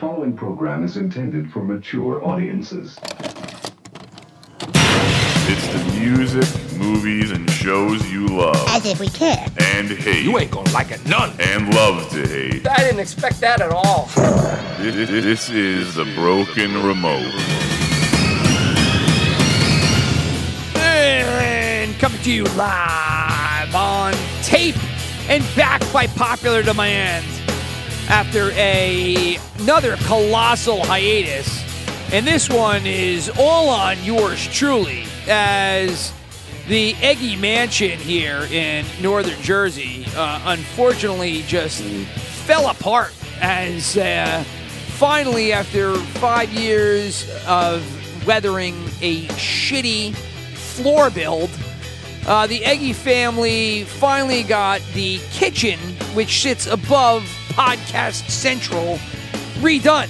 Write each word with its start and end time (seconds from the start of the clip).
following 0.00 0.32
program 0.34 0.82
is 0.82 0.96
intended 0.96 1.52
for 1.52 1.62
mature 1.62 2.24
audiences. 2.26 2.98
It's 5.52 5.66
the 5.68 6.00
music, 6.00 6.48
movies, 6.78 7.32
and 7.32 7.50
shows 7.50 8.10
you 8.10 8.26
love 8.28 8.56
As 8.68 8.86
if 8.86 8.98
we 8.98 9.08
care. 9.08 9.44
and 9.60 9.88
hate 9.90 10.24
You 10.24 10.38
ain't 10.38 10.50
gonna 10.50 10.70
like 10.72 10.90
it 10.90 11.04
none. 11.06 11.32
and 11.38 11.74
love 11.74 12.08
to 12.10 12.26
hate. 12.26 12.66
I 12.66 12.78
didn't 12.78 13.00
expect 13.00 13.40
that 13.40 13.60
at 13.60 13.72
all. 13.72 14.08
This, 14.78 15.10
this 15.10 15.50
is 15.50 15.94
the 15.96 16.06
Broken 16.14 16.82
Remote. 16.82 17.34
And 20.76 21.94
coming 21.98 22.22
to 22.22 22.32
you 22.32 22.44
live 22.44 23.74
on 23.74 24.14
tape 24.42 24.76
and 25.28 25.44
backed 25.54 25.92
by 25.92 26.06
popular 26.06 26.62
demand 26.62 27.26
after 28.10 28.50
a 28.52 29.38
another 29.60 29.96
colossal 29.98 30.84
hiatus. 30.84 31.64
And 32.12 32.26
this 32.26 32.50
one 32.50 32.84
is 32.84 33.30
all 33.38 33.68
on 33.68 34.02
yours 34.02 34.48
truly 34.48 35.04
as 35.28 36.12
the 36.66 36.94
Eggy 36.96 37.36
Mansion 37.36 38.00
here 38.00 38.42
in 38.50 38.84
northern 39.00 39.40
Jersey 39.42 40.06
uh, 40.16 40.40
unfortunately 40.46 41.42
just 41.42 41.82
fell 41.82 42.68
apart 42.68 43.14
as 43.40 43.96
uh, 43.96 44.42
finally 44.96 45.52
after 45.52 45.94
five 45.94 46.52
years 46.52 47.30
of 47.46 47.84
weathering 48.26 48.74
a 49.00 49.26
shitty 49.28 50.14
floor 50.14 51.10
build 51.10 51.48
uh, 52.30 52.46
the 52.46 52.64
Eggy 52.64 52.92
family 52.92 53.82
finally 53.82 54.44
got 54.44 54.80
the 54.94 55.18
kitchen, 55.32 55.80
which 56.14 56.42
sits 56.42 56.68
above 56.68 57.24
Podcast 57.48 58.30
Central, 58.30 58.98
redone. 59.58 60.08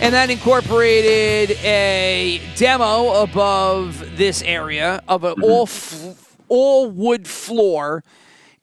And 0.00 0.14
that 0.14 0.30
incorporated 0.30 1.50
a 1.58 2.40
demo 2.56 3.20
above 3.20 4.16
this 4.16 4.40
area 4.40 5.02
of 5.06 5.24
an 5.24 5.34
all, 5.42 5.64
f- 5.64 6.34
all 6.48 6.90
wood 6.90 7.28
floor. 7.28 8.02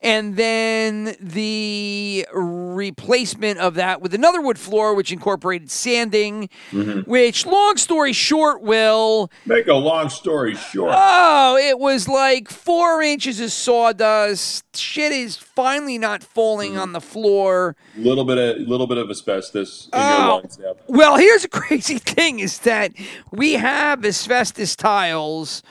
And 0.06 0.36
then 0.36 1.16
the 1.18 2.28
replacement 2.32 3.58
of 3.58 3.74
that 3.74 4.00
with 4.00 4.14
another 4.14 4.40
wood 4.40 4.56
floor, 4.56 4.94
which 4.94 5.10
incorporated 5.10 5.68
sanding, 5.68 6.48
mm-hmm. 6.70 7.10
which, 7.10 7.44
long 7.44 7.76
story 7.76 8.12
short, 8.12 8.62
will 8.62 9.32
Make 9.46 9.66
a 9.66 9.74
long 9.74 10.08
story 10.08 10.54
short. 10.54 10.92
Oh, 10.94 11.56
it 11.56 11.80
was 11.80 12.06
like 12.06 12.48
four 12.48 13.02
inches 13.02 13.40
of 13.40 13.50
sawdust. 13.50 14.76
Shit 14.76 15.10
is 15.10 15.36
finally 15.36 15.98
not 15.98 16.22
falling 16.22 16.74
mm-hmm. 16.74 16.82
on 16.82 16.92
the 16.92 17.00
floor. 17.00 17.74
little 17.96 18.24
bit 18.24 18.38
of 18.38 18.58
a 18.58 18.70
little 18.70 18.86
bit 18.86 18.98
of 18.98 19.10
asbestos 19.10 19.86
in 19.86 19.90
Oh. 19.94 20.18
your 20.18 20.28
lungs. 20.28 20.58
Yeah. 20.62 20.72
Well, 20.86 21.16
here's 21.16 21.42
a 21.42 21.48
crazy 21.66 21.98
thing 21.98 22.38
is 22.38 22.60
that 22.60 22.92
we 23.32 23.54
have 23.54 24.04
asbestos 24.04 24.76
tiles 24.76 25.64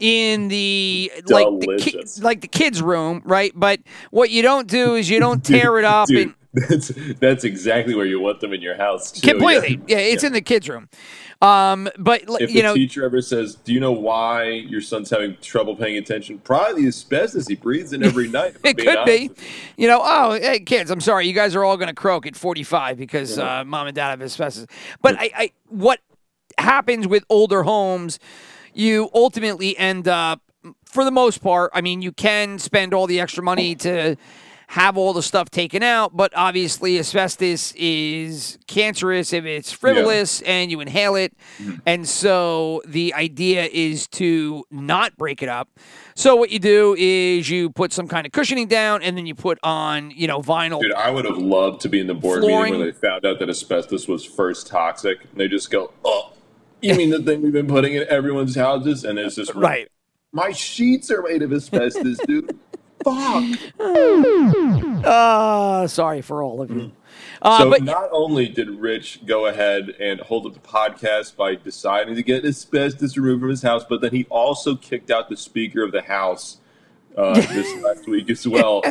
in 0.00 0.48
the 0.48 1.12
like 1.26 1.46
the 1.60 1.76
ki- 1.78 2.04
like 2.20 2.40
the 2.40 2.48
kids 2.48 2.82
room, 2.82 3.22
right? 3.24 3.52
But 3.54 3.80
what 4.10 4.30
you 4.30 4.42
don't 4.42 4.68
do 4.68 4.94
is 4.94 5.08
you 5.08 5.20
don't 5.20 5.44
tear 5.44 5.78
it 5.78 5.84
up 5.84 6.08
Dude, 6.08 6.18
and 6.28 6.34
that's 6.54 6.88
that's 7.20 7.44
exactly 7.44 7.94
where 7.94 8.06
you 8.06 8.20
want 8.20 8.40
them 8.40 8.52
in 8.52 8.60
your 8.62 8.76
house. 8.76 9.12
Too. 9.12 9.28
completely. 9.28 9.80
Yeah, 9.86 9.98
it's 9.98 10.24
in 10.24 10.32
the 10.32 10.40
kids 10.40 10.68
room. 10.68 10.88
Um, 11.42 11.90
but 11.98 12.22
If 12.40 12.50
you 12.50 12.56
the 12.56 12.62
know, 12.62 12.74
teacher 12.74 13.04
ever 13.04 13.20
says, 13.20 13.54
"Do 13.56 13.74
you 13.74 13.80
know 13.80 13.92
why 13.92 14.44
your 14.44 14.80
son's 14.80 15.10
having 15.10 15.36
trouble 15.42 15.76
paying 15.76 15.98
attention?" 15.98 16.38
Probably 16.38 16.82
the 16.82 16.88
asbestos 16.88 17.48
he 17.48 17.54
breathes 17.56 17.92
in 17.92 18.02
every 18.02 18.28
night. 18.40 18.56
It 18.64 18.78
could 18.78 18.96
honest 18.96 19.06
be. 19.34 19.42
you. 19.76 19.88
Know, 19.88 20.00
oh, 20.02 20.32
hey, 20.40 20.60
kids, 20.60 20.90
I'm 20.90 21.00
sorry. 21.02 21.26
You 21.26 21.34
guys 21.34 21.54
are 21.54 21.62
all 21.64 21.76
going 21.76 21.88
to 21.88 21.94
croak 21.94 22.24
at 22.26 22.34
45 22.36 22.96
because 22.96 23.38
uh, 23.38 23.62
mom 23.64 23.88
and 23.88 23.94
dad 23.94 24.10
have 24.10 24.22
asbestos. 24.22 24.66
But 25.02 25.16
I, 25.18 25.30
I, 25.36 25.52
what 25.68 26.00
happens 26.56 27.06
with 27.06 27.24
older 27.28 27.64
homes, 27.64 28.18
you 28.74 29.10
ultimately 29.14 29.76
end 29.76 30.08
up, 30.08 30.40
for 30.84 31.04
the 31.04 31.10
most 31.10 31.42
part, 31.42 31.70
I 31.74 31.80
mean, 31.80 32.02
you 32.02 32.12
can 32.12 32.58
spend 32.58 32.94
all 32.94 33.06
the 33.06 33.20
extra 33.20 33.42
money 33.42 33.74
to 33.76 34.16
have 34.68 34.96
all 34.96 35.12
the 35.12 35.22
stuff 35.22 35.50
taken 35.50 35.82
out, 35.82 36.16
but 36.16 36.32
obviously 36.34 36.98
asbestos 36.98 37.72
is 37.76 38.58
cancerous 38.66 39.32
if 39.32 39.44
it's 39.44 39.70
frivolous 39.70 40.40
and 40.42 40.70
you 40.70 40.80
inhale 40.80 41.14
it. 41.14 41.32
Mm-hmm. 41.58 41.76
And 41.86 42.08
so 42.08 42.82
the 42.86 43.14
idea 43.14 43.68
is 43.70 44.08
to 44.08 44.64
not 44.70 45.16
break 45.16 45.42
it 45.42 45.48
up. 45.48 45.68
So 46.16 46.34
what 46.34 46.50
you 46.50 46.58
do 46.58 46.96
is 46.98 47.48
you 47.50 47.70
put 47.70 47.92
some 47.92 48.08
kind 48.08 48.26
of 48.26 48.32
cushioning 48.32 48.66
down 48.66 49.02
and 49.02 49.16
then 49.16 49.26
you 49.26 49.34
put 49.34 49.58
on, 49.62 50.10
you 50.10 50.26
know, 50.26 50.40
vinyl. 50.40 50.80
Dude, 50.80 50.92
I 50.92 51.10
would 51.10 51.24
have 51.24 51.38
loved 51.38 51.82
to 51.82 51.88
be 51.88 52.00
in 52.00 52.06
the 52.06 52.14
board 52.14 52.40
Flooring. 52.40 52.72
meeting 52.72 52.80
where 52.80 52.92
they 52.92 52.98
found 52.98 53.26
out 53.26 53.38
that 53.40 53.50
asbestos 53.50 54.08
was 54.08 54.24
first 54.24 54.66
toxic, 54.66 55.18
and 55.30 55.38
they 55.38 55.46
just 55.46 55.70
go, 55.70 55.92
"Oh, 56.04 56.32
you 56.86 56.94
mean 56.94 57.10
the 57.10 57.22
thing 57.22 57.42
we've 57.42 57.52
been 57.52 57.66
putting 57.66 57.94
in 57.94 58.06
everyone's 58.08 58.54
houses?" 58.54 59.04
And 59.04 59.18
it's 59.18 59.36
just 59.36 59.54
Right. 59.54 59.88
My 60.32 60.50
sheets 60.52 61.10
are 61.10 61.22
made 61.22 61.42
of 61.42 61.52
asbestos, 61.52 62.18
dude. 62.26 62.58
Fuck. 63.04 63.44
Uh, 65.04 65.86
sorry 65.86 66.22
for 66.22 66.42
all 66.42 66.60
of 66.62 66.70
you. 66.70 66.90
Uh, 67.42 67.58
so 67.58 67.70
but 67.70 67.82
not 67.82 68.08
only 68.12 68.48
did 68.48 68.68
Rich 68.70 69.26
go 69.26 69.46
ahead 69.46 69.90
and 70.00 70.20
hold 70.20 70.46
up 70.46 70.54
the 70.54 70.60
podcast 70.60 71.36
by 71.36 71.54
deciding 71.54 72.14
to 72.16 72.22
get 72.22 72.44
asbestos 72.44 73.16
removed 73.16 73.42
from 73.42 73.50
his 73.50 73.62
house, 73.62 73.84
but 73.88 74.00
then 74.00 74.12
he 74.12 74.24
also 74.30 74.74
kicked 74.74 75.10
out 75.10 75.28
the 75.28 75.36
Speaker 75.36 75.82
of 75.82 75.92
the 75.92 76.02
House 76.02 76.58
uh, 77.16 77.34
this 77.34 77.82
last 77.82 78.08
week 78.08 78.30
as 78.30 78.48
well, 78.48 78.82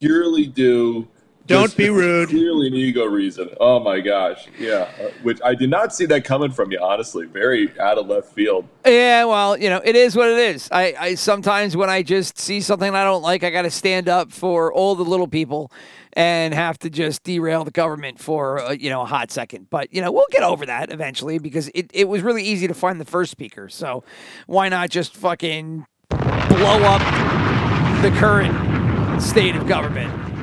purely 0.00 0.46
due. 0.46 1.06
Don't 1.46 1.76
be 1.76 1.90
rude. 1.90 2.28
Clearly 2.30 2.68
an 2.68 2.74
ego 2.74 3.04
reason. 3.04 3.50
Oh 3.60 3.80
my 3.80 4.00
gosh, 4.00 4.46
yeah. 4.58 4.88
Uh, 5.00 5.10
which 5.22 5.40
I 5.44 5.54
did 5.54 5.70
not 5.70 5.94
see 5.94 6.06
that 6.06 6.24
coming 6.24 6.50
from 6.50 6.72
you. 6.72 6.78
Honestly, 6.80 7.26
very 7.26 7.78
out 7.80 7.98
of 7.98 8.06
left 8.06 8.32
field. 8.32 8.66
Yeah, 8.84 9.24
well, 9.24 9.56
you 9.56 9.70
know, 9.70 9.80
it 9.84 9.96
is 9.96 10.16
what 10.16 10.28
it 10.28 10.38
is. 10.38 10.68
I, 10.70 10.94
I 10.98 11.14
sometimes 11.14 11.76
when 11.76 11.90
I 11.90 12.02
just 12.02 12.38
see 12.38 12.60
something 12.60 12.94
I 12.94 13.04
don't 13.04 13.22
like, 13.22 13.44
I 13.44 13.50
got 13.50 13.62
to 13.62 13.70
stand 13.70 14.08
up 14.08 14.32
for 14.32 14.72
all 14.72 14.94
the 14.94 15.04
little 15.04 15.28
people 15.28 15.70
and 16.12 16.54
have 16.54 16.78
to 16.78 16.88
just 16.88 17.22
derail 17.24 17.62
the 17.62 17.70
government 17.70 18.18
for 18.18 18.58
uh, 18.60 18.72
you 18.72 18.90
know 18.90 19.02
a 19.02 19.06
hot 19.06 19.30
second. 19.30 19.68
But 19.70 19.92
you 19.92 20.00
know, 20.00 20.10
we'll 20.10 20.26
get 20.30 20.42
over 20.42 20.66
that 20.66 20.90
eventually 20.90 21.38
because 21.38 21.68
it, 21.74 21.90
it 21.92 22.08
was 22.08 22.22
really 22.22 22.42
easy 22.42 22.66
to 22.66 22.74
find 22.74 23.00
the 23.00 23.04
first 23.04 23.30
speaker. 23.30 23.68
So 23.68 24.02
why 24.46 24.68
not 24.68 24.90
just 24.90 25.14
fucking 25.14 25.86
blow 26.08 26.82
up 26.82 28.02
the 28.02 28.10
current 28.18 29.22
state 29.22 29.54
of 29.54 29.66
government? 29.66 30.35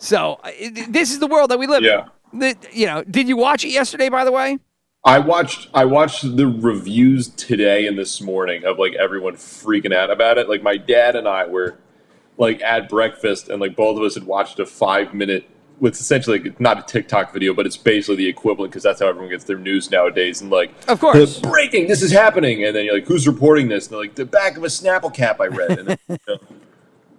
So 0.00 0.40
this 0.88 1.12
is 1.12 1.18
the 1.18 1.26
world 1.26 1.50
that 1.50 1.58
we 1.58 1.66
live 1.66 1.82
Yeah. 1.82 2.06
in. 2.32 2.38
The, 2.40 2.56
you 2.72 2.86
know, 2.86 3.04
did 3.04 3.28
you 3.28 3.36
watch 3.36 3.64
it 3.64 3.68
yesterday? 3.68 4.08
By 4.08 4.24
the 4.24 4.32
way. 4.32 4.58
I 5.04 5.18
watched 5.18 5.68
I 5.72 5.84
watched 5.84 6.36
the 6.36 6.46
reviews 6.46 7.28
today 7.28 7.86
and 7.86 7.98
this 7.98 8.20
morning 8.20 8.64
of 8.64 8.78
like 8.78 8.94
everyone 8.94 9.34
freaking 9.34 9.94
out 9.94 10.10
about 10.10 10.38
it. 10.38 10.48
Like 10.48 10.62
my 10.62 10.76
dad 10.78 11.16
and 11.16 11.28
I 11.28 11.46
were 11.46 11.76
like 12.38 12.62
at 12.62 12.88
breakfast 12.88 13.48
and 13.50 13.60
like 13.60 13.76
both 13.76 13.96
of 13.98 14.02
us 14.02 14.14
had 14.14 14.24
watched 14.24 14.58
a 14.58 14.66
five 14.66 15.12
minute 15.14 15.44
with 15.80 15.94
essentially 15.94 16.38
like, 16.38 16.60
not 16.60 16.78
a 16.78 16.82
TikTok 16.82 17.32
video, 17.32 17.54
but 17.54 17.64
it's 17.66 17.76
basically 17.76 18.16
the 18.16 18.28
equivalent 18.28 18.70
because 18.72 18.82
that's 18.82 19.00
how 19.00 19.06
everyone 19.08 19.30
gets 19.30 19.44
their 19.44 19.56
news 19.58 19.90
nowadays. 19.90 20.40
And 20.42 20.50
like, 20.50 20.70
Of 20.88 21.00
course. 21.00 21.40
"The 21.40 21.48
breaking, 21.48 21.88
this 21.88 22.02
is 22.02 22.12
happening, 22.12 22.64
and 22.64 22.76
then 22.76 22.84
you're 22.84 22.94
like, 22.94 23.06
who's 23.06 23.26
reporting 23.26 23.68
this? 23.68 23.86
And 23.86 23.92
they're 23.94 24.00
like, 24.00 24.14
the 24.14 24.26
back 24.26 24.58
of 24.58 24.62
a 24.64 24.66
Snapple 24.66 25.12
cap 25.12 25.40
I 25.40 25.46
read. 25.46 25.78
And 25.78 25.88
then, 25.88 25.98
you 26.08 26.16
know, 26.28 26.36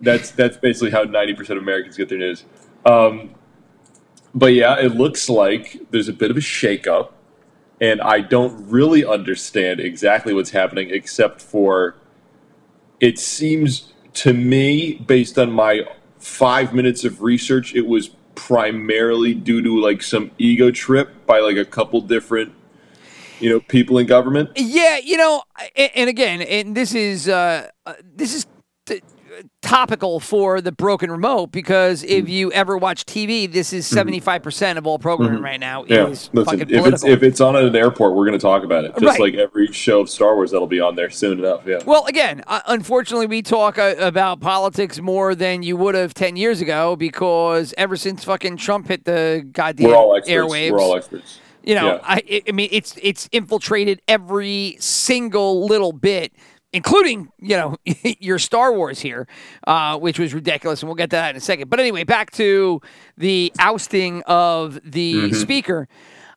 that's 0.02 0.30
that's 0.31 0.58
basically 0.58 0.92
how 0.92 1.03
ninety 1.03 1.34
percent 1.34 1.58
of 1.58 1.63
Americans 1.63 1.98
get 1.98 2.09
their 2.09 2.19
news. 2.19 2.44
Um, 2.86 3.36
but 4.34 4.53
yeah, 4.53 4.80
it 4.80 4.96
looks 4.96 5.30
like 5.30 5.80
there's 5.92 6.08
a 6.08 6.14
bit 6.14 6.31
of 6.31 6.38
a 6.38 6.42
shakeup 6.42 7.12
and 7.81 8.00
I 8.00 8.22
don't 8.22 8.69
really 8.69 9.03
understand 9.03 9.80
exactly 9.80 10.36
what's 10.36 10.52
happening, 10.52 10.92
except 10.92 11.42
for 11.42 11.96
it 13.00 13.18
seems 13.18 13.92
to 14.14 14.34
me, 14.34 14.94
based 14.94 15.40
on 15.40 15.52
my 15.52 15.81
five 16.19 16.74
minutes 16.74 17.03
of 17.03 17.24
research, 17.24 17.74
it 17.74 17.88
was 17.88 18.09
primarily 18.36 19.34
due 19.34 19.63
to 19.63 19.81
like 19.81 20.03
some 20.03 20.30
ego 20.38 20.69
trip 20.69 21.25
by 21.25 21.40
like 21.40 21.58
a 21.58 21.66
couple 21.66 22.00
different, 22.01 22.54
you 23.39 23.50
know, 23.50 23.60
people 23.60 23.98
in 23.98 24.06
government. 24.06 24.51
Yeah, 24.56 24.98
you 24.98 25.18
know, 25.18 25.42
and, 25.75 25.92
and 25.95 26.10
again, 26.10 26.44
and 26.44 26.78
this 26.78 26.94
is 26.94 27.28
uh, 27.28 27.69
uh, 27.88 27.94
this 28.16 28.36
is 28.36 28.45
topical 29.62 30.20
for 30.20 30.60
the 30.62 30.72
broken 30.72 31.10
remote 31.12 31.52
because 31.52 32.04
if 32.04 32.28
you 32.28 32.52
ever 32.52 32.78
watch 32.78 33.06
TV, 33.06 33.52
this 33.52 33.72
is 33.74 33.88
seventy 33.88 34.20
five 34.20 34.44
percent 34.44 34.78
of 34.78 34.86
all 34.88 35.00
programming 35.00 35.42
right 35.42 35.60
now 35.60 35.86
Yeah, 35.88 36.08
is 36.08 36.30
listen, 36.34 36.60
fucking 36.60 36.76
if 36.76 36.86
it's 36.86 37.04
if 37.06 37.24
it's 37.24 37.40
on 37.42 37.56
at 37.56 37.64
an 37.64 37.76
airport, 37.76 38.16
we're 38.16 38.26
going 38.26 38.38
to 38.38 38.44
talk 38.44 38.64
about 38.64 38.84
it. 38.84 38.92
Just 39.00 39.04
Right. 39.20 39.20
like 39.20 39.34
every 39.36 39.68
show 39.72 40.02
of 40.02 40.10
Star 40.10 40.36
Wars 40.36 40.52
that'll 40.52 40.68
be 40.68 40.80
on 40.82 40.96
there 40.96 41.10
soon 41.10 41.40
enough. 41.40 41.62
Yeah. 41.66 41.80
well, 41.86 42.06
again, 42.08 42.44
uh, 42.48 42.62
unfortunately, 42.68 43.28
we 43.28 43.42
talk 43.42 43.78
uh, 43.78 43.96
about 44.00 44.40
politics 44.42 45.00
more 45.00 45.36
than 45.36 45.64
you 45.64 45.78
would 45.78 45.96
have 45.96 46.14
ten 46.14 46.36
years 46.36 46.60
ago 46.62 46.96
because 46.96 47.74
ever 47.78 47.96
since 47.96 48.24
fucking 48.24 48.58
Trump 48.58 48.88
hit 48.88 49.06
the 49.06 49.48
goddamn 49.52 49.88
we're 49.88 49.96
all 49.96 50.16
experts. 50.16 50.36
airwaves, 50.36 50.72
We're 50.72 50.80
all 50.82 50.96
experts. 50.98 51.40
You 51.64 51.76
know, 51.76 51.86
Yeah. 51.94 52.00
I 52.04 52.16
I- 52.30 52.42
I 52.50 52.52
mean 52.52 52.70
it's 52.72 52.96
it's 53.02 53.30
infiltrated 53.32 54.02
every 54.08 54.78
single 54.80 55.66
little 55.66 55.92
bit 55.94 56.34
including 56.73 57.31
you 57.39 57.57
know 57.57 57.77
your 58.19 58.39
Star 58.39 58.73
Wars 58.73 59.00
here, 59.00 59.27
uh, 59.68 59.97
which 60.00 60.19
was 60.19 60.33
ridiculous, 60.33 60.81
and 60.81 60.88
we'll 60.89 60.95
get 60.95 61.09
to 61.12 61.15
that 61.15 61.31
in 61.31 61.35
a 61.38 61.39
second. 61.41 61.69
But 61.69 61.79
anyway, 61.79 62.03
back 62.03 62.31
to 62.31 62.81
the 63.18 63.51
ousting 63.59 64.23
of 64.23 64.79
the 64.83 65.13
Mm-hmm. 65.13 65.33
speaker. 65.35 65.88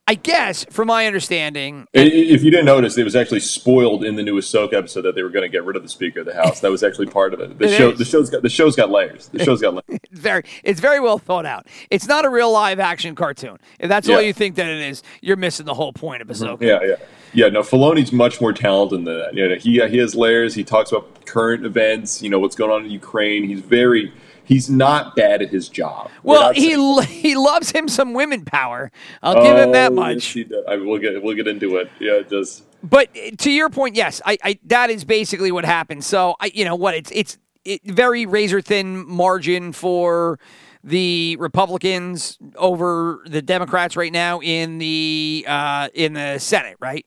I 0.06 0.16
guess, 0.16 0.66
from 0.68 0.88
my 0.88 1.06
understanding, 1.06 1.86
If 1.94 2.42
you 2.42 2.50
didn't 2.50 2.66
notice, 2.66 2.98
it 2.98 3.04
was 3.04 3.16
actually 3.16 3.40
spoiled 3.40 4.04
in 4.04 4.16
the 4.16 4.22
newest 4.22 4.54
Ahsoka 4.54 4.74
episode 4.74 5.00
that 5.00 5.14
they 5.14 5.22
were 5.22 5.30
going 5.30 5.44
to 5.44 5.48
get 5.48 5.64
rid 5.64 5.76
of 5.76 5.82
the 5.82 5.88
Speaker 5.88 6.20
of 6.20 6.26
the 6.26 6.34
House. 6.34 6.60
That 6.60 6.70
was 6.70 6.82
actually 6.82 7.06
part 7.06 7.32
of 7.32 7.40
it. 7.40 7.58
The 7.58 7.64
It 7.72 7.78
show, 7.78 7.90
is. 7.92 7.98
the 7.98 8.04
show's 8.04 8.28
got 8.28 8.42
the 8.42 8.50
show's 8.50 8.76
got 8.76 8.90
layers. 8.90 9.28
The 9.28 9.42
show's 9.42 9.62
got 9.62 9.72
layers. 9.72 9.84
it's 9.88 10.20
very 10.20 10.42
it's 10.62 10.78
very 10.80 11.00
well 11.00 11.16
thought 11.16 11.46
out. 11.46 11.66
It's 11.90 12.06
not 12.06 12.26
a 12.26 12.28
real 12.28 12.52
live 12.52 12.80
action 12.80 13.14
cartoon. 13.14 13.56
If 13.80 13.88
that's 13.88 14.06
all 14.06 14.20
you 14.20 14.34
think 14.34 14.56
that 14.56 14.66
it 14.66 14.82
is, 14.82 15.02
you're 15.22 15.38
missing 15.38 15.64
the 15.64 15.72
whole 15.72 15.94
point 15.94 16.20
of 16.20 16.28
Ahsoka. 16.28 16.60
Yeah, 16.60 16.80
yeah, 16.86 16.96
yeah. 17.34 17.48
No, 17.48 17.60
Filoni's 17.62 18.12
much 18.12 18.40
more 18.40 18.52
talented 18.52 18.98
than 19.00 19.04
that. 19.04 19.34
You 19.34 19.48
know, 19.48 19.54
he 19.56 19.80
he 19.88 19.98
has 19.98 20.14
layers. 20.14 20.54
He 20.54 20.64
talks 20.64 20.90
about 20.92 21.26
current 21.26 21.66
events. 21.66 22.22
You 22.22 22.30
know 22.30 22.38
what's 22.38 22.56
going 22.56 22.70
on 22.70 22.84
in 22.84 22.90
Ukraine. 22.90 23.44
He's 23.44 23.60
very. 23.60 24.12
He's 24.46 24.68
not 24.68 25.16
bad 25.16 25.40
at 25.40 25.48
his 25.48 25.70
job. 25.70 26.10
Well, 26.22 26.52
he 26.52 26.76
lo- 26.76 27.00
he 27.00 27.34
loves 27.34 27.70
him 27.70 27.88
some 27.88 28.12
women 28.12 28.44
power. 28.44 28.92
I'll 29.22 29.42
give 29.42 29.56
him 29.56 29.72
that 29.72 29.92
Oh, 29.92 29.94
much. 29.94 30.36
yes. 30.36 30.50
I 30.68 30.76
mean, 30.76 30.86
we'll 30.86 30.98
get 31.00 31.22
we'll 31.22 31.34
get 31.34 31.48
into 31.48 31.76
it. 31.76 31.90
Yeah, 31.98 32.12
it 32.16 32.28
does. 32.28 32.62
But 32.82 33.08
uh, 33.16 33.30
to 33.38 33.50
your 33.50 33.70
point, 33.70 33.96
yes, 33.96 34.20
I, 34.26 34.36
I 34.44 34.58
that 34.66 34.90
is 34.90 35.04
basically 35.06 35.50
what 35.50 35.64
happened. 35.64 36.04
So 36.04 36.36
I, 36.40 36.50
you 36.52 36.66
know 36.66 36.74
what, 36.76 36.94
it's 36.94 37.10
it's 37.14 37.38
it, 37.64 37.80
very 37.84 38.26
razor 38.26 38.60
thin 38.60 39.08
margin 39.08 39.72
for 39.72 40.38
the 40.84 41.36
Republicans 41.40 42.38
over 42.56 43.22
the 43.26 43.42
Democrats 43.42 43.96
right 43.96 44.12
now 44.12 44.40
in 44.40 44.78
the 44.78 45.44
uh, 45.48 45.88
in 45.94 46.12
the 46.12 46.38
Senate, 46.38 46.76
right? 46.78 47.06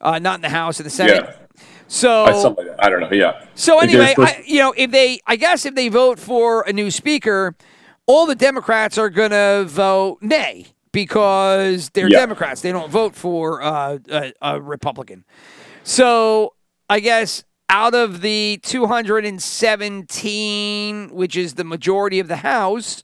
Uh, 0.00 0.18
not 0.18 0.36
in 0.36 0.42
the 0.42 0.48
House, 0.50 0.78
in 0.78 0.84
the 0.84 0.90
Senate. 0.90 1.24
Yeah. 1.24 1.62
So 1.88 2.24
I, 2.24 2.32
like. 2.32 2.66
I 2.78 2.90
don't 2.90 3.00
know. 3.00 3.10
Yeah. 3.10 3.44
so 3.54 3.80
anyway, 3.80 4.14
I, 4.18 4.44
you 4.46 4.58
know, 4.58 4.74
if 4.76 4.90
they, 4.90 5.20
I 5.26 5.36
guess, 5.36 5.64
if 5.64 5.74
they 5.74 5.88
vote 5.88 6.18
for 6.18 6.62
a 6.62 6.72
new 6.72 6.90
speaker, 6.90 7.56
all 8.06 8.26
the 8.26 8.34
Democrats 8.34 8.98
are 8.98 9.08
going 9.08 9.30
to 9.30 9.64
vote 9.66 10.18
nay 10.20 10.66
because 10.92 11.88
they're 11.90 12.10
Yeah. 12.10 12.18
Democrats. 12.20 12.60
They 12.60 12.72
don't 12.72 12.90
vote 12.90 13.14
for 13.16 13.62
uh, 13.62 13.98
a, 14.10 14.32
a 14.42 14.60
Republican. 14.60 15.24
So 15.82 16.54
I 16.90 17.00
guess 17.00 17.44
out 17.70 17.94
of 17.94 18.20
the 18.22 18.58
217, 18.62 21.08
which 21.10 21.36
is 21.36 21.54
the 21.54 21.64
majority 21.64 22.18
of 22.18 22.26
the 22.28 22.36
House, 22.36 23.02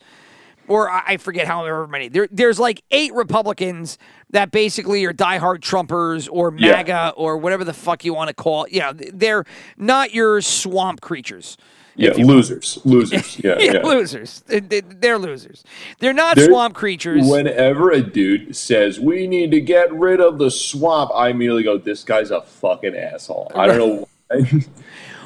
or 0.69 0.91
I 0.91 1.17
forget 1.19 1.47
however 1.47 1.87
many. 1.87 2.09
There, 2.09 2.27
there's 2.31 2.59
like 2.59 2.83
eight 2.91 3.13
Republicans 3.15 3.99
that 4.31 4.51
basically 4.51 5.05
are 5.05 5.13
diehard 5.13 5.59
Trumpers 5.61 6.29
or 6.33 6.55
Yeah. 6.57 6.73
MAGA 6.73 7.13
or 7.17 7.37
whatever 7.37 7.63
the 7.65 7.75
fuck 7.75 8.05
you 8.05 8.15
want 8.15 8.29
to 8.29 8.35
call. 8.35 8.65
it. 8.65 8.73
You 8.73 8.81
know, 8.81 8.93
they're 8.95 9.45
not 9.77 10.15
your 10.15 10.41
swamp 10.41 11.01
creatures. 11.03 11.57
yeah, 11.97 12.11
losers, 12.15 12.79
losers. 12.85 13.39
Yeah, 13.45 13.57
Yeah, 13.61 13.73
yeah. 13.75 13.83
losers. 13.87 14.43
They- 14.49 14.59
they- 14.61 14.81
They're 14.81 15.19
losers. 15.19 15.63
They're 16.01 16.13
not 16.15 16.35
There- 16.37 16.47
swamp 16.47 16.75
creatures. 16.75 17.29
Whenever 17.31 17.93
a 17.93 18.01
dude 18.03 18.57
says 18.57 18.99
we 18.99 19.29
need 19.29 19.53
to 19.53 19.61
get 19.61 19.93
rid 19.93 20.21
of 20.21 20.39
the 20.39 20.51
swamp, 20.51 21.13
I 21.15 21.29
immediately 21.29 21.63
go, 21.63 21.79
"This 21.79 22.03
guy's 22.03 22.33
a 22.33 22.41
fucking 22.41 22.97
asshole." 22.97 23.53
I 23.55 23.67
don't 23.69 23.79
know. 23.79 24.09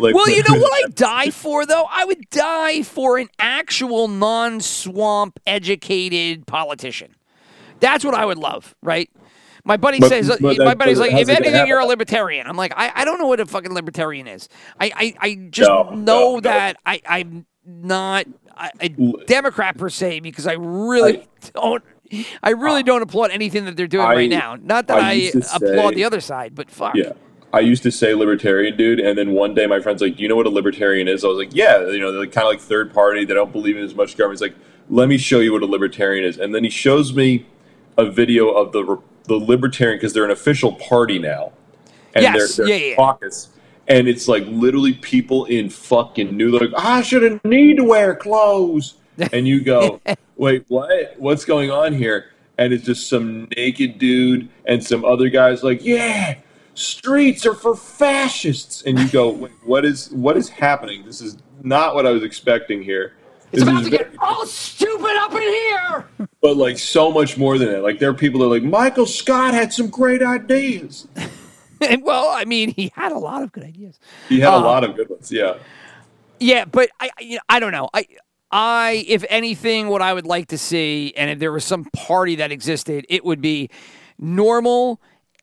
Like, 0.01 0.15
well, 0.15 0.31
you 0.31 0.45
know 0.49 0.57
what 0.61 0.73
I 0.73 0.89
die 0.91 1.31
for 1.31 1.67
though? 1.67 1.85
I 1.91 2.05
would 2.05 2.31
die 2.31 2.83
for 2.83 3.19
an 3.19 3.27
actual 3.41 4.07
non-swamp 4.07 5.41
educated 5.45 6.47
politician. 6.47 7.17
That's 7.81 8.05
what 8.05 8.15
I 8.15 8.25
would 8.25 8.39
love, 8.39 8.77
right? 8.81 9.11
My 9.65 9.77
buddy 9.77 9.99
But- 9.99 10.09
says, 10.11 10.31
uh, 10.31 10.37
but 10.41 10.57
my 10.59 10.75
buddy's 10.75 11.01
like, 11.01 11.13
if 11.15 11.29
anything, 11.29 11.67
you're 11.67 11.81
a 11.81 11.85
libertarian. 11.87 12.47
I'm 12.47 12.57
like, 12.57 12.73
I, 12.77 12.93
I 12.95 13.05
don't 13.05 13.19
know 13.19 13.27
what 13.27 13.41
a 13.41 13.47
fucking 13.47 13.73
libertarian 13.75 14.29
is. 14.29 14.49
I, 14.81 14.93
I, 14.95 15.15
I 15.31 15.35
just 15.51 15.69
No, 15.69 15.91
know 15.91 15.95
no, 15.95 16.35
no. 16.35 16.41
that 16.43 16.77
I, 16.87 17.03
I'm 17.05 17.45
not 17.67 18.27
a, 18.57 18.71
a 18.81 18.89
Democrat 19.27 19.77
per 19.79 19.91
se 19.91 20.21
because 20.21 20.47
I 20.47 20.53
really 20.55 21.27
don't. 21.55 21.83
I 22.43 22.51
really 22.51 22.83
don't 22.85 23.03
applaud 23.03 23.33
anything 23.33 23.65
that 23.67 23.77
they're 23.77 23.87
doing 23.89 24.07
I- 24.07 24.15
right 24.15 24.31
now. 24.31 24.55
Not 24.55 24.87
that 24.87 24.99
I 24.99 25.11
I, 25.11 25.33
applaud 25.55 25.91
say- 25.91 25.95
the 25.97 26.05
other 26.05 26.21
side, 26.21 26.55
but 26.55 26.71
fuck. 26.71 26.95
Yeah. 26.95 27.13
I 27.53 27.61
used 27.61 27.83
to 27.85 27.91
say 27.91 28.15
libertarian, 28.15 28.77
dude, 28.77 29.01
and 29.01 29.17
then 29.17 29.33
one 29.33 29.55
day 29.55 29.67
my 29.67 29.81
friend's 29.81 30.03
like, 30.03 30.17
"Do 30.17 30.23
you 30.23 30.29
know 30.29 30.37
what 30.37 30.47
a 30.47 30.51
libertarian 30.51 31.09
is?" 31.09 31.25
I 31.25 31.29
was 31.29 31.39
like, 31.39 31.55
"Yeah, 31.55 31.87
you 31.89 31.99
know, 31.99 32.13
they're 32.13 32.27
kind 32.27 32.47
of 32.47 32.53
like 32.53 32.61
third 32.61 32.93
party. 32.93 33.25
They 33.25 33.35
don't 33.35 33.53
believe 33.53 33.77
in 33.77 33.85
as 33.85 33.95
much 33.95 34.17
government." 34.17 34.41
He's 34.41 34.51
like, 34.51 34.57
"Let 34.91 35.09
me 35.09 35.17
show 35.17 35.41
you 35.41 35.53
what 35.53 35.63
a 35.63 35.67
libertarian 35.67 36.25
is," 36.25 36.39
and 36.39 36.55
then 36.55 36.65
he 36.65 36.71
shows 36.71 37.15
me 37.15 37.47
a 37.97 38.05
video 38.05 38.51
of 38.51 38.73
the 38.73 38.99
the 39.25 39.37
libertarian 39.37 39.99
because 39.99 40.13
they're 40.13 40.25
an 40.25 40.31
official 40.31 40.73
party 40.73 41.19
now, 41.19 41.53
and 42.15 42.23
Yes, 42.23 42.57
they're, 42.57 42.67
they're 42.67 42.77
yeah, 42.77 42.87
yeah. 42.91 42.97
caucus, 42.97 43.49
and 43.87 44.09
it's 44.09 44.29
like 44.29 44.45
literally 44.47 44.93
people 44.95 45.47
in 45.47 45.71
fucking 45.71 46.37
new 46.37 46.51
like, 46.51 46.71
"I 46.77 47.01
shouldn't 47.01 47.43
need 47.47 47.79
to 47.79 47.85
wear 47.85 48.15
clothes," 48.15 48.97
and 49.33 49.49
you 49.49 49.63
go, 49.63 50.01
"Wait, 50.37 50.67
what? 50.69 51.15
What's 51.17 51.47
going 51.47 51.71
on 51.71 51.95
here?" 51.95 52.27
And 52.59 52.73
it's 52.73 52.85
just 52.85 53.09
some 53.09 53.49
naked 53.57 53.99
dude 53.99 54.49
and 54.67 54.85
some 54.85 55.05
other 55.07 55.31
guys 55.31 55.63
like, 55.63 55.83
"Yeah." 55.83 56.35
Streets 56.79 57.45
are 57.45 57.55
for 57.55 57.75
fascists 57.75 58.83
and 58.83 58.99
you 58.99 59.09
go 59.09 59.31
Wait, 59.31 59.51
what 59.65 59.85
is 59.85 60.11
what 60.13 60.37
is 60.37 60.49
happening 60.49 61.05
this 61.05 61.21
is 61.21 61.37
not 61.63 61.95
what 61.95 62.07
i 62.07 62.11
was 62.11 62.23
expecting 62.23 62.83
here 62.83 63.15
It's 63.53 63.65
This 63.65 63.69
about 63.69 63.85
to 63.85 63.91
get 63.91 64.11
all 64.21 64.47
stupid 64.47 65.17
up 65.19 65.33
in 65.33 65.41
here. 65.43 66.07
but 66.41 66.57
like 66.57 66.79
so 66.79 67.11
much 67.11 67.37
more 67.37 67.59
than 67.59 67.69
that 67.73 67.83
like 67.83 67.99
there 67.99 68.11
are 68.11 68.15
people 68.15 68.41
that 68.41 68.47
are 68.47 68.51
like 68.51 68.63
michael 68.63 69.07
scott 69.07 69.55
had 69.55 69.73
some 69.73 69.89
great 69.89 70.23
ideas 70.23 71.09
And, 71.81 72.03
well, 72.03 72.27
I 72.29 72.45
mean, 72.45 72.71
he 72.75 72.91
had 72.97 73.13
a 73.13 73.19
lot 73.19 73.45
of 73.45 73.53
good 73.53 73.63
ideas. 73.63 74.01
he 74.29 74.41
had 74.41 74.53
a 74.53 74.57
um, 74.57 74.65
lot 74.65 74.83
of 74.83 74.97
good 74.97 75.09
ones 75.09 75.31
yeah 75.31 75.59
Yeah, 76.41 76.65
but 76.65 76.91
I, 76.99 77.11
I- 77.17 77.23
you 77.23 77.35
know, 77.37 77.41
I 77.49 77.61
don't 77.61 77.71
know. 77.71 77.89
I, 77.95 78.05
I, 78.51 79.05
if 79.07 79.25
anything, 79.29 79.87
what 79.89 80.03
I 80.03 80.13
would 80.13 80.27
like 80.27 80.49
to 80.49 80.59
see, 80.59 81.13
and 81.17 81.31
if 81.31 81.39
there 81.39 81.53
was 81.53 81.65
some 81.65 81.85
party 81.95 82.35
that 82.37 82.51
existed, 82.51 83.07
it 83.09 83.25
would 83.25 83.41
be 83.41 83.71
normal, 84.19 85.01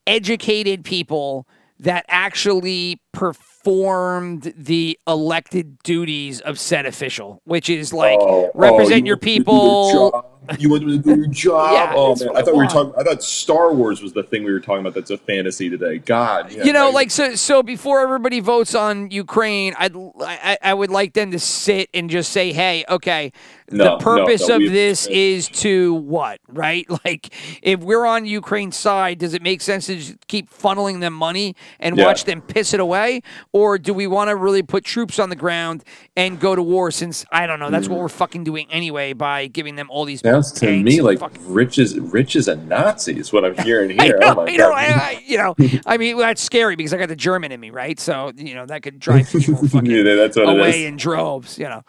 educated 0.08 0.84
people 0.84 1.48
that 1.80 2.06
actually 2.08 3.02
performed 3.12 4.54
the 4.58 4.98
elected 5.08 5.78
duties 5.84 6.40
of 6.42 6.60
said 6.60 6.86
official, 6.86 7.42
which 7.44 7.70
is 7.70 7.94
like 7.94 8.20
Oh, 8.20 8.46
oh 8.46 8.52
represent 8.54 9.04
oh, 9.04 9.08
your 9.08 9.18
you 9.18 9.44
want 9.44 9.46
them 9.46 9.56
to 9.56 9.98
do 9.98 10.06
people. 10.06 10.35
You 10.60 10.70
want 10.70 10.84
to 10.84 10.98
do 10.98 11.16
your 11.16 11.28
job 11.28 11.74
Yeah, 11.74 11.94
oh 11.96 12.16
man 12.16 12.30
i 12.36 12.40
I 12.40 12.44
thought 12.44 12.54
we 12.54 12.60
were 12.60 12.68
talking 12.68 12.94
i 12.98 13.04
thought 13.04 13.24
star 13.24 13.74
wars 13.74 14.02
was 14.02 14.14
the 14.14 14.24
thing 14.24 14.44
we 14.44 14.52
were 14.52 14.60
talking 14.60 14.82
about 14.82 14.94
that's 14.94 15.12
a 15.12 15.18
fantasy 15.18 15.70
today 15.70 16.00
god 16.00 16.52
yeah, 16.52 16.64
you 16.64 16.74
know, 16.74 16.90
like 16.90 17.12
so. 17.12 17.36
So 17.36 17.64
before 17.64 18.02
everybody 18.02 18.40
votes 18.40 18.76
on 18.76 19.12
Ukraine, 19.12 19.74
I'd 19.78 19.96
I, 20.22 20.58
I 20.62 20.74
would 20.74 20.90
like 20.90 21.14
them 21.14 21.32
to 21.32 21.40
sit 21.40 21.90
and 21.94 22.10
just 22.10 22.32
say, 22.32 22.54
"Hey, 22.54 22.86
okay, 22.90 23.32
No, 23.72 23.84
the 23.84 23.98
purpose 23.98 24.48
no, 24.48 24.56
of 24.56 24.60
we- 24.60 24.70
this 24.70 25.08
is 25.12 25.48
to 25.50 25.94
what, 25.96 26.40
right? 26.48 26.86
Like, 27.06 27.36
if 27.62 27.82
we're 27.82 28.06
on 28.06 28.26
Ukraine's 28.26 28.78
side, 28.78 29.20
does 29.20 29.36
it 29.36 29.42
make 29.44 29.62
sense 29.62 29.86
to 29.88 29.96
just 29.98 30.28
keep 30.28 30.50
funneling 30.50 31.02
them 31.02 31.14
money 31.14 31.56
and 31.80 31.96
Yeah. 31.98 32.06
watch 32.06 32.24
them 32.24 32.42
piss 32.42 32.74
it 32.74 32.80
away, 32.80 33.22
or 33.52 33.78
do 33.78 33.94
we 33.94 34.08
want 34.08 34.30
to 34.30 34.36
really 34.36 34.64
put 34.64 34.84
troops 34.86 35.20
on 35.20 35.30
the 35.30 35.36
ground 35.36 35.84
and 36.16 36.40
go 36.40 36.56
to 36.56 36.64
war? 36.64 36.90
Since 36.90 37.26
I 37.32 37.46
don't 37.46 37.60
know, 37.60 37.70
that's 37.70 37.88
what 37.88 37.98
mm. 37.98 38.02
we're 38.02 38.10
fucking 38.10 38.44
doing 38.44 38.68
anyway 38.72 39.14
by 39.14 39.48
giving 39.48 39.76
them 39.76 39.90
all 39.92 40.06
these. 40.06 40.22
Sounds 40.44 40.52
to 40.60 40.84
me 40.84 41.02
like 41.02 41.20
fucking- 41.20 41.54
rich 41.54 41.80
as 41.80 41.98
rich 42.00 42.36
as 42.36 42.48
a 42.48 42.56
nazi 42.56 43.18
is 43.20 43.32
what 43.34 43.46
i'm 43.46 43.56
hearing 43.66 43.90
here 44.00 44.18
oh 44.22 44.26
know, 44.26 44.32
oh 44.32 44.46
my 44.46 44.52
you 44.52 44.58
know, 44.58 44.72
I, 44.72 44.86
I, 44.86 45.24
you 45.26 45.38
know, 45.38 45.56
I 45.86 45.98
mean, 45.98 46.18
that's 46.18 46.42
scary 46.42 46.76
because 46.76 46.94
I 46.94 46.98
got 46.98 47.10
the 47.10 47.16
German 47.16 47.52
in 47.52 47.60
me, 47.60 47.70
right? 47.70 48.00
So, 48.00 48.32
you 48.36 48.54
know, 48.54 48.66
that 48.66 48.84
could 48.84 49.00
drive 49.00 49.30
people 49.30 49.56
fucking 49.68 49.90
Yeah, 49.90 50.16
that's 50.16 50.38
what 50.38 50.48
it 50.50 50.58
away 50.58 50.82
is. 50.82 50.86
in 50.88 50.98
droves, 50.98 51.58
you 51.58 51.66
know. 51.66 51.84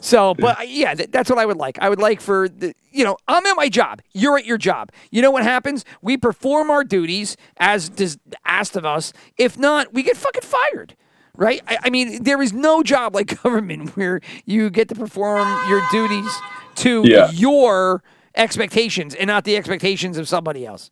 So, 0.00 0.34
but 0.34 0.68
yeah, 0.68 0.94
th- 0.94 1.10
that's 1.10 1.28
what 1.30 1.38
I 1.38 1.46
would 1.46 1.56
like. 1.56 1.78
I 1.80 1.88
would 1.88 1.98
like 1.98 2.20
for 2.20 2.48
the, 2.48 2.74
you 2.92 3.02
know, 3.04 3.16
I'm 3.26 3.44
at 3.46 3.54
my 3.56 3.68
job. 3.68 4.02
You're 4.12 4.38
at 4.38 4.44
your 4.44 4.58
job. 4.58 4.92
You 5.10 5.22
know 5.22 5.30
what 5.30 5.42
happens? 5.42 5.84
We 6.02 6.16
perform 6.16 6.70
our 6.70 6.84
duties 6.84 7.36
as 7.56 7.88
dis- 7.88 8.18
asked 8.44 8.76
of 8.76 8.84
us. 8.84 9.12
If 9.36 9.58
not, 9.58 9.92
we 9.92 10.02
get 10.02 10.16
fucking 10.16 10.42
fired. 10.42 10.94
Right? 11.34 11.62
I, 11.66 11.78
I 11.84 11.90
mean, 11.90 12.22
there 12.22 12.40
is 12.42 12.52
no 12.52 12.82
job 12.82 13.14
like 13.14 13.42
government 13.42 13.96
where 13.96 14.20
you 14.44 14.70
get 14.70 14.88
to 14.90 14.94
perform 14.94 15.48
your 15.68 15.82
duties 15.90 16.30
to 16.76 17.02
Yeah. 17.04 17.30
your 17.32 18.02
expectations 18.34 19.14
and 19.14 19.28
not 19.28 19.44
the 19.44 19.56
expectations 19.56 20.18
of 20.18 20.28
somebody 20.28 20.66
else. 20.66 20.90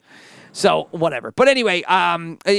So 0.52 0.86
whatever. 0.92 1.32
But 1.32 1.48
anyway, 1.48 1.82
um, 1.82 2.38
uh, 2.46 2.52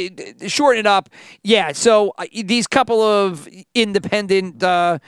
shorten 0.47 0.81
it 0.81 0.85
up. 0.87 1.09
Yeah. 1.43 1.71
So 1.71 2.13
uh, 2.17 2.25
these 2.43 2.67
couple 2.67 3.01
of 3.01 3.47
independent, 3.73 4.61
uh, 4.61 4.99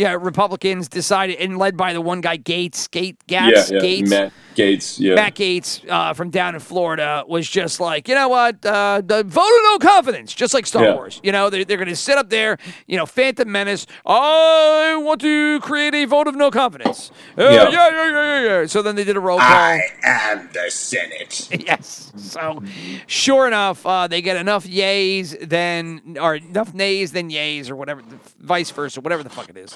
yeah, 0.00 0.16
Republicans 0.18 0.88
decided, 0.88 1.36
and 1.36 1.58
led 1.58 1.76
by 1.76 1.92
the 1.92 2.00
one 2.00 2.22
guy 2.22 2.38
Gaetz, 2.38 2.90
Gate, 2.90 3.18
Gaetz, 3.28 3.70
yeah, 3.70 3.76
yeah. 3.76 3.80
Gaetz, 3.82 4.08
Matt 4.08 4.32
Gaetz. 4.54 4.98
Yeah. 4.98 5.14
Matt 5.14 5.34
Gaetz 5.34 5.88
uh, 5.88 6.14
from 6.14 6.30
down 6.30 6.54
in 6.54 6.60
Florida 6.60 7.24
was 7.26 7.48
just 7.48 7.80
like, 7.80 8.08
you 8.08 8.14
know 8.14 8.28
what, 8.28 8.64
uh, 8.64 9.02
the 9.04 9.22
vote 9.24 9.40
of 9.42 9.62
no 9.64 9.78
confidence, 9.78 10.32
just 10.34 10.54
like 10.54 10.66
Star 10.66 10.84
Yeah. 10.84 10.94
Wars. 10.94 11.20
You 11.22 11.32
know, 11.32 11.50
they're, 11.50 11.64
they're 11.64 11.76
going 11.76 11.88
to 11.88 11.96
sit 11.96 12.18
up 12.18 12.30
there, 12.30 12.58
you 12.86 12.96
know, 12.96 13.04
Phantom 13.06 13.50
Menace. 13.50 13.86
I 14.06 14.96
want 15.00 15.20
to 15.20 15.60
create 15.60 15.94
a 15.94 16.04
vote 16.06 16.26
of 16.26 16.34
no 16.34 16.50
confidence. 16.50 17.10
Uh, 17.38 17.42
yeah. 17.44 17.50
Yeah. 17.50 17.70
yeah, 17.70 17.90
yeah, 17.90 18.10
yeah, 18.10 18.60
yeah. 18.60 18.66
So 18.66 18.82
then 18.82 18.96
they 18.96 19.04
did 19.04 19.16
a 19.16 19.20
roll 19.20 19.38
call. 19.38 19.48
I 19.48 19.82
am 20.02 20.48
the 20.52 20.70
Senate. 20.70 21.48
yes. 21.66 22.12
So, 22.16 22.62
sure 23.06 23.46
enough, 23.46 23.84
uh, 23.86 24.08
they 24.08 24.22
get 24.22 24.36
enough 24.36 24.66
yays, 24.66 25.36
then 25.48 26.16
or 26.20 26.36
enough 26.36 26.74
nays, 26.74 27.12
then 27.12 27.30
yays, 27.30 27.70
or 27.70 27.76
whatever, 27.76 28.02
vice 28.40 28.70
versa, 28.70 29.00
whatever 29.00 29.22
the 29.22 29.30
fuck 29.30 29.48
it 29.48 29.56
is. 29.56 29.74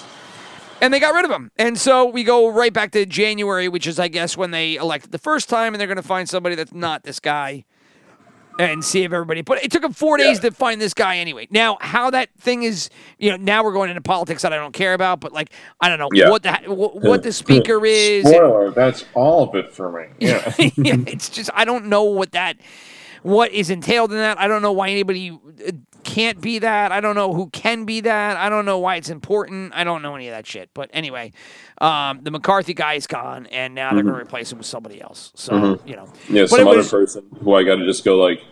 And 0.80 0.92
they 0.92 1.00
got 1.00 1.14
rid 1.14 1.24
of 1.24 1.30
him. 1.30 1.50
And 1.56 1.78
so 1.78 2.04
we 2.06 2.24
go 2.24 2.48
right 2.48 2.72
back 2.72 2.90
to 2.92 3.06
January, 3.06 3.68
which 3.68 3.86
is, 3.86 3.98
I 3.98 4.08
guess, 4.08 4.36
when 4.36 4.50
they 4.50 4.74
elected 4.76 5.12
the 5.12 5.18
first 5.18 5.48
time, 5.48 5.72
and 5.74 5.80
they're 5.80 5.86
going 5.88 5.96
to 5.96 6.02
find 6.02 6.28
somebody 6.28 6.54
that's 6.56 6.72
not 6.74 7.04
this 7.04 7.20
guy 7.20 7.64
and 8.58 8.84
see 8.84 9.02
if 9.02 9.12
everybody. 9.12 9.42
But 9.42 9.64
it 9.64 9.72
took 9.72 9.82
them 9.82 9.92
four 9.92 10.16
days 10.16 10.38
to 10.40 10.50
find 10.52 10.80
this 10.80 10.94
guy 10.94 11.16
anyway. 11.16 11.48
Now, 11.50 11.76
how 11.80 12.10
that 12.10 12.28
thing 12.38 12.62
is, 12.62 12.88
you 13.18 13.30
know, 13.30 13.36
now 13.36 13.64
we're 13.64 13.72
going 13.72 13.90
into 13.90 14.00
politics 14.02 14.42
that 14.42 14.52
I 14.52 14.56
don't 14.56 14.72
care 14.72 14.94
about, 14.94 15.18
but 15.20 15.32
like, 15.32 15.50
I 15.80 15.88
don't 15.88 15.98
know 15.98 16.08
Yeah. 16.12 16.30
what 16.30 16.44
the 16.44 16.52
what, 16.66 17.00
what 17.02 17.22
the 17.24 17.32
speaker 17.32 17.84
is. 17.86 18.24
and- 18.26 18.34
Spoiler, 18.34 18.70
that's 18.70 19.04
all 19.14 19.48
of 19.48 19.54
it 19.56 19.72
for 19.72 19.90
me. 19.90 20.06
Yeah. 20.20 20.54
yeah, 20.76 20.96
it's 21.06 21.30
just 21.30 21.50
I 21.54 21.64
don't 21.64 21.86
know 21.86 22.04
what 22.04 22.30
that 22.32 22.56
what 23.24 23.50
is 23.52 23.70
entailed 23.70 24.12
in 24.12 24.18
that. 24.18 24.38
I 24.38 24.46
don't 24.46 24.60
know 24.60 24.72
why 24.72 24.90
anybody 24.90 25.30
uh, 25.66 25.72
can't 26.04 26.42
be 26.42 26.58
that. 26.58 26.92
I 26.92 27.00
don't 27.00 27.14
know 27.16 27.32
who 27.32 27.48
can 27.48 27.86
be 27.86 28.02
that. 28.02 28.36
I 28.36 28.50
don't 28.50 28.66
know 28.66 28.78
why 28.78 28.96
it's 28.96 29.08
important. 29.08 29.72
I 29.74 29.82
don't 29.82 30.02
know 30.02 30.14
any 30.14 30.28
of 30.28 30.32
that 30.34 30.46
shit. 30.46 30.68
But 30.74 30.90
anyway, 30.92 31.32
um, 31.80 32.20
the 32.22 32.30
McCarthy 32.30 32.74
guy 32.74 32.94
is 32.94 33.06
gone, 33.06 33.46
and 33.46 33.74
now 33.74 33.94
they're 33.94 34.02
going 34.02 34.14
to 34.14 34.20
replace 34.20 34.52
him 34.52 34.58
with 34.58 34.66
somebody 34.66 35.00
else. 35.00 35.32
So 35.34 35.80
you 35.86 35.96
know, 35.96 36.12
Yeah, 36.28 36.42
But 36.42 36.50
some 36.50 36.60
it 36.60 36.66
other 36.68 36.76
was- 36.76 36.90
person 36.90 37.24
who 37.42 37.54
I 37.54 37.64
got 37.64 37.76
to 37.76 37.86
just 37.86 38.04
go 38.04 38.16
like, 38.16 38.42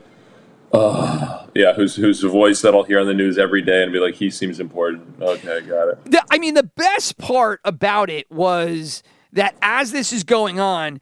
uh, 0.73 1.47
yeah, 1.55 1.75
who's 1.75 1.97
the 1.97 2.29
voice 2.31 2.63
that 2.63 2.75
I'll 2.75 2.85
hear 2.85 2.99
on 2.99 3.07
the 3.07 3.13
news 3.15 3.37
every 3.37 3.61
day 3.61 3.83
and 3.83 3.93
be 3.93 3.99
like, 3.99 4.15
he 4.15 4.31
seems 4.31 4.59
important. 4.59 5.21
Okay, 5.21 5.61
got 5.61 5.89
it. 5.89 6.05
the, 6.07 6.25
I 6.31 6.39
mean, 6.39 6.55
the 6.55 6.63
best 6.63 7.19
part 7.19 7.61
about 7.65 8.09
it 8.09 8.31
was 8.31 9.03
that 9.35 9.55
as 9.61 9.93
this 9.93 10.13
is 10.15 10.25
going 10.25 10.59
on, 10.61 10.99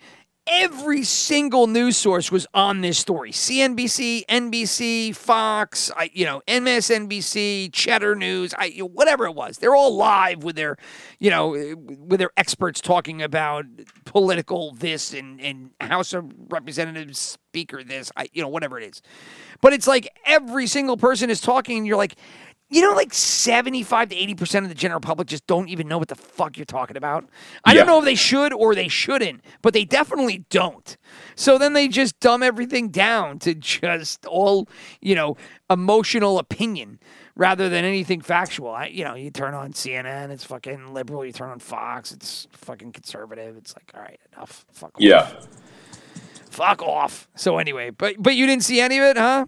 every 0.50 1.04
single 1.04 1.66
news 1.66 1.96
source 1.96 2.32
was 2.32 2.46
on 2.52 2.80
this 2.80 2.98
story. 2.98 3.30
CNBC, 3.30 4.26
NBC, 4.26 5.14
Fox, 5.14 5.90
I, 5.96 6.10
you 6.12 6.24
know, 6.24 6.42
MSNBC, 6.48 7.72
Cheddar 7.72 8.16
News, 8.16 8.52
I, 8.58 8.70
whatever 8.78 9.26
it 9.26 9.34
was. 9.34 9.58
They're 9.58 9.74
all 9.74 9.96
live 9.96 10.42
with 10.42 10.56
their, 10.56 10.76
you 11.18 11.30
know, 11.30 11.50
with 11.50 12.18
their 12.18 12.32
experts 12.36 12.80
talking 12.80 13.22
about 13.22 13.64
political 14.04 14.74
this 14.74 15.14
and, 15.14 15.40
and 15.40 15.70
House 15.80 16.12
of 16.12 16.32
Representatives 16.48 17.18
Speaker 17.18 17.82
this, 17.84 18.10
I, 18.16 18.28
you 18.32 18.42
know, 18.42 18.48
whatever 18.48 18.78
it 18.78 18.84
is. 18.84 19.02
But 19.60 19.72
it's 19.72 19.86
like 19.86 20.08
every 20.26 20.66
single 20.66 20.96
person 20.96 21.30
is 21.30 21.40
talking, 21.40 21.78
and 21.78 21.86
you're 21.86 21.96
like, 21.96 22.16
you 22.70 22.80
know, 22.80 22.92
like 22.94 23.12
75 23.12 24.10
to 24.10 24.16
80% 24.16 24.62
of 24.62 24.68
the 24.68 24.74
general 24.74 25.00
public 25.00 25.28
just 25.28 25.46
don't 25.46 25.68
even 25.68 25.88
know 25.88 25.98
what 25.98 26.08
the 26.08 26.14
fuck 26.14 26.56
you're 26.56 26.64
talking 26.64 26.96
about. 26.96 27.28
I 27.64 27.74
don't 27.74 27.86
know 27.86 27.98
if 27.98 28.04
they 28.04 28.14
should 28.14 28.52
or 28.52 28.74
they 28.76 28.86
shouldn't, 28.86 29.42
but 29.60 29.74
they 29.74 29.84
definitely 29.84 30.44
don't. 30.50 30.96
So 31.34 31.58
then 31.58 31.72
they 31.72 31.88
just 31.88 32.18
dumb 32.20 32.44
everything 32.44 32.88
down 32.90 33.40
to 33.40 33.54
just 33.54 34.24
all, 34.24 34.68
you 35.00 35.16
know, 35.16 35.36
emotional 35.68 36.38
opinion 36.38 37.00
rather 37.34 37.68
than 37.68 37.84
anything 37.84 38.20
factual. 38.20 38.70
I, 38.70 38.86
you 38.86 39.02
know, 39.02 39.14
you 39.14 39.30
turn 39.30 39.54
on 39.54 39.72
CNN, 39.72 40.30
it's 40.30 40.44
fucking 40.44 40.94
liberal. 40.94 41.24
You 41.24 41.32
turn 41.32 41.50
on 41.50 41.58
Fox, 41.58 42.12
it's 42.12 42.46
fucking 42.52 42.92
conservative. 42.92 43.56
It's 43.56 43.74
like, 43.74 43.90
all 43.94 44.00
right, 44.02 44.20
enough. 44.36 44.64
Fuck 44.72 44.94
off. 44.94 45.00
Yeah. 45.00 45.32
Fuck 46.50 46.82
off. 46.82 47.28
So 47.34 47.58
anyway, 47.58 47.90
but 47.90 48.16
but 48.18 48.36
you 48.36 48.46
didn't 48.46 48.64
see 48.64 48.80
any 48.80 48.98
of 48.98 49.04
it, 49.04 49.16
huh? 49.16 49.46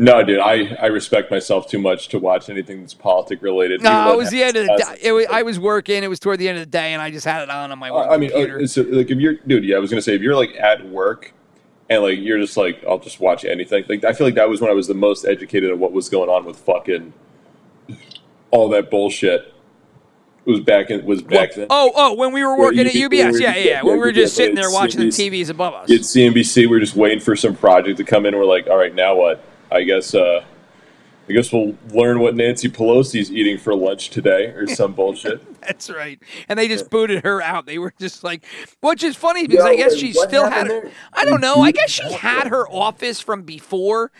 No, 0.00 0.22
dude, 0.22 0.38
I, 0.38 0.76
I 0.80 0.86
respect 0.86 1.28
myself 1.28 1.68
too 1.68 1.80
much 1.80 2.06
to 2.10 2.20
watch 2.20 2.48
anything 2.48 2.80
that's 2.80 2.94
politic 2.94 3.42
related. 3.42 3.82
No, 3.82 4.12
it 4.12 4.16
was 4.16 4.30
the 4.30 4.44
end 4.44 4.56
of 4.56 4.66
the 4.66 4.96
day. 5.02 5.10
Was, 5.10 5.26
I 5.28 5.42
was 5.42 5.58
working. 5.58 6.04
It 6.04 6.08
was 6.08 6.20
toward 6.20 6.38
the 6.38 6.48
end 6.48 6.56
of 6.56 6.64
the 6.64 6.70
day, 6.70 6.92
and 6.92 7.02
I 7.02 7.10
just 7.10 7.26
had 7.26 7.42
it 7.42 7.50
on 7.50 7.72
on 7.72 7.78
my 7.80 7.90
I 7.90 8.16
mean, 8.16 8.30
uh, 8.32 8.64
so, 8.68 8.82
like 8.82 9.10
if 9.10 9.18
you're, 9.18 9.34
dude, 9.34 9.64
yeah, 9.64 9.74
I 9.74 9.80
was 9.80 9.90
gonna 9.90 10.00
say 10.00 10.14
if 10.14 10.22
you're 10.22 10.36
like 10.36 10.54
at 10.54 10.86
work 10.86 11.34
and 11.90 12.00
like 12.00 12.20
you're 12.20 12.38
just 12.38 12.56
like, 12.56 12.84
I'll 12.86 13.00
just 13.00 13.18
watch 13.18 13.44
anything. 13.44 13.86
Like 13.88 14.04
I 14.04 14.12
feel 14.12 14.24
like 14.24 14.36
that 14.36 14.48
was 14.48 14.60
when 14.60 14.70
I 14.70 14.74
was 14.74 14.86
the 14.86 14.94
most 14.94 15.24
educated 15.24 15.72
on 15.72 15.80
what 15.80 15.90
was 15.90 16.08
going 16.08 16.30
on 16.30 16.44
with 16.44 16.58
fucking 16.58 17.12
all 18.52 18.68
that 18.68 18.92
bullshit. 18.92 19.52
It 20.46 20.50
was 20.50 20.60
back 20.60 20.90
in 20.90 21.04
was 21.04 21.22
back 21.22 21.54
then. 21.54 21.66
oh, 21.70 21.90
oh, 21.96 22.14
when 22.14 22.32
we 22.32 22.44
were 22.44 22.56
working 22.56 22.86
at 22.86 22.92
UBS, 22.92 23.40
yeah, 23.40 23.54
yeah, 23.56 23.56
yeah, 23.56 23.82
when 23.82 23.94
we 23.94 23.98
were 23.98 24.12
just 24.12 24.36
sitting 24.36 24.54
there 24.54 24.70
watching 24.70 25.00
the 25.00 25.08
TVs 25.08 25.50
above 25.50 25.74
us. 25.74 25.90
At 25.90 26.02
CNBC, 26.02 26.70
we 26.70 26.76
are 26.76 26.80
just 26.80 26.94
waiting 26.94 27.18
for 27.18 27.34
some 27.34 27.56
project 27.56 27.96
to 27.96 28.04
come 28.04 28.26
in. 28.26 28.36
We're 28.36 28.44
like, 28.44 28.68
all 28.68 28.76
right, 28.76 28.94
now 28.94 29.16
what? 29.16 29.44
I 29.70 29.82
guess, 29.82 30.14
uh, 30.14 30.44
I 31.28 31.32
guess 31.32 31.52
we'll 31.52 31.76
learn 31.90 32.20
what 32.20 32.34
Nancy 32.34 32.68
Pelosi's 32.68 33.30
eating 33.30 33.58
for 33.58 33.74
lunch 33.74 34.10
today, 34.10 34.46
or 34.46 34.66
some 34.74 34.94
bullshit. 34.94 35.60
That's 35.60 35.90
right. 35.90 36.18
And 36.48 36.58
they 36.58 36.68
just 36.68 36.88
booted 36.88 37.24
her 37.24 37.42
out. 37.42 37.66
They 37.66 37.78
were 37.78 37.92
just 37.98 38.24
like, 38.24 38.44
which 38.80 39.02
is 39.02 39.16
funny 39.16 39.46
because 39.46 39.64
I 39.64 39.76
guess 39.76 39.94
she 39.94 40.12
still 40.12 40.48
had 40.48 40.66
her. 40.68 40.80
there? 40.82 40.92
I 41.12 41.24
don't 41.24 41.40
know. 41.40 41.56
I 41.56 41.72
guess 41.72 41.90
she 41.90 42.10
had 42.12 42.48
her 42.48 42.68
office 42.68 43.20
from 43.20 43.42
before. 43.42 44.10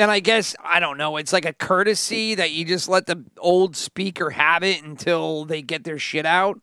And 0.00 0.12
I 0.12 0.20
guess, 0.20 0.54
I 0.62 0.78
don't 0.78 0.96
know, 0.96 1.16
it's 1.16 1.32
like 1.32 1.44
a 1.44 1.52
courtesy 1.52 2.36
that 2.36 2.52
you 2.52 2.64
just 2.64 2.88
let 2.88 3.06
the 3.06 3.24
old 3.38 3.74
speaker 3.74 4.30
have 4.30 4.62
it 4.62 4.82
until 4.84 5.44
they 5.44 5.60
get 5.60 5.82
their 5.82 5.98
shit 5.98 6.24
out. 6.24 6.60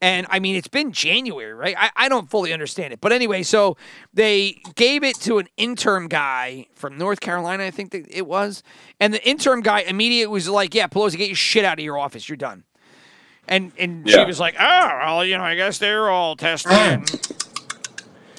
And 0.00 0.26
I 0.30 0.38
mean, 0.38 0.54
it's 0.54 0.68
been 0.68 0.92
January, 0.92 1.52
right? 1.52 1.74
I, 1.76 1.90
I 1.96 2.08
don't 2.08 2.30
fully 2.30 2.52
understand 2.52 2.92
it. 2.92 3.00
But 3.00 3.12
anyway, 3.12 3.42
so 3.42 3.76
they 4.14 4.60
gave 4.76 5.02
it 5.02 5.16
to 5.22 5.38
an 5.38 5.48
interim 5.56 6.06
guy 6.06 6.66
from 6.76 6.96
North 6.96 7.18
Carolina, 7.20 7.64
I 7.64 7.72
think 7.72 7.90
that 7.90 8.06
it 8.08 8.24
was. 8.26 8.62
And 9.00 9.12
the 9.12 9.28
interim 9.28 9.60
guy 9.60 9.80
immediately 9.80 10.32
was 10.32 10.48
like, 10.48 10.72
Yeah, 10.72 10.86
Pelosi, 10.86 11.16
get 11.18 11.26
your 11.28 11.34
shit 11.36 11.64
out 11.64 11.78
of 11.80 11.84
your 11.84 11.98
office. 11.98 12.28
You're 12.28 12.36
done. 12.36 12.62
And 13.48 13.72
and 13.78 14.08
she 14.08 14.24
was 14.24 14.38
like, 14.38 14.54
Oh, 14.60 14.88
well, 15.04 15.24
you 15.24 15.36
know, 15.36 15.42
I 15.42 15.56
guess 15.56 15.78
they're 15.78 16.08
all 16.10 16.36
tested. 16.36 16.70
and 16.70 17.10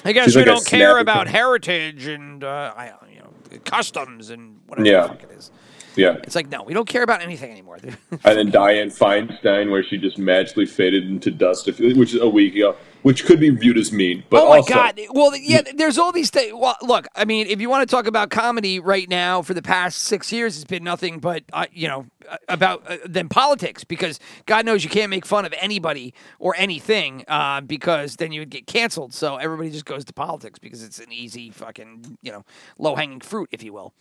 I 0.04 0.12
guess 0.12 0.26
She's 0.26 0.36
we 0.36 0.40
like 0.42 0.46
don't 0.46 0.66
care 0.66 0.98
about 0.98 1.26
heritage 1.26 2.06
and 2.06 2.42
uh, 2.42 2.72
I, 2.74 2.92
you 3.12 3.18
know, 3.18 3.30
customs 3.66 4.30
and 4.30 4.60
whatever 4.66 4.88
Yeah. 4.88 5.02
the 5.02 5.08
fuck 5.08 5.22
it 5.24 5.30
is. 5.32 5.50
Yeah, 5.96 6.16
It's 6.22 6.34
like, 6.34 6.48
no, 6.48 6.62
we 6.62 6.72
don't 6.72 6.88
care 6.88 7.02
about 7.02 7.20
anything 7.20 7.50
anymore. 7.50 7.78
and 7.82 7.90
then 8.22 8.52
Dianne 8.52 8.96
Feinstein, 8.96 9.70
where 9.70 9.82
she 9.82 9.98
just 9.98 10.18
magically 10.18 10.66
faded 10.66 11.04
into 11.04 11.30
dust, 11.30 11.68
a 11.68 11.72
few- 11.72 11.96
which 11.96 12.14
is 12.14 12.20
a 12.20 12.28
week 12.28 12.54
ago, 12.54 12.76
which 13.02 13.24
could 13.24 13.40
be 13.40 13.50
viewed 13.50 13.78
as 13.78 13.92
mean. 13.92 14.22
But 14.30 14.42
oh 14.42 14.48
my 14.50 14.56
also, 14.58 14.74
god! 14.74 15.00
Well, 15.10 15.34
yeah, 15.36 15.62
there's 15.74 15.98
all 15.98 16.12
these 16.12 16.30
things. 16.30 16.52
Well, 16.54 16.76
look, 16.82 17.06
I 17.16 17.24
mean, 17.24 17.46
if 17.46 17.60
you 17.60 17.68
want 17.70 17.88
to 17.88 17.92
talk 17.92 18.06
about 18.06 18.30
comedy 18.30 18.78
right 18.78 19.08
now, 19.08 19.42
for 19.42 19.54
the 19.54 19.62
past 19.62 20.02
six 20.02 20.32
years, 20.32 20.56
it's 20.56 20.64
been 20.64 20.84
nothing 20.84 21.18
but 21.18 21.42
uh, 21.52 21.66
you 21.72 21.88
know 21.88 22.06
about 22.48 22.88
uh, 22.88 22.98
than 23.06 23.28
politics 23.28 23.84
because 23.84 24.20
God 24.46 24.66
knows 24.66 24.84
you 24.84 24.90
can't 24.90 25.10
make 25.10 25.24
fun 25.26 25.44
of 25.44 25.54
anybody 25.58 26.14
or 26.38 26.54
anything 26.56 27.24
uh, 27.26 27.62
because 27.62 28.16
then 28.16 28.32
you 28.32 28.42
would 28.42 28.50
get 28.50 28.66
canceled. 28.66 29.14
So 29.14 29.36
everybody 29.36 29.70
just 29.70 29.86
goes 29.86 30.04
to 30.04 30.12
politics 30.12 30.58
because 30.58 30.82
it's 30.82 30.98
an 30.98 31.12
easy 31.12 31.50
fucking 31.50 32.18
you 32.22 32.32
know 32.32 32.44
low 32.78 32.96
hanging 32.96 33.20
fruit, 33.20 33.48
if 33.50 33.62
you 33.62 33.72
will. 33.72 33.94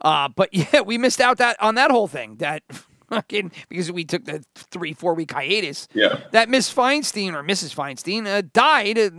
Uh, 0.00 0.28
but 0.28 0.48
yeah, 0.52 0.80
we 0.80 0.98
missed 0.98 1.20
out 1.20 1.38
that 1.38 1.60
on 1.62 1.74
that 1.76 1.90
whole 1.90 2.08
thing. 2.08 2.36
That 2.36 2.62
fucking 3.08 3.52
because 3.68 3.90
we 3.92 4.04
took 4.04 4.24
the 4.24 4.44
three 4.54 4.92
four 4.92 5.14
week 5.14 5.32
hiatus. 5.32 5.88
Yeah. 5.94 6.20
That 6.32 6.48
Miss 6.48 6.72
Feinstein 6.72 7.34
or 7.34 7.42
Mrs. 7.42 7.74
Feinstein 7.74 8.26
uh, 8.26 8.42
died 8.52 8.98
uh, 8.98 9.10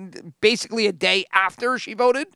basically 0.42 0.88
a 0.88 0.92
day 0.92 1.26
after 1.34 1.78
she 1.78 1.94
voted, 1.94 2.28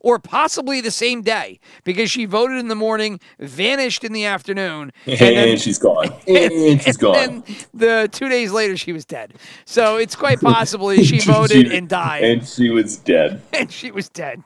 or 0.00 0.18
possibly 0.18 0.80
the 0.80 0.90
same 0.90 1.22
day 1.22 1.60
because 1.84 2.10
she 2.10 2.24
voted 2.24 2.58
in 2.58 2.68
the 2.68 2.74
morning, 2.74 3.20
vanished 3.38 4.04
in 4.04 4.12
the 4.12 4.24
afternoon, 4.24 4.92
and, 5.06 5.18
then 5.18 5.58
she's 5.58 5.78
gone. 5.78 6.12
And 6.26 6.82
she's 6.82 6.96
gone. 6.96 7.16
and 7.16 7.44
then 7.44 7.56
the 7.74 8.08
two 8.12 8.28
days 8.28 8.52
later 8.52 8.76
she 8.76 8.92
was 8.92 9.04
dead. 9.04 9.34
So 9.64 9.96
it's 9.96 10.16
quite 10.16 10.40
possibly 10.40 11.04
she 11.04 11.20
voted 11.20 11.72
and 11.72 11.88
died, 11.88 12.24
and, 12.24 12.40
and 12.40 12.48
she 12.48 12.70
was 12.70 12.96
dead. 12.96 13.42
And 13.52 13.72
she 13.72 13.90
was 13.90 14.08
dead. 14.08 14.42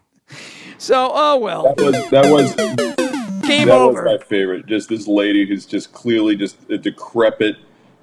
So 0.78 1.10
oh 1.12 1.36
well, 1.36 1.74
That 1.74 1.84
was 1.84 2.10
that 2.10 2.32
was 2.32 3.11
game 3.58 3.68
that 3.68 3.78
over. 3.78 4.02
was 4.04 4.18
my 4.18 4.24
favorite. 4.24 4.66
Just 4.66 4.88
this 4.88 5.06
lady 5.06 5.46
who's 5.46 5.66
just 5.66 5.92
clearly 5.92 6.36
just 6.36 6.56
a 6.70 6.78
decrepit, 6.78 7.56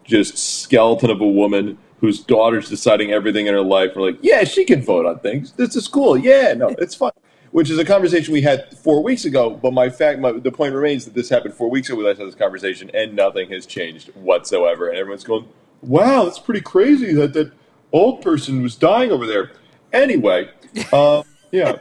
just 0.03 0.37
skeleton 0.37 1.09
of 1.09 1.21
a 1.21 1.27
woman 1.27 1.77
whose 1.99 2.19
daughter's 2.19 2.69
deciding 2.69 3.11
everything 3.11 3.47
in 3.47 3.53
her 3.53 3.61
life. 3.61 3.91
We're 3.95 4.11
like, 4.11 4.19
yeah, 4.21 4.43
she 4.43 4.65
can 4.65 4.81
vote 4.81 5.05
on 5.05 5.19
things. 5.19 5.51
This 5.53 5.75
is 5.75 5.87
cool. 5.87 6.17
Yeah, 6.17 6.53
no, 6.53 6.69
it's 6.77 6.95
fine. 6.95 7.11
Which 7.51 7.69
is 7.69 7.79
a 7.79 7.85
conversation 7.85 8.31
we 8.31 8.41
had 8.41 8.77
four 8.77 9.01
weeks 9.03 9.25
ago. 9.25 9.49
But 9.49 9.73
my 9.73 9.89
fact, 9.89 10.19
my, 10.19 10.31
the 10.31 10.51
point 10.51 10.73
remains 10.73 11.05
that 11.05 11.15
this 11.15 11.29
happened 11.29 11.55
four 11.55 11.69
weeks 11.69 11.89
ago. 11.89 11.97
We 11.97 12.05
last 12.05 12.19
had 12.19 12.27
this 12.27 12.35
conversation, 12.35 12.91
and 12.93 13.15
nothing 13.15 13.49
has 13.49 13.65
changed 13.65 14.09
whatsoever. 14.15 14.87
And 14.87 14.97
everyone's 14.97 15.23
going, 15.23 15.47
"Wow, 15.81 16.25
that's 16.25 16.37
pretty 16.37 16.61
crazy 16.61 17.11
that 17.13 17.33
that 17.33 17.51
old 17.91 18.21
person 18.21 18.61
was 18.61 18.75
dying 18.75 19.11
over 19.11 19.25
there." 19.25 19.51
Anyway, 19.91 20.49
um, 20.93 21.23
yeah. 21.51 21.77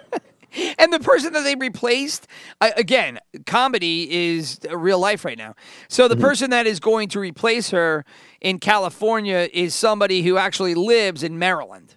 and 0.78 0.92
the 0.92 1.00
person 1.00 1.32
that 1.32 1.42
they 1.42 1.54
replaced, 1.54 2.26
I, 2.60 2.72
again, 2.76 3.18
comedy 3.46 4.36
is 4.36 4.58
real 4.70 4.98
life 4.98 5.24
right 5.24 5.38
now. 5.38 5.54
So 5.88 6.08
the 6.08 6.16
person 6.16 6.50
that 6.50 6.66
is 6.66 6.80
going 6.80 7.08
to 7.10 7.20
replace 7.20 7.70
her 7.70 8.04
in 8.40 8.58
California 8.58 9.48
is 9.52 9.74
somebody 9.74 10.22
who 10.22 10.36
actually 10.36 10.74
lives 10.74 11.22
in 11.22 11.38
Maryland. 11.38 11.96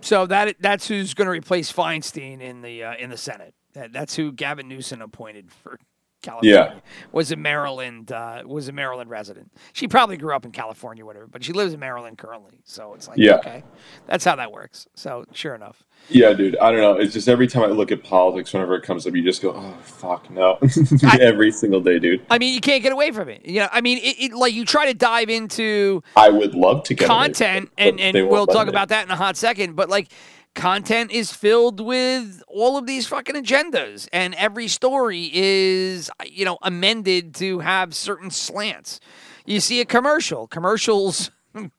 So 0.00 0.26
that 0.26 0.56
that's 0.60 0.88
who's 0.88 1.12
going 1.12 1.26
to 1.26 1.32
replace 1.32 1.70
Feinstein 1.70 2.40
in 2.40 2.62
the 2.62 2.84
uh, 2.84 2.96
in 2.96 3.10
the 3.10 3.18
Senate. 3.18 3.54
That, 3.74 3.92
that's 3.92 4.16
who 4.16 4.32
Gavin 4.32 4.66
Newsom 4.66 5.02
appointed 5.02 5.52
for 5.52 5.78
California. 6.22 6.74
Yeah. 6.74 6.80
Was 7.12 7.32
a 7.32 7.36
Maryland 7.36 8.12
uh, 8.12 8.42
was 8.44 8.68
a 8.68 8.72
Maryland 8.72 9.10
resident. 9.10 9.50
She 9.72 9.88
probably 9.88 10.16
grew 10.16 10.34
up 10.34 10.44
in 10.44 10.52
California, 10.52 11.04
whatever, 11.04 11.26
but 11.26 11.42
she 11.44 11.52
lives 11.52 11.72
in 11.72 11.80
Maryland 11.80 12.18
currently. 12.18 12.60
So 12.64 12.94
it's 12.94 13.08
like, 13.08 13.18
Yeah. 13.18 13.36
okay, 13.36 13.62
that's 14.06 14.24
how 14.24 14.36
that 14.36 14.52
works. 14.52 14.86
So 14.94 15.24
sure 15.32 15.54
enough. 15.54 15.84
Yeah, 16.08 16.32
dude. 16.32 16.56
I 16.56 16.72
don't 16.72 16.80
know. 16.80 16.94
It's 16.94 17.12
just 17.12 17.28
every 17.28 17.46
time 17.46 17.62
I 17.64 17.66
look 17.66 17.92
at 17.92 18.02
politics, 18.02 18.52
whenever 18.52 18.74
it 18.74 18.82
comes 18.82 19.06
up, 19.06 19.14
you 19.14 19.22
just 19.22 19.42
go, 19.42 19.52
"Oh 19.54 19.76
fuck 19.82 20.30
no!" 20.30 20.58
every 21.20 21.52
single 21.52 21.80
day, 21.80 21.98
dude. 21.98 22.24
I 22.30 22.38
mean, 22.38 22.54
you 22.54 22.60
can't 22.60 22.82
get 22.82 22.92
away 22.92 23.10
from 23.10 23.28
it. 23.28 23.44
You 23.44 23.60
know, 23.60 23.68
I 23.70 23.80
mean, 23.80 23.98
it, 23.98 24.16
it 24.18 24.32
like 24.32 24.54
you 24.54 24.64
try 24.64 24.86
to 24.86 24.94
dive 24.94 25.28
into 25.28 26.02
I 26.16 26.30
would 26.30 26.54
love 26.54 26.84
to 26.84 26.94
get 26.94 27.06
content, 27.06 27.70
it, 27.76 27.88
and 27.88 28.00
and 28.00 28.28
we'll 28.28 28.46
talk 28.46 28.68
about 28.68 28.88
that 28.88 29.04
in 29.04 29.10
a 29.10 29.16
hot 29.16 29.36
second. 29.36 29.76
But 29.76 29.88
like, 29.90 30.10
content 30.54 31.10
is 31.10 31.32
filled 31.32 31.80
with 31.80 32.42
all 32.48 32.76
of 32.76 32.86
these 32.86 33.06
fucking 33.06 33.36
agendas, 33.36 34.08
and 34.12 34.34
every 34.34 34.68
story 34.68 35.30
is 35.32 36.10
you 36.26 36.44
know 36.44 36.58
amended 36.62 37.34
to 37.36 37.60
have 37.60 37.94
certain 37.94 38.30
slants. 38.30 39.00
You 39.46 39.60
see 39.60 39.80
a 39.80 39.84
commercial, 39.84 40.46
commercials. 40.46 41.30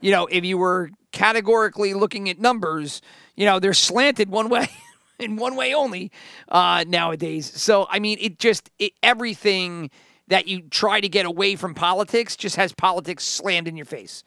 You 0.00 0.10
know, 0.10 0.26
if 0.26 0.44
you 0.44 0.58
were 0.58 0.90
categorically 1.12 1.94
looking 1.94 2.28
at 2.28 2.40
numbers, 2.40 3.00
you 3.36 3.46
know 3.46 3.60
they're 3.60 3.72
slanted 3.72 4.28
one 4.28 4.48
way. 4.48 4.66
in 5.20 5.36
one 5.36 5.54
way 5.54 5.72
only 5.72 6.10
uh, 6.48 6.84
nowadays. 6.88 7.46
So 7.46 7.86
I 7.88 8.00
mean, 8.00 8.18
it 8.20 8.40
just 8.40 8.68
it, 8.80 8.92
everything 9.02 9.90
that 10.28 10.48
you 10.48 10.62
try 10.62 11.00
to 11.00 11.08
get 11.08 11.26
away 11.26 11.56
from 11.56 11.74
politics 11.74 12.36
just 12.36 12.56
has 12.56 12.72
politics 12.72 13.24
slammed 13.24 13.68
in 13.68 13.76
your 13.76 13.86
face. 13.86 14.24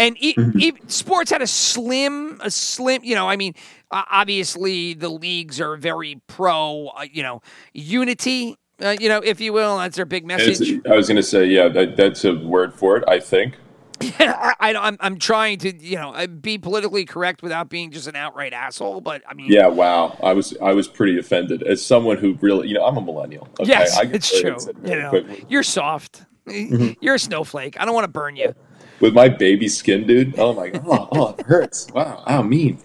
And 0.00 0.16
e- 0.18 0.34
e- 0.58 0.72
sports 0.88 1.30
had 1.30 1.42
a 1.42 1.46
slim, 1.46 2.40
a 2.42 2.50
slim. 2.50 3.02
You 3.04 3.14
know, 3.14 3.28
I 3.28 3.36
mean, 3.36 3.54
uh, 3.90 4.02
obviously 4.10 4.94
the 4.94 5.08
leagues 5.10 5.60
are 5.60 5.76
very 5.76 6.20
pro. 6.26 6.88
Uh, 6.96 7.04
you 7.12 7.22
know, 7.22 7.42
unity. 7.74 8.56
Uh, 8.82 8.96
you 8.98 9.08
know, 9.10 9.18
if 9.18 9.40
you 9.40 9.52
will, 9.52 9.76
that's 9.78 9.96
their 9.96 10.06
big 10.06 10.24
It's- 10.30 10.58
message. 10.58 10.80
I 10.90 10.96
was 10.96 11.06
gonna 11.06 11.22
say, 11.22 11.44
yeah, 11.46 11.68
that, 11.68 11.96
that's 11.96 12.24
a 12.24 12.34
word 12.34 12.72
for 12.74 12.96
it. 12.96 13.04
I 13.06 13.20
think. 13.20 13.54
I, 14.18 14.54
I, 14.58 14.74
I'm, 14.74 14.96
I'm 15.00 15.18
trying 15.18 15.58
to, 15.58 15.76
you 15.76 15.96
know, 15.96 16.14
uh, 16.14 16.26
be 16.26 16.56
politically 16.56 17.04
correct 17.04 17.42
without 17.42 17.68
being 17.68 17.90
just 17.90 18.06
an 18.08 18.16
outright 18.16 18.54
asshole. 18.54 19.02
But 19.02 19.20
I 19.28 19.34
mean, 19.34 19.52
Yeah, 19.52 19.66
wow. 19.66 20.16
I 20.22 20.32
was 20.32 20.56
I 20.62 20.72
was 20.72 20.88
pretty 20.88 21.18
offended 21.18 21.62
as 21.62 21.84
someone 21.84 22.16
who 22.16 22.38
really, 22.40 22.68
you 22.68 22.74
know, 22.74 22.86
I'm 22.86 22.96
a 22.96 23.02
millennial. 23.02 23.46
Okay? 23.60 23.68
Yes, 23.68 23.98
I 23.98 24.04
it's 24.04 24.30
very 24.30 24.42
true. 24.44 24.52
upset 24.54 24.76
You 24.82 24.96
know, 24.98 25.10
quickly. 25.10 25.44
you're 25.50 25.62
soft. 25.62 26.24
Mm-hmm. 26.46 26.92
You're 27.02 27.16
a 27.16 27.18
snowflake. 27.18 27.78
I 27.78 27.84
don't 27.84 27.92
want 27.94 28.04
to 28.04 28.10
burn 28.10 28.36
you. 28.36 28.54
With 29.00 29.14
my 29.14 29.28
baby 29.28 29.68
skin, 29.68 30.06
dude. 30.06 30.38
Oh 30.38 30.52
my 30.52 30.70
god. 30.70 30.84
Oh, 30.86 31.08
oh 31.12 31.34
it 31.38 31.46
hurts. 31.46 31.90
Wow. 31.92 32.22
How 32.26 32.42
mean. 32.42 32.78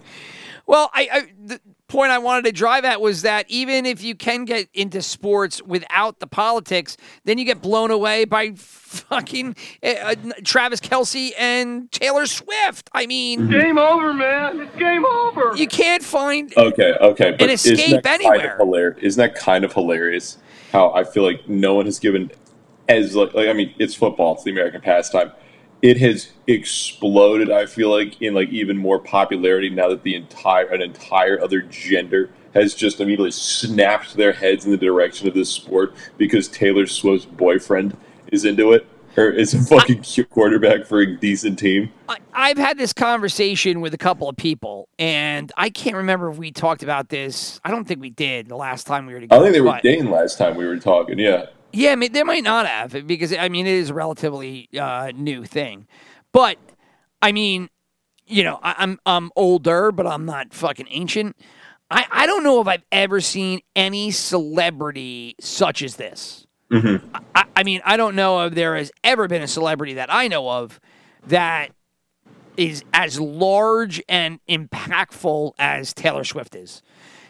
Well, 0.66 0.90
I, 0.94 1.08
I 1.12 1.32
the 1.44 1.60
point 1.88 2.10
I 2.10 2.18
wanted 2.18 2.46
to 2.46 2.52
drive 2.52 2.84
at 2.84 3.00
was 3.00 3.22
that 3.22 3.46
even 3.48 3.86
if 3.86 4.02
you 4.02 4.14
can 4.14 4.44
get 4.44 4.68
into 4.74 5.00
sports 5.02 5.62
without 5.62 6.18
the 6.18 6.26
politics, 6.26 6.96
then 7.24 7.38
you 7.38 7.44
get 7.44 7.62
blown 7.62 7.90
away 7.90 8.24
by 8.24 8.52
fucking 8.56 9.54
uh, 9.82 9.86
uh, 9.86 10.14
Travis 10.44 10.80
Kelce 10.80 11.30
and 11.38 11.90
Taylor 11.92 12.26
Swift. 12.26 12.90
I 12.92 13.06
mean, 13.06 13.48
Game 13.48 13.78
over, 13.78 14.12
man. 14.12 14.60
It's 14.60 14.76
game 14.76 15.04
over. 15.04 15.56
you 15.56 15.68
can't 15.68 16.02
find. 16.02 16.52
Okay, 16.56 16.94
okay, 17.00 17.36
but 17.38 17.50
escape 17.50 17.78
isn't 17.78 18.02
that 18.02 18.20
kind 18.20 18.24
anywhere. 18.24 18.52
of 18.54 18.58
hilarious? 18.58 19.02
Isn't 19.02 19.20
that 19.20 19.38
kind 19.38 19.64
of 19.64 19.72
hilarious? 19.72 20.38
How 20.72 20.92
I 20.92 21.04
feel 21.04 21.22
like 21.22 21.48
no 21.48 21.74
one 21.74 21.86
has 21.86 22.00
given 22.00 22.30
as 22.88 23.14
like, 23.14 23.34
like 23.34 23.48
I 23.48 23.52
mean, 23.52 23.74
it's 23.78 23.94
football, 23.94 24.34
it's 24.34 24.44
the 24.44 24.50
American 24.50 24.80
pastime. 24.80 25.30
It 25.86 25.98
has 25.98 26.32
exploded. 26.48 27.48
I 27.48 27.66
feel 27.66 27.90
like 27.90 28.20
in 28.20 28.34
like 28.34 28.48
even 28.48 28.76
more 28.76 28.98
popularity 28.98 29.70
now 29.70 29.88
that 29.90 30.02
the 30.02 30.16
entire 30.16 30.66
an 30.66 30.82
entire 30.82 31.40
other 31.40 31.60
gender 31.62 32.30
has 32.54 32.74
just 32.74 32.98
immediately 32.98 33.30
snapped 33.30 34.14
their 34.14 34.32
heads 34.32 34.64
in 34.64 34.72
the 34.72 34.76
direction 34.76 35.28
of 35.28 35.34
this 35.34 35.48
sport 35.48 35.94
because 36.18 36.48
Taylor 36.48 36.86
Swift's 36.86 37.26
boyfriend 37.26 37.96
is 38.32 38.44
into 38.44 38.72
it 38.72 38.84
or 39.16 39.30
is 39.30 39.54
a 39.54 39.62
fucking 39.62 40.02
cute 40.02 40.28
quarterback 40.30 40.86
for 40.86 41.02
a 41.02 41.16
decent 41.16 41.56
team. 41.56 41.92
I, 42.08 42.16
I've 42.34 42.58
had 42.58 42.78
this 42.78 42.92
conversation 42.92 43.80
with 43.80 43.94
a 43.94 43.98
couple 43.98 44.28
of 44.28 44.36
people, 44.36 44.88
and 44.98 45.52
I 45.56 45.70
can't 45.70 45.94
remember 45.96 46.30
if 46.30 46.36
we 46.36 46.50
talked 46.50 46.82
about 46.82 47.10
this. 47.10 47.60
I 47.64 47.70
don't 47.70 47.86
think 47.86 48.00
we 48.00 48.10
did 48.10 48.48
the 48.48 48.56
last 48.56 48.88
time 48.88 49.06
we 49.06 49.12
were 49.12 49.20
I 49.20 49.22
together. 49.22 49.38
don't 49.38 49.52
think 49.52 49.64
they 49.64 49.70
were 49.70 49.80
dating 49.82 50.10
last 50.10 50.36
time 50.36 50.56
we 50.56 50.66
were 50.66 50.78
talking. 50.78 51.20
Yeah. 51.20 51.46
Yeah, 51.76 51.92
I 51.92 51.96
mean, 51.96 52.12
they 52.12 52.22
might 52.22 52.42
not 52.42 52.66
have 52.66 53.06
because 53.06 53.34
I 53.34 53.48
mean 53.50 53.66
it 53.66 53.74
is 53.74 53.90
a 53.90 53.94
relatively 53.94 54.68
uh, 54.78 55.12
new 55.14 55.44
thing, 55.44 55.86
but 56.32 56.56
I 57.20 57.32
mean, 57.32 57.68
you 58.26 58.42
know, 58.44 58.58
I, 58.62 58.76
I'm 58.78 58.98
I'm 59.04 59.30
older, 59.36 59.92
but 59.92 60.06
I'm 60.06 60.24
not 60.24 60.54
fucking 60.54 60.86
ancient. 60.88 61.36
I 61.90 62.06
I 62.10 62.26
don't 62.26 62.42
know 62.42 62.62
if 62.62 62.66
I've 62.66 62.84
ever 62.90 63.20
seen 63.20 63.60
any 63.74 64.10
celebrity 64.10 65.36
such 65.38 65.82
as 65.82 65.96
this. 65.96 66.46
I, 67.34 67.44
I 67.54 67.62
mean, 67.62 67.82
I 67.84 67.96
don't 67.96 68.16
know 68.16 68.46
if 68.46 68.54
there 68.54 68.74
has 68.76 68.90
ever 69.04 69.28
been 69.28 69.42
a 69.42 69.46
celebrity 69.46 69.94
that 69.94 70.12
I 70.12 70.28
know 70.28 70.48
of 70.48 70.80
that 71.26 71.72
is 72.56 72.84
as 72.94 73.20
large 73.20 74.02
and 74.08 74.40
impactful 74.48 75.52
as 75.58 75.92
Taylor 75.92 76.24
Swift 76.24 76.54
is. 76.56 76.82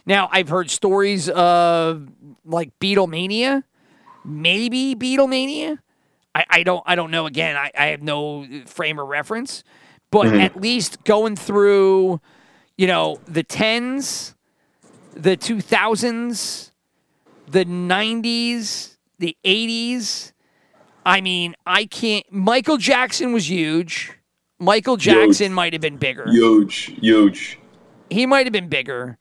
Now, 0.06 0.28
I've 0.30 0.48
heard 0.48 0.70
stories 0.70 1.28
of 1.28 2.08
like 2.44 2.78
Beatlemania, 2.78 3.64
maybe 4.26 4.94
Beatlemania. 4.94 5.78
I, 6.34 6.44
I 6.50 6.62
don't 6.62 6.82
I 6.86 6.94
don't 6.94 7.10
know. 7.10 7.26
Again, 7.26 7.56
I, 7.56 7.70
I 7.76 7.86
have 7.86 8.02
no 8.02 8.42
uh, 8.44 8.66
frame 8.66 8.98
of 8.98 9.08
reference, 9.08 9.64
but 10.10 10.26
mm-hmm. 10.26 10.40
at 10.40 10.60
least 10.60 11.04
going 11.04 11.36
through, 11.36 12.20
you 12.76 12.86
know, 12.86 13.20
the 13.26 13.42
tens, 13.42 14.34
the 15.14 15.36
two 15.36 15.60
thousands, 15.60 16.72
the 17.48 17.64
nineties, 17.64 18.98
the 19.18 19.36
eighties. 19.44 20.32
I 21.06 21.20
mean, 21.20 21.54
I 21.64 21.86
can't. 21.86 22.26
Michael 22.30 22.76
Jackson 22.76 23.32
was 23.32 23.48
huge. 23.48 24.12
Michael 24.58 24.96
Jackson 24.96 25.52
might 25.52 25.74
have 25.74 25.82
been 25.82 25.98
bigger 25.98 26.24
Huge, 26.30 26.94
huge. 27.00 27.58
he 28.08 28.24
might 28.24 28.46
have 28.46 28.52
been 28.52 28.68
bigger. 28.68 29.18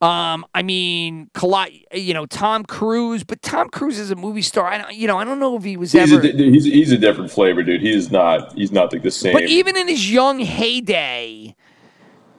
Um, 0.00 0.46
I 0.54 0.62
mean, 0.62 1.28
you 1.92 2.14
know, 2.14 2.24
Tom 2.24 2.64
Cruise, 2.64 3.22
but 3.22 3.42
Tom 3.42 3.68
Cruise 3.68 3.98
is 3.98 4.10
a 4.10 4.16
movie 4.16 4.40
star. 4.40 4.66
I 4.66 4.78
don't, 4.78 4.94
you 4.94 5.06
know, 5.06 5.18
I 5.18 5.24
don't 5.24 5.38
know 5.38 5.56
if 5.56 5.62
he 5.62 5.76
was 5.76 5.92
He's 5.92 6.10
ever. 6.10 6.26
a, 6.26 6.32
he's, 6.32 6.64
he's 6.64 6.90
a 6.92 6.96
different 6.96 7.30
flavor, 7.30 7.62
dude. 7.62 7.82
He's 7.82 8.10
not. 8.10 8.54
He's 8.54 8.72
not 8.72 8.92
like 8.92 9.02
the 9.02 9.10
same. 9.10 9.34
but 9.34 9.42
even 9.44 9.76
in 9.76 9.88
his 9.88 10.10
young 10.10 10.38
heyday, 10.38 11.54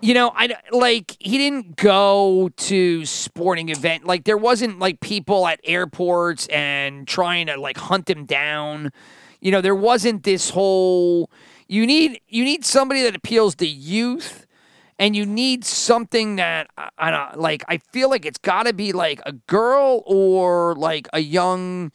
you 0.02 0.15
know, 0.15 0.32
I 0.36 0.56
like 0.71 1.15
he 1.19 1.38
didn't 1.38 1.76
go 1.76 2.50
to 2.58 3.06
sporting 3.06 3.69
event. 3.69 4.06
Like 4.06 4.24
there 4.24 4.38
wasn't 4.38 4.80
like 4.80 5.00
people 5.00 5.45
at 5.45 5.60
airports 5.63 6.47
and 6.47 7.08
trying 7.08 7.45
to 7.45 7.60
like 7.60 7.78
hunt 7.78 8.10
him 8.10 8.26
down. 8.26 8.91
You 9.39 9.52
know, 9.52 9.62
there 9.62 9.76
wasn't 9.76 10.24
this 10.24 10.50
whole. 10.50 11.30
You 11.67 11.86
need 11.86 12.21
you 12.28 12.43
need 12.43 12.65
somebody 12.65 13.04
that 13.04 13.15
appeals 13.15 13.54
to 13.56 13.67
youth 13.67 14.47
and 15.02 15.16
you 15.16 15.26
need 15.26 15.66
something 15.66 16.36
that 16.36 16.68
I, 16.78 16.90
I 16.98 17.12
don't 17.12 17.40
like. 17.40 17.66
I 17.68 17.80
feel 17.80 18.10
like 18.10 18.24
it's 18.24 18.38
got 18.38 18.68
to 18.68 18.74
be 18.74 18.94
like 18.94 19.20
a 19.26 19.34
girl 19.34 20.04
or 20.06 20.76
like 20.76 21.10
a 21.12 21.20
young, 21.20 21.92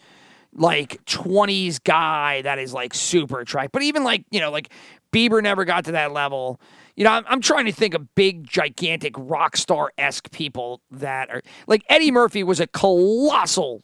like 0.53 1.03
twenties 1.07 1.79
guy 1.79 2.43
that 2.43 2.59
is 2.59 2.75
like 2.75 2.93
super 2.93 3.39
attractive. 3.39 3.71
But 3.73 3.83
even 3.83 4.03
like 4.03 4.25
you 4.31 4.41
know, 4.41 4.51
like 4.51 4.71
Bieber 5.13 5.41
never 5.41 5.65
got 5.65 5.85
to 5.85 5.93
that 5.93 6.13
level. 6.13 6.61
You 6.97 7.05
know, 7.05 7.13
I'm, 7.13 7.25
I'm 7.29 7.41
trying 7.41 7.67
to 7.67 7.73
think 7.73 7.95
of 7.95 8.13
big, 8.17 8.49
gigantic 8.49 9.15
rock 9.17 9.57
star 9.57 9.93
esque 9.97 10.31
people 10.33 10.81
that 10.91 11.31
are 11.31 11.43
like 11.69 11.85
Eddie 11.89 12.11
Murphy 12.11 12.43
was 12.43 12.59
a 12.59 12.67
colossal, 12.67 13.83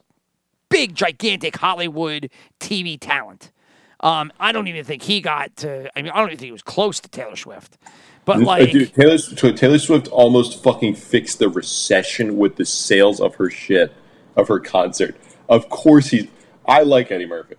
big, 0.69 0.97
gigantic 0.97 1.57
Hollywood 1.57 2.29
TV 2.59 2.99
talent. 2.99 3.53
Um, 4.01 4.33
I 4.41 4.51
don't 4.51 4.67
even 4.67 4.85
think 4.85 5.03
he 5.03 5.21
got 5.21 5.55
to. 5.59 5.89
I 5.97 6.03
mean, 6.03 6.11
I 6.11 6.17
don't 6.17 6.31
even 6.31 6.39
think 6.39 6.47
he 6.47 6.53
was 6.53 6.63
close 6.63 6.99
to 6.99 7.09
Taylor 7.09 7.37
Swift. 7.37 7.79
But 8.25 8.37
Uh, 8.39 8.45
like, 8.45 8.71
dude, 8.71 8.95
Taylor, 8.95 9.19
Taylor 9.19 9.79
Swift 9.79 10.09
almost 10.09 10.63
fucking 10.63 10.95
fixed 10.95 11.39
the 11.41 11.49
recession 11.49 12.37
with 12.39 12.57
the 12.57 12.65
sales 12.65 13.21
of 13.21 13.35
her 13.37 13.51
shit, 13.51 13.93
of 14.37 14.49
her 14.49 14.61
concert. 14.61 15.17
Of 15.49 15.69
course, 15.69 16.09
he's. 16.09 16.29
I 16.67 16.83
like 16.83 17.11
Eddie 17.11 17.27
Murphy. 17.27 17.57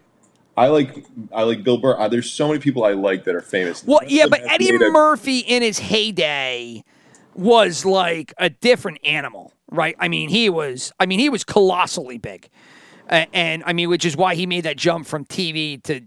I 0.56 0.67
like 0.67 1.06
I 1.34 1.43
like 1.43 1.63
Bill 1.63 1.78
Burr. 1.78 1.97
Uh, 1.99 2.08
There's 2.08 2.32
so 2.32 2.47
many 2.47 2.60
people 2.60 2.86
I 2.86 2.91
like 2.93 3.26
that 3.26 3.36
are 3.36 3.41
famous. 3.41 3.84
Well, 3.84 3.99
None 4.04 4.10
yeah, 4.12 4.28
but 4.28 4.41
Eddie 4.49 4.69
a- 4.76 4.80
Murphy 4.91 5.39
in 5.39 5.62
his 5.62 5.80
heyday 5.80 6.84
was 7.36 7.84
like 7.86 8.34
a 8.38 8.49
different 8.49 8.99
animal, 9.04 9.52
right? 9.71 9.95
I 9.99 10.08
mean, 10.08 10.30
he 10.30 10.49
was. 10.49 10.93
I 10.99 11.06
mean, 11.08 11.19
he 11.19 11.28
was 11.30 11.43
colossally 11.43 12.17
big, 12.19 12.47
A- 13.10 13.28
and 13.36 13.63
I 13.65 13.73
mean, 13.73 13.89
which 13.89 14.06
is 14.06 14.15
why 14.15 14.36
he 14.36 14.45
made 14.45 14.62
that 14.62 14.78
jump 14.78 15.08
from 15.08 15.26
TV 15.26 15.82
to 15.84 16.02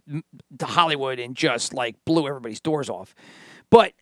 to 0.59 0.64
Hollywood 0.66 1.19
and 1.19 1.37
just 1.37 1.75
like 1.75 1.97
blew 2.07 2.27
everybody's 2.27 2.61
doors 2.61 2.88
off. 2.88 3.14
But 3.69 3.92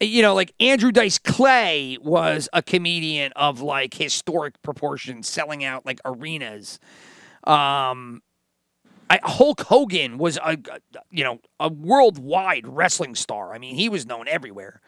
you 0.00 0.22
know, 0.22 0.34
like 0.34 0.54
Andrew 0.60 0.92
Dice 0.92 1.18
Clay 1.18 1.98
was 2.00 2.48
a 2.52 2.62
comedian 2.62 3.32
of 3.32 3.60
like 3.60 3.94
historic 3.94 4.60
proportions, 4.62 5.28
selling 5.28 5.64
out 5.64 5.84
like 5.84 6.00
arenas. 6.04 6.78
Um, 7.44 8.22
I, 9.10 9.20
Hulk 9.22 9.62
Hogan 9.62 10.18
was 10.18 10.36
a, 10.36 10.58
you 11.10 11.24
know, 11.24 11.40
a 11.58 11.68
worldwide 11.68 12.66
wrestling 12.68 13.14
star. 13.14 13.54
I 13.54 13.58
mean, 13.58 13.74
he 13.74 13.88
was 13.88 14.06
known 14.06 14.28
everywhere. 14.28 14.80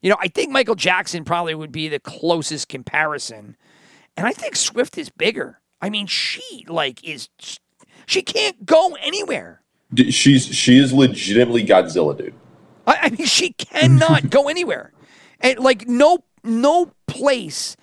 You 0.00 0.10
know, 0.10 0.16
I 0.20 0.28
think 0.28 0.50
Michael 0.50 0.74
Jackson 0.74 1.24
probably 1.24 1.54
would 1.54 1.72
be 1.72 1.88
the 1.88 1.98
closest 1.98 2.68
comparison, 2.68 3.56
and 4.16 4.26
I 4.26 4.32
think 4.32 4.54
Swift 4.54 4.98
is 4.98 5.08
bigger. 5.08 5.60
I 5.80 5.90
mean, 5.90 6.06
she 6.06 6.64
like 6.68 7.02
is 7.02 7.28
she 8.06 8.22
can't 8.22 8.64
go 8.64 8.96
anywhere. 9.02 9.62
She's 10.10 10.46
she 10.46 10.78
is 10.78 10.92
legitimately 10.92 11.64
Godzilla, 11.64 12.16
dude. 12.16 12.34
I, 12.86 12.98
I 13.02 13.10
mean, 13.10 13.26
she 13.26 13.50
cannot 13.52 14.30
go 14.30 14.48
anywhere, 14.48 14.92
and 15.40 15.58
like 15.58 15.88
no 15.88 16.24
no 16.42 16.92
place 17.06 17.76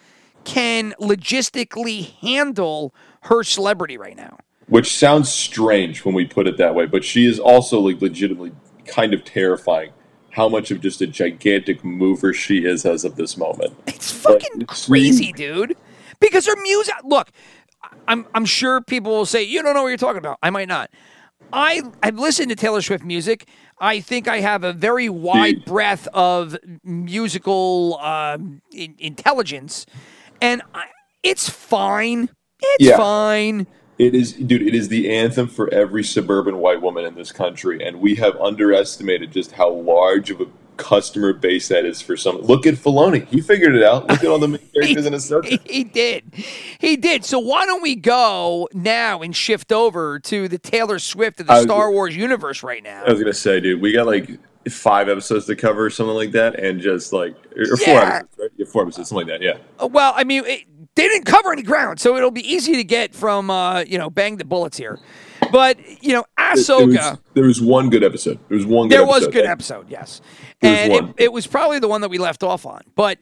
can 0.44 0.94
logistically 1.00 2.12
handle 2.20 2.94
her 3.24 3.44
celebrity 3.44 3.98
right 3.98 4.16
now. 4.16 4.38
Which 4.68 4.96
sounds 4.96 5.32
strange 5.32 6.06
when 6.06 6.16
we 6.16 6.26
put 6.26 6.48
it 6.48 6.58
that 6.58 6.76
way, 6.76 6.86
but 6.86 7.04
she 7.04 7.26
is 7.26 7.40
also 7.40 7.80
like 7.80 8.02
legitimately 8.02 8.54
kind 8.86 9.14
of 9.14 9.24
terrifying. 9.24 9.92
How 10.32 10.48
much 10.48 10.72
of 10.72 10.80
just 10.80 11.02
a 11.02 11.08
gigantic 11.08 11.84
mover 11.84 12.34
she 12.34 12.60
is 12.66 12.86
as 12.86 13.04
of 13.04 13.18
this 13.18 13.36
moment. 13.36 13.74
It's 13.88 14.12
fucking 14.12 14.60
Like, 14.60 14.68
crazy, 14.68 15.34
dude. 15.34 15.76
Because 16.22 16.46
her 16.48 16.56
music. 16.62 16.94
Look, 17.04 17.32
I'm 18.08 18.26
I'm 18.34 18.46
sure 18.46 18.80
people 18.82 19.12
will 19.12 19.26
say 19.26 19.44
you 19.44 19.62
don't 19.62 19.74
know 19.74 19.84
what 19.84 19.90
you're 19.90 19.98
talking 19.98 20.20
about. 20.20 20.38
I 20.42 20.50
might 20.50 20.70
not. 20.70 20.90
I 21.52 21.82
I've 22.02 22.18
listened 22.18 22.50
to 22.50 22.56
Taylor 22.56 22.82
Swift 22.82 23.04
music. 23.04 23.48
I 23.82 24.00
think 24.00 24.28
I 24.28 24.42
have 24.42 24.64
a 24.64 24.74
very 24.74 25.10
wide 25.10 25.66
breadth 25.66 26.08
of 26.14 26.56
musical 26.84 27.98
um, 28.00 28.62
in, 28.72 28.96
intelligence, 29.00 29.88
and 30.40 30.62
I, 30.76 30.86
it's 31.24 31.50
fine. 31.50 32.30
It's 32.62 32.86
Yeah. 32.86 32.98
fine. 32.98 33.66
It 33.98 34.16
is, 34.16 34.34
dude. 34.34 34.62
It 34.62 34.74
is 34.74 34.88
the 34.88 35.12
anthem 35.12 35.48
for 35.48 35.72
every 35.74 36.04
suburban 36.04 36.58
white 36.58 36.82
woman 36.82 37.06
in 37.06 37.16
this 37.16 37.32
country, 37.32 37.84
and 37.86 38.00
we 38.00 38.16
have 38.16 38.36
underestimated 38.38 39.32
just 39.32 39.52
how 39.54 39.70
large 39.70 40.30
of 40.32 40.42
a 40.42 40.46
customer 40.82 41.34
base 41.34 41.68
that 41.70 41.86
is 41.86 42.02
for 42.02 42.18
some. 42.18 42.38
Look 42.42 42.66
at 42.66 42.74
Filoni; 42.76 43.28
he 43.28 43.40
figured 43.42 43.76
it 43.76 43.84
out. 43.84 44.08
Look 44.10 44.24
at 44.24 44.30
all 44.30 44.40
the 44.40 44.48
main 44.48 44.60
characters 44.74 45.06
in 45.06 45.14
Ahsoka. 45.14 45.46
He, 45.66 45.74
he 45.74 45.84
did. 45.84 46.24
He 46.80 46.98
did. 46.98 47.24
So 47.24 47.40
why 47.40 47.66
don't 47.66 47.82
we 47.82 47.96
go 47.96 48.68
now 48.74 49.22
and 49.22 49.36
shift 49.36 49.72
over 49.72 50.20
to 50.22 50.48
the 50.48 50.58
Taylor 50.58 51.00
Swift 51.00 51.40
of 51.40 51.48
the 51.48 51.54
was- 51.54 51.64
Star 51.64 51.92
Wars 51.92 52.16
universe 52.16 52.64
right 52.64 52.84
now? 52.84 53.04
I 53.06 53.12
was 53.12 53.20
gonna 53.20 53.34
say, 53.34 53.60
dude, 53.60 53.82
we 53.82 53.94
got 53.94 54.08
like 54.08 54.30
five 54.70 55.10
episodes 55.10 55.46
to 55.48 55.56
cover, 55.56 55.90
something 55.90 56.16
like 56.16 56.32
that, 56.32 56.60
and 56.60 56.80
just 56.82 57.14
like 57.14 57.36
or 57.58 57.66
four 57.78 57.88
Yeah. 57.94 58.02
episodes, 58.22 58.38
right? 58.40 58.50
Yeah, 58.58 58.66
four 58.66 58.82
episodes, 58.84 59.10
something 59.10 59.28
like 59.28 59.40
that. 59.40 59.44
Yeah. 59.46 59.58
Uh, 59.84 59.88
Well, 59.88 60.14
I 60.16 60.24
mean, 60.24 60.44
it, 60.46 60.66
they 60.96 61.08
didn't 61.08 61.26
cover 61.26 61.52
any 61.52 61.64
ground, 61.64 62.00
so 62.00 62.16
it'll 62.18 62.30
be 62.32 62.48
easy 62.48 62.76
to 62.76 62.84
get 62.84 63.16
from 63.16 63.50
uh, 63.50 63.80
you 63.82 63.98
know 63.98 64.10
bang 64.10 64.38
the 64.38 64.46
bullets 64.46 64.78
here. 64.78 65.00
But 65.52 65.78
you 66.04 66.14
know, 66.14 66.26
There 66.38 66.50
was, 66.56 66.68
Ahsoka. 66.70 67.20
there 67.34 67.46
was 67.46 67.62
one 67.62 67.90
good 67.90 68.04
episode. 68.04 68.40
There 68.50 68.58
was 68.58 68.66
one. 68.66 68.88
Good 68.90 68.96
episode. 68.96 69.06
There 69.06 69.08
was 69.08 69.24
episode. 69.24 69.34
good 69.34 69.46
episode, 69.46 69.90
yes, 69.90 70.22
There 70.62 70.72
was 70.72 70.80
and 70.82 70.92
one. 70.94 71.10
it, 71.18 71.24
it 71.26 71.34
was 71.34 71.48
probably 71.48 71.80
the 71.80 71.88
one 71.88 72.02
that 72.02 72.10
we 72.10 72.18
left 72.18 72.44
off 72.44 72.66
on. 72.66 72.82
But 72.96 73.20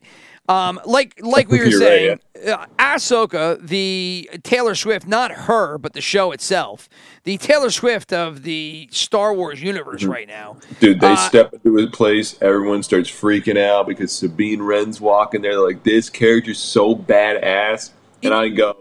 um, 0.48 0.80
like 0.86 1.14
like 1.22 1.48
we 1.50 1.60
were 1.60 1.66
You're 1.66 1.80
right, 1.80 2.20
saying, 2.36 2.52
uh, 2.54 2.66
Ahsoka, 2.80 3.62
the 3.68 4.28
Taylor 4.44 4.74
Swift, 4.74 5.06
not 5.08 5.32
her, 5.32 5.78
but 5.78 5.94
the 5.94 6.02
show 6.02 6.32
itself, 6.32 6.90
the 7.24 7.38
Taylor 7.38 7.70
Swift 7.70 8.12
of 8.12 8.42
the 8.42 8.90
Star 8.92 9.32
Wars 9.34 9.62
universe 9.62 10.02
Mm-hmm. 10.02 10.12
right 10.12 10.28
now. 10.28 10.58
Dude, 10.80 11.02
they 11.02 11.12
Uh, 11.12 11.16
step 11.18 11.54
into 11.54 11.78
a 11.78 11.88
place, 11.88 12.36
everyone 12.42 12.82
starts 12.82 13.12
freaking 13.12 13.60
out 13.60 13.88
because 13.88 14.12
Sabine 14.12 14.64
Wren's 14.64 15.00
walking 15.00 15.44
there. 15.44 15.52
They're 15.52 15.62
like, 15.68 15.84
this 15.84 16.10
character's 16.10 16.58
so 16.60 16.96
badass. 16.96 17.92
And 18.24 18.34
I 18.34 18.50
go, 18.50 18.76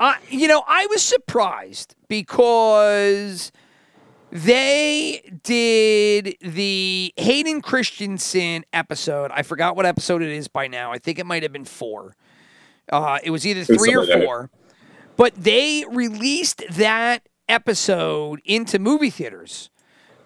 I, 0.00 0.18
you 0.28 0.48
know, 0.48 0.62
I 0.66 0.86
was 0.86 1.02
surprised 1.02 1.94
because 2.08 3.52
they 4.30 5.22
did 5.42 6.36
the 6.40 7.12
Hayden 7.16 7.60
Christensen 7.60 8.64
episode. 8.72 9.30
I 9.32 9.42
forgot 9.42 9.76
what 9.76 9.86
episode 9.86 10.22
it 10.22 10.30
is 10.30 10.48
by 10.48 10.66
now. 10.66 10.92
I 10.92 10.98
think 10.98 11.18
it 11.18 11.26
might 11.26 11.42
have 11.42 11.52
been 11.52 11.64
four. 11.64 12.14
Uh, 12.90 13.18
it 13.22 13.30
was 13.30 13.46
either 13.46 13.60
was 13.60 13.78
three 13.78 13.94
or 13.94 14.00
like 14.00 14.08
that. 14.08 14.24
four. 14.24 14.50
But 15.16 15.34
they 15.34 15.84
released 15.90 16.62
that 16.70 17.28
episode 17.48 18.40
into 18.44 18.78
movie 18.78 19.10
theaters 19.10 19.70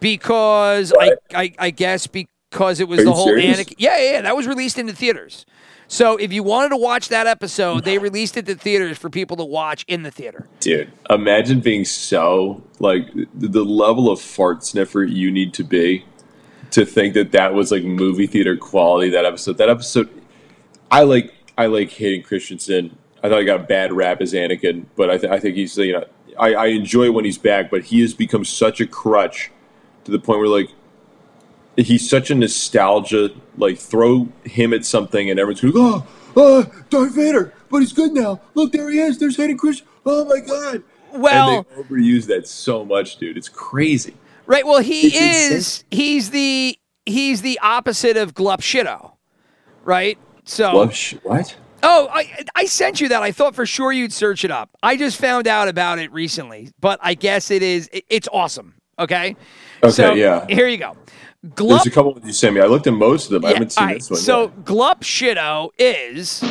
because 0.00 0.92
I? 0.98 1.12
I, 1.34 1.54
I 1.58 1.70
guess 1.70 2.06
because 2.52 2.80
it 2.80 2.86
was 2.86 3.00
Are 3.00 3.04
the 3.04 3.12
whole? 3.12 3.28
Anakin. 3.28 3.74
Yeah, 3.78 3.96
yeah, 3.96 4.12
yeah, 4.12 4.20
that 4.20 4.36
was 4.36 4.46
released 4.46 4.78
into 4.78 4.92
theaters. 4.92 5.46
So 5.88 6.16
if 6.16 6.32
you 6.32 6.42
wanted 6.42 6.68
to 6.68 6.76
watch 6.76 7.08
that 7.08 7.26
episode, 7.26 7.84
they 7.84 7.98
released 8.08 8.36
it 8.36 8.46
to 8.46 8.54
theaters 8.54 8.98
for 8.98 9.10
people 9.10 9.36
to 9.38 9.44
watch 9.44 9.84
in 9.88 10.02
the 10.02 10.10
theater. 10.10 10.46
dude, 10.60 10.92
imagine 11.10 11.60
being 11.60 11.84
so, 11.84 12.62
like, 12.78 13.12
the, 13.14 13.48
the 13.48 13.64
level 13.64 14.10
of 14.10 14.20
fart 14.20 14.64
sniffer 14.64 15.02
you 15.02 15.30
need 15.30 15.54
to 15.54 15.64
be 15.64 16.04
to 16.72 16.84
think 16.84 17.14
that 17.14 17.32
that 17.32 17.54
was, 17.54 17.72
like, 17.72 17.84
movie 17.84 18.26
theater 18.26 18.56
quality, 18.56 19.10
that 19.10 19.24
episode. 19.24 19.58
That 19.58 19.70
episode, 19.70 20.08
I 20.90 21.02
like, 21.02 21.34
I 21.56 21.66
like 21.66 21.90
Hayden 21.90 22.22
Christensen. 22.22 22.96
I 23.22 23.28
thought 23.28 23.38
he 23.38 23.44
got 23.44 23.60
a 23.60 23.64
bad 23.64 23.92
rap 23.92 24.20
as 24.20 24.32
Anakin, 24.34 24.86
but 24.96 25.10
I, 25.10 25.16
th- 25.18 25.32
I 25.32 25.38
think 25.38 25.56
he's, 25.56 25.76
you 25.78 25.92
know, 25.92 26.04
I, 26.38 26.54
I 26.54 26.66
enjoy 26.66 27.10
when 27.12 27.24
he's 27.24 27.38
back, 27.38 27.70
but 27.70 27.84
he 27.84 28.00
has 28.00 28.14
become 28.14 28.44
such 28.44 28.80
a 28.80 28.86
crutch 28.86 29.50
to 30.04 30.10
the 30.10 30.18
point 30.18 30.38
where, 30.38 30.48
like, 30.48 30.70
he's 31.76 32.08
such 32.08 32.30
a 32.30 32.34
nostalgia. 32.34 33.30
Like, 33.56 33.78
throw 33.78 34.28
him 34.44 34.72
at 34.72 34.84
something, 34.84 35.30
and 35.30 35.38
everyone's 35.38 35.60
going, 35.60 35.74
"Oh, 35.76 36.06
oh, 36.36 36.66
Darth 36.90 37.14
Vader!" 37.14 37.52
But 37.70 37.78
he's 37.78 37.92
good 37.92 38.12
now. 38.12 38.40
Look, 38.54 38.72
there 38.72 38.90
he 38.90 38.98
is. 38.98 39.18
There's 39.18 39.36
Hayden 39.36 39.56
Christensen. 39.58 39.88
Oh 40.04 40.24
my 40.24 40.40
god! 40.40 40.82
Well, 41.14 41.58
and 41.58 41.66
they 41.66 41.82
overuse 41.94 42.26
that 42.26 42.46
so 42.48 42.84
much, 42.84 43.16
dude. 43.16 43.36
It's 43.36 43.48
crazy. 43.48 44.14
right. 44.46 44.66
Well, 44.66 44.80
he 44.80 45.06
It's 45.08 45.16
insane. 45.16 45.52
is. 45.56 45.84
He's 45.90 46.30
the 46.30 46.78
he's 47.06 47.42
the 47.42 47.58
opposite 47.62 48.16
of 48.16 48.34
Glup 48.34 48.60
Shitto, 48.60 49.12
right? 49.84 50.18
So, 50.44 50.74
Love 50.76 50.94
sh- 50.94 51.14
what? 51.22 51.54
oh, 51.82 52.08
I 52.12 52.44
I 52.54 52.64
sent 52.64 53.00
you 53.00 53.08
that. 53.10 53.22
I 53.22 53.32
thought 53.32 53.54
for 53.54 53.66
sure 53.66 53.92
you'd 53.92 54.12
search 54.12 54.44
it 54.44 54.50
up. 54.50 54.70
I 54.82 54.96
just 54.96 55.18
found 55.20 55.46
out 55.46 55.68
about 55.68 55.98
it 55.98 56.12
recently, 56.12 56.70
but 56.80 56.98
I 57.02 57.14
guess 57.14 57.50
it 57.50 57.62
is. 57.62 57.88
It, 57.92 58.04
it's 58.08 58.28
awesome. 58.32 58.74
Okay. 58.98 59.36
Okay, 59.82 59.90
so, 59.92 60.14
yeah. 60.14 60.46
Here 60.48 60.66
you 60.68 60.76
go. 60.78 60.96
There's 61.42 61.86
a 61.86 61.90
couple 61.90 62.14
that 62.14 62.24
you 62.24 62.32
sent 62.32 62.54
me. 62.54 62.60
I 62.60 62.66
looked 62.66 62.86
at 62.86 62.92
most 62.92 63.26
of 63.26 63.32
them. 63.32 63.44
I 63.44 63.52
haven't 63.52 63.72
seen 63.72 63.84
right, 63.84 63.98
this 63.98 64.10
one. 64.10 64.20
So 64.20 64.42
yet. 64.42 64.64
Glup 64.64 65.00
Shitto 65.02 65.70
is 65.76 66.42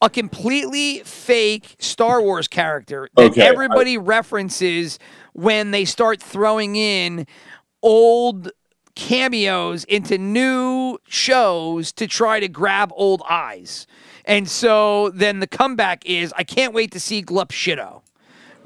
a 0.00 0.08
completely 0.08 1.00
fake 1.00 1.76
Star 1.78 2.22
Wars 2.22 2.48
character 2.48 3.08
that 3.16 3.32
Okay, 3.32 3.42
I- 3.42 3.46
everybody 3.46 3.98
references 3.98 4.98
when 5.34 5.72
they 5.72 5.84
start 5.84 6.22
throwing 6.22 6.76
in 6.76 7.26
old 7.82 8.50
cameos 8.94 9.84
into 9.84 10.16
new 10.16 10.96
shows 11.06 11.92
to 11.92 12.06
try 12.06 12.40
to 12.40 12.48
grab 12.48 12.90
old 12.96 13.22
eyes. 13.28 13.86
And 14.24 14.48
so 14.48 15.10
then 15.10 15.40
the 15.40 15.46
comeback 15.46 16.04
is 16.06 16.32
I 16.36 16.44
can't 16.44 16.72
wait 16.72 16.92
to 16.92 17.00
see 17.00 17.20
Glup 17.20 17.50
Shitto. 17.50 18.00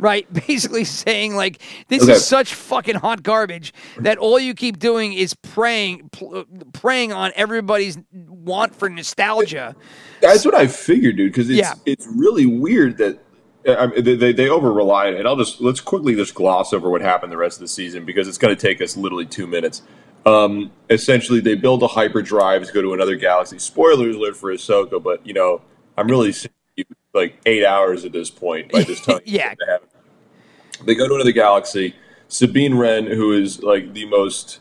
Right, 0.01 0.27
basically 0.47 0.85
saying 0.85 1.37
like 1.37 1.61
this 1.89 2.03
Okay. 2.03 2.13
is 2.13 2.25
such 2.27 2.55
fucking 2.55 2.97
hot 2.97 3.23
garbage 3.23 3.73
that 3.99 4.17
all 4.19 4.39
you 4.39 4.55
keep 4.55 4.79
doing 4.79 5.13
is 5.13 5.35
preying, 5.35 6.09
pl- 6.11 6.47
preying 6.73 7.13
on 7.13 7.33
everybody's 7.37 7.99
want 8.13 8.75
for 8.75 8.89
nostalgia. 8.89 9.77
That's 10.21 10.45
what 10.45 10.55
I 10.55 10.67
figured, 10.67 11.17
dude. 11.17 11.33
Because 11.33 11.51
it's 11.51 11.59
Yeah. 11.59 11.75
it's 11.85 12.07
really 12.17 12.47
weird 12.47 12.97
that 12.99 13.19
I 13.69 13.89
mean, 13.89 14.19
they, 14.19 14.33
they, 14.33 14.49
over 14.49 14.73
rely 14.73 15.09
on 15.09 15.15
it. 15.17 15.27
I'll 15.27 15.37
just 15.37 15.61
let's 15.61 15.81
quickly 15.81 16.15
just 16.15 16.35
gloss 16.35 16.73
over 16.73 16.89
what 16.89 17.03
happened 17.03 17.31
the 17.31 17.37
rest 17.37 17.59
of 17.59 17.61
the 17.61 17.69
season 17.69 18.07
because 18.07 18.27
it's 18.27 18.39
going 18.39 18.57
to 18.57 18.61
take 18.61 18.81
us 18.81 18.97
literally 18.97 19.27
two 19.27 19.47
minutes. 19.47 19.83
Um, 20.25 20.71
essentially, 20.89 21.41
they 21.41 21.57
build 21.57 21.83
a 21.83 21.87
hyperdrive 21.87 22.67
to 22.67 22.73
go 22.73 22.81
to 22.81 22.95
another 22.95 23.17
galaxy. 23.17 23.59
Spoilers 23.59 24.17
alert 24.17 24.37
for 24.37 24.51
Ahsoka, 24.51 25.03
but 25.03 25.27
you 25.27 25.35
know 25.35 25.61
I'm 25.99 26.09
really 26.09 26.33
like 27.13 27.39
eight 27.45 27.65
hours 27.67 28.07
at 28.07 28.13
this 28.13 28.31
point 28.31 28.73
by 28.73 28.83
this 28.83 29.05
time. 29.05 29.21
Yeah. 29.27 29.55
What's 30.81 30.87
gonna 30.87 30.87
happen. 30.87 30.87
They 30.87 30.95
go 30.95 31.09
to 31.09 31.15
another 31.15 31.33
galaxy. 31.33 31.95
Sabine 32.29 32.75
Wren, 32.75 33.07
who 33.07 33.33
is 33.33 33.63
like 33.63 33.93
the 33.93 34.07
most 34.07 34.61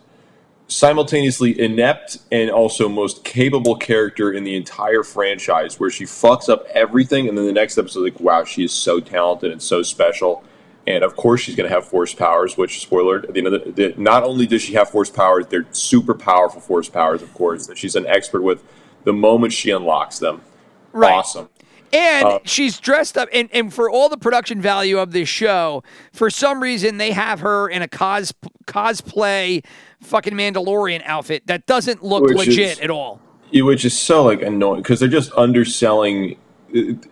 simultaneously 0.68 1.60
inept 1.60 2.20
and 2.32 2.50
also 2.52 2.88
most 2.88 3.24
capable 3.24 3.76
character 3.76 4.32
in 4.32 4.44
the 4.44 4.56
entire 4.56 5.04
franchise, 5.04 5.80
where 5.80 5.90
she 5.90 6.06
fucks 6.06 6.48
up 6.50 6.66
everything, 6.74 7.28
and 7.28 7.38
then 7.38 7.46
the 7.46 7.52
next 7.52 7.78
episode, 7.78 8.02
like, 8.02 8.20
wow, 8.20 8.44
she 8.44 8.64
is 8.64 8.72
so 8.72 9.00
talented 9.00 9.52
and 9.52 9.62
so 9.62 9.82
special. 9.82 10.44
And 10.88 11.04
of 11.04 11.16
course, 11.16 11.42
she's 11.42 11.56
going 11.56 11.70
to 11.70 11.76
have 11.76 11.86
force 11.86 12.14
powers. 12.14 12.58
Which, 12.58 12.82
spoiler, 12.82 13.18
at 13.18 13.34
the 13.34 13.38
end 13.40 13.48
of 13.48 13.76
the, 13.76 13.90
the, 13.90 13.94
not 14.02 14.24
only 14.24 14.48
does 14.48 14.62
she 14.62 14.74
have 14.74 14.90
force 14.90 15.10
powers, 15.10 15.46
they're 15.48 15.68
super 15.72 16.16
powerful 16.16 16.62
force 16.62 16.90
powers. 16.90 17.22
Of 17.22 17.34
course, 17.34 17.68
that 17.68 17.78
she's 17.78 17.96
an 17.96 18.08
expert 18.08 18.42
with. 18.42 18.64
The 19.04 19.14
moment 19.14 19.54
she 19.54 19.72
unlocks 19.72 20.20
them, 20.20 20.42
Right. 20.92 21.12
awesome. 21.14 21.50
And 21.93 22.25
Uh, 22.28 22.39
she's 22.45 22.80
dressed 22.80 23.17
up, 23.17 23.30
and, 23.34 23.49
and 23.52 23.73
for 23.73 23.89
all 23.89 24.10
the 24.10 24.17
production 24.17 24.62
value 24.62 24.99
of 24.99 25.12
this 25.12 25.28
show, 25.30 25.84
for 26.13 26.30
some 26.30 26.62
reason 26.62 26.97
they 26.97 27.12
have 27.12 27.39
her 27.39 27.67
in 27.69 27.82
a 27.82 27.88
cos 27.88 28.34
cosplay 28.67 29.65
fucking 30.02 30.34
Mandalorian 30.34 31.02
outfit 31.06 31.47
that 31.47 31.65
doesn't 31.65 32.04
look 32.04 32.23
legit 32.30 32.58
is- 32.60 32.80
at 32.80 32.89
all. 32.91 33.19
Which 33.52 33.84
is 33.84 33.97
so 33.97 34.23
like 34.23 34.43
annoying 34.43 34.84
because 34.84 34.99
they're 34.99 35.10
just 35.10 35.32
underselling. 35.34 36.38
it- 36.71 37.08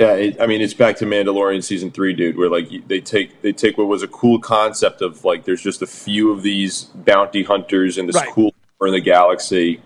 yeah, 0.00 0.12
it, 0.14 0.40
I 0.40 0.46
mean, 0.46 0.60
it's 0.60 0.74
back 0.74 0.96
to 0.98 1.06
Mandalorian 1.06 1.62
season 1.62 1.90
three, 1.90 2.12
dude. 2.12 2.36
Where 2.36 2.48
like 2.48 2.68
they 2.88 3.00
take 3.00 3.42
they 3.42 3.52
take 3.52 3.76
what 3.78 3.88
was 3.88 4.02
a 4.02 4.08
cool 4.08 4.38
concept 4.40 5.02
of 5.02 5.24
like 5.24 5.44
there's 5.44 5.62
just 5.62 5.82
a 5.82 5.86
few 5.88 6.30
of 6.32 6.42
these 6.42 6.84
bounty 6.94 7.42
hunters 7.42 7.98
in 7.98 8.06
this 8.06 8.14
Right. 8.16 8.28
cool 8.30 8.54
in 8.80 8.92
the 8.92 9.00
galaxy, 9.00 9.80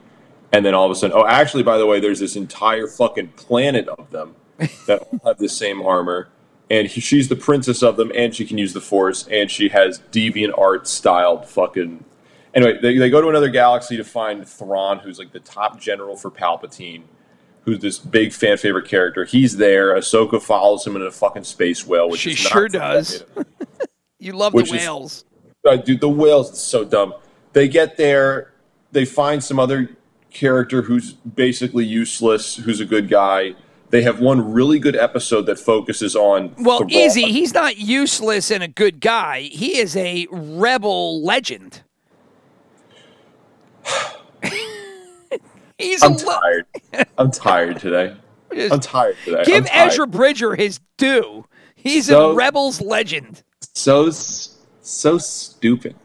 and 0.53 0.65
then 0.65 0.75
all 0.75 0.85
of 0.85 0.91
a 0.91 0.95
sudden, 0.95 1.17
oh, 1.17 1.27
actually, 1.27 1.63
by 1.63 1.79
the 1.79 1.87
way, 1.87 2.01
there's 2.01 2.21
this 2.21 2.37
entire 2.37 2.87
fucking 2.87 3.29
planet 3.29 3.89
of 3.89 4.11
them 4.11 4.35
that 4.87 5.01
all 5.11 5.21
have 5.25 5.39
the 5.39 5.49
same 5.49 5.83
armor, 5.83 6.29
and 6.71 6.87
he, 6.89 7.01
she's 7.01 7.29
the 7.29 7.37
princess 7.37 7.83
of 7.83 7.97
them, 7.97 8.11
and 8.15 8.35
she 8.35 8.45
can 8.45 8.59
use 8.59 8.73
the 8.73 8.81
Force, 8.81 9.27
and 9.31 9.51
she 9.51 9.69
has 9.71 10.01
deviant 10.13 10.57
art 10.59 10.87
styled 10.89 11.47
fucking 11.47 12.05
anyway, 12.55 12.79
they, 12.81 12.99
they 12.99 13.11
go 13.11 13.21
to 13.21 13.29
another 13.29 13.49
galaxy 13.49 13.97
to 13.97 14.05
find 14.05 14.47
Thrawn, 14.47 14.99
who's 14.99 15.19
like 15.19 15.33
the 15.33 15.41
top 15.41 15.81
general 15.81 16.17
for 16.17 16.31
Palpatine, 16.31 17.03
who's 17.65 17.79
this 17.79 17.99
big 17.99 18.33
fan 18.33 18.57
favorite 18.59 18.87
character. 18.89 19.25
He's 19.25 19.57
there. 19.57 19.95
Ahsoka 19.97 20.43
follows 20.43 20.87
him 20.87 20.97
in 20.97 21.03
a 21.03 21.11
fucking 21.11 21.45
space 21.45 21.87
whale, 21.87 22.11
which 22.11 22.21
She 22.21 22.33
is 22.33 22.39
sure 22.39 22.69
does. 22.69 23.25
You 24.19 24.35
love 24.35 24.53
the 24.53 24.61
is- 24.61 24.71
whales. 24.71 25.25
uh, 25.69 25.75
dude, 25.75 26.01
the 26.01 26.09
whales 26.09 26.53
is 26.53 26.59
so 26.61 26.85
dumb. 26.85 27.13
They 27.55 27.67
get 27.67 27.97
there, 27.97 28.53
they 28.93 29.05
find 29.05 29.43
some 29.43 29.59
other 29.59 29.97
character 30.33 30.83
who's 30.83 31.13
basically 31.13 31.85
useless, 31.85 32.57
who's 32.57 32.81
a 32.81 32.85
good 32.87 33.09
guy. 33.09 33.55
They 33.91 34.03
have 34.03 34.21
one 34.21 34.53
really 34.53 34.79
good 34.79 34.97
episode 34.97 35.43
that 35.47 35.59
focuses 35.59 36.17
on 36.17 36.55
Well, 36.59 36.87
easy. 36.89 37.25
He's 37.25 37.53
not 37.53 37.77
useless 37.77 38.51
and 38.51 38.63
a 38.63 38.69
good 38.69 39.01
guy. 39.01 39.43
He 39.43 39.77
is 39.79 39.95
a 39.97 40.27
rebel 40.31 41.23
legend. 41.23 41.83
He's 45.79 46.03
I'm 46.03 46.13
a 46.13 46.17
le- 46.17 46.23
tired. 46.25 46.67
I'm 47.19 47.31
tired 47.31 47.81
today. 47.81 48.17
Just 48.55 48.73
I'm 48.73 48.81
tired 48.81 49.17
today. 49.25 49.43
Give 49.45 49.67
tired. 49.67 49.89
Ezra 49.93 50.07
Bridger 50.07 50.55
his 50.55 50.79
due. 50.97 51.47
He's 51.75 52.07
So- 52.07 52.31
a 52.31 52.35
rebels 52.35 52.81
legend. 52.81 53.43
so 53.75 54.11
so 54.11 55.19
stupid. 55.19 55.97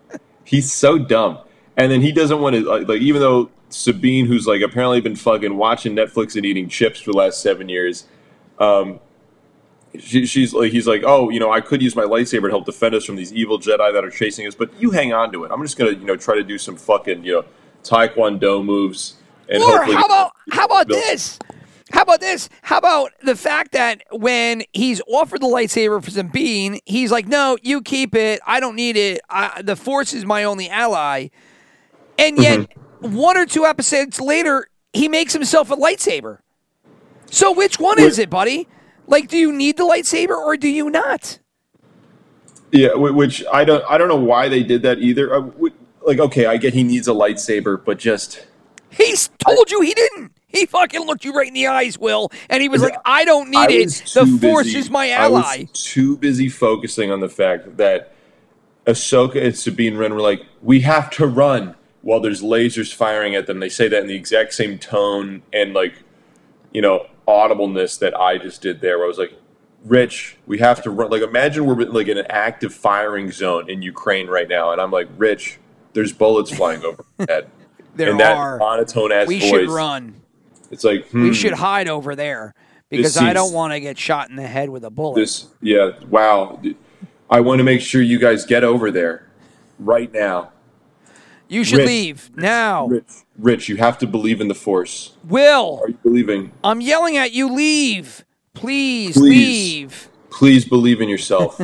He's 0.44 0.72
so 0.72 0.98
dumb, 0.98 1.40
and 1.76 1.92
then 1.92 2.02
he 2.02 2.12
doesn't 2.12 2.40
want 2.40 2.56
to 2.56 2.62
like, 2.64 2.88
like 2.88 3.02
even 3.02 3.22
though 3.22 3.50
Sabine, 3.70 4.26
who's 4.26 4.48
like 4.48 4.62
apparently 4.62 5.02
been 5.02 5.16
fucking 5.16 5.56
watching 5.56 5.96
Netflix 5.96 6.36
and 6.36 6.46
eating 6.46 6.70
chips 6.70 7.02
for 7.02 7.12
the 7.12 7.18
last 7.18 7.42
seven 7.42 7.70
years, 7.70 8.06
um, 8.60 9.00
she, 10.00 10.26
she's 10.26 10.54
like 10.54 10.72
he's 10.72 10.88
like, 10.88 11.04
oh, 11.06 11.30
you 11.30 11.40
know, 11.40 11.52
I 11.52 11.62
could 11.62 11.82
use 11.82 11.96
my 11.96 12.04
lightsaber 12.04 12.44
to 12.44 12.50
help 12.50 12.66
defend 12.66 12.96
us 12.96 13.06
from 13.06 13.16
these 13.16 13.34
evil 13.34 13.60
Jedi 13.60 13.94
that 13.94 14.04
are 14.04 14.12
chasing 14.12 14.48
us, 14.48 14.56
but 14.56 14.70
you 14.80 14.92
hang 14.92 15.14
on 15.14 15.32
to 15.34 15.44
it. 15.44 15.52
I'm 15.52 15.62
just 15.62 15.78
gonna 15.78 15.92
you 15.92 16.06
know 16.06 16.16
try 16.16 16.36
to 16.36 16.44
do 16.44 16.58
some 16.58 16.76
fucking 16.76 17.24
you 17.24 17.34
know 17.34 17.46
Taekwondo 17.84 18.64
moves. 18.64 19.16
And 19.50 19.64
Or 19.64 19.84
how 19.84 20.04
about 20.04 20.32
how 20.52 20.66
about 20.66 20.88
this? 20.88 21.40
How 21.92 22.02
about 22.02 22.20
this? 22.20 22.50
How 22.64 22.80
about 22.80 23.12
the 23.24 23.36
fact 23.36 23.72
that 23.72 24.04
when 24.12 24.64
he's 24.74 25.02
offered 25.08 25.42
the 25.42 25.48
lightsaber 25.48 26.04
for 26.04 26.12
Sabine, 26.12 26.80
he's 26.86 27.12
like, 27.12 27.28
"No, 27.28 27.58
you 27.62 27.82
keep 27.82 28.14
it. 28.14 28.42
I 28.46 28.60
don't 28.60 28.76
need 28.76 28.98
it. 28.98 29.22
I, 29.30 29.62
the 29.62 29.78
Force 29.78 30.14
is 30.14 30.26
my 30.26 30.44
only 30.44 30.70
ally." 30.70 31.30
And 32.20 32.38
yet, 32.38 32.60
Mm-hmm. 32.60 32.82
One 33.00 33.38
or 33.38 33.46
two 33.46 33.66
episodes 33.66 34.20
later, 34.20 34.68
he 34.94 35.08
makes 35.08 35.34
himself 35.34 35.72
a 35.72 35.76
lightsaber. 35.76 36.40
So, 37.30 37.52
which 37.52 37.80
one 37.80 38.00
is 38.00 38.20
it, 38.20 38.30
buddy? 38.30 38.68
Like, 39.06 39.28
do 39.28 39.38
you 39.38 39.52
need 39.52 39.78
the 39.78 39.84
lightsaber 39.84 40.36
or 40.38 40.58
do 40.58 40.68
you 40.68 40.90
not? 40.90 41.40
Yeah, 42.72 42.94
which 42.96 43.44
I 43.52 43.64
don't 43.64 43.84
I 43.90 43.98
don't 43.98 44.08
know 44.10 44.16
why 44.18 44.50
they 44.50 44.64
did 44.64 44.82
that 44.84 45.00
either. 45.00 45.34
Uh, 45.34 45.50
Like, 46.06 46.20
okay, 46.20 46.46
I 46.46 46.56
get 46.58 46.74
he 46.74 46.84
needs 46.84 47.08
a 47.08 47.12
lightsaber, 47.12 47.84
but 47.84 47.98
just 48.00 48.46
He's 48.90 49.30
told 49.40 49.70
you 49.70 49.82
he 49.82 49.94
didn't. 49.94 50.32
He 50.48 50.66
fucking 50.66 51.02
looked 51.06 51.26
you 51.26 51.34
right 51.34 51.48
in 51.50 51.54
the 51.54 51.68
eyes, 51.68 52.00
Will, 52.00 52.32
and 52.50 52.62
he 52.62 52.70
was 52.70 52.82
like, 52.82 52.96
"I 53.04 53.26
don't 53.26 53.50
need 53.50 53.58
I 53.58 53.68
it. 53.70 53.90
The 54.14 54.26
Force 54.42 54.68
busy- 54.68 54.80
is 54.80 54.90
my 54.90 55.12
I 55.12 55.28
was 55.28 55.44
ally." 55.44 55.66
too 55.74 56.16
busy 56.18 56.48
focusing 56.48 57.12
on 57.12 57.20
the 57.20 57.28
fact 57.30 57.76
that 57.78 58.14
Ahsoka 58.86 59.44
and 59.44 59.56
Sabine 59.56 59.98
Wren 59.98 60.14
were 60.14 60.22
like, 60.22 60.46
"We 60.62 60.80
have 60.82 61.10
to 61.12 61.28
run," 61.28 61.76
while 62.08 62.22
there's 62.22 62.42
lasers 62.42 62.94
firing 62.94 63.36
at 63.36 63.48
them. 63.48 63.60
They 63.60 63.68
say 63.68 63.90
that 63.90 64.00
in 64.00 64.08
the 64.08 64.16
exact 64.16 64.54
same 64.54 64.80
tone 64.80 65.42
and 65.52 65.74
like, 65.74 65.94
you 66.72 66.82
know, 66.82 67.06
audibleness 67.28 68.00
that 68.00 68.18
I 68.18 68.38
just 68.38 68.62
did 68.62 68.80
there. 68.80 68.98
Where 68.98 69.08
I 69.08 69.10
was 69.10 69.18
like, 69.18 69.34
"Rich, 69.84 70.38
we 70.48 70.60
have 70.60 70.82
to 70.84 70.90
run." 70.90 71.12
Like, 71.12 71.22
imagine 71.22 71.66
we're 71.66 71.76
like 71.84 72.08
in 72.08 72.18
an 72.18 72.26
active 72.30 72.74
firing 72.74 73.30
zone 73.30 73.70
in 73.70 73.82
Ukraine 73.82 74.28
right 74.28 74.48
now, 74.48 74.72
and 74.72 74.80
I'm 74.80 74.90
like, 74.90 75.10
"Rich, 75.18 75.60
there's 75.92 76.14
bullets 76.14 76.50
flying 76.50 76.84
over 76.86 77.04
head." 77.28 77.52
There 77.98 78.12
and 78.12 78.20
that 78.20 78.38
are. 78.38 78.58
monotone 78.60 79.12
ass 79.12 79.28
We 79.28 79.40
voice. 79.40 79.50
should 79.50 79.70
run. 79.70 80.22
It's 80.70 80.84
like 80.84 81.10
hmm, 81.10 81.24
We 81.24 81.34
should 81.34 81.54
hide 81.54 81.90
over 81.90 82.16
there 82.16 82.54
because 82.90 83.18
I 83.18 83.34
don't 83.34 83.52
want 83.52 83.74
to 83.74 83.80
get 83.80 83.98
shot 83.98 84.30
in 84.30 84.36
the 84.36 84.46
head 84.48 84.70
with 84.70 84.86
a 84.86 84.92
bullet. 84.92 85.16
this 85.20 85.48
yeah 85.62 85.92
wow 86.08 86.62
i 87.30 87.40
want 87.42 87.58
to 87.58 87.64
make 87.64 87.82
sure 87.82 88.02
you 88.02 88.20
guys 88.20 88.46
get 88.46 88.64
over 88.64 88.92
there 88.92 89.28
right 89.80 90.14
now 90.14 90.52
you 91.50 91.64
should 91.64 91.80
Rich. 91.80 91.88
leave 91.88 92.32
now. 92.36 92.88
rich 92.88 93.06
rich 93.38 93.70
you 93.70 93.78
have 93.78 93.98
to 94.00 94.08
believe 94.08 94.42
in 94.42 94.48
the 94.48 94.56
force 94.56 95.14
Will, 95.28 95.80
are 95.84 95.90
you 95.90 95.98
believing 96.04 96.52
I'm 96.64 96.82
yelling 96.82 97.18
at 97.18 97.32
you. 97.34 97.52
Leave, 97.54 98.26
please, 98.54 99.16
Please. 99.18 99.30
leave. 99.82 100.10
please 100.30 100.66
believe 100.66 101.02
in 101.02 101.10
yourself 101.10 101.60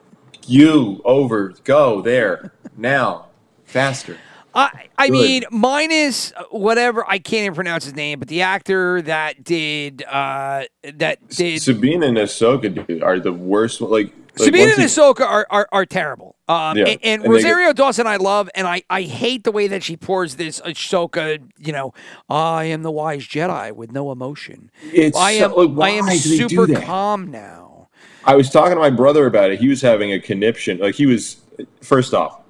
you 0.46 1.00
over 1.04 1.54
go 1.64 2.00
there 2.02 2.52
now 2.76 3.26
faster 3.64 4.16
I, 4.58 4.86
I 4.96 5.08
Good. 5.08 5.12
mean, 5.12 5.44
minus 5.50 6.32
whatever 6.50 7.04
I 7.06 7.18
can't 7.18 7.42
even 7.44 7.54
pronounce 7.54 7.84
his 7.84 7.94
name, 7.94 8.18
but 8.18 8.28
the 8.28 8.40
actor 8.40 9.02
that 9.02 9.44
did 9.44 10.02
uh 10.04 10.64
that 10.94 11.28
did 11.28 11.60
sabine 11.60 12.02
and 12.02 12.16
ahsoka 12.16 12.86
dude 12.86 13.02
are 13.02 13.20
the 13.20 13.34
worst 13.34 13.82
like, 13.82 14.14
like 14.38 14.46
Sabine 14.46 14.66
once 14.68 14.78
and 14.78 14.86
Ahsoka 14.88 15.20
are, 15.22 15.46
are, 15.50 15.68
are 15.72 15.86
terrible. 15.86 16.36
Um, 16.48 16.76
Yeah, 16.76 16.84
and, 16.86 17.00
and 17.02 17.22
and 17.24 17.32
Rosario 17.32 17.72
Dawson 17.72 18.06
I 18.06 18.16
love, 18.16 18.48
and 18.54 18.66
I, 18.66 18.82
I 18.90 19.02
hate 19.02 19.44
the 19.44 19.52
way 19.52 19.66
that 19.68 19.82
she 19.82 19.96
pours 19.96 20.36
this 20.36 20.60
Ahsoka, 20.60 21.42
you 21.58 21.72
know, 21.72 21.92
I 22.28 22.64
am 22.64 22.82
the 22.82 22.90
wise 22.90 23.22
Jedi 23.26 23.72
with 23.72 23.92
no 23.92 24.12
emotion. 24.12 24.70
It's 24.92 25.16
I 25.16 25.38
so- 25.38 25.44
am 25.62 25.68
like, 25.68 25.76
why 25.78 25.86
I 25.86 25.90
am 25.92 26.04
do 26.06 26.10
they 26.10 26.18
do 26.18 26.48
super 26.48 26.80
calm 26.80 27.30
now. 27.30 27.88
I 28.24 28.34
was 28.34 28.50
talking 28.50 28.74
to 28.74 28.80
my 28.80 28.90
brother 28.90 29.26
about 29.26 29.50
it. 29.50 29.60
He 29.60 29.68
was 29.68 29.80
having 29.80 30.12
a 30.12 30.18
conniption. 30.20 30.78
Like 30.78 30.96
he 30.96 31.06
was, 31.06 31.36
first 31.80 32.12
off, 32.12 32.40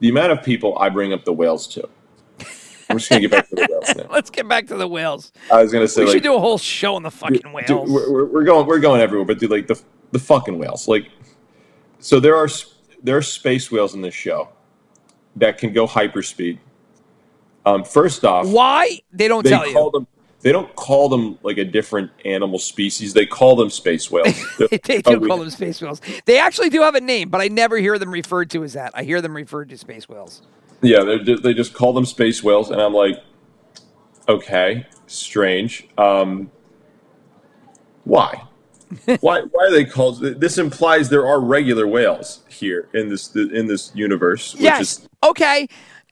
the 0.00 0.08
amount 0.08 0.32
of 0.32 0.42
people 0.42 0.78
I 0.78 0.88
bring 0.88 1.12
up 1.12 1.24
the 1.24 1.32
whales 1.32 1.66
to. 1.68 1.88
I'm 2.90 2.96
just 2.96 3.10
gonna 3.10 3.20
get 3.20 3.30
back 3.30 3.46
to 3.50 3.54
the 3.54 3.66
whales 3.70 3.94
now. 3.96 4.06
Let's 4.10 4.30
get 4.30 4.48
back 4.48 4.66
to 4.68 4.76
the 4.76 4.88
whales. 4.88 5.30
I 5.52 5.62
was 5.62 5.70
gonna 5.70 5.86
say 5.86 6.00
We 6.02 6.06
like 6.06 6.14
should 6.14 6.22
do 6.22 6.34
a 6.34 6.38
whole 6.40 6.56
show 6.56 6.94
on 6.94 7.02
the 7.02 7.10
fucking 7.10 7.52
whales. 7.52 7.66
dude, 7.68 7.86
we're, 7.88 8.10
we're- 8.10 8.28
we're 8.32 8.44
going 8.44 8.66
we're 8.66 8.78
going 8.80 9.02
everywhere, 9.02 9.26
but 9.26 9.38
dude, 9.38 9.50
like 9.50 9.66
the 9.66 9.78
the 10.12 10.18
fucking 10.18 10.58
whales. 10.58 10.88
Like, 10.88 11.10
so 11.98 12.20
there 12.20 12.36
are 12.36 12.48
there 13.02 13.16
are 13.16 13.22
space 13.22 13.70
whales 13.70 13.94
in 13.94 14.02
this 14.02 14.14
show 14.14 14.48
that 15.36 15.58
can 15.58 15.72
go 15.72 15.86
hyperspeed. 15.86 16.58
Um, 17.66 17.84
first 17.84 18.24
off, 18.24 18.48
Why? 18.48 19.00
They 19.12 19.28
don't 19.28 19.44
they 19.44 19.50
tell 19.50 19.72
call 19.72 19.84
you. 19.86 19.90
them 19.92 20.06
they 20.40 20.52
don't 20.52 20.74
call 20.76 21.08
them 21.08 21.38
like 21.42 21.58
a 21.58 21.64
different 21.64 22.10
animal 22.24 22.58
species. 22.58 23.12
They 23.12 23.26
call 23.26 23.56
them 23.56 23.70
space 23.70 24.10
whales. 24.10 24.40
they 24.84 25.02
do 25.02 25.20
call 25.26 25.38
them 25.38 25.50
space 25.50 25.80
whales. 25.82 26.00
They 26.26 26.38
actually 26.38 26.70
do 26.70 26.82
have 26.82 26.94
a 26.94 27.00
name, 27.00 27.28
but 27.28 27.40
I 27.40 27.48
never 27.48 27.76
hear 27.76 27.98
them 27.98 28.10
referred 28.10 28.50
to 28.50 28.62
as 28.62 28.74
that. 28.74 28.92
I 28.94 29.02
hear 29.02 29.20
them 29.20 29.34
referred 29.34 29.68
to 29.70 29.78
space 29.78 30.08
whales. 30.08 30.42
Yeah, 30.80 31.02
they 31.02 31.34
they 31.34 31.54
just 31.54 31.74
call 31.74 31.92
them 31.92 32.06
space 32.06 32.42
whales, 32.42 32.70
and 32.70 32.80
I'm 32.80 32.94
like, 32.94 33.16
okay, 34.28 34.86
strange. 35.08 35.88
Um, 35.98 36.52
why? 38.04 38.47
why? 39.20 39.42
Why 39.42 39.66
are 39.66 39.70
they 39.70 39.84
called? 39.84 40.20
This 40.20 40.58
implies 40.58 41.08
there 41.08 41.26
are 41.26 41.40
regular 41.40 41.86
whales 41.86 42.42
here 42.48 42.88
in 42.94 43.08
this 43.08 43.34
in 43.34 43.66
this 43.66 43.92
universe. 43.94 44.54
Which 44.54 44.62
yes. 44.62 44.80
Is, 44.80 45.08
okay. 45.22 45.68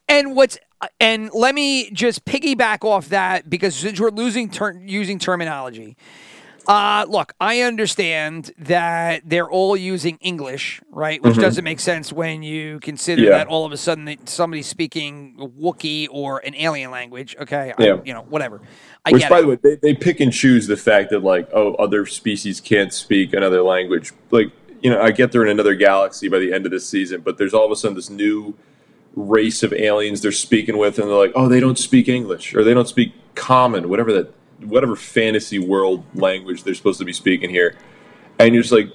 And 0.08 0.36
what's 0.36 0.58
and 1.00 1.30
let 1.32 1.54
me 1.54 1.90
just 1.90 2.24
piggyback 2.24 2.84
off 2.84 3.08
that 3.08 3.48
because 3.48 3.74
since 3.74 3.98
we're 4.00 4.10
losing 4.10 4.50
ter- 4.50 4.80
using 4.84 5.18
terminology. 5.18 5.96
Uh, 6.68 7.06
look, 7.08 7.32
I 7.40 7.60
understand 7.60 8.50
that 8.58 9.22
they're 9.24 9.48
all 9.48 9.76
using 9.76 10.18
English, 10.20 10.80
right? 10.90 11.22
Which 11.22 11.36
doesn't 11.36 11.62
make 11.64 11.78
sense 11.80 12.12
when 12.12 12.42
you 12.42 12.80
consider 12.80 13.22
Mm-hmm. 13.22 13.30
Yeah. 13.30 13.38
that 13.38 13.46
all 13.46 13.64
of 13.64 13.72
a 13.72 13.76
sudden 13.76 14.04
that 14.06 14.28
somebody's 14.28 14.66
speaking 14.66 15.36
Wookiee 15.60 16.08
or 16.10 16.38
an 16.44 16.54
alien 16.56 16.90
language. 16.90 17.36
Okay, 17.40 17.72
I- 17.78 17.82
Yeah. 17.84 17.98
you 18.04 18.12
know, 18.12 18.22
whatever. 18.28 18.60
I 19.04 19.12
which, 19.12 19.22
get 19.22 19.30
by 19.30 19.38
it. 19.38 19.42
the 19.42 19.48
way, 19.48 19.56
they, 19.62 19.76
they 19.76 19.94
pick 19.94 20.18
and 20.20 20.32
choose 20.32 20.66
the 20.66 20.76
fact 20.76 21.10
that 21.10 21.22
like, 21.22 21.48
oh, 21.52 21.74
other 21.74 22.04
species 22.06 22.60
can't 22.60 22.92
speak 22.92 23.32
another 23.32 23.62
language. 23.62 24.12
Like, 24.32 24.50
you 24.82 24.90
know, 24.90 25.00
I 25.00 25.12
get 25.12 25.32
they're 25.32 25.44
in 25.44 25.50
another 25.50 25.74
galaxy 25.74 26.28
by 26.28 26.38
the 26.40 26.52
end 26.52 26.66
of 26.66 26.72
this 26.72 26.88
season, 26.88 27.20
but 27.20 27.38
there's 27.38 27.54
all 27.54 27.64
of 27.64 27.70
a 27.70 27.76
sudden 27.76 27.94
this 27.94 28.10
new 28.10 28.54
race 29.14 29.62
of 29.62 29.72
aliens 29.72 30.20
they're 30.20 30.32
speaking 30.32 30.76
with, 30.76 30.98
and 30.98 31.08
they're 31.08 31.16
like, 31.16 31.32
oh, 31.34 31.48
they 31.48 31.60
don't 31.60 31.78
speak 31.78 32.08
English 32.08 32.54
or 32.54 32.62
they 32.64 32.74
don't 32.74 32.88
speak 32.88 33.12
Common, 33.34 33.88
whatever 33.88 34.12
that 34.12 34.32
whatever 34.64 34.96
fantasy 34.96 35.58
world 35.58 36.04
language 36.14 36.64
they're 36.64 36.74
supposed 36.74 36.98
to 36.98 37.04
be 37.04 37.12
speaking 37.12 37.50
here, 37.50 37.76
and 38.38 38.54
you're 38.54 38.62
just 38.62 38.72
like, 38.72 38.88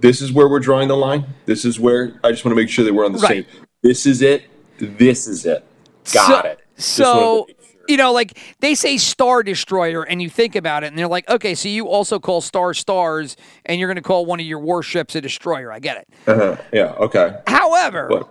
this 0.00 0.20
is 0.20 0.32
where 0.32 0.48
we're 0.48 0.60
drawing 0.60 0.88
the 0.88 0.96
line. 0.96 1.24
This 1.46 1.64
is 1.64 1.80
where 1.80 2.18
I 2.22 2.30
just 2.30 2.44
want 2.44 2.56
to 2.56 2.60
make 2.60 2.68
sure 2.68 2.84
that 2.84 2.92
we're 2.92 3.06
on 3.06 3.12
the 3.12 3.18
Right. 3.18 3.46
same. 3.46 3.62
This 3.82 4.06
is 4.06 4.22
it. 4.22 4.44
This 4.78 5.26
is 5.26 5.46
it. 5.46 5.64
Got 6.12 6.42
so, 6.42 6.46
it. 6.50 6.60
So, 6.76 7.46
you 7.88 7.96
know, 7.96 8.12
like 8.12 8.38
they 8.60 8.74
say 8.74 8.96
Star 8.96 9.42
Destroyer, 9.42 10.02
and 10.02 10.20
you 10.20 10.28
think 10.28 10.56
about 10.56 10.84
it, 10.84 10.88
and 10.88 10.98
they're 10.98 11.08
like, 11.08 11.28
okay, 11.30 11.54
so 11.54 11.68
you 11.68 11.86
also 11.88 12.18
call 12.18 12.40
Star 12.40 12.74
Stars, 12.74 13.36
and 13.64 13.78
you're 13.78 13.88
going 13.88 13.96
to 13.96 14.02
call 14.02 14.26
one 14.26 14.40
of 14.40 14.46
your 14.46 14.58
warships 14.58 15.14
a 15.14 15.20
destroyer. 15.20 15.70
I 15.72 15.78
get 15.78 15.98
it. 15.98 16.08
Uh-huh. 16.26 16.56
Yeah. 16.72 16.92
Okay. 16.98 17.38
However, 17.46 18.08
What? 18.08 18.28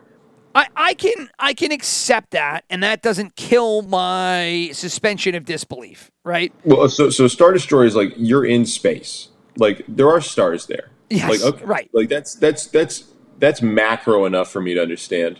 I, 0.55 0.67
I 0.75 0.93
can 0.93 1.29
I 1.39 1.53
can 1.53 1.71
accept 1.71 2.31
that, 2.31 2.63
and 2.69 2.83
that 2.83 3.01
doesn't 3.01 3.35
kill 3.35 3.81
my 3.83 4.69
suspension 4.73 5.35
of 5.35 5.45
disbelief, 5.45 6.11
right? 6.23 6.53
Well, 6.63 6.81
uh, 6.81 6.87
so 6.87 7.09
so 7.09 7.27
Star 7.27 7.51
Destroyer 7.53 7.85
is 7.85 7.95
like 7.95 8.13
you're 8.17 8.45
in 8.45 8.65
space. 8.65 9.29
Like 9.57 9.83
there 9.87 10.09
are 10.09 10.21
stars 10.21 10.65
there. 10.67 10.89
Yes, 11.09 11.29
Like 11.29 11.41
okay, 11.55 11.65
right. 11.65 11.89
Like 11.93 12.09
that's 12.09 12.35
that's 12.35 12.67
that's 12.67 13.05
that's 13.39 13.61
macro 13.61 14.25
enough 14.25 14.51
for 14.51 14.61
me 14.61 14.73
to 14.73 14.81
understand. 14.81 15.39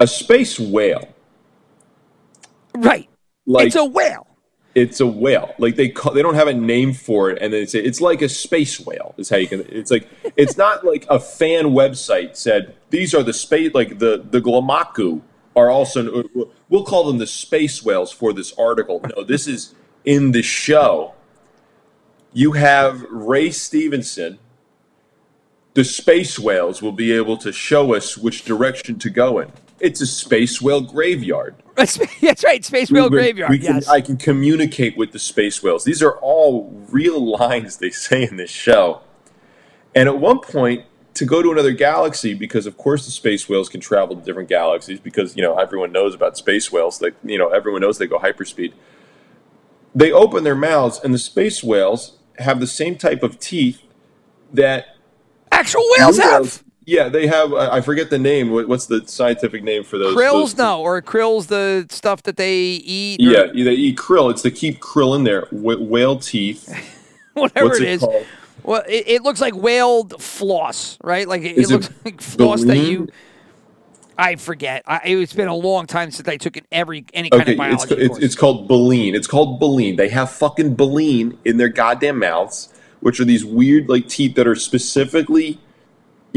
A 0.00 0.06
space 0.06 0.60
whale, 0.60 1.08
Right. 2.76 3.08
like 3.46 3.66
it's 3.68 3.76
a 3.76 3.84
whale. 3.84 4.27
It's 4.78 5.00
a 5.00 5.06
whale. 5.06 5.54
Like 5.58 5.76
they 5.76 5.88
call, 5.88 6.12
they 6.12 6.22
don't 6.22 6.34
have 6.34 6.48
a 6.48 6.54
name 6.54 6.92
for 6.92 7.30
it, 7.30 7.38
and 7.42 7.52
they 7.52 7.66
say 7.66 7.80
it's 7.80 8.00
like 8.00 8.22
a 8.22 8.28
space 8.28 8.78
whale. 8.80 9.14
Is 9.18 9.28
how 9.28 9.36
you 9.36 9.48
can. 9.48 9.66
It's 9.68 9.90
like 9.90 10.08
it's 10.36 10.56
not 10.56 10.84
like 10.84 11.06
a 11.10 11.18
fan 11.18 11.66
website 11.66 12.36
said 12.36 12.74
these 12.90 13.14
are 13.14 13.22
the 13.22 13.32
space 13.32 13.74
like 13.74 13.98
the 13.98 14.24
the 14.30 14.40
Glamaku 14.40 15.22
are 15.56 15.70
also. 15.70 16.24
We'll 16.68 16.84
call 16.84 17.06
them 17.06 17.18
the 17.18 17.26
space 17.26 17.82
whales 17.82 18.12
for 18.12 18.32
this 18.32 18.52
article. 18.58 19.00
No, 19.16 19.24
this 19.24 19.46
is 19.46 19.74
in 20.04 20.32
the 20.32 20.42
show. 20.42 21.14
You 22.32 22.52
have 22.52 23.02
Ray 23.10 23.50
Stevenson. 23.50 24.38
The 25.74 25.84
space 25.84 26.38
whales 26.38 26.82
will 26.82 26.92
be 26.92 27.12
able 27.12 27.36
to 27.38 27.52
show 27.52 27.94
us 27.94 28.18
which 28.18 28.44
direction 28.44 28.98
to 28.98 29.10
go 29.10 29.38
in. 29.38 29.52
It's 29.80 30.00
a 30.00 30.06
space 30.06 30.60
whale 30.60 30.80
graveyard. 30.80 31.54
That's, 31.76 31.98
right. 32.44 32.64
Space 32.64 32.90
Whale 32.90 33.04
We- 33.04 33.10
Graveyard. 33.18 33.50
we 33.50 33.58
can- 33.58 33.76
yes. 33.76 33.88
I 33.88 34.00
can 34.00 34.16
communicate 34.16 34.96
with 34.96 35.12
the 35.12 35.18
space 35.20 35.62
whales. 35.62 35.84
These 35.84 36.02
are 36.02 36.16
all 36.18 36.70
real 36.90 37.20
lines 37.38 37.76
they 37.76 37.90
say 37.90 38.24
in 38.24 38.36
this 38.36 38.50
show. 38.50 39.00
And 39.94 40.08
at 40.08 40.18
one 40.18 40.40
point, 40.40 40.84
to 41.14 41.24
go 41.24 41.40
to 41.42 41.50
another 41.52 41.70
galaxy, 41.72 42.34
because 42.34 42.66
of 42.66 42.76
course 42.76 43.04
the 43.04 43.10
space 43.12 43.48
whales 43.48 43.68
can 43.68 43.80
travel 43.80 44.16
to 44.16 44.22
different 44.24 44.48
galaxies, 44.48 44.98
because 45.00 45.36
you 45.36 45.42
know 45.42 45.56
everyone 45.56 45.90
knows 45.92 46.14
about 46.14 46.36
space 46.36 46.70
whales. 46.72 47.00
Like 47.02 47.14
you 47.24 47.38
know 47.38 47.48
everyone 47.48 47.80
knows 47.80 47.98
they 47.98 48.06
go 48.06 48.18
hyperspeed. 48.18 48.72
They 49.94 50.12
open 50.12 50.44
their 50.44 50.54
mouths, 50.54 51.00
and 51.02 51.12
the 51.14 51.18
space 51.18 51.62
whales 51.62 52.18
have 52.38 52.60
the 52.60 52.66
same 52.68 52.96
type 52.96 53.22
of 53.22 53.38
teeth 53.40 53.82
that 54.52 54.96
Actual 55.50 55.82
whales 55.96 56.18
have 56.18 56.62
Yeah, 56.88 57.10
they 57.10 57.26
have. 57.26 57.52
I 57.52 57.82
forget 57.82 58.08
the 58.08 58.18
name. 58.18 58.50
What's 58.50 58.86
the 58.86 59.06
scientific 59.06 59.62
name 59.62 59.84
for 59.84 59.98
those? 59.98 60.14
krills. 60.16 60.32
those- 60.32 60.56
No, 60.56 60.80
or 60.80 61.02
krills 61.02 61.48
the 61.48 61.86
stuff 61.90 62.22
that 62.22 62.38
they 62.38 62.54
eat. 62.56 63.20
or 63.20 63.24
Yeah, 63.30 63.46
they 63.52 63.74
eat 63.74 63.98
krill. 63.98 64.30
It's 64.30 64.40
to 64.40 64.50
keep 64.50 64.80
krill 64.80 65.14
in 65.14 65.24
there. 65.24 65.42
Wh- 65.50 65.82
whale 65.82 66.18
teeth. 66.18 66.66
whatever 67.34 67.66
What's 67.66 67.80
it 67.80 67.82
it 67.82 67.88
is. 67.90 68.00
called? 68.00 68.26
Well, 68.62 68.82
it, 68.88 69.04
it 69.06 69.22
looks 69.22 69.40
like 69.42 69.54
whale 69.54 70.04
floss, 70.08 70.96
right? 71.04 71.28
Like 71.28 71.42
it, 71.42 71.58
it 71.58 71.68
looks 71.68 71.90
like 72.06 72.22
floss 72.22 72.64
that 72.64 72.78
you. 72.78 73.08
I 74.16 74.36
forget. 74.36 74.82
I, 74.86 75.00
it's 75.04 75.34
been 75.34 75.48
a 75.48 75.54
long 75.54 75.86
time 75.86 76.10
since 76.10 76.26
I 76.26 76.38
took 76.38 76.56
it 76.56 76.64
every 76.72 77.04
any 77.12 77.28
kind 77.28 77.42
Okay, 77.42 77.52
of 77.52 77.58
biology 77.58 77.94
it's, 77.96 78.08
course. 78.08 78.22
it's 78.24 78.34
called 78.34 78.66
baleen. 78.66 79.14
It's 79.14 79.26
called 79.26 79.60
baleen. 79.60 79.96
They 79.96 80.08
have 80.08 80.30
fucking 80.30 80.74
baleen 80.74 81.38
in 81.44 81.58
their 81.58 81.68
goddamn 81.68 82.18
mouths, 82.18 82.72
which 83.00 83.20
are 83.20 83.24
these 83.26 83.44
weird 83.44 83.88
like 83.90 84.08
teeth 84.08 84.34
that 84.36 84.46
are 84.48 84.56
specifically, 84.56 85.60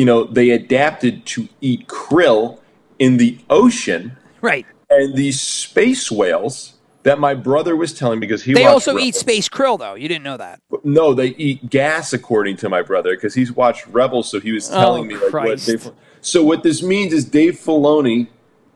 you 0.01 0.05
know, 0.05 0.23
they 0.23 0.49
adapted 0.49 1.27
to 1.27 1.47
eat 1.61 1.85
krill 1.85 2.57
in 2.97 3.17
the 3.17 3.37
ocean. 3.51 4.17
right. 4.41 4.65
And 4.89 5.13
these 5.13 5.39
space 5.39 6.09
whales 6.09 6.73
that 7.03 7.19
my 7.19 7.35
brother 7.35 7.75
was 7.75 7.93
telling 7.93 8.19
me 8.19 8.25
because 8.25 8.41
he 8.41 8.55
They 8.55 8.65
also 8.65 8.97
eat 8.97 9.13
space 9.13 9.47
krill, 9.47 9.77
though. 9.77 9.93
You 9.93 10.07
didn't 10.07 10.23
know 10.23 10.37
that. 10.37 10.59
No, 10.83 11.13
they 11.13 11.27
eat 11.27 11.69
gas, 11.69 12.13
according 12.13 12.57
to 12.57 12.67
my 12.67 12.81
brother, 12.81 13.15
because 13.15 13.35
he's 13.35 13.51
watched 13.51 13.85
Rebels. 13.85 14.27
So 14.31 14.39
he 14.39 14.51
was 14.51 14.67
telling 14.67 15.03
Oh, 15.03 15.05
me 15.05 15.17
like 15.17 15.33
what 15.33 15.63
Dave. 15.63 15.91
So 16.21 16.43
what 16.43 16.63
this 16.63 16.81
means 16.81 17.13
is 17.13 17.23
Dave 17.23 17.59
Filoni, 17.59 18.27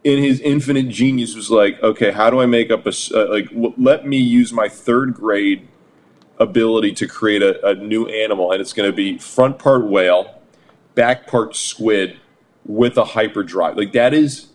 in 0.03 0.21
his 0.21 0.39
infinite 0.41 0.89
genius, 0.89 1.35
was 1.35 1.49
like, 1.49 1.81
okay, 1.81 2.11
how 2.11 2.29
do 2.29 2.39
I 2.39 2.45
make 2.45 2.69
up 2.69 2.85
a 2.85 2.93
uh, 3.15 3.31
like? 3.31 3.49
W- 3.49 3.73
let 3.77 4.05
me 4.05 4.17
use 4.17 4.53
my 4.53 4.69
third 4.69 5.15
grade 5.15 5.67
ability 6.39 6.91
to 6.93 7.07
create 7.07 7.41
a, 7.41 7.65
a 7.65 7.73
new 7.73 8.05
animal, 8.05 8.51
and 8.51 8.61
it's 8.61 8.73
going 8.73 8.87
to 8.87 8.95
be 8.95 9.17
front 9.17 9.57
part 9.57 9.87
whale, 9.87 10.34
back 10.95 11.27
part 11.27 11.55
squid, 11.55 12.17
with 12.65 12.97
a 12.97 13.05
hyperdrive. 13.05 13.77
Like 13.77 13.93
that 13.93 14.13
is. 14.13 14.47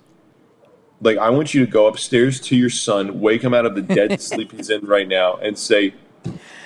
Like 1.02 1.16
I 1.16 1.30
want 1.30 1.54
you 1.54 1.64
to 1.64 1.70
go 1.70 1.86
upstairs 1.86 2.40
to 2.42 2.56
your 2.56 2.68
son, 2.68 3.20
wake 3.20 3.42
him 3.42 3.54
out 3.54 3.64
of 3.64 3.74
the 3.74 3.80
dead 3.82 4.20
sleep 4.20 4.52
he's 4.52 4.68
in 4.68 4.84
right 4.84 5.08
now, 5.08 5.36
and 5.36 5.56
say, 5.56 5.94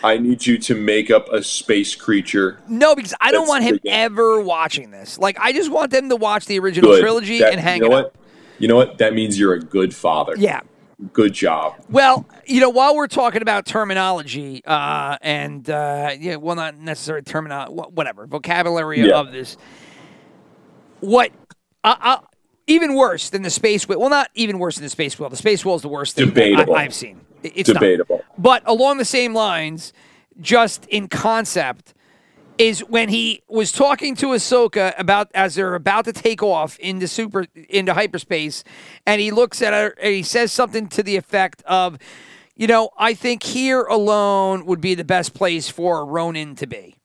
I 0.03 0.19
need 0.19 0.45
you 0.45 0.59
to 0.59 0.75
make 0.75 1.09
up 1.11 1.29
a 1.33 1.41
space 1.43 1.95
creature. 1.95 2.59
No, 2.67 2.97
because 2.97 3.15
I 3.21 3.31
don't 3.31 3.47
want 3.47 3.63
him 3.63 3.79
ever 3.87 4.41
watching 4.41 4.91
this. 4.91 5.19
Like, 5.19 5.39
I 5.39 5.53
just 5.53 5.71
want 5.71 5.93
them 5.93 6.09
to 6.09 6.17
watch 6.17 6.47
the 6.47 6.59
original 6.59 6.91
Good. 6.91 7.01
trilogy 7.03 7.39
That- 7.39 7.53
and 7.53 7.61
hang 7.61 7.81
you 7.83 7.89
know 7.89 7.97
it 7.97 8.03
what? 8.03 8.05
up. 8.07 8.19
You 8.59 8.69
know 8.69 8.77
what? 8.77 8.99
That 8.99 9.15
means 9.15 9.39
you're 9.39 9.53
a 9.53 9.61
good 9.61 9.95
father. 9.95 10.35
Yeah. 10.37 10.63
Good 11.13 11.33
job. 11.33 11.75
Well, 11.91 12.25
you 12.47 12.61
know, 12.61 12.71
while 12.71 12.95
we're 12.95 13.09
talking 13.09 13.43
about 13.43 13.67
terminology 13.67 14.63
uh, 14.65 15.17
and 15.23 15.69
uh, 15.69 16.13
yeah, 16.19 16.37
well, 16.37 16.57
not 16.57 16.77
necessarily 16.79 17.23
terminology, 17.23 17.73
whatever 17.93 18.27
vocabulary 18.27 19.01
Yeah. 19.01 19.19
of 19.19 19.33
this, 19.33 19.57
what 21.01 21.31
uh, 21.83 21.97
uh, 22.01 22.19
even 22.67 22.95
worse 22.95 23.31
than 23.31 23.43
the 23.43 23.51
space 23.51 23.89
wheel? 23.89 23.99
Well, 24.01 24.11
not 24.11 24.31
even 24.35 24.59
worse 24.59 24.77
than 24.77 24.85
the 24.85 24.91
space 24.91 25.19
wheel. 25.19 25.29
The 25.29 25.37
space 25.37 25.65
wheel 25.65 25.75
is 25.75 25.83
the 25.83 25.89
worst 25.89 26.17
thing. 26.17 26.33
I, 26.57 26.65
I've 26.73 26.95
seen. 26.95 27.21
It- 27.43 27.53
It's 27.57 27.69
not. 27.69 27.81
Debatable. 27.81 28.23
But 28.39 28.63
along 28.67 28.99
the 28.99 29.05
same 29.05 29.35
lines, 29.35 29.93
just 30.41 30.87
in 30.87 31.09
concept, 31.09 31.94
is 32.59 32.81
when 32.81 33.09
he 33.09 33.43
was 33.49 33.73
talking 33.73 34.15
to 34.17 34.29
Ahsoka 34.29 34.95
about 34.99 35.31
as 35.35 35.55
they're 35.57 35.75
about 35.75 36.05
to 36.05 36.13
take 36.13 36.43
off 36.43 36.79
into 36.79 37.09
super 37.09 37.47
into 37.69 37.95
hyperspace, 37.95 38.65
and 39.07 39.21
he 39.21 39.31
looks 39.31 39.61
at 39.61 39.73
her 39.73 39.95
and 40.01 40.15
he 40.15 40.23
says 40.23 40.53
something 40.53 40.89
to 40.89 41.03
the 41.03 41.17
effect 41.17 41.63
of, 41.67 41.99
you 42.55 42.67
know, 42.67 42.91
I 42.97 43.15
think 43.15 43.43
here 43.43 43.83
alone 43.83 44.67
would 44.67 44.81
be 44.81 44.95
the 44.95 45.05
best 45.05 45.35
place 45.35 45.69
for 45.69 46.07
Ronin 46.07 46.55
to 46.57 46.67
be. 46.67 46.97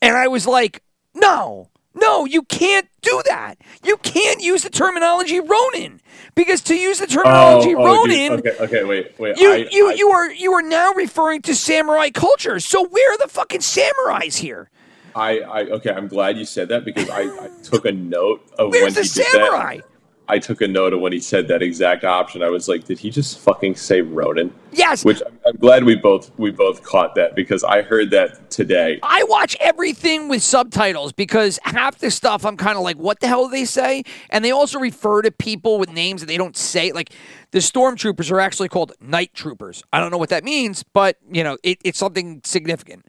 And 0.00 0.16
I 0.16 0.28
was 0.28 0.46
like, 0.46 0.82
no, 1.14 1.68
no, 1.94 2.24
you 2.24 2.42
can't 2.42 2.88
do 3.02 3.22
that. 3.26 3.56
You 3.84 3.96
can't 3.98 4.40
use 4.40 4.62
the 4.62 4.70
terminology 4.70 5.40
Ronin 5.40 6.00
because 6.34 6.60
to 6.62 6.74
use 6.74 6.98
the 7.00 7.06
terminology 7.06 7.74
Oh, 7.74 7.82
oh 7.86 8.06
dude. 8.06 8.10
Ronin. 8.12 8.32
Okay, 8.40 8.56
okay, 8.60 8.84
wait, 8.84 9.18
wait. 9.18 9.36
You 9.38 9.52
I- 9.52 9.68
you 9.70 9.90
I- 9.90 9.94
you 9.94 10.08
are 10.10 10.30
you 10.32 10.52
are 10.52 10.62
now 10.62 10.92
referring 10.92 11.42
to 11.42 11.54
samurai 11.54 12.10
culture. 12.10 12.58
So 12.60 12.86
where 12.86 13.12
are 13.14 13.18
the 13.18 13.28
fucking 13.28 13.60
samurais 13.60 14.38
here? 14.38 14.70
I, 15.14 15.40
I, 15.40 15.60
okay. 15.64 15.90
I'm 15.90 16.08
glad 16.08 16.38
you 16.38 16.46
said 16.46 16.68
that 16.68 16.86
because 16.86 17.10
I, 17.10 17.22
I 17.24 17.50
took 17.62 17.84
a 17.84 17.92
note 17.92 18.42
of 18.58 18.70
Where's 18.70 18.84
when 18.84 18.94
the 18.94 19.02
he 19.02 19.08
did 19.08 19.26
samurai? 19.26 19.76
that. 19.76 19.84
I 20.28 20.38
took 20.38 20.60
a 20.60 20.68
note 20.68 20.92
of 20.92 21.00
when 21.00 21.12
he 21.12 21.20
said 21.20 21.48
that 21.48 21.62
exact 21.62 22.04
option. 22.04 22.42
I 22.42 22.48
was 22.48 22.68
like, 22.68 22.84
did 22.84 22.98
he 22.98 23.10
just 23.10 23.40
fucking 23.40 23.74
say 23.74 24.00
Ronin? 24.00 24.54
Yes. 24.72 25.04
Which 25.04 25.20
I'm, 25.26 25.38
I'm 25.44 25.56
glad 25.56 25.84
we 25.84 25.96
both 25.96 26.30
we 26.38 26.50
both 26.50 26.82
caught 26.82 27.14
that 27.16 27.34
because 27.34 27.64
I 27.64 27.82
heard 27.82 28.10
that 28.10 28.50
today. 28.50 29.00
I 29.02 29.24
watch 29.24 29.56
everything 29.60 30.28
with 30.28 30.42
subtitles 30.42 31.12
because 31.12 31.58
half 31.64 31.98
the 31.98 32.10
stuff 32.10 32.46
I'm 32.46 32.56
kind 32.56 32.76
of 32.76 32.84
like, 32.84 32.96
what 32.96 33.20
the 33.20 33.26
hell 33.26 33.46
do 33.46 33.50
they 33.50 33.64
say? 33.64 34.04
And 34.30 34.44
they 34.44 34.52
also 34.52 34.78
refer 34.78 35.22
to 35.22 35.30
people 35.30 35.78
with 35.78 35.90
names 35.90 36.22
that 36.22 36.28
they 36.28 36.36
don't 36.38 36.56
say. 36.56 36.92
Like 36.92 37.12
the 37.50 37.58
stormtroopers 37.58 38.30
are 38.30 38.40
actually 38.40 38.68
called 38.68 38.92
night 39.00 39.34
troopers. 39.34 39.82
I 39.92 40.00
don't 40.00 40.10
know 40.10 40.18
what 40.18 40.30
that 40.30 40.44
means, 40.44 40.82
but 40.82 41.18
you 41.30 41.42
know, 41.42 41.58
it, 41.62 41.78
it's 41.84 41.98
something 41.98 42.40
significant. 42.44 43.04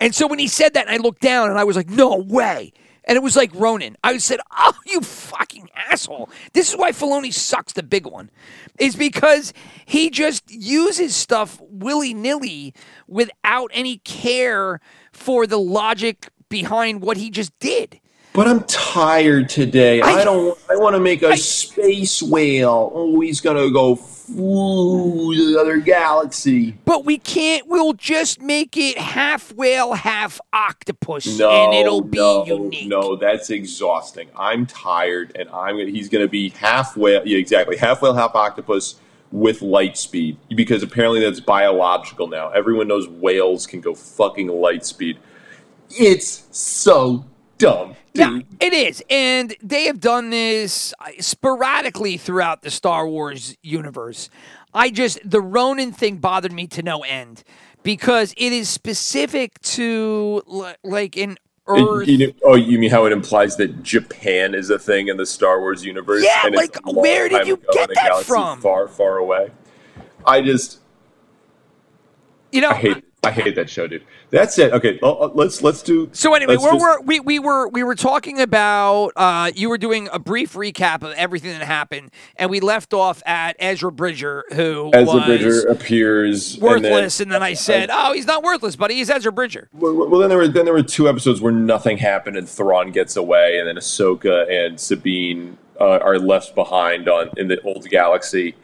And 0.00 0.14
so 0.14 0.26
when 0.26 0.38
he 0.38 0.48
said 0.48 0.74
that, 0.74 0.88
I 0.88 0.96
looked 0.96 1.20
down 1.20 1.50
and 1.50 1.58
I 1.58 1.64
was 1.64 1.76
like, 1.76 1.90
no 1.90 2.16
way. 2.16 2.72
And 3.04 3.16
it 3.16 3.22
was 3.22 3.36
like 3.36 3.50
Ronin. 3.54 3.96
I 4.04 4.18
said, 4.18 4.40
oh, 4.56 4.74
you 4.86 5.00
fucking 5.00 5.68
asshole. 5.74 6.30
This 6.52 6.70
is 6.70 6.76
why 6.76 6.92
Filoni 6.92 7.32
sucks 7.32 7.72
the 7.72 7.82
big 7.82 8.06
one, 8.06 8.30
is 8.78 8.94
because 8.96 9.52
he 9.84 10.10
just 10.10 10.50
uses 10.50 11.16
stuff 11.16 11.58
willy 11.62 12.14
nilly 12.14 12.74
without 13.08 13.70
any 13.72 13.98
care 13.98 14.80
for 15.12 15.46
the 15.46 15.58
logic 15.58 16.28
behind 16.48 17.00
what 17.02 17.16
he 17.16 17.30
just 17.30 17.58
did. 17.58 18.00
But 18.32 18.46
I'm 18.46 18.62
tired 18.64 19.48
today. 19.48 20.00
I- 20.00 20.20
I, 20.20 20.24
don't. 20.24 20.56
I 20.70 20.76
want 20.76 20.94
to 20.94 21.00
make 21.00 21.22
a 21.22 21.36
space 21.36 22.22
whale. 22.22 22.92
Oh, 22.94 23.20
he's 23.20 23.40
gonna 23.40 23.70
go 23.70 23.96
through 24.34 25.34
the 25.52 25.58
other 25.60 25.78
galaxy. 25.78 26.72
But 26.84 27.04
we 27.04 27.18
can't, 27.18 27.66
we'll 27.66 27.92
just 27.92 28.40
make 28.40 28.76
it 28.76 28.98
half 28.98 29.52
whale, 29.54 29.92
half 29.94 30.40
octopus, 30.52 31.38
No, 31.38 31.50
and 31.50 31.74
it'll 31.74 32.00
be 32.02 32.18
no, 32.18 32.44
unique. 32.46 32.88
no. 32.88 33.16
That's 33.16 33.50
exhausting. 33.50 34.28
I'm 34.36 34.66
tired, 34.66 35.36
and 35.38 35.48
I'm. 35.50 35.76
gonna- 35.76 35.90
He's 35.90 36.08
gonna 36.08 36.28
be 36.28 36.50
half 36.50 36.96
whale. 36.96 37.22
Yeah, 37.26 37.38
exactly. 37.38 37.76
Half 37.76 38.02
whale, 38.02 38.14
half 38.14 38.34
octopus, 38.34 38.96
with 39.32 39.62
light 39.62 39.96
speed 39.96 40.36
because 40.56 40.82
apparently 40.82 41.20
that's 41.20 41.38
biological 41.40 42.26
now. 42.26 42.48
Everyone 42.50 42.88
knows 42.88 43.08
whales 43.08 43.64
can 43.66 43.80
go 43.80 43.94
fucking 43.94 44.48
light 44.48 44.84
speed. 44.84 45.18
It's 45.90 46.46
so 46.50 47.24
dumb. 47.60 47.94
Yeah, 48.14 48.40
it 48.60 48.72
is. 48.72 49.02
And 49.08 49.54
they 49.62 49.84
have 49.84 50.00
done 50.00 50.30
this 50.30 50.92
uh, 50.98 51.10
sporadically 51.20 52.16
throughout 52.16 52.62
the 52.62 52.70
Star 52.70 53.06
Wars 53.06 53.56
universe. 53.62 54.28
I 54.74 54.90
just, 54.90 55.18
the 55.24 55.40
Ronin 55.40 55.92
thing 55.92 56.16
bothered 56.16 56.52
me 56.52 56.66
to 56.68 56.82
no 56.82 57.02
end 57.02 57.44
because 57.84 58.34
it 58.36 58.52
is 58.52 58.68
specific 58.68 59.60
to 59.60 60.42
like 60.82 61.16
an 61.16 61.36
And 61.68 61.88
Earth. 61.88 62.08
you 62.08 62.18
know- 62.26 62.32
oh, 62.44 62.56
you 62.56 62.78
mean 62.78 62.90
how 62.90 63.04
it 63.04 63.12
implies 63.12 63.56
that 63.58 63.82
Japan 63.84 64.54
is 64.54 64.70
a 64.70 64.78
thing 64.78 65.06
in 65.08 65.16
the 65.16 65.26
Star 65.26 65.60
Wars 65.60 65.84
universe? 65.84 66.24
Yeah, 66.24 66.50
like, 66.52 66.76
where 66.84 67.28
did 67.28 67.46
you 67.46 67.56
get 67.72 67.90
that 67.94 68.24
from? 68.24 68.60
Far, 68.60 68.88
far 68.88 69.18
away. 69.18 69.50
I 70.26 70.40
just, 70.42 70.80
you 72.52 72.60
know, 72.60 72.70
I 72.70 72.74
hate, 72.74 73.04
I 73.22 73.30
hate 73.32 73.54
that 73.56 73.68
show, 73.68 73.86
dude. 73.86 74.02
That's 74.30 74.58
it. 74.58 74.72
Okay, 74.72 74.98
oh, 75.02 75.18
oh, 75.20 75.32
let's 75.34 75.62
let's 75.62 75.82
do. 75.82 76.08
So 76.12 76.32
anyway, 76.34 76.56
we're, 76.56 76.70
just- 76.72 76.80
we're, 76.80 77.00
we 77.02 77.20
we 77.20 77.38
were 77.38 77.68
we 77.68 77.82
were 77.82 77.94
talking 77.94 78.40
about 78.40 79.10
uh, 79.14 79.50
you 79.54 79.68
were 79.68 79.76
doing 79.76 80.08
a 80.10 80.18
brief 80.18 80.54
recap 80.54 81.02
of 81.02 81.12
everything 81.16 81.50
that 81.58 81.66
happened, 81.66 82.12
and 82.36 82.50
we 82.50 82.60
left 82.60 82.94
off 82.94 83.22
at 83.26 83.56
Ezra 83.58 83.92
Bridger, 83.92 84.44
who 84.54 84.90
Ezra 84.94 85.20
Bridger 85.26 85.68
appears 85.68 86.54
and 86.54 86.62
then- 86.62 86.70
worthless, 86.92 87.20
and 87.20 87.30
then, 87.30 87.42
I 87.42 87.52
said, 87.52 87.90
"Oh, 87.92 88.14
he's 88.14 88.26
not 88.26 88.42
worthless, 88.42 88.74
buddy. 88.76 88.94
He's 88.94 89.10
Ezra 89.10 89.32
Bridger." 89.32 89.68
Well, 89.74 90.08
well, 90.08 90.20
then 90.20 90.30
there 90.30 90.38
were 90.38 90.48
then 90.48 90.64
there 90.64 90.74
were 90.74 90.82
two 90.82 91.06
episodes 91.06 91.42
where 91.42 91.52
nothing 91.52 91.98
happened 91.98 92.38
and 92.38 92.48
Thrawn 92.48 92.90
gets 92.90 93.16
away, 93.16 93.58
and 93.58 93.68
then 93.68 93.76
Ahsoka 93.76 94.50
and 94.50 94.80
Sabine 94.80 95.58
uh, 95.78 95.98
are 95.98 96.18
left 96.18 96.54
behind 96.54 97.06
on 97.06 97.28
in 97.36 97.48
the 97.48 97.60
old 97.62 97.86
galaxy. 97.90 98.54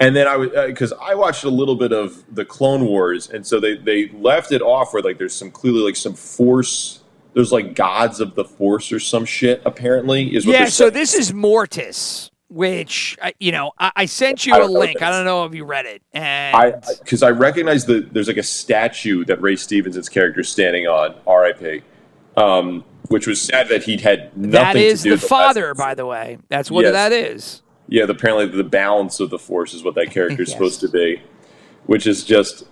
And 0.00 0.16
then 0.16 0.26
I 0.26 0.36
was 0.36 0.48
because 0.66 0.92
I 0.94 1.14
watched 1.14 1.44
a 1.44 1.50
little 1.50 1.76
bit 1.76 1.92
of 1.92 2.24
the 2.34 2.44
Clone 2.44 2.86
Wars, 2.86 3.28
and 3.28 3.46
so 3.46 3.60
they 3.60 3.76
they 3.76 4.08
left 4.08 4.50
it 4.50 4.62
off 4.62 4.94
where 4.94 5.02
like 5.02 5.18
there's 5.18 5.34
some 5.34 5.50
clearly 5.50 5.80
like 5.80 5.96
some 5.96 6.14
Force. 6.14 7.02
There's 7.34 7.52
like 7.52 7.74
gods 7.74 8.18
of 8.18 8.34
the 8.34 8.44
Force 8.44 8.90
or 8.92 8.98
some 8.98 9.24
shit. 9.26 9.60
Apparently, 9.66 10.34
is 10.34 10.46
what 10.46 10.54
Yeah. 10.58 10.64
So 10.64 10.84
saying. 10.84 10.94
this 10.94 11.14
is 11.14 11.32
Mortis, 11.34 12.30
which 12.48 13.18
I- 13.22 13.34
you 13.38 13.52
know 13.52 13.72
I, 13.78 13.92
I 13.94 14.04
sent 14.06 14.46
you 14.46 14.54
I 14.54 14.56
a 14.56 14.60
don't 14.60 14.72
know 14.72 14.78
what 14.78 14.86
link. 14.88 15.02
I 15.02 15.10
don't 15.10 15.26
know 15.26 15.44
if 15.44 15.54
you 15.54 15.64
read 15.66 15.84
it, 15.84 16.00
and 16.14 16.56
I 16.56 16.70
because 17.00 17.22
I 17.22 17.30
recognize 17.30 17.84
that 17.84 18.14
there's 18.14 18.26
like 18.28 18.38
a 18.38 18.42
statue 18.42 19.24
that 19.26 19.40
Ray 19.42 19.54
Stevenson's 19.56 20.08
character 20.08 20.40
is 20.40 20.48
standing 20.48 20.86
on, 20.86 21.14
R.I.P. 21.26 21.82
Um, 22.38 22.84
which 23.08 23.26
was 23.26 23.42
sad 23.42 23.68
that 23.68 23.82
he'd 23.82 24.00
had 24.00 24.34
nothing 24.36 24.50
that 24.50 24.76
is 24.76 25.02
the 25.02 25.18
father, 25.18 25.74
by 25.74 25.94
the 25.94 26.06
way. 26.06 26.38
That's 26.48 26.70
what 26.70 26.84
Yes. 26.84 26.92
that 26.94 27.12
is. 27.12 27.62
Yeah, 27.90 28.06
the, 28.06 28.12
apparently 28.12 28.46
the 28.46 28.64
balance 28.64 29.20
of 29.20 29.28
the 29.30 29.38
force 29.38 29.74
is 29.74 29.82
what 29.82 29.94
that 29.96 30.10
character 30.10 30.42
is 30.42 30.48
Yes. 30.50 30.52
supposed 30.56 30.80
to 30.80 30.88
be, 30.88 31.20
which 31.86 32.06
is 32.06 32.24
just 32.24 32.64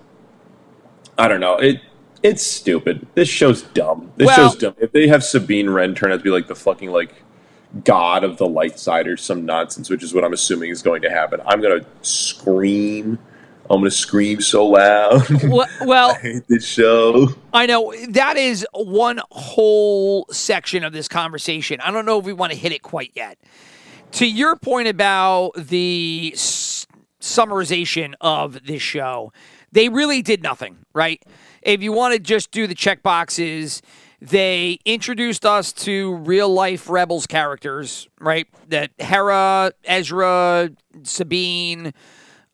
I 1.19 1.29
don't 1.29 1.41
know. 1.41 1.57
It 1.57 1.81
it's 2.23 2.43
stupid. 2.45 3.07
This 3.15 3.29
show's 3.29 3.63
dumb. 3.63 4.11
This 4.17 4.27
Well- 4.27 4.37
show's 4.51 4.57
dumb. 4.57 4.75
If 4.79 4.93
they 4.93 5.07
have 5.09 5.23
Sabine 5.23 5.69
Wren 5.71 5.95
turn 5.95 6.11
out 6.13 6.19
to 6.19 6.23
be 6.23 6.31
like 6.31 6.47
the 6.49 6.55
fucking 6.55 6.91
like 6.91 7.15
god 7.85 8.25
of 8.25 8.39
the 8.39 8.47
light 8.49 8.79
side 8.79 9.07
or 9.07 9.17
some 9.19 9.45
nonsense, 9.45 9.91
which 9.91 10.03
is 10.03 10.15
what 10.15 10.25
I'm 10.25 10.33
assuming 10.33 10.71
is 10.71 10.81
going 10.83 11.03
to 11.03 11.11
happen, 11.11 11.41
I'm 11.47 11.61
gonna 11.61 11.85
scream. 12.03 13.19
I'm 13.71 13.81
gonna 13.81 13.91
scream 13.91 14.41
so 14.41 14.67
loud. 14.67 15.29
Well, 15.45 15.67
well, 15.85 16.11
I 16.13 16.19
hate 16.19 16.49
this 16.49 16.67
show. 16.67 17.29
I 17.53 17.67
know 17.67 17.93
that 18.11 18.37
is 18.37 18.67
one 18.73 19.21
whole 19.31 20.27
section 20.31 20.85
of 20.85 20.93
this 20.93 21.09
conversation. 21.09 21.81
I 21.81 21.91
don't 21.91 22.07
know 22.07 22.19
if 22.19 22.25
we 22.25 22.33
want 22.33 22.53
to 22.53 22.59
hit 22.59 22.73
it 22.73 22.83
quite 22.83 23.11
yet. 23.15 23.37
To 24.13 24.27
your 24.27 24.57
point 24.57 24.89
about 24.89 25.53
the 25.57 26.33
s- 26.35 26.87
summarization 27.21 28.15
of 28.21 28.65
this 28.67 28.83
show, 28.83 29.33
they 29.71 29.89
really 29.89 30.23
did 30.23 30.43
nothing, 30.43 30.79
right? 30.95 31.23
If 31.63 31.83
you 31.83 31.93
want 31.93 32.15
to 32.15 32.19
just 32.21 32.51
do 32.51 32.67
the 32.67 32.75
check 32.75 33.03
boxes, 33.03 33.83
they 34.21 34.79
introduced 34.85 35.45
us 35.47 35.73
to 35.75 36.15
real 36.17 36.49
life 36.49 36.89
Rebels 36.89 37.27
characters, 37.27 38.09
right? 38.19 38.49
That 38.69 38.91
Hera, 38.99 39.73
Ezra, 39.85 40.71
Sabine, 41.03 41.93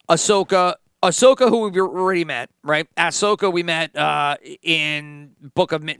Ahsoka. 0.08 0.74
Ahsoka, 1.02 1.48
who 1.50 1.60
we've 1.60 1.76
already 1.76 2.24
met, 2.24 2.50
right? 2.62 2.88
Ahsoka, 2.96 3.52
we 3.52 3.62
met 3.62 3.94
uh, 3.94 4.36
in 4.62 5.32
Book 5.54 5.72
of 5.72 5.82
Ma- 5.82 5.92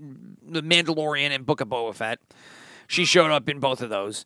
the 0.43 0.63
Mandalorian 0.63 1.31
and 1.31 1.45
Book 1.47 1.61
of 1.61 1.69
Boba 1.69 1.95
Fett. 1.95 2.19
She 2.87 3.05
showed 3.05 3.31
up 3.31 3.49
in 3.49 3.61
both 3.61 3.81
of 3.83 3.91
those. 3.91 4.25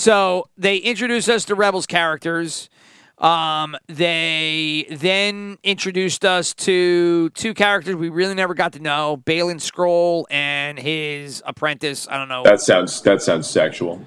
So 0.00 0.48
they 0.56 0.78
introduced 0.78 1.28
us 1.28 1.44
to 1.44 1.54
Rebels 1.54 1.84
characters. 1.84 2.70
Um, 3.18 3.76
they 3.86 4.86
then 4.90 5.58
introduced 5.62 6.24
us 6.24 6.54
to 6.54 7.28
two 7.34 7.52
characters 7.52 7.96
we 7.96 8.08
really 8.08 8.32
never 8.34 8.54
got 8.54 8.72
to 8.72 8.78
know: 8.80 9.22
Baylan 9.26 9.60
Scroll 9.60 10.26
and 10.30 10.78
his 10.78 11.42
apprentice. 11.44 12.08
I 12.10 12.16
don't 12.16 12.28
know 12.28 12.42
That 12.44 12.62
sounds 12.62 13.02
that 13.02 13.20
sounds 13.20 13.46
sexual. 13.50 14.00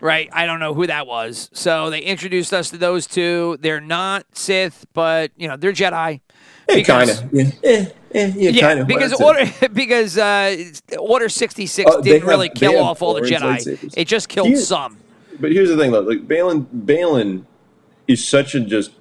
right? 0.00 0.28
I 0.32 0.46
don't 0.46 0.60
know 0.60 0.72
who 0.72 0.86
that 0.86 1.08
was. 1.08 1.50
So 1.52 1.90
they 1.90 1.98
introduced 1.98 2.52
us 2.54 2.70
to 2.70 2.78
those 2.78 3.08
two. 3.08 3.56
They're 3.60 3.80
not 3.80 4.26
Sith, 4.34 4.86
but 4.92 5.32
you 5.36 5.48
know 5.48 5.56
they're 5.56 5.72
Jedi. 5.72 6.20
Eh, 6.68 6.84
kind 6.84 7.08
Because- 7.08 7.22
of. 7.22 7.32
Yeah, 7.34 7.44
eh, 7.64 7.86
yeah, 8.14 8.26
Yeah, 8.36 8.60
kind 8.60 8.78
of. 8.78 8.86
because 8.86 9.12
order 9.20 9.50
because 9.72 10.16
uh, 10.16 10.56
Order 10.96 11.28
sixty 11.28 11.66
six 11.66 11.90
they 11.96 12.02
didn't 12.02 12.20
have- 12.20 12.28
really 12.28 12.48
they 12.50 12.54
kill 12.54 12.78
off 12.78 13.02
all 13.02 13.14
the 13.14 13.22
Jedi. 13.22 13.40
lightsabers. 13.40 13.94
It 13.96 14.04
just 14.06 14.28
killed 14.28 14.46
Here- 14.46 14.56
some. 14.58 14.96
But 15.40 15.52
here's 15.52 15.68
the 15.68 15.76
thing, 15.76 15.92
though. 15.92 16.00
Like 16.00 16.26
Baylan, 16.28 16.66
Baylan 16.84 17.44
is 18.06 18.26
such 18.26 18.54
a 18.54 18.60
just 18.60 18.92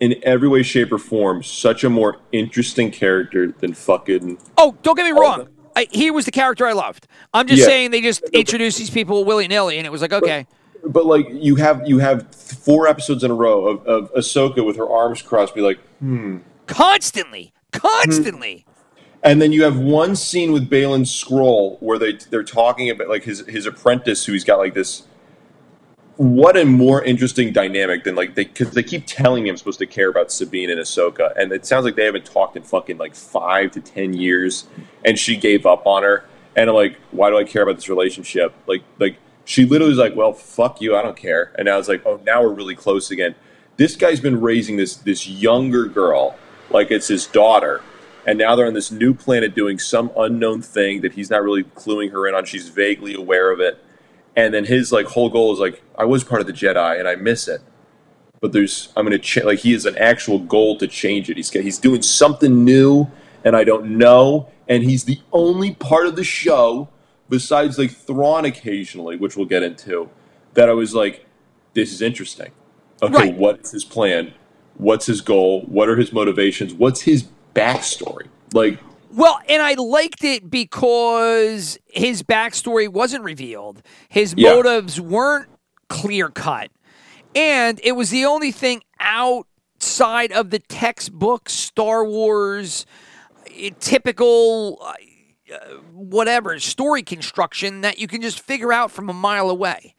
in 0.00 0.16
every 0.24 0.48
way, 0.48 0.62
shape, 0.62 0.90
or 0.92 0.98
form, 0.98 1.42
such 1.42 1.84
a 1.84 1.90
more 1.90 2.18
interesting 2.32 2.90
character 2.90 3.52
than 3.60 3.72
fucking. 3.72 4.38
Oh, 4.58 4.76
don't 4.82 4.96
get 4.96 5.04
me 5.04 5.12
wrong. 5.12 5.48
I, 5.76 5.86
he 5.90 6.10
was 6.10 6.24
the 6.24 6.30
character 6.32 6.66
I 6.66 6.72
loved. 6.72 7.06
I'm 7.32 7.46
just 7.46 7.60
Yeah. 7.60 7.66
saying 7.66 7.92
they 7.92 8.00
just 8.02 8.22
introduced 8.32 8.78
these 8.78 8.90
people 8.90 9.24
willy 9.24 9.48
nilly, 9.48 9.78
and 9.78 9.86
it 9.86 9.90
was 9.90 10.02
like, 10.02 10.12
okay, 10.12 10.46
But 10.84 11.06
like 11.06 11.26
you 11.30 11.54
have 11.56 11.82
you 11.86 11.98
have 12.00 12.34
four 12.34 12.88
episodes 12.88 13.22
in 13.24 13.30
a 13.30 13.34
row 13.34 13.66
of, 13.68 13.86
of 13.86 14.12
Ahsoka 14.14 14.66
with 14.66 14.76
her 14.76 14.88
arms 14.88 15.22
crossed, 15.22 15.54
be 15.54 15.60
like, 15.60 15.78
hmm, 16.00 16.38
constantly, 16.66 17.52
constantly. 17.70 18.66
and 19.22 19.40
then 19.40 19.52
you 19.52 19.62
have 19.62 19.78
one 19.78 20.16
scene 20.16 20.50
with 20.52 20.68
Baylan 20.68 21.06
Scroll 21.06 21.76
where 21.80 21.98
they 21.98 22.14
they're 22.30 22.42
talking 22.42 22.90
about 22.90 23.08
like 23.08 23.22
his 23.24 23.46
his 23.46 23.64
apprentice 23.66 24.24
who 24.26 24.32
he's 24.32 24.44
got 24.44 24.58
like 24.58 24.74
this. 24.74 25.04
What 26.16 26.56
a 26.56 26.64
more 26.64 27.02
interesting 27.02 27.52
dynamic 27.52 28.04
than 28.04 28.14
like 28.14 28.34
they 28.34 28.44
because 28.44 28.70
they 28.72 28.82
keep 28.82 29.04
telling 29.06 29.44
me 29.44 29.50
I'm 29.50 29.56
supposed 29.56 29.78
to 29.78 29.86
care 29.86 30.10
about 30.10 30.30
Sabine 30.30 30.70
and 30.70 30.78
Ahsoka, 30.78 31.32
and 31.36 31.52
it 31.52 31.64
sounds 31.64 31.84
like 31.84 31.96
they 31.96 32.04
haven't 32.04 32.26
talked 32.26 32.56
in 32.56 32.62
fucking 32.62 32.98
like 32.98 33.14
five 33.14 33.70
to 33.72 33.80
ten 33.80 34.12
years, 34.12 34.66
and 35.04 35.18
she 35.18 35.36
gave 35.36 35.64
up 35.64 35.86
on 35.86 36.02
her. 36.02 36.24
And 36.54 36.68
I'm 36.68 36.76
like, 36.76 36.98
why 37.12 37.30
do 37.30 37.38
I 37.38 37.44
care 37.44 37.62
about 37.62 37.76
this 37.76 37.88
relationship? 37.88 38.54
Like, 38.66 38.82
like 38.98 39.16
she 39.46 39.64
literally 39.64 39.90
was 39.90 39.98
like, 39.98 40.14
well, 40.14 40.34
fuck 40.34 40.82
you, 40.82 40.94
I 40.94 41.02
don't 41.02 41.16
care. 41.16 41.52
And 41.56 41.64
now 41.64 41.78
it's 41.78 41.88
like, 41.88 42.04
oh, 42.04 42.20
now 42.26 42.42
we're 42.42 42.52
really 42.52 42.76
close 42.76 43.10
again. 43.10 43.34
This 43.78 43.96
guy's 43.96 44.20
been 44.20 44.40
raising 44.40 44.76
this 44.76 44.96
this 44.96 45.26
younger 45.26 45.86
girl 45.86 46.36
like 46.70 46.90
it's 46.90 47.08
his 47.08 47.26
daughter, 47.26 47.82
and 48.26 48.38
now 48.38 48.54
they're 48.56 48.66
on 48.66 48.74
this 48.74 48.90
new 48.90 49.14
planet 49.14 49.54
doing 49.54 49.78
some 49.78 50.10
unknown 50.16 50.62
thing 50.62 51.00
that 51.02 51.12
he's 51.12 51.30
not 51.30 51.42
really 51.42 51.64
cluing 51.64 52.12
her 52.12 52.26
in 52.26 52.34
on. 52.34 52.44
She's 52.44 52.68
vaguely 52.68 53.14
aware 53.14 53.50
of 53.50 53.60
it, 53.60 53.82
and 54.36 54.52
then 54.54 54.64
his 54.64 54.92
like 54.92 55.06
whole 55.06 55.28
goal 55.28 55.52
is 55.52 55.58
like, 55.58 55.82
I 55.98 56.04
was 56.04 56.24
part 56.24 56.40
of 56.40 56.46
the 56.46 56.52
Jedi 56.52 56.98
and 56.98 57.06
I 57.08 57.16
miss 57.16 57.48
it, 57.48 57.60
but 58.40 58.52
there's 58.52 58.92
I'm 58.96 59.04
gonna 59.04 59.18
ch- 59.18 59.44
like 59.44 59.60
he 59.60 59.72
has 59.72 59.86
an 59.86 59.96
actual 59.98 60.38
goal 60.38 60.78
to 60.78 60.86
change 60.86 61.28
it. 61.30 61.36
He's 61.36 61.50
he's 61.50 61.78
doing 61.78 62.02
something 62.02 62.64
new, 62.64 63.08
and 63.44 63.54
I 63.56 63.64
don't 63.64 63.98
know, 63.98 64.48
and 64.68 64.82
he's 64.82 65.04
the 65.04 65.20
only 65.32 65.74
part 65.74 66.06
of 66.06 66.16
the 66.16 66.24
show 66.24 66.88
besides 67.28 67.78
like 67.78 67.90
Thrawn 67.90 68.44
occasionally, 68.44 69.16
which 69.16 69.36
we'll 69.36 69.46
get 69.46 69.62
into, 69.62 70.08
that 70.54 70.68
I 70.68 70.72
was 70.74 70.94
like, 70.94 71.24
this 71.72 71.90
is 71.92 72.02
interesting. 72.02 72.50
Okay, 73.02 73.14
Right. 73.14 73.34
what's 73.36 73.70
his 73.70 73.84
plan? 73.84 74.34
What's 74.76 75.06
his 75.06 75.20
goal? 75.22 75.62
What 75.62 75.88
are 75.88 75.96
his 75.96 76.12
motivations? 76.12 76.74
What's 76.74 77.00
his 77.02 77.28
backstory? 77.54 78.28
Like, 78.52 78.78
Well, 79.12 79.40
and 79.48 79.60
I 79.60 79.74
liked 79.74 80.24
it 80.24 80.48
because 80.50 81.78
his 81.86 82.22
backstory 82.22 82.88
wasn't 82.88 83.24
revealed. 83.24 83.82
His 84.08 84.34
Yeah. 84.36 84.54
motives 84.54 85.00
weren't 85.00 85.48
clear 85.88 86.28
cut. 86.30 86.70
And 87.34 87.78
it 87.82 87.92
was 87.92 88.10
the 88.10 88.24
only 88.24 88.52
thing 88.52 88.82
outside 89.00 90.32
of 90.32 90.50
the 90.50 90.58
textbook 90.58 91.48
Star 91.50 92.04
Wars 92.04 92.86
eh, 93.54 93.70
typical 93.80 94.78
uh, 94.82 94.94
whatever 95.92 96.58
story 96.58 97.02
construction 97.02 97.82
that 97.82 97.98
you 97.98 98.06
can 98.06 98.22
just 98.22 98.40
figure 98.40 98.72
out 98.72 98.90
from 98.90 99.10
a 99.10 99.12
mile 99.12 99.50
away. 99.50 99.94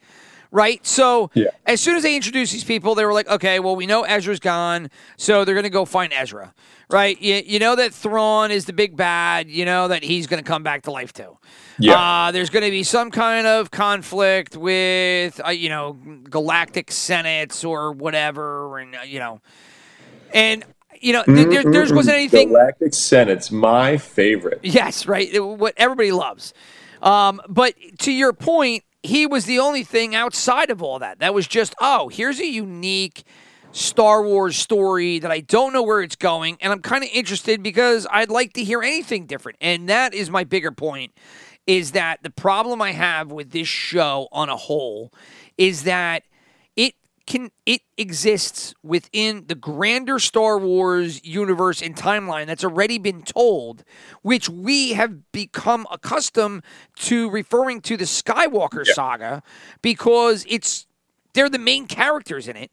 Right? 0.53 0.85
So 0.85 1.31
Yeah. 1.33 1.47
as 1.65 1.81
soon 1.81 1.95
as 1.95 2.03
they 2.03 2.15
introduced 2.15 2.53
these 2.53 2.63
people, 2.63 2.93
they 2.93 3.03
were 3.05 3.11
like, 3.11 3.27
okay, 3.27 3.59
well, 3.59 3.75
we 3.75 3.87
know 3.87 4.03
Ezra's 4.03 4.39
gone, 4.39 4.91
so 5.17 5.43
they're 5.43 5.55
going 5.55 5.63
to 5.63 5.69
go 5.71 5.83
find 5.83 6.13
Ezra. 6.13 6.53
Right? 6.89 7.19
You, 7.19 7.41
you 7.43 7.57
know 7.57 7.75
that 7.75 7.91
Thrawn 7.91 8.51
is 8.51 8.65
the 8.65 8.73
big 8.73 8.95
bad. 8.95 9.49
You 9.49 9.65
know 9.65 9.87
that 9.87 10.03
he's 10.03 10.27
going 10.27 10.43
to 10.43 10.47
come 10.47 10.61
back 10.61 10.83
to 10.83 10.91
life 10.91 11.11
too. 11.11 11.39
Yeah. 11.79 11.99
Uh, 12.27 12.31
there's 12.31 12.51
going 12.51 12.63
to 12.65 12.69
be 12.69 12.83
some 12.83 13.09
kind 13.09 13.47
of 13.47 13.71
conflict 13.71 14.55
with, 14.55 15.41
uh, 15.43 15.49
you 15.49 15.69
know, 15.69 15.93
galactic 16.29 16.91
senates 16.91 17.63
or 17.63 17.91
whatever. 17.91 18.77
And, 18.77 18.95
uh, 18.95 18.99
you 19.07 19.17
know, 19.17 19.41
And 20.35 20.63
you 21.01 21.13
know, 21.13 21.23
th- 21.23 21.47
there, 21.47 21.63
there's 21.63 21.91
wasn't 21.91 22.15
anything. 22.15 22.49
Galactic 22.49 22.93
Senate's 22.93 23.51
my 23.51 23.97
favorite. 23.97 24.59
Yes, 24.61 25.07
right. 25.07 25.29
What 25.43 25.73
everybody 25.77 26.11
loves. 26.11 26.53
Um, 27.01 27.41
but 27.49 27.73
to 27.99 28.11
your 28.11 28.31
point, 28.33 28.83
he 29.03 29.27
was 29.27 29.45
the 29.45 29.59
only 29.59 29.83
thing 29.83 30.15
outside 30.15 30.69
of 30.69 30.81
all 30.81 30.99
that. 30.99 31.19
That 31.19 31.33
was 31.33 31.45
just, 31.45 31.75
oh, 31.79 32.07
here's 32.07 32.39
a 32.39 32.47
unique 32.47 33.23
Star 33.73 34.23
Wars 34.23 34.55
story 34.55 35.19
that 35.19 35.31
I 35.31 35.41
don't 35.41 35.73
know 35.73 35.83
where 35.83 36.01
it's 36.01 36.15
going, 36.15 36.57
and 36.61 36.71
I'm 36.71 36.81
kind 36.81 37.03
of 37.03 37.09
interested 37.11 37.61
because 37.61 38.07
I'd 38.09 38.29
like 38.29 38.53
to 38.53 38.63
hear 38.63 38.81
anything 38.81 39.25
different. 39.25 39.57
And 39.61 39.89
that 39.89 40.13
is 40.13 40.29
my 40.29 40.43
bigger 40.43 40.71
point. 40.71 41.11
Is 41.65 41.91
that 41.91 42.21
the 42.23 42.29
problem 42.29 42.81
I 42.81 42.91
have 42.91 43.31
with 43.31 43.51
this 43.51 43.67
show 43.67 44.27
on 44.31 44.49
a 44.49 44.55
whole 44.57 45.13
is 45.57 45.83
that 45.83 46.23
can 47.25 47.51
it 47.65 47.81
exists 47.97 48.73
within 48.83 49.45
the 49.47 49.55
grander 49.55 50.19
Star 50.19 50.57
Wars 50.59 51.23
universe 51.23 51.81
and 51.81 51.95
timeline 51.95 52.47
that's 52.47 52.63
already 52.63 52.97
been 52.97 53.23
told, 53.23 53.83
which 54.21 54.49
we 54.49 54.93
have 54.93 55.31
become 55.31 55.87
accustomed 55.91 56.63
to 56.97 57.29
referring 57.29 57.81
to 57.81 57.95
the 57.95 58.05
Skywalker 58.05 58.85
saga 58.85 59.41
because 59.81 60.45
it's 60.49 60.85
they're 61.33 61.49
the 61.49 61.59
main 61.59 61.87
characters 61.87 62.47
in 62.47 62.55
it. 62.57 62.71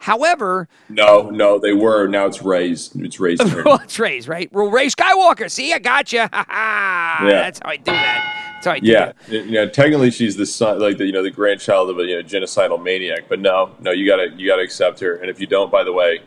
However, 0.00 0.66
No, 0.88 1.28
no, 1.28 1.58
they 1.58 1.74
were. 1.74 2.06
Now 2.06 2.24
it's 2.24 2.40
Rey's. 2.42 2.90
It's 2.94 3.20
Rey's 3.20 3.38
turn. 3.50 3.64
well, 3.64 3.80
it's 3.84 3.98
Rey's, 3.98 4.26
right? 4.26 4.50
Well, 4.50 4.70
Rey 4.70 4.86
Skywalker. 4.86 5.50
See, 5.50 5.74
I 5.74 5.78
got 5.78 6.10
you. 6.10 6.20
yeah. 6.32 7.18
That's 7.20 7.60
how 7.62 7.68
I 7.70 7.76
do 7.76 7.92
that. 7.92 8.49
That's 8.60 8.66
how 8.66 8.72
I 8.72 8.80
do 8.80 8.86
Yeah, 8.90 9.12
you 9.28 9.50
know, 9.52 9.68
technically 9.68 10.10
she's 10.10 10.36
the 10.36 10.44
son, 10.46 10.78
like 10.80 10.98
the 10.98 11.06
you 11.06 11.12
know 11.12 11.22
the 11.22 11.30
grandchild 11.30 11.88
of 11.88 11.98
a 11.98 12.02
you 12.04 12.16
know 12.16 12.22
genocidal 12.22 12.82
maniac. 12.82 13.24
But 13.28 13.40
no, 13.40 13.74
no, 13.80 13.90
you 13.90 14.06
gotta 14.06 14.30
you 14.36 14.46
gotta 14.46 14.62
accept 14.62 15.00
her. 15.00 15.14
And 15.16 15.30
if 15.30 15.40
you 15.40 15.46
don't, 15.46 15.72
by 15.72 15.82
the 15.82 15.92
way, 15.92 16.20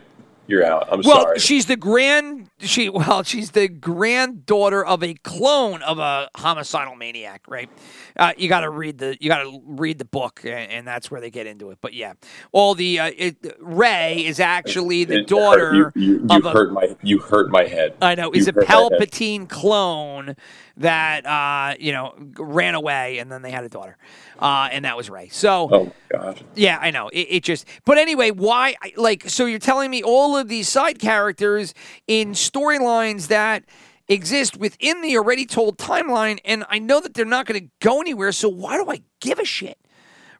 you're 0.48 0.64
out. 0.66 0.88
I'm 0.92 1.00
Well, 1.04 1.22
sorry. 1.22 1.38
she's 1.38 1.66
the 1.66 1.76
grand 1.76 2.50
she 2.58 2.88
well, 2.88 3.22
she's 3.22 3.52
the 3.52 3.68
granddaughter 3.68 4.84
of 4.84 5.02
a 5.04 5.14
clone 5.14 5.82
of 5.82 5.98
a 6.00 6.28
homicidal 6.36 6.96
maniac, 6.96 7.42
right? 7.46 7.70
Uh, 8.16 8.32
you 8.36 8.48
got 8.48 8.60
to 8.60 8.70
read 8.70 8.98
the 8.98 9.16
you 9.20 9.28
got 9.28 9.42
to 9.44 9.60
read 9.64 9.98
the 9.98 10.04
book, 10.04 10.40
and, 10.44 10.70
and 10.70 10.86
that's 10.88 11.10
where 11.10 11.20
they 11.20 11.30
get 11.30 11.46
into 11.46 11.70
it. 11.70 11.78
But 11.80 11.94
yeah, 11.94 12.14
all 12.52 12.74
the 12.74 12.98
uh, 12.98 13.10
it, 13.16 13.36
Rey 13.60 14.24
is 14.26 14.38
actually 14.40 15.04
the 15.04 15.20
It- 15.20 15.28
daughter 15.28 15.92
You, 15.94 16.02
you, 16.02 16.26
you 16.30 16.38
of 16.38 16.44
a 16.46 16.52
hurt 16.52 16.72
my 16.72 16.96
you 17.02 17.18
hurt 17.20 17.50
my 17.50 17.64
head. 17.64 17.94
I 18.02 18.14
know 18.16 18.30
is 18.32 18.48
a 18.48 18.52
hurt. 18.52 18.66
Palpatine 18.66 19.48
clone 19.48 20.36
that 20.76 21.26
uh, 21.26 21.76
you 21.78 21.92
know 21.92 22.14
ran 22.38 22.74
away, 22.74 23.18
and 23.18 23.30
then 23.30 23.42
they 23.42 23.50
had 23.50 23.64
a 23.64 23.68
daughter, 23.68 23.96
uh, 24.38 24.68
and 24.72 24.84
that 24.84 24.96
was 24.96 25.10
Rey. 25.10 25.28
So. 25.28 25.68
Oh 25.72 25.92
gosh. 26.10 26.42
Yeah, 26.54 26.78
I 26.80 26.90
know. 26.90 27.08
It, 27.08 27.26
it 27.30 27.42
just, 27.42 27.66
but 27.84 27.98
anyway, 27.98 28.30
why? 28.30 28.76
Like, 28.96 29.28
so 29.28 29.46
you're 29.46 29.58
telling 29.58 29.90
me 29.90 30.02
all 30.02 30.36
of 30.36 30.48
these 30.48 30.68
side 30.68 30.98
characters 30.98 31.74
in 32.06 32.32
storylines 32.32 33.28
that 33.28 33.64
exist 34.08 34.56
within 34.56 35.00
the 35.00 35.16
already 35.16 35.46
told 35.46 35.78
timeline, 35.78 36.38
and 36.44 36.64
I 36.68 36.78
know 36.78 37.00
that 37.00 37.14
they're 37.14 37.24
not 37.24 37.46
going 37.46 37.60
to 37.60 37.68
go 37.80 38.00
anywhere. 38.00 38.32
So 38.32 38.48
why 38.48 38.76
do 38.76 38.90
I 38.90 39.00
give 39.20 39.38
a 39.38 39.44
shit? 39.44 39.78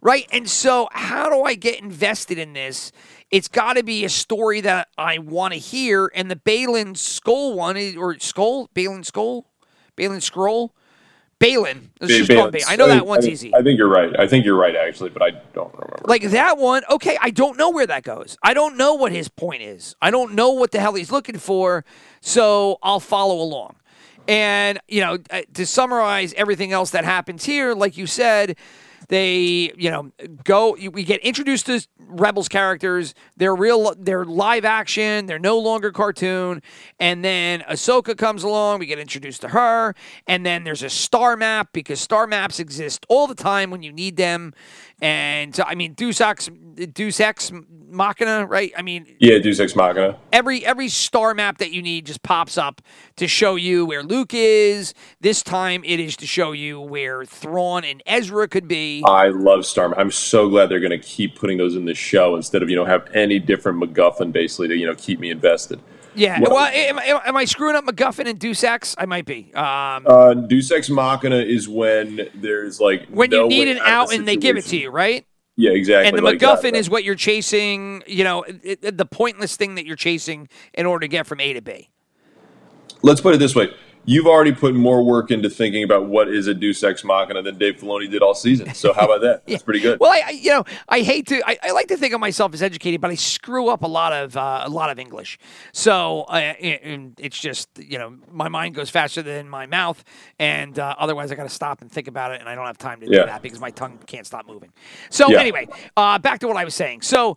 Right? 0.00 0.28
And 0.30 0.48
so, 0.50 0.88
how 0.92 1.30
do 1.30 1.44
I 1.44 1.54
get 1.54 1.80
invested 1.80 2.36
in 2.36 2.52
this? 2.52 2.92
It's 3.30 3.48
got 3.48 3.74
to 3.74 3.82
be 3.82 4.04
a 4.04 4.10
story 4.10 4.60
that 4.60 4.88
I 4.98 5.16
want 5.16 5.54
to 5.54 5.58
hear. 5.58 6.10
And 6.14 6.30
the 6.30 6.36
Baylan 6.36 6.94
Skull 6.94 7.54
one, 7.54 7.78
or 7.96 8.18
Skull, 8.18 8.68
Baylan 8.74 9.04
Skull, 9.06 9.46
Baylan 9.96 10.22
Scroll, 10.22 10.74
Baylan. 11.40 11.90
Let's 12.00 12.14
just. 12.14 12.30
Baylan. 12.30 12.62
I 12.66 12.76
know 12.76 12.88
that 12.88 13.06
one's 13.06 13.26
I 13.26 13.30
easy. 13.30 13.54
I 13.54 13.62
think 13.62 13.78
you're 13.78 13.88
right. 13.88 14.18
I 14.18 14.26
think 14.26 14.44
you're 14.44 14.58
right 14.58 14.74
actually, 14.76 15.10
but 15.10 15.22
I 15.22 15.30
don't 15.52 15.72
remember. 15.72 16.02
Like 16.04 16.22
that 16.22 16.58
one, 16.58 16.82
okay, 16.90 17.18
I 17.20 17.30
don't 17.30 17.56
know 17.56 17.70
where 17.70 17.86
that 17.86 18.02
goes. 18.02 18.36
I 18.42 18.54
don't 18.54 18.76
know 18.76 18.94
what 18.94 19.12
his 19.12 19.28
point 19.28 19.62
is. 19.62 19.96
I 20.00 20.10
don't 20.10 20.34
know 20.34 20.50
what 20.50 20.70
the 20.70 20.80
hell 20.80 20.94
he's 20.94 21.12
looking 21.12 21.38
for, 21.38 21.84
so 22.20 22.78
I'll 22.82 23.00
follow 23.00 23.40
along. 23.40 23.76
And, 24.26 24.80
you 24.88 25.02
know, 25.02 25.18
uh, 25.30 25.42
to 25.52 25.66
summarize 25.66 26.32
everything 26.34 26.72
else 26.72 26.90
that 26.92 27.04
happens 27.04 27.44
here, 27.44 27.74
like 27.74 27.98
you 27.98 28.06
said, 28.06 28.56
they, 29.08 29.72
you 29.76 29.90
know, 29.90 30.12
go 30.44 30.76
we 30.92 31.04
get 31.04 31.20
introduced 31.20 31.66
to 31.66 31.86
Rebels 31.98 32.48
characters. 32.48 33.14
They're 33.36 33.54
real 33.54 33.94
they're 33.98 34.24
live 34.24 34.64
action, 34.64 35.26
they're 35.26 35.38
no 35.38 35.58
longer 35.58 35.90
cartoon. 35.92 36.62
And 37.00 37.24
then 37.24 37.60
Ahsoka 37.62 38.16
comes 38.16 38.42
along, 38.42 38.78
we 38.78 38.86
get 38.86 38.98
introduced 38.98 39.40
to 39.42 39.48
her, 39.48 39.94
and 40.26 40.44
then 40.44 40.64
there's 40.64 40.82
a 40.82 40.90
star 40.90 41.36
map 41.36 41.70
because 41.72 42.00
star 42.00 42.26
maps 42.26 42.60
exist 42.60 43.06
all 43.08 43.26
the 43.26 43.34
time 43.34 43.70
when 43.70 43.82
you 43.82 43.92
need 43.92 44.16
them. 44.16 44.54
And 45.04 45.54
so, 45.54 45.64
I 45.66 45.74
mean, 45.74 45.92
Deus 45.92 46.18
Ex, 46.18 46.48
Deus 46.94 47.20
Ex 47.20 47.52
Machina, 47.90 48.46
right? 48.46 48.72
I 48.74 48.80
mean, 48.80 49.04
yeah, 49.18 49.38
Deus 49.38 49.60
Ex 49.60 49.76
Machina. 49.76 50.16
every 50.32 50.64
every 50.64 50.88
star 50.88 51.34
map 51.34 51.58
that 51.58 51.72
you 51.72 51.82
need 51.82 52.06
just 52.06 52.22
pops 52.22 52.56
up 52.56 52.80
to 53.16 53.28
show 53.28 53.56
you 53.56 53.84
where 53.84 54.02
Luke 54.02 54.32
is. 54.32 54.94
This 55.20 55.42
time 55.42 55.84
it 55.84 56.00
is 56.00 56.16
to 56.16 56.26
show 56.26 56.52
you 56.52 56.80
where 56.80 57.26
Thrawn 57.26 57.84
and 57.84 58.02
Ezra 58.06 58.48
could 58.48 58.66
be. 58.66 59.04
I 59.06 59.28
love 59.28 59.66
Star. 59.66 59.90
Map. 59.90 59.98
I'm 59.98 60.10
so 60.10 60.48
glad 60.48 60.70
they're 60.70 60.80
going 60.80 60.90
to 60.90 60.98
keep 60.98 61.38
putting 61.38 61.58
those 61.58 61.76
in 61.76 61.84
the 61.84 61.92
show 61.92 62.34
instead 62.34 62.62
of 62.62 62.70
you 62.70 62.76
know 62.76 62.86
have 62.86 63.06
any 63.12 63.38
different 63.38 63.82
MacGuffin 63.82 64.32
basically 64.32 64.68
to 64.68 64.74
you 64.74 64.86
know 64.86 64.94
keep 64.94 65.20
me 65.20 65.28
invested. 65.28 65.80
Yeah. 66.14 66.40
Well- 66.40 66.52
Well, 66.54 66.66
am, 66.66 66.98
am- 66.98 67.20
am 67.24 67.36
I 67.36 67.44
screwing 67.44 67.76
up 67.76 67.84
MacGuffin 67.84 68.28
and 68.28 68.38
Deus 68.38 68.62
Ex? 68.64 68.94
I 68.98 69.06
might 69.06 69.26
be. 69.26 69.52
Um, 69.54 70.04
Uh, 70.06 70.34
Machina 70.90 71.36
is 71.36 71.68
when 71.68 72.28
there's 72.34 72.80
like 72.80 73.06
when 73.08 73.30
no 73.30 73.42
you 73.44 73.48
need 73.48 73.68
an 73.68 73.78
out 73.78 73.82
of 73.82 73.88
out 73.88 74.08
the 74.10 74.16
and 74.16 74.28
they 74.28 74.36
give 74.36 74.56
it 74.56 74.64
to 74.66 74.76
you, 74.76 74.90
right? 74.90 75.26
Yeah, 75.56 75.70
exactly. 75.70 76.08
And 76.08 76.18
the 76.18 76.22
like 76.22 76.38
MacGuffin 76.38 76.62
that. 76.72 76.74
is 76.76 76.90
what 76.90 77.04
you're 77.04 77.14
chasing. 77.14 78.02
You 78.06 78.24
know, 78.24 78.42
it, 78.42 78.78
it- 78.82 78.98
the 78.98 79.06
pointless 79.06 79.56
thing 79.56 79.74
that 79.76 79.86
you're 79.86 79.96
chasing 79.96 80.48
in 80.74 80.86
order 80.86 81.04
to 81.04 81.08
get 81.08 81.26
from 81.26 81.40
A 81.40 81.52
to 81.52 81.60
B. 81.62 81.90
Let's 83.02 83.20
put 83.20 83.34
it 83.34 83.38
this 83.38 83.54
way: 83.54 83.68
you've 84.06 84.26
already 84.26 84.52
put 84.52 84.74
more 84.74 85.02
work 85.02 85.30
into 85.30 85.48
thinking 85.50 85.84
about 85.84 86.06
what 86.06 86.28
is 86.28 86.46
a 86.46 86.54
Deus 86.54 86.82
Ex 86.82 87.04
Machina 87.04 87.42
than 87.42 87.58
Dave 87.58 87.76
Filoni 87.76 88.10
did 88.10 88.22
all 88.22 88.34
season. 88.34 88.74
So 88.74 88.92
how 88.92 89.04
about 89.06 89.20
that? 89.22 89.46
That's 89.46 89.62
pretty 89.62 89.80
good. 89.80 90.00
Well, 90.00 90.10
I, 90.10 90.22
I 90.26 90.30
you 90.30 90.50
know 90.50 90.64
I 90.88 91.00
hate 91.00 91.26
to 91.28 91.42
I, 91.48 91.58
I 91.62 91.70
like 91.72 91.88
to 91.88 91.96
think 91.96 92.14
of 92.14 92.20
myself 92.20 92.54
as 92.54 92.62
educated, 92.62 93.00
but 93.00 93.10
I 93.10 93.14
screw 93.14 93.68
up 93.68 93.82
a 93.82 93.86
lot 93.86 94.12
of 94.12 94.36
uh, 94.36 94.62
a 94.64 94.70
lot 94.70 94.90
of 94.90 94.98
English. 94.98 95.38
So 95.72 96.22
uh, 96.22 96.54
it's 96.58 97.38
just 97.40 97.68
you 97.78 97.98
know 97.98 98.16
my 98.30 98.48
mind 98.48 98.74
goes 98.74 98.90
faster 98.90 99.22
than 99.22 99.48
my 99.48 99.66
mouth, 99.66 100.02
and 100.38 100.78
uh, 100.78 100.94
otherwise 100.98 101.32
I 101.32 101.34
got 101.34 101.44
to 101.44 101.48
stop 101.48 101.80
and 101.80 101.90
think 101.90 102.08
about 102.08 102.32
it, 102.32 102.40
and 102.40 102.48
I 102.48 102.54
don't 102.54 102.66
have 102.66 102.78
time 102.78 103.00
to 103.00 103.06
do 103.06 103.12
that 103.12 103.42
because 103.42 103.60
my 103.60 103.70
tongue 103.70 103.98
can't 104.06 104.26
stop 104.26 104.46
moving. 104.46 104.72
So 105.10 105.30
Yeah. 105.30 105.40
anyway, 105.40 105.68
uh, 105.96 106.18
back 106.18 106.40
to 106.40 106.48
what 106.48 106.56
I 106.56 106.64
was 106.64 106.74
saying. 106.74 107.02
So 107.02 107.36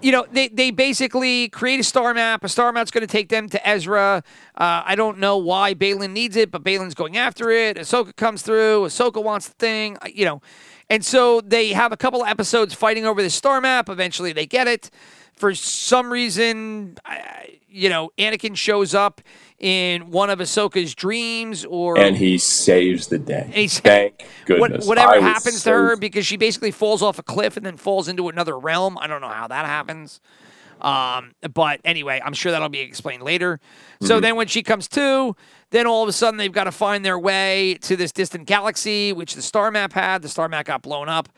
you 0.00 0.12
know, 0.12 0.26
they, 0.30 0.48
they 0.48 0.70
basically 0.70 1.48
create 1.48 1.80
a 1.80 1.84
star 1.84 2.14
map. 2.14 2.44
A 2.44 2.48
star 2.48 2.72
map's 2.72 2.90
going 2.90 3.06
to 3.06 3.12
take 3.12 3.28
them 3.28 3.48
to 3.48 3.68
Ezra. 3.68 4.22
Uh, 4.56 4.82
I 4.84 4.94
don't 4.94 5.18
know 5.18 5.36
why 5.36 5.74
Baylan 5.74 6.12
needs 6.12 6.36
it, 6.36 6.50
but 6.50 6.62
Baylan's 6.62 6.94
going 6.94 7.16
after 7.16 7.50
it. 7.50 7.76
Ahsoka 7.76 8.14
comes 8.16 8.42
through. 8.42 8.82
Ahsoka 8.82 9.22
wants 9.22 9.48
the 9.48 9.54
thing, 9.54 9.98
you 10.12 10.24
know. 10.24 10.40
And 10.90 11.04
so 11.04 11.40
they 11.40 11.72
have 11.72 11.92
a 11.92 11.96
couple 11.96 12.24
episodes 12.24 12.74
fighting 12.74 13.04
over 13.04 13.22
the 13.22 13.30
star 13.30 13.60
map. 13.60 13.88
Eventually 13.88 14.32
they 14.32 14.46
get 14.46 14.66
it. 14.66 14.90
For 15.34 15.54
some 15.54 16.10
reason, 16.10 16.96
you 17.68 17.88
know, 17.88 18.10
Anakin 18.18 18.56
shows 18.56 18.94
up 18.94 19.20
in 19.58 20.10
one 20.10 20.30
of 20.30 20.38
Ahsoka's 20.38 20.94
dreams 20.94 21.64
or 21.64 21.98
and 21.98 22.16
he 22.16 22.38
saves 22.38 23.08
the 23.08 23.18
day. 23.18 23.50
he's- 23.52 23.80
Thank 23.80 24.20
what- 24.46 24.70
goodness. 24.70 24.86
whatever 24.86 25.14
I 25.14 25.20
happens 25.20 25.62
so- 25.62 25.70
to 25.72 25.76
her 25.76 25.96
because 25.96 26.24
she 26.26 26.36
basically 26.36 26.70
falls 26.70 27.02
off 27.02 27.18
a 27.18 27.22
cliff 27.24 27.56
and 27.56 27.66
then 27.66 27.76
falls 27.76 28.06
into 28.08 28.28
another 28.28 28.56
realm. 28.58 28.96
I 28.98 29.06
don't 29.08 29.20
know 29.20 29.28
how 29.28 29.48
that 29.48 29.66
happens. 29.66 30.20
Um, 30.80 31.32
but 31.54 31.80
anyway, 31.84 32.22
I'm 32.24 32.34
sure 32.34 32.52
that'll 32.52 32.68
be 32.68 32.78
explained 32.78 33.24
later. 33.24 33.58
So 34.00 34.14
Mm-hmm. 34.14 34.22
then 34.22 34.36
when 34.36 34.46
she 34.46 34.62
comes 34.62 34.86
to, 34.90 35.34
then 35.70 35.88
all 35.88 36.04
of 36.04 36.08
a 36.08 36.12
sudden 36.12 36.38
they've 36.38 36.52
got 36.52 36.64
to 36.64 36.72
find 36.72 37.04
their 37.04 37.18
way 37.18 37.78
to 37.82 37.96
this 37.96 38.12
distant 38.12 38.46
galaxy, 38.46 39.12
which 39.12 39.34
the 39.34 39.42
star 39.42 39.72
map 39.72 39.92
had. 39.92 40.22
The 40.22 40.28
star 40.28 40.48
map 40.48 40.66
got 40.66 40.82
blown 40.82 41.08
up. 41.08 41.28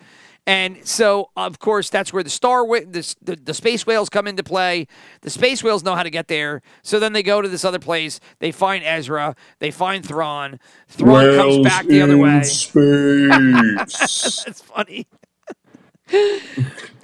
And 0.46 0.86
so, 0.86 1.30
of 1.36 1.58
course, 1.58 1.90
that's 1.90 2.12
where 2.12 2.22
the 2.22 2.30
star 2.30 2.66
the, 2.66 3.14
the, 3.22 3.36
the 3.36 3.54
space 3.54 3.86
whales 3.86 4.08
come 4.08 4.26
into 4.26 4.42
play. 4.42 4.86
The 5.20 5.30
space 5.30 5.62
whales 5.62 5.84
know 5.84 5.94
how 5.94 6.02
to 6.02 6.10
get 6.10 6.28
there. 6.28 6.62
So 6.82 6.98
then 6.98 7.12
they 7.12 7.22
go 7.22 7.40
to 7.40 7.48
this 7.48 7.64
other 7.64 7.78
place. 7.78 8.20
They 8.38 8.50
find 8.50 8.82
Ezra. 8.84 9.36
They 9.58 9.70
find 9.70 10.04
Thrawn. 10.04 10.58
Thrawn 10.88 11.36
comes 11.36 11.58
back 11.58 11.86
the 11.86 12.02
other 12.02 12.18
way. 12.18 12.42
Space. 12.42 12.70
That's 14.44 14.62
funny. 14.62 15.06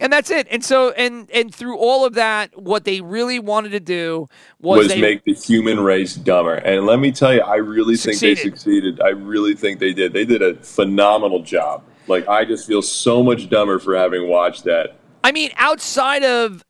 and 0.01 0.13
that's 0.13 0.31
it. 0.31 0.49
And 0.51 0.65
so 0.65 0.91
and 0.91 1.31
and 1.31 1.55
through 1.55 1.79
all 1.79 2.05
of 2.05 2.15
that, 2.15 2.61
what 2.61 2.85
they 2.85 3.01
really 3.01 3.39
wanted 3.39 3.71
to 3.71 3.81
do 3.81 4.29
was, 4.61 4.79
was 4.79 4.89
they 4.89 5.01
make 5.01 5.23
the 5.25 5.35
human 5.35 5.79
race 5.79 6.17
dumber. 6.17 6.55
And 6.55 6.87
let 6.87 6.99
me 6.99 7.13
tell 7.13 7.33
you, 7.33 7.41
I 7.41 7.57
really 7.57 7.97
think 7.97 8.19
they 8.19 8.35
Succeeded. 8.35 8.59
succeeded. 8.59 9.01
I 9.01 9.11
really 9.11 9.55
think 9.55 9.79
they 9.79 9.93
did. 9.93 10.13
They 10.13 10.25
did 10.25 10.43
a 10.43 10.57
phenomenal 10.57 11.43
job. 11.43 11.85
Like 12.09 12.29
I 12.29 12.45
just 12.45 12.67
feel 12.67 12.83
so 12.83 13.23
much 13.23 13.49
dumber 13.49 13.79
for 13.79 13.97
having 13.97 14.29
watched 14.29 14.65
that. 14.65 14.97
I 15.25 15.33
mean, 15.33 15.51
outside 15.57 16.23
of 16.23 16.65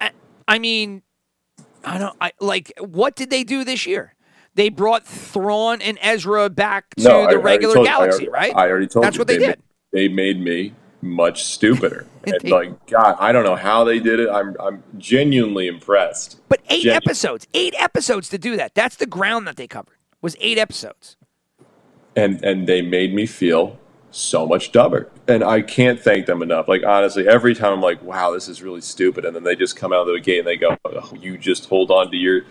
I- 0.00 0.12
I 0.48 0.58
mean, 0.58 1.02
I 1.84 1.98
don't 1.98 2.16
I 2.20 2.32
like 2.40 2.72
what 2.80 3.16
did 3.16 3.30
they 3.30 3.44
do 3.44 3.64
this 3.64 3.86
year? 3.86 4.14
They 4.54 4.68
brought 4.68 5.06
Thrawn 5.06 5.80
and 5.80 5.98
Ezra 6.02 6.50
back 6.50 6.94
to 6.96 7.04
No, 7.04 7.10
I- 7.10 7.14
I 7.14 7.16
the 7.16 7.22
already 7.24 7.36
regular 7.38 7.74
you. 7.76 7.82
I 7.82 7.84
galaxy, 7.84 8.28
already- 8.28 8.50
right? 8.50 8.56
I 8.56 8.68
already 8.70 8.86
told 8.86 9.04
That's 9.04 9.16
you. 9.16 9.20
what 9.20 9.28
they, 9.28 9.38
ma- 9.38 9.46
did. 9.46 9.62
They 9.92 10.08
made 10.08 10.40
me 10.40 10.74
much 11.00 11.44
stupider. 11.44 12.06
And 12.24 12.36
They- 12.40 12.50
like, 12.50 12.86
God, 12.86 13.16
I 13.18 13.32
don't 13.32 13.42
know 13.44 13.56
how 13.56 13.82
they 13.82 13.98
did 13.98 14.20
it. 14.20 14.28
I'm 14.30 14.54
I'm 14.60 14.82
genuinely 14.96 15.66
impressed. 15.66 16.40
but 16.48 16.60
eight 16.70 16.84
Gen- 16.84 16.94
episodes, 16.94 17.46
eight 17.52 17.74
episodes 17.78 18.28
to 18.28 18.38
do 18.38 18.56
that. 18.56 18.74
That's 18.76 18.94
the 18.96 19.06
ground 19.06 19.46
that 19.48 19.56
they 19.56 19.66
covered. 19.66 19.96
Was 20.20 20.36
eight 20.40 20.56
episodes. 20.56 21.16
and 22.14 22.44
and 22.44 22.66
they 22.68 22.80
made 22.82 23.12
me 23.14 23.26
feel 23.26 23.76
so 24.12 24.46
much 24.46 24.72
dumber. 24.72 25.10
And 25.26 25.42
i 25.42 25.62
can't 25.62 25.98
thank 25.98 26.26
them 26.26 26.42
enough. 26.42 26.68
Like 26.68 26.84
honestly 26.84 27.26
every 27.26 27.54
time 27.54 27.72
i'm 27.72 27.80
like 27.80 28.02
wow 28.02 28.30
this 28.30 28.48
is 28.48 28.62
really 28.62 28.80
stupid 28.80 29.24
and 29.24 29.34
then 29.34 29.42
they 29.44 29.56
just 29.56 29.76
come 29.76 29.92
out 29.92 30.06
of 30.06 30.14
the 30.14 30.20
gate 30.20 30.38
and 30.40 30.46
they 30.46 30.56
go 30.56 30.76
oh, 30.84 31.12
you 31.20 31.36
just 31.38 31.68
hold 31.68 31.90
on 31.90 32.10
to 32.10 32.16
your 32.16 32.42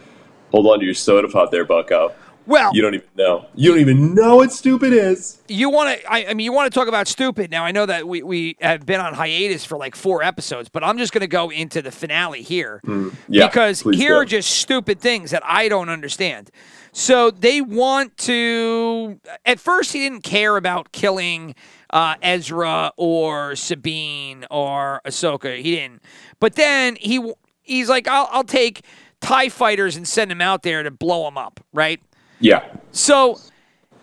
hold 0.51 0.67
on 0.67 0.79
to 0.79 0.85
your 0.85 0.93
soda 0.93 1.27
pop 1.27 1.51
there 1.51 1.65
bucko 1.65 2.13
Well, 2.47 2.71
you 2.73 2.81
don't 2.81 2.95
even 2.95 3.07
know. 3.15 3.45
You 3.53 3.69
don't 3.69 3.79
even 3.79 4.15
know 4.15 4.37
what 4.37 4.51
stupid 4.51 4.91
is. 4.93 5.41
You 5.47 5.69
want 5.69 5.99
to 5.99 6.11
I, 6.11 6.25
I 6.29 6.33
mean 6.33 6.43
you 6.45 6.51
want 6.51 6.71
to 6.71 6.77
talk 6.77 6.87
about 6.87 7.07
stupid. 7.07 7.51
Now 7.51 7.63
i 7.63 7.71
know 7.71 7.85
that 7.85 8.07
we, 8.07 8.23
we 8.23 8.57
have 8.59 8.85
been 8.85 8.99
on 8.99 9.13
hiatus 9.13 9.63
for 9.63 9.77
like 9.77 9.95
four 9.95 10.23
episodes 10.23 10.67
but 10.69 10.83
i'm 10.83 10.97
just 10.97 11.13
going 11.13 11.21
to 11.21 11.27
go 11.27 11.51
into 11.51 11.81
the 11.81 11.91
finale 11.91 12.41
here. 12.41 12.81
Hmm. 12.83 13.09
Yeah 13.27 13.47
because 13.47 13.81
here 13.81 14.13
do. 14.13 14.15
are 14.15 14.25
just 14.25 14.51
stupid 14.51 14.99
things 14.99 15.31
that 15.31 15.43
i 15.45 15.69
don't 15.69 15.89
understand 15.89 16.49
so 16.91 17.31
they 17.31 17.61
want 17.61 18.17
to 18.17 19.19
at 19.45 19.59
first 19.59 19.93
he 19.93 19.99
didn't 19.99 20.23
care 20.23 20.57
about 20.57 20.91
killing 20.91 21.55
uh, 21.91 22.15
ezra 22.21 22.91
or 22.97 23.55
sabine 23.55 24.45
or 24.51 25.01
ahsoka 25.05 25.57
he 25.57 25.75
didn't 25.75 26.01
but 26.39 26.55
then 26.55 26.95
he 26.97 27.33
he's 27.61 27.89
like 27.89 28.07
i'll, 28.07 28.27
I'll 28.31 28.43
take 28.43 28.83
tie 29.19 29.49
fighters 29.49 29.95
and 29.95 30.07
send 30.07 30.31
them 30.31 30.41
out 30.41 30.63
there 30.63 30.83
to 30.83 30.91
blow 30.91 31.25
them 31.25 31.37
up 31.37 31.59
right 31.73 32.01
yeah 32.39 32.63
so 32.91 33.39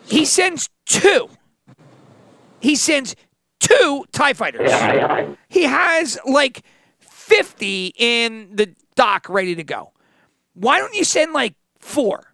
he 0.09 0.25
sends 0.25 0.71
two. 0.87 1.29
He 2.61 2.75
sends 2.77 3.15
two 3.61 4.05
TIE 4.13 4.33
fighters. 4.33 4.71
He 5.49 5.63
has 5.65 6.19
like 6.27 6.63
50 7.01 7.95
in 7.97 8.51
the 8.55 8.75
dock 8.97 9.29
ready 9.29 9.55
to 9.55 9.65
go. 9.65 9.93
Why 10.55 10.79
don't 10.79 10.95
you 10.95 11.05
send 11.05 11.33
like 11.33 11.55
four? 11.79 12.28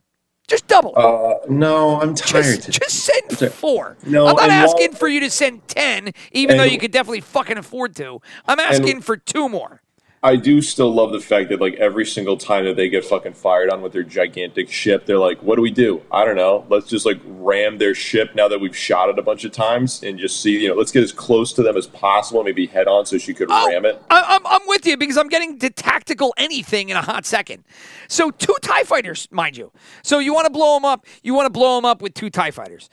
Just 0.47 0.67
double. 0.69 0.93
uh 0.97 1.35
no 1.49 2.01
i'm 2.01 2.15
tired 2.15 2.63
just, 2.63 2.71
just 2.83 2.91
send 3.05 3.53
four. 3.53 3.97
No, 4.05 4.27
I'm 4.27 4.37
not 4.37 4.43
and 4.45 4.53
asking 4.53 4.91
while- 4.91 4.99
for 4.99 5.09
you 5.09 5.21
to 5.21 5.31
send 5.31 5.67
10, 5.69 6.13
even 6.33 6.57
though 6.59 6.65
you 6.65 6.79
could 6.79 6.91
definitely 6.93 7.23
fucking 7.23 7.57
afford 7.57 7.97
to. 7.97 8.21
I'm 8.47 8.61
asking 8.61 9.01
for 9.01 9.17
two 9.17 9.49
more. 9.49 9.81
I 10.25 10.37
do 10.37 10.63
still 10.63 10.91
love 10.91 11.13
the 11.13 11.21
fact 11.21 11.51
that 11.51 11.61
like 11.61 11.75
every 11.75 12.07
single 12.07 12.39
time 12.39 12.65
that 12.65 12.77
they 12.77 12.89
get 12.89 13.05
fucking 13.05 13.35
fired 13.35 13.69
on 13.69 13.83
with 13.83 13.93
their 13.93 14.03
gigantic 14.03 14.71
ship, 14.71 15.05
they're 15.05 15.19
like, 15.19 15.39
"What 15.43 15.57
do 15.57 15.63
we 15.63 15.71
do? 15.71 16.01
I 16.11 16.25
don't 16.25 16.37
know. 16.37 16.65
Let's 16.71 16.89
just 16.89 17.05
like 17.05 17.21
ram 17.27 17.77
their 17.77 17.95
ship 17.95 18.35
now 18.35 18.49
that 18.49 18.59
we've 18.59 18.75
shot 18.75 19.11
it 19.11 19.19
a 19.19 19.23
bunch 19.23 19.45
of 19.45 19.53
times 19.53 20.03
and 20.03 20.19
just 20.19 20.41
see. 20.41 20.59
You 20.63 20.71
know, 20.71 20.77
let's 20.77 20.93
get 20.93 21.03
as 21.03 21.13
close 21.13 21.53
to 21.53 21.63
them 21.63 21.77
as 21.77 21.87
possible, 21.87 22.43
maybe 22.43 22.65
head 22.67 22.89
on, 22.89 23.05
so 23.05 23.19
she 23.19 23.35
could 23.35 23.49
Oh, 23.51 23.69
ram 23.69 23.85
it." 23.85 24.03
I, 24.09 24.23
I'm, 24.23 24.47
I'm 24.47 24.67
with 24.67 24.87
you 24.87 24.97
because 24.97 25.19
I'm 25.19 25.29
getting 25.29 25.59
to 25.59 25.69
tactical 25.69 26.33
anything 26.39 26.89
in 26.89 26.97
a 26.97 27.03
hot 27.03 27.27
second. 27.27 27.63
So 28.09 28.31
two 28.31 28.57
Tie 28.63 28.85
Fighters, 28.85 29.29
mind 29.31 29.59
you. 29.59 29.73
So 30.03 30.21
you 30.21 30.33
want 30.33 30.47
to 30.47 30.51
blow 30.53 30.75
them 30.77 30.87
up? 30.87 31.05
You 31.23 31.35
want 31.35 31.47
to 31.47 31.51
blow 31.53 31.77
them 31.77 31.85
up 31.85 32.01
with 32.01 32.15
two 32.15 32.31
Tie 32.31 32.51
Fighters. 32.51 32.89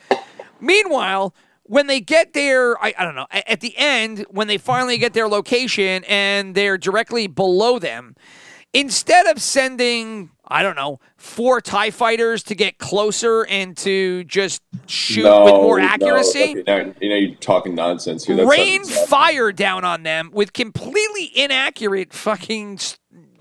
Meanwhile, 0.60 1.34
when 1.72 1.88
they 1.88 2.02
get 2.02 2.34
there, 2.34 2.78
I, 2.84 2.94
I 3.00 3.06
don't 3.06 3.16
know. 3.16 3.28
At 3.32 3.62
the 3.62 3.74
end, 3.78 4.26
when 4.30 4.48
they 4.48 4.58
finally 4.58 4.98
get 4.98 5.14
their 5.14 5.30
location 5.30 6.04
and 6.04 6.54
they're 6.54 6.78
directly 6.78 7.28
below 7.28 7.80
them, 7.80 8.18
instead 8.74 9.26
of 9.28 9.42
sending, 9.42 10.32
I 10.46 10.64
don't 10.64 10.76
know, 10.76 11.00
four 11.16 11.62
Tie 11.62 11.92
Fighters 11.92 12.44
to 12.44 12.56
get 12.56 12.78
closer 12.78 13.46
and 13.46 13.78
to 13.78 14.26
just 14.26 14.62
shoot 14.86 15.24
with 15.24 15.54
more 15.54 15.80
no, 15.80 15.86
accuracy 15.86 16.60
okay, 16.60 16.64
now, 16.68 16.94
you 17.00 17.08
know, 17.08 17.16
you're 17.16 17.36
talking 17.36 17.74
nonsense 17.74 18.26
here. 18.26 18.36
That's 18.36 18.50
rain 18.50 18.84
fire 18.84 19.54
down 19.54 19.86
on 19.86 20.04
them 20.04 20.30
with 20.34 20.52
completely 20.52 21.32
inaccurate 21.34 22.12
fucking 22.12 22.80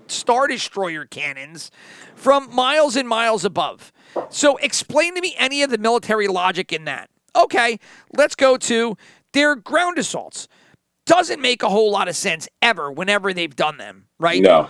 star 0.07 0.47
destroyer 0.47 1.03
cannons 1.03 1.69
from 2.15 2.47
miles 2.55 2.95
and 2.95 3.09
miles 3.09 3.43
above. 3.43 3.91
So 4.29 4.55
explain 4.55 5.15
to 5.15 5.21
me 5.21 5.35
any 5.37 5.63
of 5.63 5.69
the 5.69 5.77
military 5.77 6.29
logic 6.29 6.71
in 6.71 6.85
that. 6.85 7.09
Okay, 7.35 7.79
let's 8.15 8.35
go 8.35 8.57
to 8.57 8.97
their 9.33 9.55
ground 9.55 9.97
assaults. 9.97 10.47
Doesn't 11.05 11.41
make 11.41 11.63
a 11.63 11.69
whole 11.69 11.91
lot 11.91 12.07
of 12.07 12.15
sense 12.15 12.47
ever 12.61 12.91
whenever 12.91 13.33
they've 13.33 13.55
done 13.55 13.77
them, 13.77 14.05
right? 14.19 14.41
No, 14.41 14.69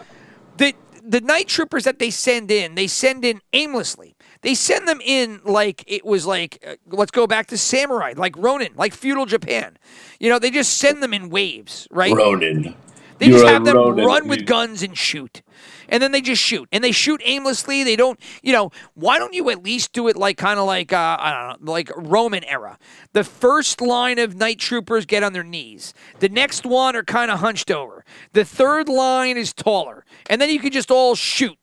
the 0.58 0.74
the 1.04 1.22
night 1.22 1.48
troopers 1.48 1.84
that 1.84 2.00
they 2.00 2.10
send 2.10 2.52
in, 2.52 2.76
they 2.76 2.88
send 2.88 3.26
in 3.26 3.42
aimlessly. 3.54 4.16
They 4.42 4.54
send 4.56 4.88
them 4.88 5.02
in 5.04 5.42
like 5.44 5.84
it 5.88 6.06
was 6.06 6.26
like 6.26 6.64
uh, 6.66 6.76
let's 6.88 7.12
go 7.12 7.28
back 7.28 7.48
to 7.48 7.58
samurai, 7.58 8.14
like 8.16 8.36
Ronin, 8.38 8.74
like 8.76 8.94
feudal 8.94 9.26
Japan. 9.26 9.78
You 10.20 10.30
know, 10.30 10.40
they 10.40 10.52
just 10.52 10.78
send 10.78 11.04
them 11.04 11.14
in 11.14 11.30
waves, 11.30 11.88
right? 11.92 12.14
Ronin. 12.16 12.76
They 13.18 13.28
just 13.28 13.40
You're 13.40 13.50
a 13.50 13.54
have 13.54 13.66
them 13.66 13.78
Ronin. 13.78 14.06
run 14.06 14.28
with 14.28 14.46
guns 14.46 14.82
and 14.82 14.98
shoot. 14.98 15.44
And 15.92 16.02
then 16.02 16.12
they 16.12 16.22
just 16.22 16.42
shoot. 16.42 16.68
And 16.72 16.84
they 16.84 16.92
shoot 16.92 17.22
aimlessly. 17.24 17.84
They 17.84 17.96
don't, 17.96 18.20
you 18.42 18.54
know, 18.54 18.72
why 18.96 19.20
don't 19.20 19.34
you 19.34 19.50
at 19.50 19.62
least 19.62 19.92
do 19.92 20.08
it 20.08 20.16
like 20.16 20.38
kind 20.38 20.58
of 20.58 20.66
like, 20.66 20.92
uh, 20.92 21.18
I 21.20 21.50
don't 21.50 21.64
know, 21.64 21.72
like 21.72 21.92
Roman 21.96 22.44
era? 22.46 22.80
The 23.14 23.24
first 23.24 23.82
line 23.82 24.18
of 24.18 24.36
night 24.36 24.58
troopers 24.58 25.06
get 25.06 25.22
on 25.22 25.34
their 25.34 25.44
knees. 25.44 25.94
The 26.20 26.30
next 26.30 26.66
one 26.66 26.96
are 26.96 27.04
kind 27.04 27.30
of 27.30 27.40
hunched 27.40 27.70
over. 27.70 28.04
The 28.32 28.46
third 28.46 28.88
line 28.90 29.38
is 29.38 29.54
taller. 29.54 30.06
And 30.30 30.42
then 30.42 30.50
you 30.50 30.60
could 30.60 30.74
just 30.74 30.90
all 30.90 31.14
shoot, 31.14 31.58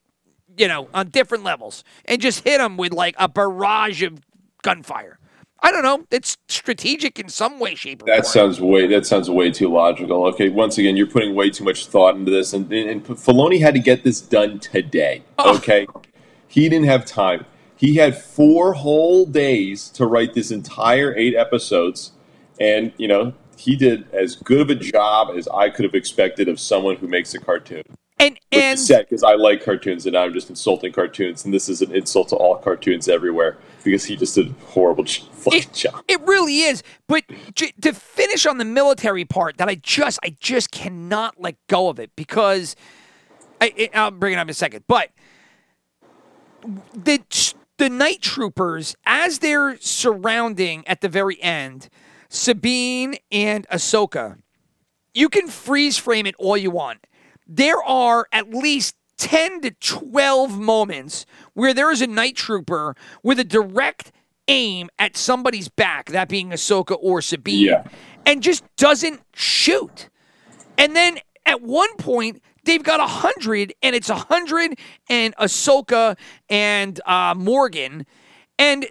you 0.57 0.69
know, 0.69 0.89
on 0.93 1.09
different 1.09 1.43
levels 1.43 1.83
and 2.05 2.21
just 2.21 2.45
hit 2.45 2.59
them 2.59 2.77
with 2.77 2.93
like 2.93 3.15
a 3.19 3.29
barrage 3.29 4.03
of 4.03 4.21
gunfire. 4.63 5.18
I 5.61 5.73
don't 5.73 5.83
know. 5.83 6.05
It's 6.11 6.37
strategic 6.49 7.19
in 7.19 7.29
some 7.29 7.59
way, 7.59 7.75
shape, 7.75 8.03
or 8.03 8.07
form. 8.07 8.17
That 8.17 8.27
sounds 8.27 8.61
way. 8.61 8.87
That 8.87 9.07
sounds 9.07 9.29
way 9.29 9.51
too 9.51 9.69
logical. 9.69 10.27
Okay, 10.29 10.49
once 10.49 10.79
again, 10.79 10.97
you're 10.97 11.09
putting 11.09 11.35
way 11.35 11.51
too 11.51 11.65
much 11.65 11.87
thought 11.87 12.15
into 12.15 12.31
this, 12.31 12.53
and, 12.53 12.73
and 12.73 13.05
Filoni 13.05 13.61
had 13.61 13.75
to 13.75 13.81
get 13.81 14.05
this 14.05 14.21
done 14.21 14.61
today. 14.61 15.23
Oh. 15.39 15.57
Okay, 15.57 15.87
he 16.47 16.69
didn't 16.69 16.87
have 16.87 17.05
time. 17.05 17.45
He 17.77 17.97
had 17.97 18.17
four 18.17 18.73
whole 18.75 19.27
days 19.27 19.89
to 19.91 20.07
write 20.07 20.35
this 20.35 20.51
entire 20.51 21.15
eight 21.17 21.35
episodes, 21.35 22.13
and 22.61 22.93
you 22.97 23.09
know 23.09 23.35
he 23.57 23.75
did 23.75 24.09
as 24.13 24.37
good 24.37 24.61
of 24.61 24.71
a 24.71 24.75
job 24.77 25.37
as 25.37 25.49
I 25.49 25.71
could 25.71 25.85
have 25.85 25.95
expected 25.95 26.49
of 26.49 26.61
someone 26.61 26.97
who 26.97 27.09
makes 27.09 27.35
a 27.35 27.41
cartoon. 27.41 27.83
And 28.21 28.39
Which 28.53 28.63
and 28.63 28.79
sad 28.79 29.07
because 29.09 29.23
I 29.23 29.35
like 29.35 29.65
cartoons, 29.65 30.07
and 30.07 30.17
I'm 30.17 30.33
just 30.33 30.51
insulting 30.51 30.93
cartoons, 30.93 31.45
and 31.45 31.55
this 31.55 31.69
is 31.69 31.83
an 31.83 31.95
insult 31.95 32.29
to 32.29 32.37
all 32.37 32.57
cartoons 32.57 33.09
everywhere 33.09 33.57
because 33.85 34.05
he 34.05 34.17
just 34.17 34.35
did 34.35 34.49
a 34.49 34.65
horrible 34.67 35.05
fucking 35.05 35.61
it, 35.61 35.73
job. 35.73 36.03
it 36.09 36.21
really 36.23 36.61
is. 36.61 36.83
But 37.07 37.25
j- 37.55 37.73
to 37.83 37.93
finish 37.93 38.45
on 38.47 38.59
the 38.59 38.65
military 38.65 39.25
part, 39.25 39.59
that 39.59 39.69
I 39.69 39.77
just 39.77 40.19
I 40.25 40.37
just 40.41 40.71
cannot 40.71 41.41
let 41.41 41.57
go 41.69 41.89
of 41.89 41.99
it 42.01 42.11
because 42.17 42.75
I, 43.61 43.73
it, 43.77 43.91
I'll 43.95 44.11
bring 44.11 44.35
it 44.35 44.37
up 44.37 44.47
in 44.47 44.51
a 44.51 44.55
second. 44.55 44.85
But 44.89 45.11
the 46.93 47.21
the 47.79 47.89
night 47.89 48.21
troopers, 48.21 48.97
as 49.07 49.39
they're 49.39 49.79
surrounding 49.79 50.87
at 50.89 51.01
the 51.01 51.09
very 51.09 51.41
end, 51.41 51.89
Sabine 52.29 53.17
and 53.31 53.69
Ahsoka, 53.69 54.39
you 55.15 55.29
can 55.29 55.49
freeze 55.49 55.97
frame 55.97 56.27
it 56.27 56.35
all 56.39 56.57
you 56.57 56.71
want. 56.71 57.07
There 57.49 57.83
are 57.83 58.27
at 58.33 58.51
least 58.51 58.95
10 59.17 59.63
to 59.63 59.71
12 59.73 60.59
moments 60.59 61.27
where 61.55 61.73
there 61.75 61.91
is 61.91 62.03
a 62.03 62.07
night 62.07 62.37
trooper 62.37 62.95
with 63.23 63.41
a 63.41 63.45
direct 63.45 64.13
aim 64.47 64.89
at 64.99 65.17
somebody's 65.17 65.69
back, 65.69 66.07
that 66.11 66.29
being 66.29 66.51
Ahsoka 66.51 66.97
or 67.01 67.21
Sabine, 67.21 67.59
Yeah. 67.67 67.85
and 68.27 68.43
just 68.43 68.65
doesn't 68.77 69.21
shoot. 69.35 70.09
And 70.77 70.95
then 70.95 71.19
at 71.45 71.61
one 71.63 71.95
point, 71.97 72.43
they've 72.65 72.83
got 72.83 73.01
a 73.01 73.07
hundred, 73.07 73.75
and 73.83 73.97
it's 73.97 74.09
a 74.11 74.15
hundred 74.15 74.79
and 75.09 75.35
Ahsoka 75.37 76.17
and 76.49 77.01
uh, 77.07 77.35
Morgan, 77.37 78.07
and 78.59 78.87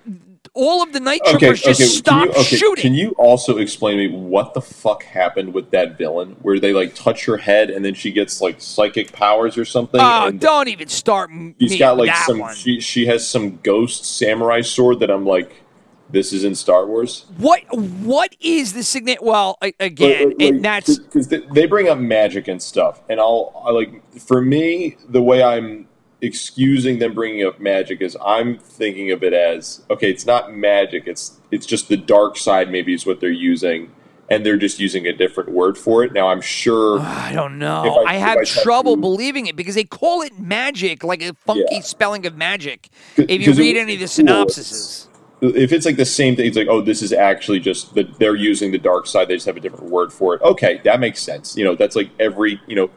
all 0.58 0.82
of 0.82 0.92
the 0.92 1.00
night 1.00 1.22
troopers 1.26 1.62
just 1.62 1.80
can 1.80 1.88
stop 1.88 2.30
okay, 2.30 2.42
shooting. 2.44 2.82
Can 2.82 2.94
you 2.96 3.12
also 3.12 3.58
explain 3.58 3.98
to 3.98 4.08
me 4.10 4.16
what 4.16 4.54
the 4.54 4.62
fuck 4.62 5.04
happened 5.04 5.54
with 5.54 5.70
that 5.72 5.98
villain, 5.98 6.36
where 6.42 6.60
they 6.60 6.74
like 6.74 6.96
touch 6.96 7.26
her 7.26 7.38
head 7.38 7.70
and 7.70 7.86
then 7.86 7.94
she 7.94 8.12
gets 8.12 8.42
like 8.42 8.60
psychic 8.60 9.12
powers 9.12 9.58
or 9.58 9.66
something? 9.66 10.02
Oh, 10.02 10.32
don't 10.32 10.68
even 10.68 10.88
start 10.88 11.30
she's 11.60 11.78
got 11.78 11.98
like 11.98 12.16
some. 12.16 12.40
one. 12.40 12.56
She 12.56 12.80
she 12.80 13.06
has 13.06 13.28
some 13.28 13.58
ghost 13.58 14.06
samurai 14.18 14.62
sword 14.62 15.00
that 15.02 15.12
I'm 15.12 15.26
like, 15.26 15.64
this 16.10 16.34
is 16.34 16.44
in 16.44 16.56
Star 16.56 16.86
Wars. 16.86 17.26
What 17.38 17.62
what 17.78 18.36
is 18.40 18.74
the 18.74 18.84
signet? 18.84 19.22
Well, 19.22 19.58
again, 19.80 20.34
and 20.40 20.64
that's 20.64 20.98
because 20.98 21.28
they, 21.28 21.40
they 21.54 21.66
bring 21.66 21.88
up 21.88 21.98
magic 21.98 22.48
and 22.48 22.62
stuff, 22.62 23.02
and 23.10 23.20
I'll 23.20 23.62
I 23.66 23.72
like 23.72 24.20
for 24.20 24.42
me 24.42 24.98
the 25.08 25.22
way 25.22 25.44
I'm 25.44 25.88
excusing 26.22 27.00
them 27.00 27.14
bringing 27.14 27.46
up 27.46 27.60
magic 27.60 28.02
is 28.02 28.18
I'm 28.26 28.58
thinking 28.58 29.12
of 29.12 29.24
it 29.24 29.34
as 29.34 29.84
okay, 29.90 30.10
it's 30.10 30.26
not 30.26 30.54
magic, 30.54 31.04
it's 31.08 31.40
it's 31.52 31.66
just 31.66 31.90
the 31.90 31.98
dark 31.98 32.38
side 32.38 32.72
maybe 32.72 32.94
is 32.94 33.06
what 33.06 33.20
they're 33.20 33.30
using, 33.30 33.92
and 34.30 34.46
they're 34.46 34.58
just 34.58 34.80
using 34.80 35.06
a 35.08 35.14
different 35.14 35.50
word 35.52 35.78
for 35.78 36.04
it. 36.04 36.14
Now 36.14 36.30
I'm 36.30 36.42
sure 36.42 37.00
I 37.02 37.32
don't 37.34 37.60
know. 37.60 38.04
I- 38.06 38.14
I, 38.14 38.16
have 38.16 38.40
I 38.40 38.44
trouble 38.44 38.92
you- 38.96 39.02
believing 39.02 39.48
it 39.48 39.56
because 39.56 39.76
they 39.76 39.84
call 39.84 40.22
it 40.22 40.40
magic, 40.40 41.04
like 41.04 41.22
a 41.22 41.34
funky 41.34 41.64
Yeah. 41.72 41.80
spelling 41.82 42.26
of 42.26 42.36
magic. 42.36 42.90
If 43.16 43.46
you 43.46 43.54
read 43.54 43.78
any 43.78 43.94
of 43.94 44.00
the 44.00 44.06
cool. 44.24 44.26
synopsises, 44.46 45.08
if 45.40 45.72
it's 45.72 45.86
like 45.86 45.98
the 45.98 46.06
same 46.06 46.36
thing, 46.36 46.48
it's 46.48 46.58
like, 46.58 46.68
oh, 46.68 46.82
this 46.82 47.04
is 47.04 47.14
actually 47.14 47.60
just 47.60 47.94
that 47.94 48.18
they're 48.18 48.36
using 48.36 48.72
the 48.72 48.80
dark 48.80 49.06
side. 49.06 49.28
They 49.28 49.36
just 49.36 49.46
have 49.46 49.56
a 49.56 49.60
different 49.60 49.92
word 49.92 50.12
for 50.12 50.34
it. 50.34 50.42
Okay, 50.42 50.82
that 50.84 51.00
makes 51.00 51.22
sense. 51.22 51.56
You 51.56 51.64
know, 51.64 51.76
that's 51.76 51.96
like 51.96 52.10
every 52.20 52.60
you 52.66 52.76
know, 52.76 52.90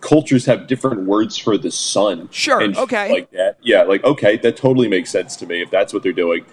cultures 0.00 0.46
have 0.46 0.66
different 0.66 1.06
words 1.06 1.36
for 1.36 1.58
the 1.58 1.70
sun. 1.70 2.28
Sure, 2.30 2.62
okay. 2.62 3.10
like 3.10 3.30
that. 3.32 3.58
Yeah, 3.62 3.82
like 3.82 4.04
okay, 4.04 4.36
that 4.38 4.56
totally 4.56 4.88
makes 4.88 5.10
sense 5.10 5.36
to 5.36 5.46
me 5.46 5.62
if 5.62 5.70
that's 5.70 5.92
what 5.92 6.02
they're 6.02 6.12
doing. 6.12 6.44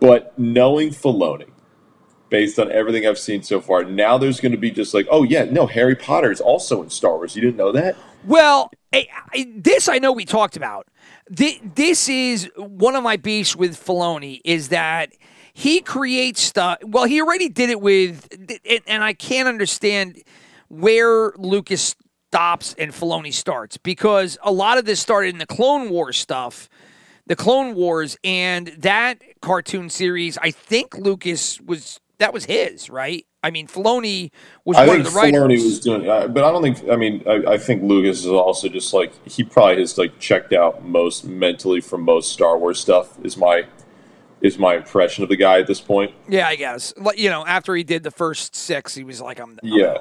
But 0.00 0.36
knowing 0.38 0.90
Filoni, 0.90 1.48
based 2.28 2.58
on 2.58 2.72
everything 2.72 3.06
I've 3.06 3.18
seen 3.18 3.42
so 3.42 3.60
far, 3.60 3.84
now 3.84 4.18
there's 4.18 4.40
going 4.40 4.52
to 4.52 4.58
be 4.58 4.70
just 4.70 4.94
like, 4.94 5.06
oh 5.10 5.22
yeah, 5.22 5.44
no, 5.44 5.66
Harry 5.66 5.94
Potter 5.94 6.30
is 6.30 6.40
also 6.40 6.82
in 6.82 6.90
Star 6.90 7.16
Wars. 7.16 7.36
You 7.36 7.42
didn't 7.42 7.56
know 7.56 7.72
that? 7.72 7.96
Well, 8.24 8.70
I, 8.92 9.08
I, 9.32 9.52
this 9.56 9.88
I 9.88 9.98
know 9.98 10.12
we 10.12 10.24
talked 10.24 10.56
about. 10.56 10.86
Thi- 11.34 11.60
This 11.74 12.08
is 12.08 12.50
one 12.56 12.94
of 12.96 13.02
my 13.02 13.16
beefs 13.16 13.56
with 13.56 13.72
Filoni 13.72 14.40
is 14.44 14.68
that 14.68 15.12
he 15.54 15.80
creates 15.80 16.40
stuff. 16.40 16.78
Well, 16.82 17.04
he 17.04 17.20
already 17.20 17.48
did 17.48 17.70
it 17.70 17.80
with, 17.80 18.28
and 18.86 19.04
I 19.04 19.12
can't 19.12 19.48
understand 19.48 20.22
where 20.68 21.32
Lucas 21.36 21.94
stops 22.32 22.74
and 22.78 22.92
Filoni 22.92 23.30
starts 23.30 23.76
because 23.76 24.38
a 24.42 24.50
lot 24.50 24.78
of 24.78 24.86
this 24.86 25.00
started 25.00 25.34
in 25.34 25.38
the 25.38 25.44
Clone 25.44 25.90
Wars 25.90 26.16
stuff, 26.16 26.66
the 27.26 27.36
Clone 27.36 27.74
Wars, 27.74 28.16
and 28.24 28.68
that 28.78 29.18
cartoon 29.42 29.90
series. 29.90 30.38
I 30.38 30.50
think 30.50 30.96
Lucas 30.96 31.60
was 31.60 32.00
that 32.16 32.32
was 32.32 32.46
his 32.46 32.88
right. 32.88 33.26
I 33.42 33.50
mean, 33.50 33.66
Filoni 33.66 34.30
was 34.64 34.78
I 34.78 34.86
one 34.86 34.96
think 34.96 35.06
of 35.08 35.12
the 35.12 35.18
writers. 35.18 35.42
Filoni 35.42 35.62
was 35.62 35.80
doing, 35.80 36.08
uh, 36.08 36.26
but 36.28 36.42
I 36.42 36.50
don't 36.50 36.62
think. 36.62 36.88
I 36.90 36.96
mean, 36.96 37.22
I, 37.26 37.52
I 37.52 37.58
think 37.58 37.82
Lucas 37.82 38.20
is 38.20 38.26
also 38.28 38.66
just 38.70 38.94
like 38.94 39.12
he 39.28 39.44
probably 39.44 39.80
has 39.80 39.98
like 39.98 40.18
checked 40.18 40.54
out 40.54 40.82
most 40.82 41.26
mentally 41.26 41.82
from 41.82 42.00
most 42.00 42.32
Star 42.32 42.56
Wars 42.56 42.80
stuff. 42.80 43.22
Is 43.22 43.36
my 43.36 43.66
is 44.40 44.58
my 44.58 44.76
impression 44.76 45.22
of 45.22 45.28
the 45.28 45.36
guy 45.36 45.60
at 45.60 45.66
this 45.66 45.80
point. 45.80 46.14
Yeah, 46.30 46.48
I 46.48 46.56
guess. 46.56 46.94
Like, 46.96 47.18
You 47.18 47.28
know, 47.28 47.44
after 47.44 47.74
he 47.74 47.84
did 47.84 48.04
the 48.04 48.10
first 48.10 48.56
six, 48.56 48.94
he 48.94 49.04
was 49.04 49.20
like, 49.20 49.38
"I'm." 49.38 49.50
I'm 49.50 49.58
Yeah, 49.62 49.98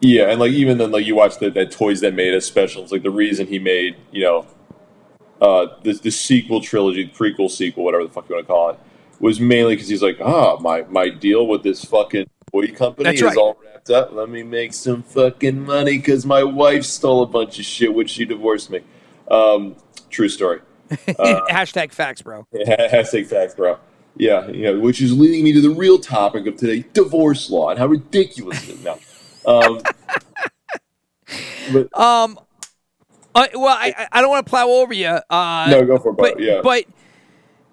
yeah, 0.00 0.30
and 0.30 0.40
like 0.40 0.52
even 0.52 0.78
then, 0.78 0.90
like 0.90 1.06
you 1.06 1.14
watch 1.14 1.38
the 1.38 1.50
that 1.50 1.70
Toys 1.70 2.00
That 2.00 2.14
Made 2.14 2.34
Us 2.34 2.44
special. 2.44 2.82
It's 2.82 2.92
like 2.92 3.02
the 3.02 3.10
reason 3.10 3.46
he 3.46 3.58
made 3.58 3.96
you 4.12 4.22
know 4.22 4.46
uh 5.40 5.66
the 5.82 5.94
the 5.94 6.10
sequel 6.10 6.60
trilogy, 6.60 7.08
prequel 7.08 7.50
sequel, 7.50 7.84
whatever 7.84 8.04
the 8.04 8.10
fuck 8.10 8.28
you 8.28 8.34
want 8.34 8.46
to 8.46 8.52
call 8.52 8.70
it, 8.70 8.78
was 9.20 9.40
mainly 9.40 9.74
because 9.74 9.88
he's 9.88 10.02
like, 10.02 10.18
ah, 10.20 10.56
my 10.60 10.82
my 10.82 11.08
deal 11.08 11.46
with 11.46 11.62
this 11.62 11.84
fucking 11.84 12.26
toy 12.52 12.68
company 12.68 13.04
That's 13.04 13.20
is 13.20 13.22
right. 13.22 13.36
all 13.36 13.58
wrapped 13.64 13.90
up. 13.90 14.12
Let 14.12 14.28
me 14.28 14.42
make 14.42 14.72
some 14.72 15.02
fucking 15.02 15.64
money 15.64 15.98
because 15.98 16.26
my 16.26 16.44
wife 16.44 16.84
stole 16.84 17.22
a 17.22 17.26
bunch 17.26 17.58
of 17.58 17.64
shit 17.64 17.94
when 17.94 18.06
she 18.06 18.24
divorced 18.24 18.70
me. 18.70 18.80
Um, 19.30 19.76
true 20.10 20.28
story. 20.28 20.60
Hashtag 20.90 21.92
facts, 21.92 22.22
bro. 22.22 22.46
Hashtag 22.54 23.26
facts, 23.26 23.54
bro. 23.54 23.78
Yeah, 24.18 24.46
you 24.48 24.64
know, 24.64 24.80
which 24.80 25.02
is 25.02 25.12
leading 25.12 25.44
me 25.44 25.52
to 25.52 25.60
the 25.60 25.70
real 25.70 25.98
topic 25.98 26.46
of 26.46 26.56
today: 26.56 26.84
divorce 26.92 27.50
law 27.50 27.70
and 27.70 27.78
how 27.78 27.86
ridiculous 27.86 28.62
it 28.68 28.76
is 28.76 28.84
now. 28.84 28.98
Um, 29.46 29.80
but 31.72 31.98
Um, 31.98 32.38
I, 33.34 33.48
well, 33.54 33.66
I, 33.68 33.94
I- 33.98 34.08
I 34.12 34.20
don't 34.20 34.30
want 34.30 34.46
to 34.46 34.50
plow 34.50 34.68
over 34.68 34.94
you. 34.94 35.18
Uh, 35.30 35.66
no, 35.70 35.84
go 35.84 35.98
for 35.98 36.10
it, 36.10 36.16
but 36.16 36.40
yeah, 36.40 36.60
but 36.62 36.84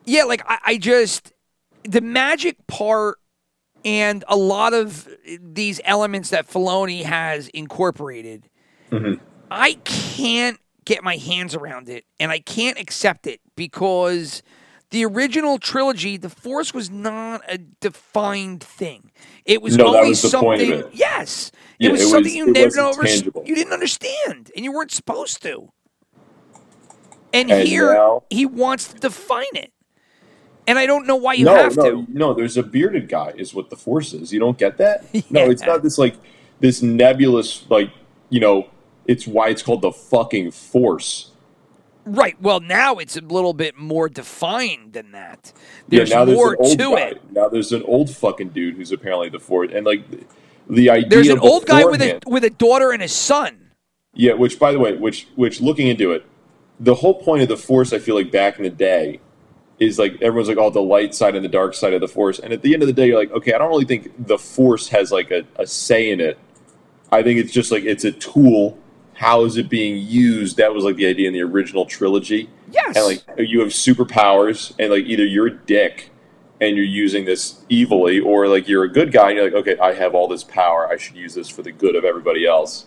yeah, 0.06 0.24
like 0.24 0.44
I, 0.48 0.58
I 0.66 0.78
just 0.78 1.32
the 1.84 2.02
magic 2.02 2.66
part 2.68 3.18
and 3.86 4.24
a 4.28 4.36
lot 4.36 4.74
of 4.74 5.08
these 5.42 5.80
elements 5.84 6.30
that 6.30 6.48
Filoni 6.48 7.04
has 7.04 7.48
incorporated. 7.50 8.50
Mm-hmm. 8.92 9.22
I 9.52 9.74
can't 9.84 10.60
get 10.86 11.04
my 11.04 11.18
hands 11.18 11.56
around 11.56 11.90
it, 11.90 12.06
and 12.20 12.32
I 12.32 12.40
can't 12.40 12.78
accept 12.80 13.28
it 13.28 13.40
because 13.56 14.42
the 14.94 15.04
original 15.06 15.58
trilogy, 15.58 16.18
the 16.18 16.30
Force 16.30 16.72
was 16.72 16.92
not 16.92 17.42
a 17.50 17.58
defined 17.58 18.64
thing. 18.64 19.10
It 19.44 19.60
was 19.64 19.76
No, 19.76 19.88
always 19.88 20.22
was 20.22 20.32
the 20.32 20.40
point 20.40 20.62
of 20.62 20.68
something. 20.70 20.92
Yes, 20.94 21.52
Yeah, 21.80 21.90
it 21.90 21.92
was 21.94 22.02
it 22.02 22.08
something 22.10 22.24
was- 22.26 22.36
you 22.36 22.52
never 22.52 22.80
over, 22.80 23.08
you 23.44 23.56
didn't 23.56 23.74
understand, 23.74 24.52
and 24.56 24.64
you 24.64 24.72
weren't 24.72 24.92
supposed 24.92 25.42
to. 25.42 25.72
And, 27.34 27.50
And 27.52 27.68
here 27.68 27.92
now- 27.92 28.22
he 28.30 28.46
wants 28.46 28.94
to 28.94 29.00
define 29.00 29.46
it, 29.56 29.72
and 30.68 30.78
I 30.78 30.86
don't 30.86 31.08
know 31.08 31.16
why 31.16 31.34
you 31.34 31.46
no, 31.46 31.56
have 31.56 31.76
no, 31.76 31.84
to. 31.84 32.06
no. 32.10 32.34
There's 32.36 32.56
a 32.58 32.62
bearded 32.64 33.10
guy, 33.10 33.34
is 33.36 33.52
what 33.56 33.72
the 33.72 33.76
force 33.76 34.14
is. 34.14 34.32
You 34.32 34.40
don't 34.40 34.60
get 34.60 34.78
that? 34.78 35.06
No, 35.32 35.50
it's 35.50 35.64
not 35.64 35.82
this 35.82 35.98
like 35.98 36.16
this 36.60 36.84
nebulous 36.84 37.66
like 37.70 37.90
you 38.30 38.40
know. 38.40 38.68
It's 39.06 39.28
why 39.28 39.50
it's 39.50 39.62
called 39.64 39.82
the 39.82 39.92
fucking 39.92 40.52
force. 40.52 41.32
Right. 42.06 42.40
Well, 42.42 42.60
now 42.60 42.96
it's 42.96 43.16
a 43.16 43.22
little 43.22 43.54
bit 43.54 43.78
more 43.78 44.10
defined 44.10 44.94
than 44.94 45.12
that. 45.12 45.54
There's 45.88 46.10
yeah, 46.10 46.24
now 46.24 46.26
more 46.26 46.58
there's 46.60 46.76
to 46.76 46.78
guy. 46.78 47.02
it. 47.02 47.32
Now 47.32 47.48
there's 47.48 47.72
an 47.72 47.84
old 47.84 48.10
fucking 48.10 48.50
dude 48.50 48.76
who's 48.76 48.92
apparently 48.92 49.30
the 49.30 49.40
force, 49.40 49.72
and 49.74 49.86
like 49.86 50.10
the, 50.10 50.24
the 50.70 50.90
idea. 50.90 51.10
There's 51.10 51.30
an 51.30 51.40
old 51.40 51.66
guy 51.66 51.86
with 51.86 52.02
a 52.02 52.20
with 52.28 52.44
a 52.44 52.50
daughter 52.50 52.92
and 52.92 53.02
a 53.02 53.08
son. 53.08 53.72
Yeah, 54.14 54.34
which 54.34 54.60
by 54.60 54.72
the 54.72 54.80
way, 54.80 54.96
which 54.96 55.28
which 55.36 55.62
looking 55.62 55.88
into 55.88 56.12
it, 56.12 56.26
the 56.80 56.96
whole 56.96 57.22
point 57.22 57.42
of 57.42 57.48
the 57.48 57.58
force, 57.58 57.94
I 57.94 58.00
feel 58.00 58.16
like 58.16 58.32
back 58.32 58.58
in 58.58 58.64
the 58.64 58.70
day, 58.70 59.20
is 59.80 59.98
like 59.98 60.22
everyone's 60.22 60.50
like, 60.50 60.58
oh, 60.58 60.70
the 60.70 60.82
light 60.82 61.16
side 61.16 61.36
and 61.36 61.44
the 61.44 61.50
dark 61.50 61.74
side 61.74 61.94
of 61.94 62.02
the 62.02 62.08
force. 62.08 62.40
And 62.40 62.54
at 62.54 62.62
the 62.62 62.74
end 62.74 62.84
of 62.84 62.88
the 62.88 62.94
day, 62.94 63.08
you're 63.08 63.18
like, 63.18 63.32
okay, 63.32 63.54
I 63.54 63.58
don't 63.58 63.70
really 63.70 63.86
think 63.86 64.28
the 64.28 64.38
force 64.38 64.90
has 64.90 65.12
like 65.12 65.32
a, 65.32 65.46
a 65.56 65.66
say 65.66 66.12
in 66.12 66.20
it. 66.20 66.38
I 67.12 67.24
think 67.24 67.40
it's 67.40 67.52
just 67.52 67.72
like 67.72 67.84
it's 67.84 68.04
a 68.04 68.12
tool. 68.12 68.78
How 69.14 69.46
is 69.46 69.58
it 69.58 69.70
being 69.70 69.98
used? 69.98 70.58
That 70.58 70.74
was 70.74 70.84
like 70.84 70.96
the 70.96 71.06
idea 71.06 71.28
in 71.28 71.34
the 71.34 71.42
original 71.42 71.86
trilogy. 71.86 72.50
Yes. 72.72 72.96
And 72.96 73.06
like 73.06 73.24
you 73.38 73.60
have 73.60 73.70
superpowers, 73.70 74.74
and 74.80 74.92
like 74.92 75.06
either 75.06 75.26
you're 75.26 75.48
a 75.48 75.56
dick 75.56 76.10
and 76.62 76.76
you're 76.76 76.86
using 76.86 77.26
this 77.26 77.64
evilly, 77.70 78.20
or 78.20 78.48
like 78.48 78.68
you're 78.68 78.84
a 78.84 78.90
good 78.90 79.12
guy 79.12 79.30
and 79.30 79.38
you're 79.38 79.46
like, 79.46 79.54
okay, 79.54 79.78
I 79.80 79.94
have 79.94 80.16
all 80.16 80.28
this 80.28 80.44
power. 80.44 80.88
I 80.88 80.98
should 80.98 81.16
use 81.16 81.34
this 81.34 81.50
for 81.50 81.62
the 81.62 81.72
good 81.72 81.96
of 81.96 82.06
everybody 82.06 82.46
else. 82.46 82.86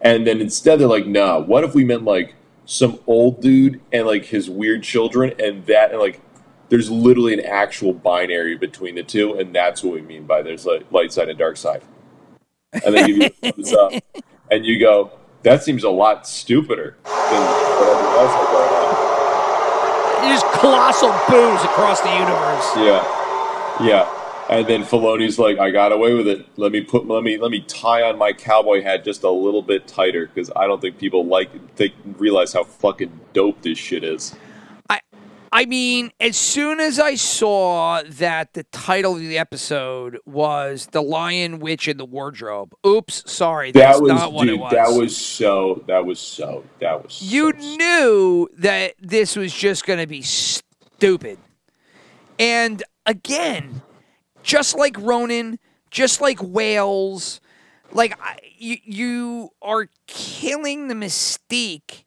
And 0.00 0.26
then 0.26 0.40
instead 0.40 0.78
they're 0.78 0.88
like, 0.88 1.06
nah, 1.06 1.40
what 1.40 1.64
if 1.64 1.74
we 1.74 1.84
meant 1.84 2.04
like 2.04 2.34
some 2.64 3.00
old 3.06 3.40
dude 3.40 3.80
and 3.92 4.06
like 4.06 4.26
his 4.26 4.48
weird 4.48 4.82
children 4.82 5.32
and 5.38 5.64
that 5.66 5.90
and 5.90 5.98
like 5.98 6.20
there's 6.68 6.90
literally 6.90 7.32
an 7.32 7.44
actual 7.44 7.92
binary 7.92 8.56
between 8.56 8.94
the 8.94 9.02
two, 9.02 9.34
and 9.38 9.54
that's 9.54 9.82
what 9.82 9.94
we 9.94 10.02
mean 10.02 10.26
by 10.26 10.42
there's 10.42 10.66
like 10.66 10.90
light 10.92 11.12
side 11.12 11.28
and 11.28 11.38
dark 11.38 11.56
side. 11.56 11.82
And 12.72 12.94
they 12.94 13.06
give 13.06 13.16
you 13.16 13.30
a 13.42 13.52
thumbs 13.52 13.72
up. 13.72 13.92
And 14.50 14.64
you 14.64 14.78
go, 14.78 15.12
that 15.48 15.62
seems 15.62 15.82
a 15.82 15.90
lot 15.90 16.26
stupider 16.26 16.96
than 17.04 17.42
whatever 17.80 18.06
else 18.20 18.32
I 18.34 18.44
going 18.52 18.72
on. 18.84 20.28
There's 20.28 20.42
colossal 20.60 21.10
boos 21.28 21.64
across 21.64 22.00
the 22.02 22.12
universe. 22.12 22.76
Yeah, 22.76 23.02
yeah. 23.82 24.14
And 24.50 24.66
then 24.66 24.82
Filoni's 24.82 25.38
like, 25.38 25.58
I 25.58 25.70
got 25.70 25.92
away 25.92 26.14
with 26.14 26.26
it. 26.26 26.46
Let 26.56 26.72
me 26.72 26.82
put, 26.82 27.06
let 27.06 27.22
me, 27.22 27.38
let 27.38 27.50
me 27.50 27.60
tie 27.60 28.02
on 28.02 28.18
my 28.18 28.32
cowboy 28.32 28.82
hat 28.82 29.04
just 29.04 29.22
a 29.22 29.30
little 29.30 29.62
bit 29.62 29.86
tighter 29.86 30.26
because 30.26 30.50
I 30.56 30.66
don't 30.66 30.80
think 30.80 30.98
people 30.98 31.26
like, 31.26 31.76
they 31.76 31.94
realize 32.18 32.52
how 32.52 32.64
fucking 32.64 33.20
dope 33.32 33.60
this 33.62 33.78
shit 33.78 34.04
is. 34.04 34.34
I 34.88 35.00
mean, 35.64 36.10
as 36.20 36.36
soon 36.36 36.80
as 36.80 36.98
I 36.98 37.14
saw 37.14 38.02
that 38.06 38.54
the 38.54 38.64
title 38.64 39.14
of 39.14 39.20
the 39.20 39.38
episode 39.38 40.18
was 40.26 40.86
"The 40.92 41.02
Lion, 41.02 41.58
Witch, 41.58 41.88
and 41.88 41.98
the 41.98 42.04
Wardrobe," 42.04 42.74
oops, 42.86 43.30
sorry, 43.30 43.72
that's 43.72 43.98
That 43.98 44.02
was, 44.02 44.12
not 44.12 44.32
what 44.32 44.44
dude. 44.44 44.54
it 44.54 44.60
was. 44.60 44.72
That 44.72 44.90
was 44.90 45.16
so. 45.16 45.84
That 45.86 46.04
was 46.04 46.18
so. 46.18 46.64
That 46.80 47.02
was. 47.02 47.22
you 47.22 47.52
so 47.52 47.76
knew 47.76 48.48
that 48.58 48.94
this 49.00 49.36
was 49.36 49.52
just 49.52 49.86
going 49.86 50.00
to 50.00 50.06
be 50.06 50.22
stupid. 50.22 51.38
And 52.38 52.82
again, 53.06 53.82
just 54.42 54.76
like 54.76 54.96
Ronin, 54.98 55.58
just 55.90 56.20
like 56.20 56.38
whales, 56.40 57.40
like 57.92 58.18
you, 58.56 58.76
you 58.84 59.50
are 59.62 59.88
killing 60.06 60.88
the 60.88 60.94
mystique 60.94 62.04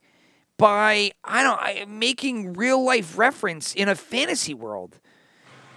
by 0.62 1.12
I 1.24 1.44
don't 1.44 1.60
I, 1.60 1.86
making 1.88 2.54
real 2.54 2.84
life 2.86 3.18
reference 3.18 3.74
in 3.74 3.90
a 3.90 3.96
fantasy 3.96 4.54
world. 4.54 5.00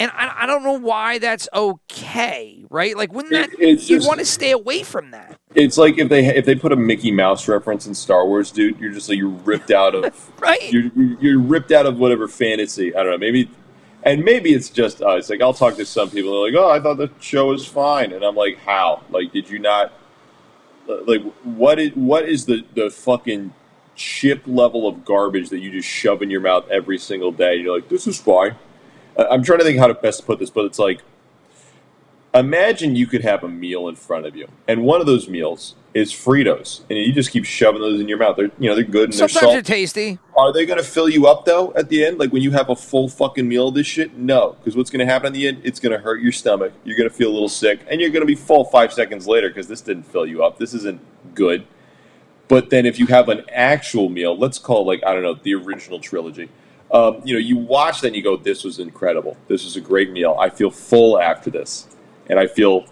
And 0.00 0.10
I, 0.12 0.42
I 0.42 0.46
don't 0.46 0.64
know 0.64 0.78
why 0.78 1.18
that's 1.18 1.48
okay, 1.54 2.64
right? 2.68 2.96
Like, 2.96 3.12
wouldn't 3.12 3.32
that 3.32 3.50
It- 3.60 3.88
you 3.88 4.00
want 4.00 4.18
to 4.18 4.26
stay 4.26 4.50
away 4.50 4.82
from 4.82 5.12
that, 5.12 5.38
It's 5.54 5.78
like 5.78 5.98
if 5.98 6.08
they 6.08 6.26
if 6.26 6.44
they 6.44 6.56
put 6.56 6.72
a 6.72 6.76
Mickey 6.76 7.12
Mouse 7.12 7.46
reference 7.48 7.86
in 7.86 7.94
Star 7.94 8.26
Wars, 8.26 8.50
dude. 8.50 8.78
You're 8.80 8.92
just 8.92 9.08
like 9.08 9.18
you're 9.18 9.28
ripped 9.28 9.70
out 9.70 9.94
of. 9.94 10.32
right? 10.40 10.72
You're, 10.72 10.90
you're 11.20 11.38
ripped 11.40 11.70
out 11.72 11.86
of 11.86 11.98
whatever 11.98 12.26
fantasy. 12.28 12.94
I 12.94 13.02
don't 13.04 13.12
know. 13.12 13.18
Maybe, 13.18 13.48
and 14.02 14.24
maybe 14.24 14.52
it's 14.52 14.68
just 14.68 15.00
us. 15.00 15.30
Like 15.30 15.40
I'll 15.40 15.54
talk 15.54 15.76
to 15.76 15.86
some 15.86 16.10
people. 16.10 16.32
They're 16.42 16.52
like, 16.52 16.60
"Oh, 16.60 16.70
I 16.70 16.80
thought 16.80 16.98
the 16.98 17.10
show 17.20 17.46
was 17.46 17.64
fine," 17.64 18.12
and 18.12 18.24
I'm 18.24 18.34
like, 18.34 18.58
"How? 18.58 19.02
Like, 19.10 19.32
did 19.32 19.48
you 19.48 19.60
not? 19.60 19.92
Like, 20.86 21.22
what 21.44 21.78
is 21.78 21.92
what 21.94 22.28
is 22.28 22.46
the 22.46 22.64
the 22.74 22.90
fucking 22.90 23.54
chip 23.94 24.42
level 24.46 24.86
of 24.86 25.04
garbage 25.04 25.50
that 25.50 25.58
you 25.60 25.70
just 25.70 25.88
shove 25.88 26.22
in 26.22 26.30
your 26.30 26.40
mouth 26.40 26.68
every 26.68 26.98
single 26.98 27.32
day? 27.32 27.56
You're 27.56 27.74
like, 27.74 27.88
this 27.88 28.06
is 28.06 28.18
fine. 28.18 28.56
I'm 29.16 29.42
trying 29.42 29.60
to 29.60 29.64
think 29.64 29.78
how 29.78 29.86
to 29.86 29.94
best 29.94 30.26
put 30.26 30.38
this, 30.38 30.50
but 30.50 30.64
it's 30.64 30.78
like 30.78 31.00
imagine 32.34 32.96
you 32.96 33.06
could 33.06 33.22
have 33.22 33.44
a 33.44 33.48
meal 33.48 33.88
in 33.88 33.94
front 33.94 34.26
of 34.26 34.36
you, 34.36 34.48
and 34.66 34.82
one 34.82 35.00
of 35.00 35.06
those 35.06 35.28
meals 35.28 35.76
is 35.94 36.12
Fritos, 36.12 36.80
and 36.90 36.98
you 36.98 37.12
just 37.12 37.30
keep 37.30 37.44
shoving 37.44 37.80
those 37.80 38.00
in 38.00 38.08
your 38.08 38.18
mouth. 38.18 38.36
They're 38.36 38.50
you 38.58 38.68
know 38.68 38.74
they're 38.74 38.82
good 38.82 39.10
and 39.10 39.12
they're 39.12 39.28
Sometimes 39.28 39.52
they're 39.52 39.64
salt. 39.64 39.66
tasty. 39.66 40.18
Are 40.36 40.52
they 40.52 40.66
going 40.66 40.78
to 40.78 40.84
fill 40.84 41.08
you 41.08 41.28
up 41.28 41.44
though 41.44 41.72
at 41.74 41.88
the 41.88 42.04
end? 42.04 42.18
Like 42.18 42.32
when 42.32 42.42
you 42.42 42.50
have 42.50 42.68
a 42.68 42.76
full 42.76 43.08
fucking 43.08 43.48
meal 43.48 43.68
of 43.68 43.74
this 43.74 43.86
shit? 43.86 44.16
No, 44.16 44.56
because 44.58 44.76
what's 44.76 44.90
going 44.90 45.06
to 45.06 45.10
happen 45.10 45.28
in 45.28 45.32
the 45.32 45.46
end? 45.46 45.60
It's 45.62 45.78
going 45.78 45.92
to 45.92 45.98
hurt 45.98 46.20
your 46.20 46.32
stomach. 46.32 46.72
You're 46.84 46.96
going 46.96 47.08
to 47.08 47.14
feel 47.14 47.30
a 47.30 47.32
little 47.32 47.48
sick, 47.48 47.80
and 47.88 48.00
you're 48.00 48.10
going 48.10 48.22
to 48.22 48.26
be 48.26 48.34
full 48.34 48.64
five 48.64 48.92
seconds 48.92 49.28
later 49.28 49.48
because 49.48 49.68
this 49.68 49.80
didn't 49.80 50.04
fill 50.04 50.26
you 50.26 50.42
up. 50.42 50.58
This 50.58 50.74
isn't 50.74 51.00
good. 51.34 51.64
But 52.48 52.70
then 52.70 52.84
if 52.86 52.98
you 52.98 53.06
have 53.06 53.28
an 53.28 53.42
actual 53.50 54.08
meal, 54.08 54.36
let's 54.36 54.58
call 54.58 54.82
it 54.82 54.86
like 54.86 55.04
I 55.06 55.14
don't 55.14 55.22
know 55.22 55.34
the 55.34 55.54
original 55.54 55.98
trilogy. 55.98 56.48
Um, 56.92 57.20
you 57.24 57.32
know, 57.34 57.40
you 57.40 57.56
watch 57.56 58.02
that 58.02 58.08
and 58.08 58.16
you 58.16 58.22
go, 58.22 58.36
"This 58.36 58.62
was 58.64 58.78
incredible. 58.78 59.36
This 59.48 59.64
was 59.64 59.76
a 59.76 59.80
great 59.80 60.10
meal. 60.10 60.36
I 60.38 60.50
feel 60.50 60.70
full 60.70 61.18
after 61.18 61.50
this, 61.50 61.88
and 62.28 62.38
I 62.38 62.46
feel, 62.46 62.86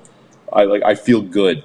I 0.53 0.65
like, 0.65 0.83
I 0.83 0.95
feel 0.95 1.21
good." 1.23 1.65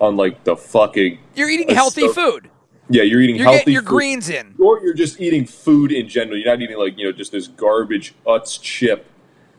On 0.00 0.16
like 0.16 0.42
the 0.42 0.56
fucking 0.56 1.20
You're 1.36 1.48
eating 1.48 1.68
healthy 1.72 2.08
food. 2.08 2.50
yeah, 2.90 3.04
you're 3.04 3.20
eating 3.20 3.36
You're 3.36 3.44
healthy 3.50 3.72
your 3.72 3.80
food 3.82 3.88
greens 3.88 4.28
in. 4.28 4.54
or 4.58 4.80
you're 4.80 4.92
just 4.92 5.20
eating 5.20 5.46
food 5.46 5.92
in 5.92 6.08
general. 6.08 6.36
You're 6.36 6.48
not 6.50 6.60
eating 6.60 6.76
like 6.76 6.98
you 6.98 7.04
know 7.06 7.12
just 7.12 7.30
this 7.30 7.46
garbage 7.46 8.12
Utz 8.26 8.60
chip 8.60 9.06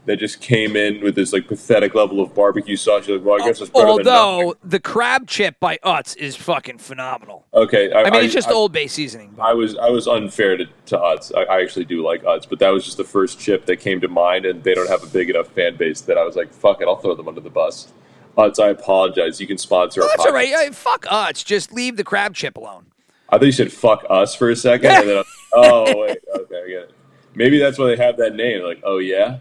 that 0.06 0.18
just 0.18 0.40
came 0.40 0.76
in 0.76 1.02
with 1.02 1.16
this 1.16 1.34
like 1.34 1.48
pathetic 1.48 1.96
level 1.96 2.22
of 2.22 2.34
barbecue 2.34 2.76
sauce. 2.76 3.08
You're 3.08 3.18
like, 3.18 3.26
well, 3.26 3.42
I 3.42 3.46
guess 3.48 3.60
it's 3.62 3.70
better 3.70 3.88
Although 3.88 4.56
the 4.64 4.80
crab 4.80 5.28
chip 5.28 5.60
by 5.60 5.78
Utz 5.84 6.16
is 6.18 6.36
fucking 6.36 6.78
phenomenal. 6.78 7.46
Okay, 7.54 7.92
I, 7.92 8.04
I 8.04 8.10
mean, 8.12 8.24
it's 8.24 8.34
just 8.34 8.50
I, 8.50 8.54
Old 8.54 8.72
Bay 8.72 8.88
seasoning. 8.88 9.34
but- 9.36 9.44
I 9.44 9.54
was 9.54 9.76
I 9.78 9.90
was 9.90 10.08
unfair 10.08 10.58
to, 10.58 10.66
to 10.66 10.98
Utz. 10.98 11.32
I, 11.36 11.44
I 11.44 11.62
actually 11.62 11.86
do 11.86 12.04
like 12.04 12.24
Utz, 12.24 12.48
but 12.48 12.60
that 12.60 12.70
was 12.70 12.86
just 12.86 12.98
the 12.98 13.04
first 13.04 13.40
chip 13.40 13.66
that 13.66 13.78
came 13.78 14.00
to 14.02 14.08
mind, 14.08 14.46
and 14.46 14.64
they 14.64 14.74
don't 14.74 14.90
have 14.90 15.04
a 15.04 15.08
big 15.08 15.30
enough 15.30 15.48
fan 15.50 15.76
base 15.76 16.02
that 16.02 16.18
I 16.18 16.24
was 16.24 16.36
like, 16.36 16.54
fuck 16.54 16.82
it, 16.82 16.88
I'll 16.88 16.98
throw 16.98 17.16
them 17.16 17.28
under 17.28 17.42
the 17.42 17.50
bus. 17.50 17.92
Utz, 18.38 18.62
I 18.62 18.70
apologize. 18.70 19.40
You 19.40 19.48
can 19.48 19.58
sponsor. 19.58 20.04
Our 20.04 20.10
that's 20.10 20.26
all 20.26 20.34
right. 20.34 20.52
Uh, 20.54 20.72
fuck 20.72 21.06
Utz. 21.06 21.44
Just 21.44 21.72
leave 21.72 21.98
the 21.98 22.04
crab 22.04 22.36
chip 22.36 22.58
alone. 22.58 22.88
I 23.30 23.38
thought 23.38 23.46
you 23.46 23.52
said 23.52 23.72
fuck 23.72 24.06
us 24.10 24.36
for 24.36 24.50
a 24.52 24.56
second, 24.56 24.92
and 24.92 25.10
then 25.10 25.18
I- 25.18 25.24
oh 25.54 25.98
wait, 26.02 26.18
okay, 26.36 26.62
I 26.64 26.68
get 26.68 26.82
it. 26.84 26.92
Maybe 27.34 27.60
that's 27.60 27.78
why 27.78 27.88
they 27.88 27.98
have 27.98 28.18
that 28.18 28.36
name. 28.36 28.64
Like, 28.64 28.82
oh 28.84 28.98
yeah, 29.00 29.40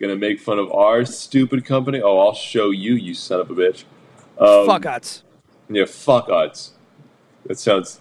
gonna 0.00 0.16
make 0.16 0.40
fun 0.40 0.58
of 0.58 0.70
our 0.72 1.04
stupid 1.04 1.64
company. 1.64 2.00
Oh, 2.00 2.18
I'll 2.18 2.34
show 2.34 2.70
you, 2.70 2.94
you 2.94 3.14
son 3.14 3.40
of 3.40 3.50
a 3.50 3.54
bitch. 3.54 3.84
Um, 4.38 4.66
fuck 4.66 4.86
odds. 4.86 5.24
Yeah, 5.68 5.84
fuck 5.86 6.28
odds. 6.28 6.72
That 7.46 7.58
sounds 7.58 8.00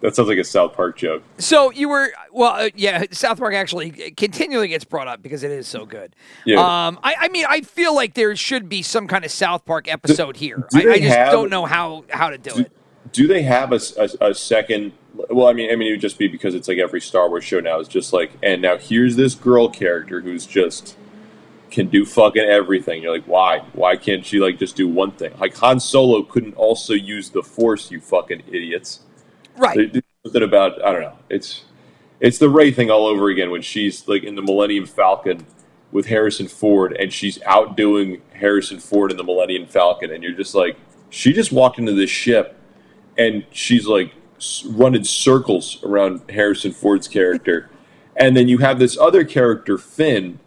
that 0.00 0.14
sounds 0.14 0.28
like 0.28 0.38
a 0.38 0.44
South 0.44 0.74
Park 0.74 0.96
joke. 0.98 1.22
So 1.38 1.70
you 1.70 1.88
were 1.88 2.10
well, 2.32 2.52
uh, 2.52 2.68
yeah. 2.74 3.04
South 3.10 3.38
Park 3.38 3.54
actually 3.54 3.90
continually 4.16 4.68
gets 4.68 4.84
brought 4.84 5.08
up 5.08 5.22
because 5.22 5.42
it 5.42 5.50
is 5.50 5.66
so 5.66 5.86
good. 5.86 6.14
Yeah. 6.44 6.58
Um, 6.60 6.98
I, 7.02 7.14
I 7.20 7.28
mean, 7.28 7.46
I 7.48 7.60
feel 7.62 7.94
like 7.94 8.14
there 8.14 8.34
should 8.36 8.68
be 8.68 8.82
some 8.82 9.06
kind 9.06 9.24
of 9.24 9.30
South 9.30 9.64
Park 9.64 9.88
episode 9.88 10.36
here. 10.36 10.66
do 10.70 10.90
I, 10.90 10.94
I 10.94 10.98
just 10.98 11.14
have- 11.16 11.32
don't 11.32 11.50
know 11.50 11.64
how 11.66 12.04
how 12.10 12.30
to 12.30 12.38
do 12.38 12.50
Do, 12.50 12.60
it. 12.60 12.72
do 13.12 13.26
they 13.26 13.42
have 13.42 13.72
a 13.72 13.80
a 14.20 14.34
second? 14.34 14.92
Well, 15.30 15.46
I 15.46 15.52
mean, 15.52 15.70
I 15.70 15.76
mean, 15.76 15.88
it 15.88 15.92
would 15.92 16.00
just 16.00 16.18
be 16.18 16.26
because 16.28 16.54
it's 16.56 16.66
like 16.66 16.78
every 16.78 17.00
Star 17.00 17.28
Wars 17.28 17.44
show 17.44 17.60
now 17.60 17.78
is 17.78 17.86
just 17.86 18.12
like, 18.12 18.32
and 18.42 18.60
now 18.60 18.76
here's 18.76 19.14
this 19.16 19.34
girl 19.36 19.68
character 19.68 20.20
who's 20.20 20.44
just 20.44 20.96
can 21.74 21.88
do 21.88 22.06
fucking 22.06 22.44
everything. 22.44 23.02
You're 23.02 23.12
like, 23.12 23.26
why? 23.26 23.58
Why 23.72 23.96
can't 23.96 24.24
she 24.24 24.38
like 24.38 24.60
just 24.60 24.76
do 24.76 24.86
one 24.86 25.10
thing? 25.10 25.32
Like 25.40 25.56
Han 25.56 25.80
Solo 25.80 26.22
couldn't 26.22 26.54
also 26.54 26.94
use 26.94 27.30
the 27.30 27.42
Force. 27.42 27.90
You 27.90 28.00
fucking 28.00 28.44
idiots. 28.46 29.00
Right. 29.56 30.00
Something 30.24 30.42
about 30.44 30.82
I 30.84 30.92
don't 30.92 31.02
know. 31.02 31.18
It's 31.28 31.64
it's 32.20 32.38
the 32.38 32.48
Rey 32.48 32.70
thing 32.70 32.92
all 32.92 33.06
over 33.06 33.28
again 33.28 33.50
when 33.50 33.60
she's 33.60 34.06
like 34.06 34.22
in 34.22 34.36
the 34.36 34.42
Millennium 34.42 34.86
Falcon 34.86 35.46
with 35.90 36.06
Harrison 36.06 36.46
Ford 36.46 36.96
and 36.96 37.12
she's 37.12 37.42
outdoing 37.42 38.22
Harrison 38.34 38.78
Ford 38.78 39.10
in 39.10 39.16
the 39.16 39.24
Millennium 39.24 39.66
Falcon 39.66 40.12
and 40.12 40.22
you're 40.22 40.32
just 40.32 40.54
like 40.54 40.76
she 41.10 41.32
just 41.32 41.50
walked 41.50 41.78
into 41.78 41.92
this 41.92 42.10
ship 42.10 42.56
and 43.18 43.44
she's 43.50 43.86
like 43.86 44.12
running 44.64 45.04
circles 45.04 45.82
around 45.82 46.22
Harrison 46.30 46.72
Ford's 46.72 47.08
character 47.08 47.68
and 48.16 48.36
then 48.36 48.46
you 48.46 48.58
have 48.58 48.78
this 48.78 48.96
other 48.96 49.24
character 49.24 49.76
Finn 49.76 50.38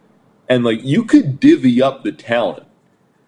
and 0.48 0.64
like 0.64 0.82
you 0.82 1.04
could 1.04 1.38
divvy 1.40 1.80
up 1.82 2.04
the 2.04 2.12
talent 2.12 2.64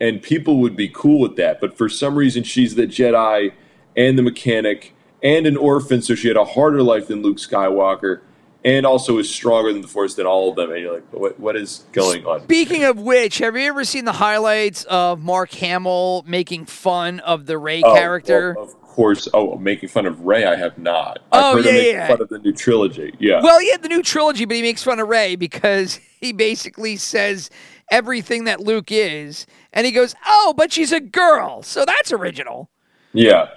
and 0.00 0.22
people 0.22 0.58
would 0.60 0.76
be 0.76 0.88
cool 0.88 1.20
with 1.20 1.36
that. 1.36 1.60
But 1.60 1.76
for 1.76 1.88
some 1.88 2.16
reason, 2.16 2.42
she's 2.42 2.74
the 2.74 2.86
Jedi 2.86 3.52
and 3.96 4.18
the 4.18 4.22
mechanic 4.22 4.94
and 5.22 5.46
an 5.46 5.56
orphan, 5.58 6.00
so 6.00 6.14
she 6.14 6.28
had 6.28 6.36
a 6.38 6.44
harder 6.44 6.82
life 6.82 7.08
than 7.08 7.20
Luke 7.20 7.36
Skywalker, 7.36 8.20
and 8.64 8.86
also 8.86 9.18
is 9.18 9.28
stronger 9.28 9.70
than 9.70 9.82
the 9.82 9.88
Force 9.88 10.14
than 10.14 10.24
all 10.24 10.48
of 10.50 10.56
them. 10.56 10.70
And 10.70 10.80
you're 10.80 10.94
like, 10.94 11.12
what, 11.12 11.38
what 11.38 11.56
is 11.56 11.84
going 11.92 12.24
on? 12.24 12.42
Speaking 12.44 12.84
of 12.84 12.98
which, 12.98 13.36
have 13.38 13.54
you 13.54 13.62
ever 13.68 13.84
seen 13.84 14.06
the 14.06 14.12
highlights 14.12 14.84
of 14.84 15.20
Mark 15.22 15.52
Hamill 15.52 16.24
making 16.26 16.64
fun 16.64 17.20
of 17.20 17.44
the 17.44 17.58
Rey 17.58 17.82
Oh, 17.82 17.94
character? 17.94 18.54
well, 18.56 18.64
of 18.64 18.79
course. 18.90 19.28
Oh, 19.32 19.56
making 19.56 19.88
fun 19.88 20.06
of 20.06 20.20
Rey, 20.20 20.44
I 20.44 20.56
have 20.56 20.76
not. 20.76 21.20
Oh, 21.32 21.58
I've 21.58 21.64
heard 21.64 21.74
yeah, 21.74 21.80
him 21.80 21.94
yeah. 21.94 22.08
fun 22.08 22.20
of 22.20 22.28
the 22.28 22.38
new 22.38 22.52
trilogy. 22.52 23.14
Yeah. 23.18 23.40
Well, 23.42 23.58
he 23.60 23.70
had 23.70 23.82
the 23.82 23.88
new 23.88 24.02
trilogy, 24.02 24.44
but 24.44 24.56
he 24.56 24.62
makes 24.62 24.82
fun 24.82 25.00
of 25.00 25.08
Rey 25.08 25.36
because 25.36 26.00
he 26.20 26.32
basically 26.32 26.96
says 26.96 27.50
everything 27.90 28.44
that 28.44 28.60
Luke 28.60 28.90
is, 28.90 29.46
and 29.72 29.86
he 29.86 29.92
goes, 29.92 30.14
"Oh, 30.26 30.54
but 30.56 30.72
she's 30.72 30.92
a 30.92 31.00
girl, 31.00 31.62
so 31.62 31.84
that's 31.84 32.12
original." 32.12 32.70
yeah. 33.12 33.48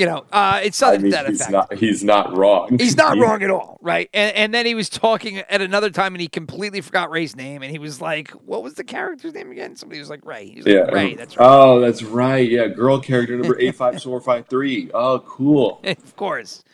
You 0.00 0.06
know, 0.06 0.24
uh, 0.32 0.60
it's 0.62 0.82
I 0.82 0.92
mean, 0.92 1.02
to 1.02 1.10
that 1.10 1.26
he's 1.28 1.40
effect. 1.42 1.52
not, 1.52 1.74
he's 1.74 2.02
not 2.02 2.34
wrong. 2.34 2.78
He's 2.78 2.96
not 2.96 3.16
He- 3.16 3.20
wrong 3.22 3.42
at 3.42 3.50
all, 3.50 3.76
right? 3.82 4.08
And, 4.14 4.34
and 4.34 4.54
then 4.54 4.64
he 4.64 4.74
was 4.74 4.88
talking 4.88 5.36
at 5.40 5.60
another 5.60 5.90
time, 5.90 6.14
and 6.14 6.22
he 6.22 6.26
completely 6.28 6.80
forgot 6.80 7.10
Rey's 7.10 7.36
name, 7.36 7.62
and 7.62 7.70
he 7.70 7.78
was 7.78 8.00
like, 8.00 8.30
"What 8.30 8.62
was 8.62 8.74
the 8.74 8.84
character's 8.84 9.34
name 9.34 9.50
again?" 9.50 9.76
Somebody 9.76 9.98
was 10.00 10.08
like, 10.08 10.24
"Rey." 10.24 10.52
He's 10.54 10.64
like, 10.64 10.74
Yeah. 10.74 10.80
Rey. 10.84 11.16
That's 11.16 11.36
right. 11.36 11.46
Oh, 11.46 11.80
that's 11.80 12.02
right. 12.02 12.50
Yeah. 12.50 12.68
Girl 12.68 12.98
character 12.98 13.36
number 13.36 13.56
85453. 13.60 14.90
Oh, 14.94 15.18
cool. 15.18 15.82
of 15.84 16.16
course. 16.16 16.64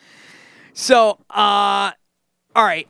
So, 0.71 1.19
uh, 1.29 1.91
all 2.55 2.63
right. 2.63 2.87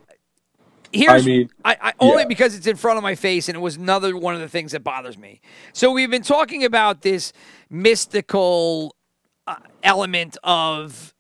Here's, 0.94 1.24
I 1.24 1.26
mean, 1.26 1.50
I, 1.66 1.78
I 1.82 1.94
only 2.00 2.24
yeah. 2.24 2.28
because 2.28 2.56
it's 2.56 2.68
in 2.68 2.76
front 2.76 2.98
of 2.98 3.04
my 3.04 3.16
face, 3.16 3.50
and 3.50 3.56
it 3.58 3.62
was 3.62 3.76
another 3.76 4.16
one 4.16 4.36
of 4.36 4.40
the 4.42 4.48
things 4.48 4.72
that 4.74 4.84
bothers 4.84 5.18
me. 5.18 5.42
So 5.74 5.92
we've 5.92 6.12
been 6.12 6.22
talking 6.22 6.64
about 6.64 7.02
this 7.02 7.34
mystical 7.72 8.96
uh, 9.48 9.56
element 9.84 10.38
of 10.44 11.14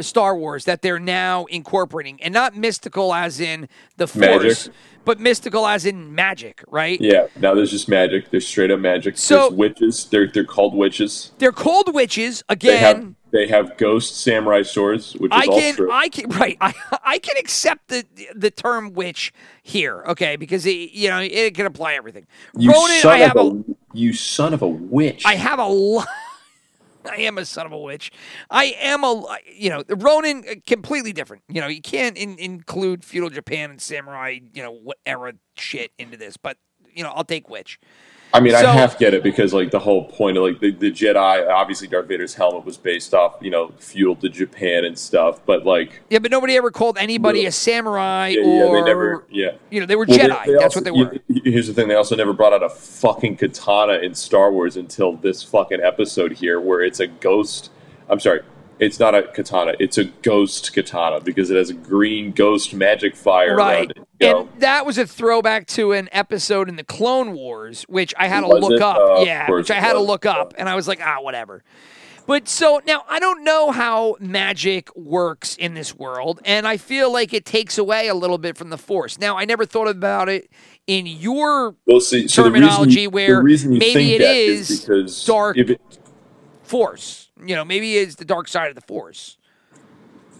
Star 0.00 0.36
Wars 0.36 0.64
that 0.64 0.82
they're 0.82 0.98
now 0.98 1.44
incorporating, 1.44 2.20
and 2.22 2.34
not 2.34 2.56
mystical 2.56 3.14
as 3.14 3.38
in 3.38 3.68
the 3.96 4.08
Force, 4.08 4.66
Magic. 4.66 4.72
but 5.04 5.20
mystical 5.20 5.66
as 5.68 5.86
in 5.86 6.12
magic, 6.14 6.64
right? 6.68 7.00
Yeah, 7.00 7.28
now 7.38 7.54
there's 7.54 7.70
just 7.70 7.88
magic. 7.88 8.30
There's 8.30 8.46
straight 8.46 8.72
up 8.72 8.80
magic. 8.80 9.16
So- 9.16 9.36
there's 9.48 9.52
witches. 9.52 10.04
They're 10.06 10.26
they're 10.26 10.44
called 10.44 10.74
witches. 10.74 11.30
They're 11.38 11.52
called 11.52 11.94
witches 11.94 12.42
They 12.48 12.54
again. 12.54 12.80
have 12.82 13.14
they 13.32 13.46
have 13.48 13.76
ghost 13.78 14.16
samurai 14.20 14.62
swords, 14.62 15.12
which 15.14 15.32
is 15.32 15.38
I 15.40 15.46
all 15.50 15.58
can, 15.60 15.74
true. 15.76 15.90
I 15.92 16.08
can, 16.08 16.28
right? 16.40 16.56
I, 16.60 16.72
I 17.04 17.18
can 17.18 17.36
accept 17.38 17.86
the 17.88 18.04
the 18.34 18.50
term 18.50 18.94
witch 18.94 19.32
here, 19.62 20.02
okay, 20.08 20.34
because 20.34 20.66
it, 20.66 20.90
you 20.92 21.08
know 21.08 21.20
it 21.20 21.54
can 21.54 21.66
apply 21.66 21.94
everything. 21.94 22.26
you 22.56 22.72
Ronin, 22.72 22.98
son 22.98 23.12
I 23.12 23.18
have 23.18 23.36
of 23.36 23.46
a, 23.46 23.58
a, 23.60 23.74
you 23.92 24.12
son 24.12 24.54
of 24.54 24.62
a 24.62 24.68
witch. 24.68 25.24
I 25.24 25.36
have 25.36 25.60
a 25.60 25.66
lot. 25.66 26.08
I 27.10 27.16
am 27.22 27.38
a 27.38 27.44
son 27.44 27.66
of 27.66 27.72
a 27.72 27.78
witch. 27.78 28.10
I 28.50 28.74
am 28.80 29.04
a, 29.04 29.38
you 29.52 29.70
know, 29.70 29.82
Ronin 29.88 30.44
uh, 30.48 30.54
completely 30.66 31.12
different. 31.12 31.42
You 31.48 31.60
know, 31.60 31.66
you 31.66 31.82
can't 31.82 32.16
in, 32.16 32.38
include 32.38 33.04
feudal 33.04 33.30
Japan 33.30 33.70
and 33.70 33.80
samurai, 33.80 34.38
you 34.52 34.62
know, 34.62 34.72
what 34.72 34.98
era 35.06 35.34
shit 35.56 35.92
into 35.98 36.16
this. 36.16 36.36
But 36.36 36.58
you 36.94 37.02
know, 37.02 37.10
I'll 37.10 37.24
take 37.24 37.48
witch. 37.48 37.80
I 38.34 38.40
mean, 38.40 38.52
so- 38.52 38.58
I 38.68 38.72
half 38.72 38.98
get 38.98 39.14
it 39.14 39.22
because 39.22 39.54
like 39.54 39.70
the 39.70 39.78
whole 39.78 40.04
point 40.04 40.36
of 40.36 40.42
like 40.42 40.58
the, 40.60 40.72
the 40.72 40.90
Jedi, 40.90 41.48
obviously 41.48 41.86
Darth 41.88 42.06
Vader's 42.08 42.34
helmet 42.34 42.64
was 42.64 42.76
based 42.76 43.14
off 43.14 43.36
you 43.40 43.50
know 43.50 43.72
feudal 43.78 44.16
to 44.16 44.28
Japan 44.28 44.84
and 44.84 44.98
stuff, 44.98 45.40
but 45.46 45.64
like 45.64 46.02
Yeah, 46.10 46.18
but 46.18 46.30
nobody 46.30 46.56
ever 46.56 46.70
called 46.70 46.98
anybody 46.98 47.46
a 47.46 47.52
samurai 47.52 48.28
yeah, 48.28 48.40
yeah, 48.40 48.64
or 48.64 48.80
they 48.80 48.84
never 48.86 49.24
yeah. 49.30 49.52
you 49.70 49.80
know 49.80 49.86
they 49.86 49.96
were 49.96 50.04
Well, 50.06 50.18
Jedi. 50.18 50.46
they 50.46 50.52
That's 50.52 50.76
also- 50.76 50.80
what 50.80 50.84
they 50.84 50.90
were. 50.90 51.40
Here's 51.44 51.68
the 51.68 51.74
thing: 51.74 51.88
they 51.88 51.94
also 51.94 52.16
never 52.16 52.32
brought 52.32 52.52
out 52.52 52.62
a 52.62 52.68
fucking 52.68 53.36
katana 53.36 53.94
in 53.94 54.14
Star 54.14 54.50
Wars 54.52 54.76
until 54.76 55.14
this 55.16 55.42
fucking 55.42 55.80
episode 55.80 56.32
here, 56.32 56.60
where 56.60 56.82
it's 56.82 57.00
a 57.00 57.06
ghost. 57.06 57.70
I'm 58.08 58.18
sorry, 58.20 58.40
it's 58.78 58.98
not 58.98 59.14
a 59.14 59.22
katana; 59.24 59.74
it's 59.78 59.98
a 59.98 60.04
ghost 60.04 60.72
katana 60.74 61.20
because 61.20 61.50
it 61.50 61.56
has 61.56 61.70
a 61.70 61.74
green 61.74 62.32
ghost 62.32 62.74
magic 62.74 63.14
fire 63.16 63.56
Right. 63.56 63.76
around 63.78 63.90
it. 63.92 63.98
You? 64.20 64.38
And 64.50 64.60
that 64.60 64.84
was 64.86 64.98
a 64.98 65.06
throwback 65.06 65.66
to 65.68 65.92
an 65.92 66.08
episode 66.12 66.68
in 66.68 66.76
the 66.76 66.84
Clone 66.84 67.32
Wars, 67.32 67.84
which 67.88 68.14
I 68.18 68.28
had 68.28 68.40
to 68.42 68.48
Was 68.48 68.62
look 68.62 68.72
it? 68.72 68.82
up. 68.82 68.96
Uh, 68.96 69.22
yeah, 69.24 69.50
which 69.50 69.70
I 69.70 69.74
had 69.80 69.92
to 69.94 70.00
look 70.00 70.24
up. 70.26 70.54
And 70.56 70.68
I 70.68 70.74
was 70.76 70.88
like, 70.88 71.00
ah, 71.04 71.18
whatever. 71.20 71.62
But 72.26 72.48
so 72.48 72.80
now 72.86 73.04
I 73.06 73.18
don't 73.20 73.44
know 73.44 73.70
how 73.70 74.16
magic 74.18 74.88
works 74.96 75.56
in 75.56 75.74
this 75.74 75.94
world. 75.94 76.40
And 76.46 76.66
I 76.66 76.78
feel 76.78 77.12
like 77.12 77.34
it 77.34 77.44
takes 77.44 77.76
away 77.76 78.08
a 78.08 78.14
little 78.14 78.38
bit 78.38 78.56
from 78.56 78.70
the 78.70 78.78
Force. 78.78 79.18
Now, 79.18 79.36
I 79.36 79.44
never 79.44 79.66
thought 79.66 79.88
about 79.88 80.30
it 80.30 80.48
in 80.86 81.06
your 81.06 81.74
We'll 81.86 82.00
see. 82.00 82.26
So 82.28 82.44
terminology 82.44 83.04
the 83.06 83.10
reason, 83.10 83.12
where 83.12 83.36
the 83.36 83.42
reason 83.42 83.78
maybe 83.78 84.14
it 84.14 84.22
is 84.22 84.70
is 84.70 84.80
because 84.80 85.24
dark- 85.26 85.58
it, 85.58 85.78
Force. 86.62 87.23
You 87.42 87.54
know, 87.56 87.64
maybe 87.64 87.96
it's 87.96 88.14
the 88.16 88.24
dark 88.24 88.48
side 88.48 88.68
of 88.68 88.74
the 88.74 88.80
Force. 88.82 89.36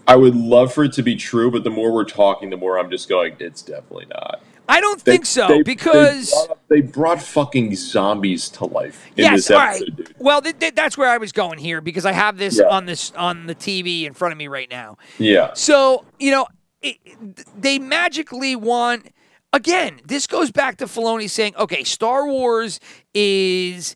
I 0.07 0.15
would 0.15 0.35
love 0.35 0.71
for 0.73 0.83
it 0.83 0.93
to 0.93 1.03
be 1.03 1.15
true, 1.15 1.49
but 1.51 1.63
the 1.63 1.69
more 1.71 1.91
we're 1.91 2.05
talking, 2.05 2.49
the 2.51 2.57
more 2.57 2.77
I'm 2.79 2.91
just 2.91 3.09
going. 3.09 3.35
It's 3.39 3.61
definitely 3.63 4.05
not. 4.05 4.41
I 4.67 4.79
don't 4.81 5.03
They- 5.03 5.13
think 5.13 5.25
so 5.25 5.47
they- 5.47 5.61
because 5.63 6.31
they 6.31 6.45
brought, 6.47 6.69
they 6.69 6.81
brought 6.81 7.21
fucking 7.21 7.75
zombies 7.75 8.49
to 8.49 8.65
life 8.65 9.05
in 9.17 9.23
yes, 9.25 9.47
this 9.47 9.51
episode, 9.51 9.87
right. 9.89 9.95
dude. 9.97 10.15
Well, 10.19 10.41
th- 10.41 10.57
th- 10.59 10.73
that's 10.75 10.97
where 10.97 11.09
I 11.09 11.17
was 11.17 11.31
going 11.31 11.59
here 11.59 11.81
because 11.81 12.05
I 12.05 12.13
have 12.13 12.37
this 12.37 12.57
Yeah. 12.59 12.65
on 12.69 12.85
this 12.85 13.11
on 13.15 13.45
the 13.47 13.55
TV 13.55 14.05
in 14.05 14.13
front 14.13 14.31
of 14.31 14.37
me 14.37 14.47
right 14.47 14.69
now. 14.69 14.97
Yeah, 15.19 15.51
So, 15.53 16.05
you 16.19 16.31
know, 16.31 16.47
it, 16.81 16.97
they 17.59 17.77
magically 17.79 18.55
want. 18.55 19.07
Again, 19.53 20.01
this 20.05 20.27
goes 20.27 20.51
back 20.51 20.77
to 20.77 20.85
Filoni 20.85 21.29
saying, 21.29 21.55
okay, 21.57 21.83
Star 21.85 22.27
Wars 22.27 22.79
is 23.13 23.95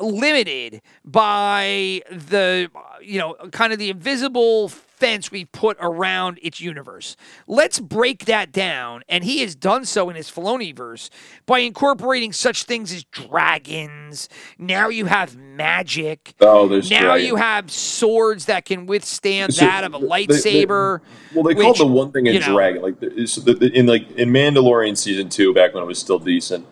limited 0.00 0.82
by 1.04 2.02
the, 2.10 2.70
you 3.02 3.18
know, 3.18 3.34
kind 3.52 3.72
of 3.72 3.78
the 3.78 3.90
invisible 3.90 4.68
fence 4.68 5.32
we've 5.32 5.50
put 5.50 5.76
around 5.80 6.38
its 6.42 6.60
universe. 6.60 7.16
Let's 7.48 7.80
break 7.80 8.26
that 8.26 8.52
down. 8.52 9.02
And 9.08 9.24
he 9.24 9.40
has 9.40 9.54
done 9.56 9.84
so 9.84 10.08
in 10.10 10.14
his 10.16 10.30
Filoniverse 10.30 11.10
by 11.46 11.58
incorporating 11.60 12.32
such 12.32 12.64
things 12.64 12.92
as 12.92 13.02
dragons. 13.04 14.28
Now 14.58 14.88
you 14.88 15.06
have 15.06 15.36
magic. 15.36 16.34
Oh, 16.40 16.68
there's 16.68 16.90
now 16.90 17.00
dragon. 17.14 17.26
you 17.26 17.36
have 17.36 17.70
swords 17.70 18.44
that 18.46 18.64
can 18.64 18.86
withstand 18.86 19.54
So, 19.54 19.64
that 19.64 19.82
of 19.84 19.94
a 19.94 19.98
they- 19.98 20.26
they- 20.26 20.26
lightsaber. 20.26 21.00
Well, 21.34 21.42
they 21.44 21.54
which, 21.54 21.64
called 21.64 21.78
the 21.78 21.86
one 21.86 22.12
thing 22.12 22.28
a 22.28 22.32
you 22.32 22.40
know- 22.40 22.54
dragon. 22.54 22.82
Like 22.82 23.00
the- 23.00 23.26
so 23.26 23.40
the, 23.40 23.54
the- 23.54 23.72
in 23.76 23.86
like 23.86 24.08
in 24.12 24.30
Mandalorian 24.30 24.96
season 24.96 25.28
two, 25.28 25.52
back 25.52 25.74
when 25.74 25.82
it 25.82 25.86
was 25.86 25.98
still 25.98 26.18
decent. 26.18 26.66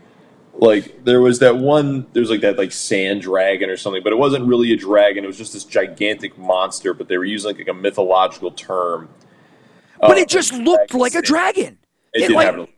Like 0.61 1.05
there 1.05 1.21
was 1.23 1.39
that 1.39 1.57
one. 1.57 2.07
There 2.13 2.21
was 2.21 2.31
like 2.31 2.43
that 2.43 2.59
like 2.59 2.71
sand 2.73 3.23
dragon 3.23 3.71
or 3.71 3.77
something, 3.79 4.03
but 4.03 4.13
it 4.13 4.17
wasn't 4.19 4.47
really 4.47 4.73
a 4.73 4.77
dragon. 4.77 5.25
It 5.25 5.27
was 5.27 5.39
just 5.39 5.55
this 5.55 5.65
gigantic 5.65 6.37
monster. 6.37 6.93
But 6.93 7.09
they 7.09 7.17
were 7.17 7.25
using 7.25 7.57
like 7.57 7.67
a 7.67 7.73
mythological 7.75 8.51
term. 8.51 9.09
But 10.01 10.13
Uh, 10.19 10.21
it 10.21 10.29
just 10.29 10.53
looked 10.53 10.93
like 10.95 11.15
a 11.15 11.23
dragon. 11.23 11.79
It, 12.13 12.25
It 12.25 12.29
did 12.29 12.35
like- 12.37 12.47
have 12.47 12.59
a 12.59 12.69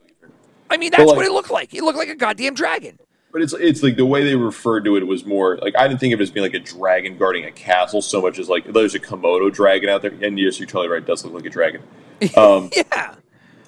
I 0.70 0.76
mean, 0.78 0.90
that's 0.90 1.04
like- 1.04 1.16
what 1.16 1.26
it 1.26 1.32
looked 1.32 1.50
like. 1.50 1.74
It 1.74 1.82
looked 1.82 1.98
like 1.98 2.08
a 2.08 2.14
goddamn 2.14 2.54
dragon. 2.54 2.98
But 3.32 3.42
it's 3.42 3.52
it's 3.54 3.82
like 3.82 3.96
the 3.96 4.06
way 4.06 4.22
they 4.24 4.36
referred 4.36 4.84
to 4.84 4.96
it 4.96 5.06
was 5.06 5.24
more 5.24 5.56
like 5.62 5.74
I 5.76 5.88
didn't 5.88 6.00
think 6.00 6.14
of 6.14 6.20
it 6.20 6.22
as 6.22 6.30
being 6.30 6.44
like 6.44 6.54
a 6.54 6.60
dragon 6.60 7.16
guarding 7.18 7.44
a 7.46 7.50
castle 7.50 8.00
so 8.02 8.20
much 8.22 8.38
as 8.38 8.48
like 8.48 8.72
there's 8.72 8.94
a 8.94 9.00
Komodo 9.00 9.50
dragon 9.52 9.88
out 9.88 10.02
there. 10.02 10.12
And 10.22 10.38
yes, 10.38 10.60
you're 10.60 10.66
totally 10.68 10.88
right. 10.88 11.02
It 11.02 11.06
does 11.06 11.24
look 11.24 11.34
like 11.34 11.46
a 11.46 11.50
dragon. 11.50 11.82
Um, 12.36 12.70
Yeah. 12.76 13.14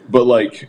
but 0.09 0.25
like 0.27 0.69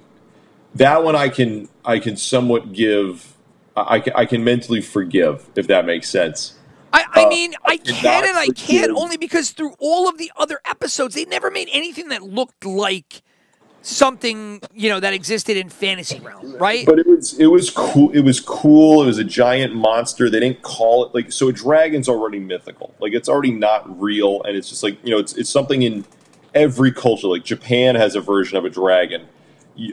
that 0.75 1.03
one, 1.03 1.15
I 1.15 1.29
can 1.29 1.69
I 1.83 1.99
can 1.99 2.17
somewhat 2.17 2.73
give. 2.73 3.34
I, 3.75 4.03
I 4.15 4.25
can, 4.25 4.43
mentally 4.43 4.81
forgive 4.81 5.49
if 5.55 5.67
that 5.67 5.85
makes 5.85 6.09
sense. 6.09 6.53
I, 6.93 7.03
I 7.13 7.23
Uh, 7.25 7.29
mean, 7.29 7.53
I 7.65 7.73
I 7.73 7.77
can 7.77 8.23
and 8.29 8.37
I 8.37 8.47
can't 8.47 8.91
only 8.91 9.17
because 9.17 9.51
through 9.51 9.73
all 9.79 10.07
of 10.07 10.17
the 10.17 10.31
other 10.37 10.59
episodes, 10.65 11.15
they 11.15 11.25
never 11.25 11.51
made 11.51 11.67
anything 11.73 12.07
that 12.09 12.21
looked 12.23 12.65
like 12.65 13.21
something, 13.81 14.61
you 14.73 14.89
know, 14.89 14.99
that 14.99 15.13
existed 15.13 15.57
in 15.57 15.69
fantasy 15.69 16.19
realm, 16.19 16.55
right? 16.57 16.85
But 16.85 16.99
it 16.99 17.07
was 17.07 17.37
it 17.39 17.47
was 17.47 17.69
cool. 17.69 18.11
It 18.11 18.21
was 18.21 18.39
cool. 18.39 19.03
It 19.03 19.07
was 19.07 19.17
a 19.17 19.23
giant 19.23 19.75
monster. 19.75 20.29
They 20.29 20.39
didn't 20.39 20.61
call 20.61 21.05
it 21.05 21.13
like 21.13 21.31
so. 21.31 21.49
A 21.49 21.53
dragon's 21.53 22.07
already 22.09 22.39
mythical. 22.39 22.93
Like 22.99 23.13
it's 23.13 23.29
already 23.29 23.51
not 23.51 24.01
real, 24.01 24.41
and 24.43 24.55
it's 24.55 24.69
just 24.69 24.81
like 24.83 24.97
you 25.03 25.11
know, 25.11 25.19
it's 25.19 25.33
it's 25.33 25.49
something 25.49 25.81
in 25.83 26.05
every 26.53 26.91
culture. 26.91 27.27
Like 27.27 27.43
Japan 27.43 27.95
has 27.95 28.15
a 28.15 28.21
version 28.21 28.57
of 28.57 28.65
a 28.65 28.69
dragon. 28.69 29.27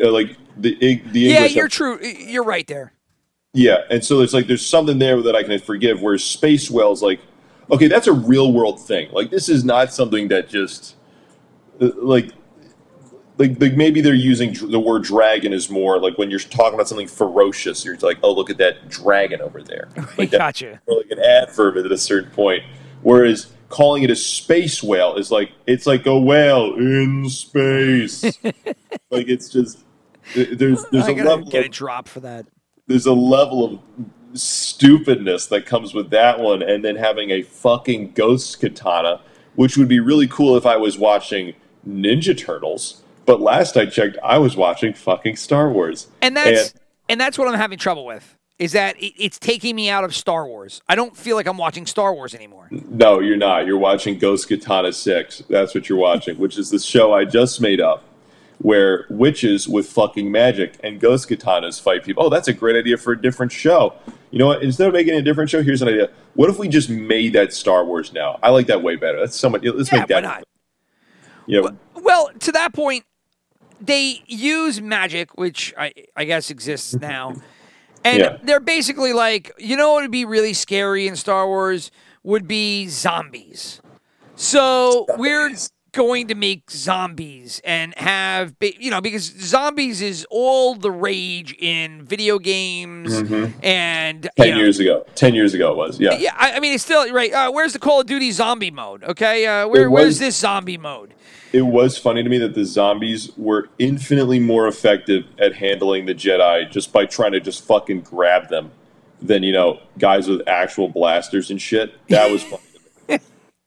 Uh, 0.02 0.10
Like 0.10 0.36
the 0.56 0.76
the 1.10 1.20
yeah, 1.20 1.36
English 1.36 1.54
you're 1.56 1.64
have- 1.64 1.72
true. 1.72 1.98
You're 2.00 2.44
right 2.44 2.66
there. 2.66 2.92
Yeah, 3.54 3.78
and 3.90 4.02
so 4.04 4.18
there's 4.18 4.32
like 4.32 4.46
there's 4.46 4.64
something 4.64 4.98
there 4.98 5.20
that 5.22 5.36
I 5.36 5.42
can 5.42 5.58
forgive. 5.58 6.00
Whereas 6.00 6.24
space 6.24 6.70
whales, 6.70 7.02
like, 7.02 7.20
okay, 7.70 7.86
that's 7.86 8.06
a 8.06 8.12
real 8.12 8.52
world 8.52 8.80
thing. 8.80 9.10
Like 9.12 9.30
this 9.30 9.48
is 9.48 9.62
not 9.64 9.92
something 9.92 10.28
that 10.28 10.48
just 10.48 10.96
uh, 11.80 11.90
like 11.96 12.30
like 13.36 13.60
like 13.60 13.74
maybe 13.74 14.00
they're 14.00 14.14
using 14.14 14.52
dr- 14.52 14.70
the 14.70 14.80
word 14.80 15.02
dragon 15.02 15.52
is 15.52 15.68
more 15.68 15.98
like 15.98 16.16
when 16.16 16.30
you're 16.30 16.40
talking 16.40 16.74
about 16.74 16.88
something 16.88 17.06
ferocious. 17.06 17.84
You're 17.84 17.96
like, 17.98 18.18
oh, 18.22 18.32
look 18.32 18.48
at 18.48 18.56
that 18.58 18.88
dragon 18.88 19.40
over 19.42 19.62
there. 19.62 19.88
Like 20.16 20.30
that, 20.30 20.38
Gotcha. 20.38 20.80
or 20.86 20.98
like 20.98 21.10
an 21.10 21.20
adverb 21.20 21.76
at 21.76 21.90
a 21.90 21.98
certain 21.98 22.30
point. 22.30 22.62
Whereas 23.02 23.52
calling 23.68 24.02
it 24.02 24.10
a 24.10 24.16
space 24.16 24.82
whale 24.82 25.16
is 25.16 25.30
like 25.30 25.50
it's 25.66 25.86
like 25.86 26.06
a 26.06 26.18
whale 26.18 26.74
in 26.74 27.28
space. 27.28 28.22
like 29.10 29.28
it's 29.28 29.50
just 29.50 29.84
there's 30.34 30.84
there's 30.86 31.04
I 31.04 31.10
a 31.10 31.14
level 31.24 31.50
get 31.50 31.60
of 31.60 31.66
a 31.66 31.68
drop 31.68 32.08
for 32.08 32.20
that. 32.20 32.46
There's 32.92 33.06
a 33.06 33.12
level 33.14 33.64
of 33.64 34.38
stupidness 34.38 35.46
that 35.46 35.64
comes 35.64 35.94
with 35.94 36.10
that 36.10 36.38
one, 36.38 36.62
and 36.62 36.84
then 36.84 36.96
having 36.96 37.30
a 37.30 37.42
fucking 37.42 38.12
ghost 38.12 38.60
katana, 38.60 39.20
which 39.54 39.78
would 39.78 39.88
be 39.88 39.98
really 39.98 40.28
cool 40.28 40.56
if 40.56 40.66
I 40.66 40.76
was 40.76 40.98
watching 40.98 41.54
Ninja 41.88 42.36
Turtles. 42.36 43.02
But 43.24 43.40
last 43.40 43.78
I 43.78 43.86
checked, 43.86 44.18
I 44.22 44.36
was 44.38 44.56
watching 44.56 44.92
fucking 44.92 45.36
Star 45.36 45.70
Wars. 45.70 46.08
And 46.20 46.36
that's 46.36 46.74
and, 47.08 47.20
that's 47.20 47.38
what 47.38 47.48
I'm 47.48 47.54
having 47.54 47.78
trouble 47.78 48.04
with. 48.04 48.36
Is 48.58 48.72
that 48.72 48.96
it, 49.02 49.14
it's 49.16 49.38
taking 49.38 49.74
me 49.74 49.88
out 49.88 50.04
of 50.04 50.14
Star 50.14 50.46
Wars. 50.46 50.82
I 50.86 50.94
don't 50.94 51.16
feel 51.16 51.36
like 51.36 51.46
I'm 51.46 51.56
watching 51.56 51.86
Star 51.86 52.12
Wars 52.12 52.34
anymore. 52.34 52.68
No, 52.70 53.20
you're 53.20 53.38
not. 53.38 53.66
You're 53.66 53.78
watching 53.78 54.18
Ghost 54.18 54.48
Katana 54.48 54.92
6. 54.92 55.44
That's 55.48 55.74
what 55.74 55.88
you're 55.88 55.98
watching, 55.98 56.36
which 56.36 56.58
is 56.58 56.68
the 56.68 56.78
show 56.78 57.14
I 57.14 57.24
just 57.24 57.60
made 57.60 57.80
up 57.80 58.04
where 58.62 59.06
witches 59.10 59.68
with 59.68 59.88
fucking 59.88 60.30
magic 60.30 60.78
and 60.84 61.00
ghost 61.00 61.28
katanas 61.28 61.80
fight 61.80 62.04
people. 62.04 62.24
Oh, 62.24 62.28
that's 62.28 62.46
a 62.46 62.52
great 62.52 62.76
idea 62.76 62.96
for 62.96 63.12
a 63.12 63.20
different 63.20 63.50
show. 63.50 63.94
You 64.30 64.38
know 64.38 64.46
what? 64.46 64.62
Instead 64.62 64.86
of 64.86 64.94
making 64.94 65.14
a 65.14 65.22
different 65.22 65.50
show, 65.50 65.62
here's 65.62 65.82
an 65.82 65.88
idea. 65.88 66.10
What 66.34 66.48
if 66.48 66.58
we 66.58 66.68
just 66.68 66.88
made 66.88 67.32
that 67.32 67.52
Star 67.52 67.84
Wars 67.84 68.12
now? 68.12 68.38
I 68.42 68.50
like 68.50 68.68
that 68.68 68.82
way 68.82 68.96
better. 68.96 69.18
That's 69.18 69.36
so 69.36 69.50
much. 69.50 69.62
Let's 69.64 69.90
Yeah, 69.92 69.98
make 69.98 70.08
that. 70.08 70.14
why 70.14 70.20
not? 70.20 70.44
You 71.46 71.62
know, 71.62 71.76
Well, 71.96 72.30
to 72.38 72.52
that 72.52 72.72
point, 72.72 73.04
they 73.80 74.22
use 74.26 74.80
magic, 74.80 75.36
which 75.36 75.74
I, 75.76 75.92
I 76.16 76.24
guess 76.24 76.48
exists 76.50 76.94
mm-hmm. 76.94 77.04
now. 77.04 77.34
And 78.04 78.18
Yeah. 78.20 78.38
they're 78.44 78.60
basically 78.60 79.12
like, 79.12 79.52
you 79.58 79.76
know 79.76 79.92
what 79.94 80.02
would 80.02 80.12
be 80.12 80.24
really 80.24 80.54
scary 80.54 81.08
in 81.08 81.16
Star 81.16 81.48
Wars 81.48 81.90
would 82.22 82.46
be 82.46 82.86
zombies. 82.86 83.80
So 84.36 85.06
we're 85.18 85.50
going 85.92 86.26
to 86.28 86.34
make 86.34 86.70
zombies 86.70 87.60
and 87.64 87.94
have, 87.98 88.54
you 88.60 88.90
know, 88.90 89.00
because 89.00 89.24
zombies 89.24 90.00
is 90.00 90.26
all 90.30 90.74
the 90.74 90.90
rage 90.90 91.54
in 91.58 92.02
video 92.04 92.38
games 92.38 93.14
and 93.62 94.22
Mm-hmm. 94.22 94.28
ten 94.36 94.46
you 94.46 94.52
know, 94.52 94.58
years 94.58 94.80
ago. 94.80 95.06
Ten 95.14 95.34
years 95.34 95.54
ago 95.54 95.72
it 95.72 95.76
was. 95.76 96.00
Yeah. 96.00 96.16
yeah, 96.18 96.34
I, 96.36 96.54
I 96.54 96.60
mean, 96.60 96.74
it's 96.74 96.84
still 96.84 97.10
right. 97.12 97.32
Uh, 97.32 97.50
where's 97.52 97.72
the 97.72 97.78
Call 97.78 98.00
of 98.00 98.06
Duty 98.06 98.30
zombie 98.30 98.70
mode? 98.70 99.04
Okay, 99.04 99.46
uh, 99.46 99.68
where, 99.68 99.84
It 99.84 99.90
where's 99.90 100.06
was- 100.06 100.18
this 100.18 100.36
zombie 100.36 100.78
mode? 100.78 101.14
It 101.52 101.62
was 101.66 101.98
funny 101.98 102.22
to 102.22 102.28
me 102.30 102.38
that 102.38 102.54
the 102.54 102.64
zombies 102.64 103.30
were 103.36 103.68
infinitely 103.78 104.40
more 104.40 104.66
effective 104.66 105.26
at 105.38 105.54
handling 105.56 106.06
the 106.06 106.14
Jedi 106.14 106.70
just 106.70 106.94
by 106.94 107.04
trying 107.04 107.32
to 107.32 107.40
just 107.40 107.62
fucking 107.64 108.00
grab 108.00 108.48
them 108.48 108.70
than 109.20 109.42
you 109.42 109.52
know 109.52 109.78
guys 109.98 110.28
with 110.28 110.48
actual 110.48 110.88
blasters 110.88 111.50
and 111.50 111.60
shit. 111.60 111.92
That 112.08 112.30
was 112.30 112.42
funny. 112.42 112.62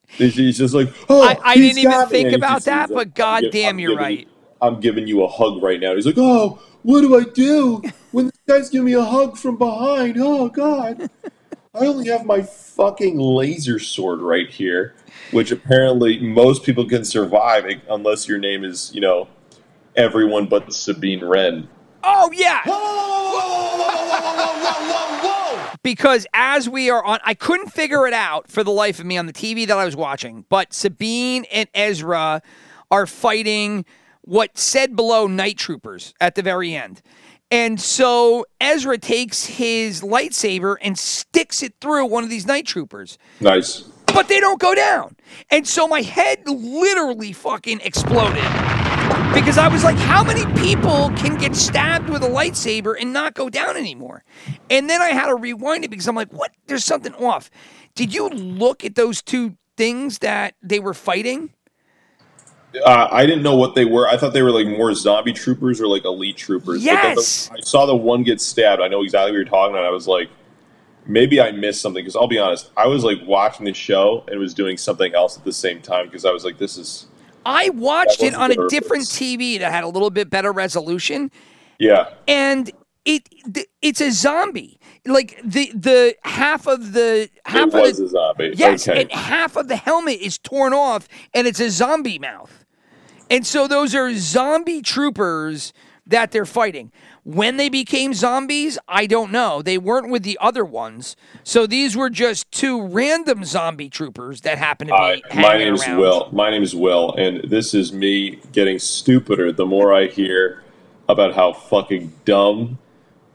He's 0.08 0.58
just 0.58 0.74
like, 0.74 0.92
oh, 1.08 1.22
I- 1.22 1.38
I 1.42 1.54
didn't 1.56 1.78
even 1.78 2.06
think 2.08 2.32
about 2.32 2.62
that, 2.64 2.88
he's 2.88 2.94
but 2.94 3.14
goddamn, 3.14 3.78
you're 3.78 3.96
right. 3.96 4.20
you- 4.20 4.26
I'm 4.62 4.80
giving 4.80 5.06
you 5.06 5.22
a 5.22 5.28
hug 5.28 5.62
right 5.62 5.78
now. 5.78 5.94
He's 5.94 6.06
like, 6.06 6.16
oh, 6.18 6.62
what 6.82 7.02
do 7.02 7.18
I 7.18 7.24
do 7.24 7.82
when 8.12 8.26
this 8.26 8.38
guy's 8.48 8.70
giving 8.70 8.86
me 8.86 8.94
a 8.94 9.04
hug 9.04 9.36
from 9.36 9.58
behind? 9.58 10.16
Oh 10.18 10.48
God, 10.48 11.10
I 11.74 11.86
only 11.86 12.08
have 12.08 12.24
my 12.24 12.40
fucking 12.42 13.18
laser 13.18 13.78
sword 13.78 14.20
right 14.20 14.48
here, 14.48 14.94
which 15.30 15.50
apparently 15.52 16.18
most 16.20 16.62
people 16.62 16.86
can 16.88 17.04
survive 17.04 17.66
unless 17.90 18.26
your 18.28 18.38
name 18.38 18.64
is, 18.64 18.90
you 18.94 19.00
know, 19.02 19.28
everyone 19.94 20.46
but 20.46 20.72
Sabine 20.72 21.22
Wren. 21.24 21.68
Oh 22.08 22.30
yeah. 22.32 22.62
Because 25.82 26.26
as 26.34 26.68
we 26.68 26.88
are 26.90 27.04
on, 27.04 27.18
I 27.24 27.34
couldn't 27.34 27.68
figure 27.70 28.06
it 28.06 28.12
out 28.12 28.48
for 28.50 28.64
the 28.64 28.70
life 28.70 28.98
of 28.98 29.06
me 29.06 29.16
on 29.18 29.26
the 29.26 29.32
TV 29.32 29.66
that 29.66 29.76
I 29.76 29.84
was 29.84 29.94
watching. 29.96 30.44
But 30.48 30.72
Sabine 30.72 31.44
and 31.52 31.68
Ezra 31.74 32.42
are 32.90 33.06
fighting 33.06 33.84
what 34.22 34.56
said 34.58 34.96
below 34.96 35.26
night 35.26 35.58
troopers 35.58 36.14
at 36.20 36.34
the 36.34 36.42
very 36.42 36.74
end. 36.74 37.02
And 37.50 37.80
so 37.80 38.44
Ezra 38.60 38.98
takes 38.98 39.46
his 39.46 40.00
lightsaber 40.02 40.76
and 40.82 40.98
sticks 40.98 41.62
it 41.62 41.74
through 41.80 42.06
one 42.06 42.24
of 42.24 42.30
these 42.30 42.46
night 42.46 42.66
troopers. 42.66 43.18
Nice. 43.40 43.82
but 44.06 44.28
they 44.28 44.40
don't 44.40 44.60
go 44.60 44.74
down. 44.74 45.16
And 45.50 45.66
so 45.68 45.86
my 45.86 46.02
head 46.02 46.48
literally 46.48 47.32
fucking 47.32 47.80
exploded 47.84 48.42
because 49.36 49.58
I 49.58 49.68
was 49.68 49.84
like, 49.84 49.98
how 49.98 50.24
many 50.24 50.46
people 50.62 51.10
can 51.10 51.36
get 51.36 51.54
stabbed 51.54 52.08
with 52.08 52.22
a 52.22 52.26
lightsaber 52.26 52.96
and 52.98 53.12
not 53.12 53.34
go 53.34 53.50
down 53.50 53.76
anymore? 53.76 54.24
And 54.70 54.88
then 54.88 55.02
I 55.02 55.08
had 55.10 55.26
to 55.26 55.34
rewind 55.34 55.84
it 55.84 55.88
because 55.90 56.08
I'm 56.08 56.16
like, 56.16 56.32
what? 56.32 56.52
There's 56.68 56.86
something 56.86 57.12
off. 57.14 57.50
Did 57.94 58.14
you 58.14 58.30
look 58.30 58.82
at 58.82 58.94
those 58.94 59.20
two 59.20 59.56
things 59.76 60.20
that 60.20 60.54
they 60.62 60.80
were 60.80 60.94
fighting? 60.94 61.50
Uh, 62.82 63.08
I 63.10 63.26
didn't 63.26 63.42
know 63.42 63.56
what 63.56 63.74
they 63.74 63.84
were. 63.84 64.08
I 64.08 64.16
thought 64.16 64.32
they 64.32 64.40
were 64.42 64.50
like 64.50 64.66
more 64.68 64.94
zombie 64.94 65.34
troopers 65.34 65.82
or 65.82 65.86
like 65.86 66.06
elite 66.06 66.38
troopers. 66.38 66.82
But 66.82 67.02
then 67.02 67.14
the- 67.14 67.20
Yes! 67.20 67.50
I 67.52 67.60
saw 67.60 67.84
the 67.84 67.94
one 67.94 68.22
get 68.22 68.40
stabbed. 68.40 68.80
I 68.80 68.88
know 68.88 69.02
exactly 69.02 69.32
what 69.32 69.36
you're 69.36 69.44
talking 69.44 69.74
about. 69.74 69.84
I 69.84 69.90
was 69.90 70.08
like, 70.08 70.30
maybe 71.06 71.42
I 71.42 71.52
missed 71.52 71.82
something 71.82 72.02
because 72.02 72.16
I'll 72.16 72.26
be 72.26 72.38
honest. 72.38 72.70
I 72.74 72.86
was 72.86 73.04
like 73.04 73.18
watching 73.26 73.66
the 73.66 73.74
show 73.74 74.24
and 74.28 74.40
was 74.40 74.54
doing 74.54 74.78
something 74.78 75.14
else 75.14 75.36
at 75.36 75.44
the 75.44 75.52
same 75.52 75.82
time 75.82 76.06
because 76.06 76.24
I 76.24 76.30
was 76.30 76.42
like, 76.42 76.56
this 76.56 76.78
is. 76.78 77.06
I 77.46 77.70
watched 77.70 78.22
it 78.22 78.34
on 78.34 78.50
a 78.52 78.68
different. 78.68 79.04
TV 79.04 79.58
that 79.60 79.72
had 79.72 79.84
a 79.84 79.88
little 79.88 80.10
bit 80.10 80.28
better 80.30 80.52
resolution, 80.52 81.30
Yeah. 81.78 82.08
and 82.26 82.70
it 83.04 83.28
it's 83.80 84.00
a 84.00 84.10
zombie. 84.10 84.78
Like 85.06 85.40
the 85.44 85.70
the 85.74 86.16
half 86.24 86.66
of 86.66 86.92
the 86.92 87.30
half 87.44 87.68
it 87.68 87.74
of 87.74 87.80
was 87.80 87.98
the 87.98 88.04
a 88.04 88.08
zombie. 88.08 88.52
yes, 88.56 88.88
Okay. 88.88 89.02
and 89.02 89.12
half 89.12 89.56
of 89.56 89.68
the 89.68 89.76
helmet 89.76 90.20
is 90.20 90.38
torn 90.38 90.72
off, 90.74 91.06
and 91.32 91.46
it's 91.46 91.60
a 91.60 91.70
zombie 91.70 92.18
mouth. 92.18 92.64
And 93.30 93.46
so 93.46 93.66
those 93.68 93.94
are 93.94 94.12
zombie 94.14 94.82
troopers 94.82 95.72
that 96.06 96.30
they're 96.32 96.44
fighting. 96.46 96.90
When 97.26 97.56
they 97.56 97.68
became 97.68 98.14
zombies, 98.14 98.78
I 98.86 99.06
don't 99.06 99.32
know. 99.32 99.60
They 99.60 99.78
weren't 99.78 100.10
with 100.10 100.22
the 100.22 100.38
other 100.40 100.64
ones. 100.64 101.16
So 101.42 101.66
these 101.66 101.96
were 101.96 102.08
just 102.08 102.48
two 102.52 102.80
random 102.80 103.44
zombie 103.44 103.90
troopers 103.90 104.42
that 104.42 104.58
happened 104.58 104.90
to 104.90 104.94
be 104.96 105.22
hanging 105.34 105.42
my 105.42 105.58
name's 105.58 105.82
around. 105.84 105.98
Will. 105.98 106.28
My 106.30 106.50
name 106.50 106.62
is 106.62 106.72
Will, 106.76 107.12
and 107.16 107.42
this 107.50 107.74
is 107.74 107.92
me 107.92 108.38
getting 108.52 108.78
stupider 108.78 109.50
the 109.50 109.66
more 109.66 109.92
I 109.92 110.06
hear 110.06 110.62
about 111.08 111.34
how 111.34 111.52
fucking 111.52 112.12
dumb 112.24 112.78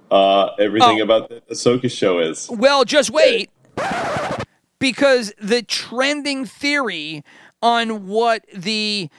uh, 0.09 0.51
everything 0.57 1.01
Oh. 1.01 1.03
about 1.03 1.27
the 1.27 1.41
Ahsoka 1.51 1.91
show 1.91 2.19
is. 2.19 2.49
Well, 2.49 2.85
just 2.85 3.09
wait. 3.09 3.49
Because 4.79 5.33
the 5.37 5.63
trending 5.63 6.45
theory 6.45 7.25
on 7.61 8.07
what 8.07 8.45
the 8.55 9.09
uh, 9.11 9.15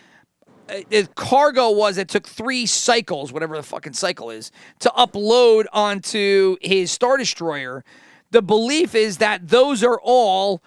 Uh, 0.73 0.83
the 0.89 1.09
cargo 1.15 1.71
was 1.71 1.99
it 1.99 2.09
took 2.09 2.27
three 2.27 2.65
cycles, 2.67 3.33
whatever 3.33 3.57
the 3.57 3.63
fucking 3.63 3.93
cycle 3.93 4.31
is, 4.31 4.51
to 4.81 4.89
upload 4.91 5.67
onto 5.73 6.57
his 6.63 6.91
Star 6.91 7.17
Destroyer, 7.17 7.85
the 8.31 8.43
belief 8.43 8.95
is 8.95 9.19
that 9.19 9.49
those 9.49 9.85
are 9.85 10.01
all 10.03 10.63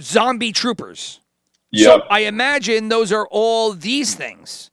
zombie 0.00 0.52
troopers. 0.52 1.20
Yep. 1.70 2.00
So 2.02 2.06
I 2.08 2.20
imagine 2.20 2.88
those 2.88 3.12
are 3.12 3.26
all 3.30 3.72
these 3.72 4.14
things. 4.14 4.70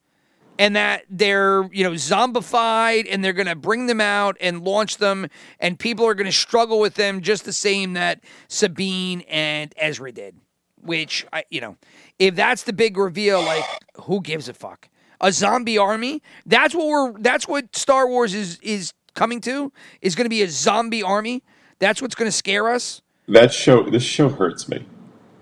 And 0.59 0.75
that 0.75 1.05
they're, 1.09 1.67
you 1.71 1.83
know, 1.83 1.93
zombified 1.93 3.07
and 3.09 3.23
they're 3.23 3.33
going 3.33 3.47
to 3.47 3.55
bring 3.55 3.87
them 3.87 3.99
out 3.99 4.37
and 4.39 4.63
launch 4.63 4.97
them 4.97 5.27
and 5.59 5.79
people 5.79 6.05
are 6.05 6.13
going 6.13 6.27
to 6.27 6.31
struggle 6.31 6.79
with 6.79 6.93
them 6.93 7.21
just 7.21 7.45
the 7.45 7.53
same 7.53 7.93
that 7.93 8.23
Sabine 8.47 9.21
and 9.21 9.73
Ezra 9.75 10.11
did. 10.11 10.35
Which 10.79 11.25
I, 11.33 11.45
you 11.49 11.61
know, 11.61 11.77
if 12.21 12.35
that's 12.35 12.63
the 12.63 12.73
big 12.73 12.97
reveal 12.97 13.41
like 13.41 13.63
who 14.03 14.21
gives 14.21 14.47
a 14.47 14.53
fuck? 14.53 14.87
A 15.19 15.31
zombie 15.31 15.77
army? 15.77 16.21
That's 16.45 16.73
what 16.75 16.87
we're 16.87 17.19
that's 17.19 17.47
what 17.47 17.75
Star 17.75 18.07
Wars 18.07 18.33
is 18.33 18.59
is 18.61 18.93
coming 19.15 19.41
to 19.41 19.71
is 20.01 20.15
going 20.15 20.25
to 20.25 20.29
be 20.29 20.41
a 20.41 20.47
zombie 20.47 21.03
army. 21.03 21.43
That's 21.79 22.01
what's 22.01 22.15
going 22.15 22.27
to 22.29 22.31
scare 22.37 22.69
us. 22.69 23.01
that 23.27 23.51
show, 23.53 23.89
this 23.89 24.03
show 24.03 24.29
hurts 24.29 24.69
me. 24.69 24.85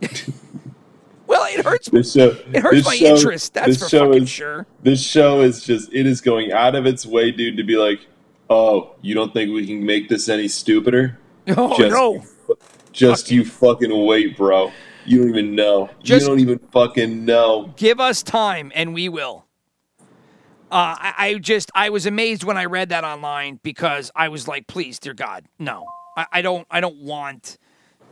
Well, 1.27 1.45
it 1.47 1.63
hurts 1.63 1.89
This 1.91 2.13
show, 2.13 2.35
It 2.51 2.61
hurts 2.63 2.83
my 2.85 2.95
show- 2.95 3.05
interest, 3.15 3.53
that's 3.53 3.67
this 3.67 3.83
for 3.83 3.87
show 3.89 4.07
fucking 4.07 4.23
is, 4.23 4.29
sure. 4.29 4.65
This 4.81 5.03
show 5.03 5.41
is 5.41 5.63
just, 5.63 5.93
it 5.93 6.07
is 6.07 6.21
going 6.21 6.51
out 6.51 6.73
of 6.73 6.87
its 6.87 7.05
way, 7.05 7.29
dude, 7.29 7.55
to 7.57 7.63
be 7.63 7.75
like, 7.77 7.99
oh, 8.49 8.95
you 9.03 9.13
don't 9.13 9.31
think 9.31 9.51
we 9.53 9.67
can 9.67 9.85
make 9.85 10.09
this 10.09 10.27
any 10.27 10.47
stupider? 10.47 11.19
Oh 11.55 11.77
Just- 11.77 11.91
no. 11.91 12.23
Just 12.91 13.29
you 13.29 13.45
fucking 13.45 14.05
wait, 14.07 14.35
bro. 14.37 14.71
You 15.09 15.21
don't 15.21 15.29
even 15.29 15.55
know. 15.55 15.89
Just- 16.03 16.21
you 16.21 16.27
don't 16.29 16.39
even 16.39 16.59
fucking 16.71 17.25
know. 17.25 17.73
Give 17.75 17.99
us 17.99 18.21
time 18.21 18.71
and 18.75 18.93
we 18.93 19.09
will. 19.09 19.45
Uh, 20.71 20.93
I, 20.99 21.13
I 21.17 21.33
just 21.39 21.71
I 21.73 21.89
was 21.89 22.05
amazed 22.05 22.43
when 22.43 22.55
I 22.55 22.65
read 22.65 22.89
that 22.89 23.03
online 23.03 23.59
because 23.63 24.11
I 24.15 24.29
was 24.29 24.47
like, 24.47 24.67
please, 24.67 24.99
dear 24.99 25.15
God, 25.15 25.45
no, 25.57 25.87
I, 26.15 26.27
I 26.31 26.41
don't 26.43 26.67
I 26.69 26.79
don't 26.79 26.97
want 26.97 27.57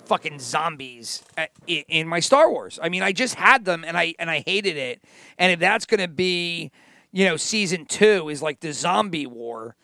fucking 0.06 0.40
zombies 0.40 1.24
at, 1.38 1.52
in, 1.68 1.84
in 1.88 2.08
my 2.08 2.20
Star 2.20 2.50
Wars. 2.50 2.80
I 2.82 2.90
mean, 2.90 3.04
I 3.04 3.12
just 3.12 3.36
had 3.36 3.64
them 3.66 3.84
and 3.86 3.96
I 3.96 4.16
and 4.18 4.32
I 4.32 4.44
hated 4.48 4.76
it. 4.76 5.04
And 5.38 5.52
if 5.52 5.60
that's 5.60 5.86
gonna 5.86 6.08
be, 6.08 6.72
you 7.12 7.26
know, 7.26 7.38
season 7.38 7.86
two 7.86 8.28
is 8.30 8.42
like 8.42 8.62
the 8.62 8.74
zombie 8.74 9.28
war. 9.28 9.76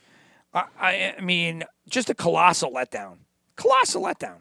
I, 0.52 0.64
I, 0.80 1.16
I 1.20 1.22
mean, 1.22 1.66
just 1.88 2.10
a 2.10 2.16
colossal 2.16 2.72
letdown. 2.72 3.18
Colossal 3.56 4.02
letdown. 4.02 4.40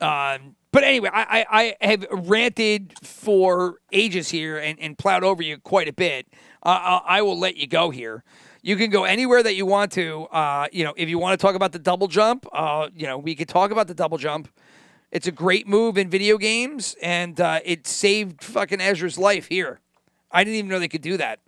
Um, 0.00 0.56
but 0.72 0.84
anyway, 0.84 1.10
I, 1.12 1.46
I, 1.50 1.76
I 1.80 1.86
have 1.86 2.06
ranted 2.10 2.94
for 3.02 3.76
ages 3.92 4.30
here 4.30 4.56
and, 4.56 4.80
and 4.80 4.96
plowed 4.96 5.22
over 5.22 5.42
you 5.42 5.58
quite 5.58 5.86
a 5.86 5.92
bit. 5.92 6.26
Uh, 6.62 7.00
I, 7.04 7.20
will 7.20 7.38
let 7.38 7.56
you 7.56 7.66
go 7.66 7.90
here. 7.90 8.24
You 8.62 8.76
can 8.76 8.88
go 8.88 9.04
anywhere 9.04 9.42
that 9.42 9.54
you 9.54 9.66
want 9.66 9.92
to. 9.92 10.24
Uh, 10.24 10.68
you 10.72 10.82
know, 10.84 10.94
if 10.96 11.10
you 11.10 11.18
want 11.18 11.38
to 11.38 11.46
talk 11.46 11.54
about 11.54 11.72
the 11.72 11.78
double 11.78 12.08
jump, 12.08 12.46
uh, 12.52 12.88
you 12.94 13.06
know, 13.06 13.18
we 13.18 13.34
could 13.34 13.48
talk 13.48 13.70
about 13.70 13.86
the 13.86 13.94
double 13.94 14.16
jump. 14.16 14.48
It's 15.10 15.26
a 15.26 15.32
great 15.32 15.68
move 15.68 15.98
in 15.98 16.08
video 16.08 16.38
games, 16.38 16.96
and 17.02 17.38
uh, 17.38 17.60
it 17.64 17.86
saved 17.86 18.42
fucking 18.42 18.80
Ezra's 18.80 19.18
life 19.18 19.48
here. 19.48 19.80
I 20.30 20.42
didn't 20.42 20.56
even 20.56 20.70
know 20.70 20.78
they 20.78 20.88
could 20.88 21.02
do 21.02 21.18
that. 21.18 21.40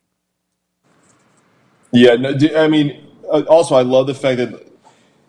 Yeah, 1.92 2.16
no, 2.16 2.36
I 2.56 2.68
mean, 2.68 3.08
uh, 3.32 3.42
also 3.48 3.74
I 3.76 3.82
love 3.82 4.06
the 4.06 4.14
fact 4.14 4.36
that 4.36 4.66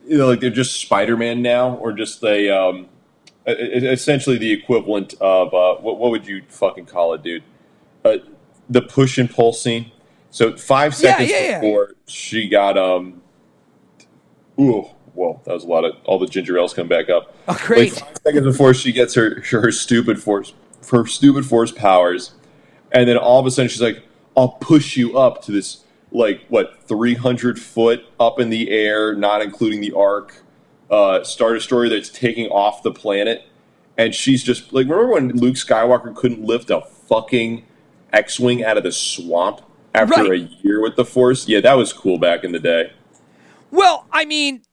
you 0.05 0.17
know, 0.17 0.27
like 0.27 0.41
they're 0.41 0.49
just 0.49 0.81
Spider-Man 0.81 1.41
now, 1.41 1.75
or 1.75 1.93
just 1.93 2.23
a 2.23 2.49
um, 2.49 2.89
essentially 3.47 4.37
the 4.37 4.51
equivalent 4.51 5.13
of 5.21 5.53
uh, 5.53 5.75
what 5.81 5.97
what 5.97 6.11
would 6.11 6.27
you 6.27 6.43
fucking 6.47 6.85
call 6.85 7.13
it, 7.13 7.23
dude? 7.23 7.43
Uh, 8.03 8.17
the 8.69 8.81
push 8.81 9.17
and 9.17 9.29
pull 9.29 9.53
scene. 9.53 9.91
So 10.31 10.57
five 10.57 10.95
seconds 10.95 11.29
yeah, 11.29 11.39
yeah. 11.39 11.59
before 11.59 11.93
she 12.07 12.49
got 12.49 12.77
um, 12.77 13.21
ooh, 14.59 14.89
whoa, 15.13 15.41
that 15.45 15.53
was 15.53 15.63
a 15.63 15.67
lot 15.67 15.85
of 15.85 15.95
all 16.05 16.19
the 16.19 16.27
ginger 16.27 16.57
ales 16.57 16.73
come 16.73 16.87
back 16.87 17.09
up. 17.09 17.35
Oh, 17.47 17.59
great. 17.63 17.93
Like 17.93 18.03
five 18.03 18.17
seconds 18.23 18.45
before 18.45 18.73
she 18.73 18.91
gets 18.91 19.13
her 19.13 19.41
her 19.51 19.71
stupid 19.71 20.21
force 20.21 20.53
her 20.91 21.05
stupid 21.05 21.45
force 21.45 21.71
powers, 21.71 22.33
and 22.91 23.07
then 23.07 23.17
all 23.17 23.39
of 23.39 23.45
a 23.45 23.51
sudden 23.51 23.69
she's 23.69 23.81
like, 23.81 24.03
"I'll 24.35 24.49
push 24.49 24.97
you 24.97 25.17
up 25.17 25.43
to 25.43 25.51
this 25.51 25.83
like 26.11 26.41
what 26.49 26.79
three 26.87 27.13
hundred 27.13 27.59
foot 27.59 28.05
up 28.19 28.39
in 28.39 28.49
the 28.49 28.69
air, 28.71 29.15
not 29.15 29.41
including 29.41 29.81
the 29.81 29.93
arc, 29.93 30.43
uh, 30.89 31.23
Star 31.23 31.53
Destroyer 31.53 31.89
that's 31.89 32.09
taking 32.09 32.47
off 32.49 32.83
the 32.83 32.91
planet." 32.91 33.43
And 33.97 34.13
she's 34.13 34.43
just 34.43 34.73
like, 34.73 34.87
remember 34.87 35.07
when 35.07 35.29
Luke 35.29 35.55
Skywalker 35.55 36.13
couldn't 36.13 36.43
lift 36.43 36.69
a 36.69 36.81
fucking 36.81 37.63
X-wing 38.11 38.61
out 38.63 38.75
of 38.77 38.83
the 38.83 38.91
swamp 38.91 39.61
after 39.93 40.21
Right. 40.21 40.31
a 40.33 40.37
year 40.63 40.81
with 40.81 40.97
the 40.97 41.05
Force? 41.05 41.47
Yeah, 41.47 41.61
that 41.61 41.75
was 41.77 41.93
cool 41.93 42.17
back 42.17 42.43
in 42.43 42.51
the 42.51 42.59
day. 42.59 42.91
Well, 43.71 44.05
I 44.11 44.25
mean, 44.25 44.63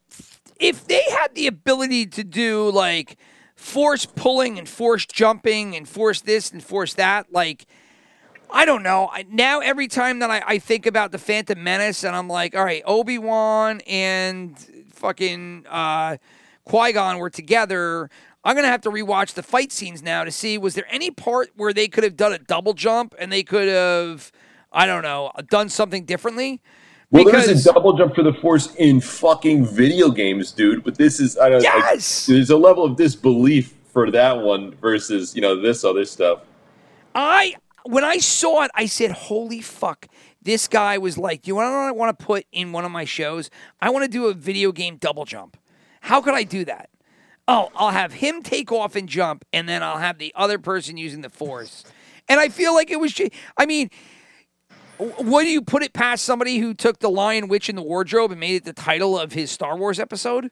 if 0.59 0.85
they 0.87 1.03
had 1.11 1.35
the 1.35 1.47
ability 1.47 2.07
to 2.07 2.25
do 2.25 2.69
like 2.71 3.17
force 3.55 4.07
pulling 4.07 4.59
and 4.59 4.69
force 4.69 5.07
jumping 5.07 5.77
and 5.77 5.89
force 5.89 6.21
this 6.21 6.51
and 6.51 6.63
force 6.63 6.95
that, 6.95 7.33
like, 7.33 7.67
I 8.55 8.65
don't 8.67 8.83
know. 8.83 9.09
I, 9.13 9.25
now, 9.29 9.61
every 9.61 9.89
time 9.89 10.19
that 10.19 10.31
I, 10.31 10.43
I 10.47 10.59
think 10.59 10.85
about 10.87 11.11
the 11.11 11.19
Phantom 11.19 11.63
Menace, 11.63 12.05
and 12.05 12.15
I'm 12.15 12.29
like, 12.29 12.55
all 12.55 12.65
right, 12.65 12.83
Obi 12.87 13.19
Wan 13.19 13.81
and 13.87 14.57
fucking 14.93 15.67
uh, 15.69 16.19
Qui 16.65 16.93
Gon 16.93 17.19
were 17.19 17.31
together. 17.31 18.11
I'm 18.45 18.55
gonna 18.57 18.69
have 18.69 18.83
to 18.83 18.91
rewatch 18.91 19.35
the 19.35 19.43
fight 19.43 19.73
scenes 19.73 20.03
now 20.03 20.25
to 20.25 20.31
see 20.31 20.59
was 20.59 20.75
there 20.75 20.87
any 20.91 21.11
part 21.11 21.51
where 21.57 21.73
they 21.73 21.87
could 21.89 22.03
have 22.05 22.17
done 22.17 22.33
a 22.33 22.39
double 22.39 22.75
jump 22.75 23.15
and 23.19 23.31
they 23.33 23.43
could 23.45 23.69
have, 23.69 24.33
I 24.73 24.85
don't 24.87 25.03
know, 25.03 25.31
done 25.49 25.69
something 25.69 26.05
differently. 26.05 26.61
Well, 27.11 27.25
there's 27.25 27.47
Because- 27.47 27.67
a 27.67 27.73
double 27.73 27.97
jump 27.97 28.15
for 28.15 28.23
the 28.23 28.33
Force 28.35 28.75
in 28.77 29.01
fucking 29.01 29.65
video 29.67 30.11
games, 30.11 30.51
dude. 30.51 30.83
But 30.83 30.97
this 30.97 31.21
is 31.21 31.39
I 31.39 31.49
don't. 31.51 31.61
I- 31.67 31.93
Yes! 31.93 32.27
there's 32.27 32.51
a 32.51 32.57
level 32.57 32.85
of 32.85 32.97
disbelief 32.97 33.75
for 33.93 34.11
that 34.11 34.39
one 34.39 34.75
versus 34.81 35.35
you 35.37 35.41
know 35.41 35.61
this 35.61 35.85
other 35.85 36.05
stuff. 36.05 36.41
I 37.15 37.55
when 37.85 38.05
I 38.05 38.19
saw 38.19 38.63
it, 38.63 38.71
I 38.75 38.87
said, 38.87 39.13
"Holy 39.13 39.61
fuck!" 39.61 40.07
This 40.41 40.69
guy 40.69 40.99
was 40.99 41.19
like, 41.19 41.47
"You 41.47 41.55
want 41.55 41.67
to 41.67 41.71
know 41.71 41.79
what 41.79 41.89
I 41.89 41.93
want 41.93 42.19
to 42.19 42.25
put 42.25 42.47
in 42.53 42.73
one 42.73 42.85
of 42.85 42.91
my 42.91 43.05
shows? 43.05 43.51
I 43.81 43.91
want 43.91 44.05
to 44.05 44.11
do 44.11 44.27
a 44.27 44.35
video 44.35 44.73
game 44.73 44.97
double 44.97 45.25
jump. 45.25 45.57
How 46.03 46.21
could 46.21 46.35
I 46.35 46.43
do 46.43 46.65
that? 46.65 46.91
Oh, 47.49 47.71
I'll 47.75 47.91
have 47.91 48.15
him 48.15 48.43
take 48.43 48.71
off 48.73 48.97
and 48.97 49.09
jump, 49.09 49.45
and 49.53 49.69
then 49.69 49.83
I'll 49.83 49.99
have 49.99 50.19
the 50.19 50.33
other 50.37 50.59
person 50.59 50.97
using 50.97 51.21
the 51.21 51.31
force." 51.31 51.85
And 52.29 52.39
I 52.41 52.49
feel 52.49 52.75
like 52.75 52.91
it 52.91 53.01
was. 53.01 53.21
I 53.57 53.67
mean, 53.67 53.91
w- 54.99 55.31
what 55.31 55.43
do 55.43 55.49
you 55.49 55.63
put 55.63 55.83
it 55.83 55.93
past 55.93 56.25
somebody 56.25 56.59
who 56.59 56.75
took 56.75 57.01
the 57.01 57.11
Lion 57.11 57.49
Witch 57.49 57.69
in 57.69 57.77
the 57.77 57.83
wardrobe 57.83 58.31
and 58.31 58.41
made 58.41 58.55
it 58.55 58.65
the 58.65 58.73
title 58.73 59.19
of 59.19 59.33
his 59.33 59.51
Star 59.51 59.77
Wars 59.77 59.99
episode? 59.99 60.51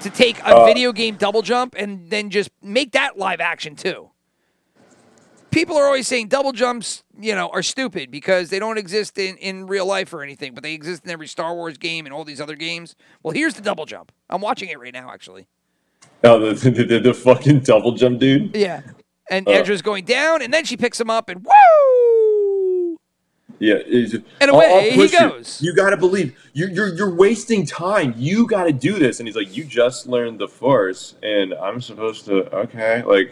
To 0.00 0.10
take 0.10 0.40
a 0.40 0.56
uh, 0.56 0.64
video 0.64 0.92
game 0.92 1.16
double 1.16 1.42
jump 1.42 1.76
and 1.76 2.10
then 2.10 2.30
just 2.30 2.50
make 2.60 2.92
that 2.92 3.18
live 3.18 3.40
action 3.40 3.76
too 3.76 4.11
people 5.52 5.76
are 5.76 5.84
always 5.86 6.08
saying 6.08 6.28
double 6.28 6.50
jumps, 6.52 7.04
you 7.20 7.34
know, 7.34 7.48
are 7.50 7.62
stupid 7.62 8.10
because 8.10 8.50
they 8.50 8.58
don't 8.58 8.78
exist 8.78 9.16
in, 9.18 9.36
in 9.36 9.66
real 9.66 9.86
life 9.86 10.12
or 10.12 10.22
anything, 10.22 10.54
but 10.54 10.62
they 10.64 10.74
exist 10.74 11.04
in 11.04 11.10
every 11.10 11.28
Star 11.28 11.54
Wars 11.54 11.78
game 11.78 12.06
and 12.06 12.12
all 12.12 12.24
these 12.24 12.40
other 12.40 12.56
games. 12.56 12.96
Well, 13.22 13.32
here's 13.34 13.54
the 13.54 13.62
double 13.62 13.86
jump. 13.86 14.10
I'm 14.28 14.40
watching 14.40 14.68
it 14.70 14.80
right 14.80 14.92
now, 14.92 15.10
actually. 15.12 15.46
Oh, 16.24 16.38
the, 16.52 16.70
the, 16.70 16.84
the, 16.84 16.98
the 16.98 17.14
fucking 17.14 17.60
double 17.60 17.92
jump, 17.92 18.18
dude. 18.18 18.56
Yeah. 18.56 18.82
And 19.30 19.46
Uh. 19.46 19.52
Ezra's 19.52 19.82
going 19.82 20.04
down, 20.04 20.42
and 20.42 20.52
then 20.52 20.64
she 20.64 20.76
picks 20.76 21.00
him 21.00 21.08
up, 21.10 21.28
and 21.28 21.44
woo! 21.44 22.96
Yeah, 23.58 23.76
just, 23.88 24.16
And 24.40 24.50
"I'll- 24.50 24.56
away 24.60 24.90
he 24.90 24.96
push 24.96 25.12
you. 25.12 25.18
goes. 25.20 25.62
You, 25.62 25.72
got 25.74 25.90
to 25.90 25.96
believe 25.96 26.36
you're, 26.52 26.68
you're 26.70 26.94
you're 26.96 27.14
wasting 27.14 27.64
time. 27.64 28.12
You 28.16 28.48
got 28.48 28.64
to 28.64 28.72
do 28.72 28.98
this, 28.98 29.20
and 29.20 29.28
he's 29.28 29.36
like, 29.36 29.56
"You 29.56 29.62
just 29.62 30.08
learned 30.08 30.40
the 30.40 30.48
Force, 30.48 31.14
and 31.22 31.54
I'm 31.54 31.80
supposed 31.80 32.24
to." 32.24 32.52
Okay, 32.56 33.04
like 33.04 33.30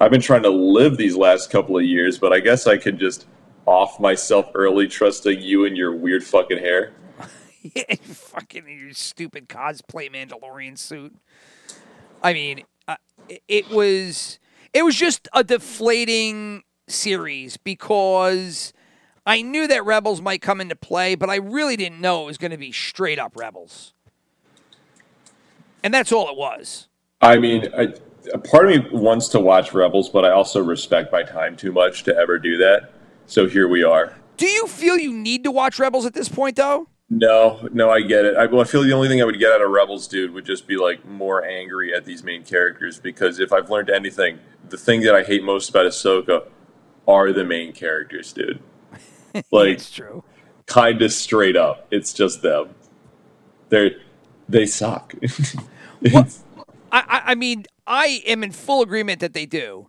I've 0.00 0.10
been 0.10 0.20
trying 0.20 0.42
to 0.44 0.50
live 0.50 0.96
these 0.96 1.16
last 1.16 1.50
couple 1.50 1.76
of 1.76 1.84
years, 1.84 2.18
but 2.18 2.32
I 2.32 2.40
guess 2.40 2.66
I 2.66 2.76
could 2.76 2.98
just 2.98 3.26
off 3.66 3.98
myself 4.00 4.50
early, 4.54 4.86
trusting 4.86 5.40
you 5.40 5.64
and 5.66 5.76
your 5.76 5.94
weird 5.94 6.24
fucking 6.24 6.58
hair. 6.58 6.92
fucking 8.02 8.68
your 8.68 8.92
stupid 8.94 9.48
cosplay 9.48 10.10
Mandalorian 10.10 10.78
suit. 10.78 11.14
I 12.22 12.32
mean, 12.32 12.62
uh, 12.86 12.96
it- 13.28 13.42
it 13.48 13.70
was 13.70 14.38
it 14.72 14.84
was 14.84 14.94
just 14.94 15.28
a 15.32 15.42
deflating 15.42 16.62
series 16.86 17.56
because 17.56 18.72
I 19.26 19.42
knew 19.42 19.66
that 19.66 19.84
Rebels 19.84 20.20
might 20.22 20.40
come 20.40 20.60
into 20.60 20.76
play, 20.76 21.14
but 21.14 21.28
I 21.28 21.36
really 21.36 21.76
didn't 21.76 22.00
know 22.00 22.22
it 22.22 22.26
was 22.26 22.38
going 22.38 22.50
to 22.52 22.56
be 22.58 22.70
straight 22.72 23.18
up 23.18 23.32
Rebels. 23.36 23.92
And 25.82 25.92
that's 25.92 26.12
all 26.12 26.28
it 26.28 26.36
was. 26.36 26.88
I 27.20 27.38
mean, 27.38 27.66
I, 27.76 27.94
a 28.32 28.38
part 28.38 28.70
of 28.70 28.84
me 28.84 28.90
wants 28.90 29.28
to 29.28 29.40
watch 29.40 29.72
Rebels, 29.72 30.08
but 30.08 30.24
I 30.24 30.30
also 30.30 30.62
respect 30.62 31.12
my 31.12 31.22
time 31.22 31.56
too 31.56 31.72
much 31.72 32.02
to 32.04 32.16
ever 32.16 32.38
do 32.38 32.56
that. 32.58 32.92
So 33.26 33.46
here 33.46 33.68
we 33.68 33.82
are. 33.84 34.14
Do 34.36 34.46
you 34.46 34.66
feel 34.66 34.96
you 34.96 35.12
need 35.12 35.44
to 35.44 35.50
watch 35.50 35.78
Rebels 35.78 36.06
at 36.06 36.14
this 36.14 36.28
point, 36.28 36.56
though? 36.56 36.88
No, 37.10 37.66
no, 37.72 37.90
I 37.90 38.02
get 38.02 38.24
it. 38.26 38.36
I, 38.36 38.46
well, 38.46 38.60
I 38.60 38.64
feel 38.64 38.82
the 38.82 38.92
only 38.92 39.08
thing 39.08 39.20
I 39.22 39.24
would 39.24 39.38
get 39.38 39.50
out 39.50 39.62
of 39.62 39.70
Rebels, 39.70 40.06
dude, 40.06 40.32
would 40.34 40.44
just 40.44 40.66
be 40.66 40.76
like 40.76 41.04
more 41.06 41.42
angry 41.44 41.94
at 41.94 42.04
these 42.04 42.22
main 42.22 42.42
characters. 42.44 42.98
Because 43.00 43.40
if 43.40 43.52
I've 43.52 43.70
learned 43.70 43.88
anything, 43.90 44.38
the 44.68 44.76
thing 44.76 45.00
that 45.02 45.14
I 45.14 45.22
hate 45.22 45.42
most 45.42 45.70
about 45.70 45.86
Ahsoka 45.86 46.46
are 47.06 47.32
the 47.32 47.44
main 47.44 47.72
characters, 47.72 48.32
dude. 48.32 48.60
Like, 49.50 49.68
It's 49.76 49.90
true. 49.90 50.22
kind 50.66 51.00
of 51.00 51.12
straight 51.12 51.56
up, 51.56 51.86
it's 51.90 52.12
just 52.12 52.42
them. 52.42 52.74
They're 53.68 53.92
they 54.48 54.66
suck. 54.66 55.14
What? 56.10 56.32
I, 56.92 57.22
I, 57.26 57.34
mean, 57.34 57.66
I 57.86 58.22
am 58.26 58.42
in 58.42 58.52
full 58.52 58.82
agreement 58.82 59.20
that 59.20 59.34
they 59.34 59.46
do. 59.46 59.88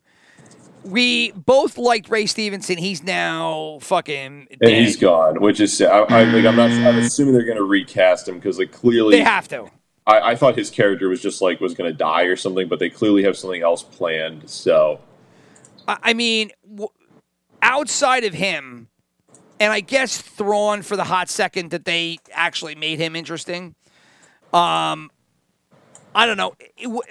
We 0.84 1.32
both 1.32 1.78
liked 1.78 2.10
Ray 2.10 2.26
Stevenson. 2.26 2.78
He's 2.78 3.04
now 3.04 3.80
fucking 3.82 4.48
and 4.50 4.60
dead. 4.60 4.82
he's 4.82 4.96
gone, 4.96 5.42
which 5.42 5.60
is 5.60 5.82
I, 5.82 6.00
I 6.00 6.24
like. 6.24 6.46
I'm 6.46 6.56
not. 6.56 6.72
I'm 6.72 6.98
assuming 7.00 7.34
they're 7.34 7.44
going 7.44 7.58
to 7.58 7.64
recast 7.64 8.28
him 8.28 8.36
because 8.36 8.58
like 8.58 8.72
clearly 8.72 9.18
They 9.18 9.24
have 9.24 9.48
to. 9.50 9.70
I, 10.08 10.32
I 10.32 10.36
thought 10.36 10.56
his 10.56 10.70
character 10.70 11.10
was 11.10 11.22
just 11.22 11.42
like 11.42 11.60
was 11.60 11.74
going 11.74 11.92
to 11.92 11.98
die 11.98 12.24
or 12.24 12.38
something, 12.38 12.70
but 12.70 12.80
they 12.80 12.90
clearly 12.90 13.24
have 13.24 13.38
something 13.38 13.62
else 13.62 13.84
planned. 13.84 14.50
So 14.50 15.02
I, 15.86 15.98
I 16.02 16.14
mean, 16.14 16.52
w- 16.64 16.90
outside 17.62 18.24
of 18.24 18.34
him, 18.34 18.88
and 19.60 19.74
I 19.74 19.82
guess 19.82 20.22
Thrawn 20.22 20.82
for 20.82 20.96
the 20.96 21.04
hot 21.04 21.30
second 21.30 21.72
that 21.72 21.84
they 21.84 22.20
actually 22.32 22.76
made 22.76 23.00
him 23.00 23.18
interesting. 23.18 23.76
Um, 24.54 25.12
I 26.16 26.26
don't 26.26 26.38
know. 26.38 26.56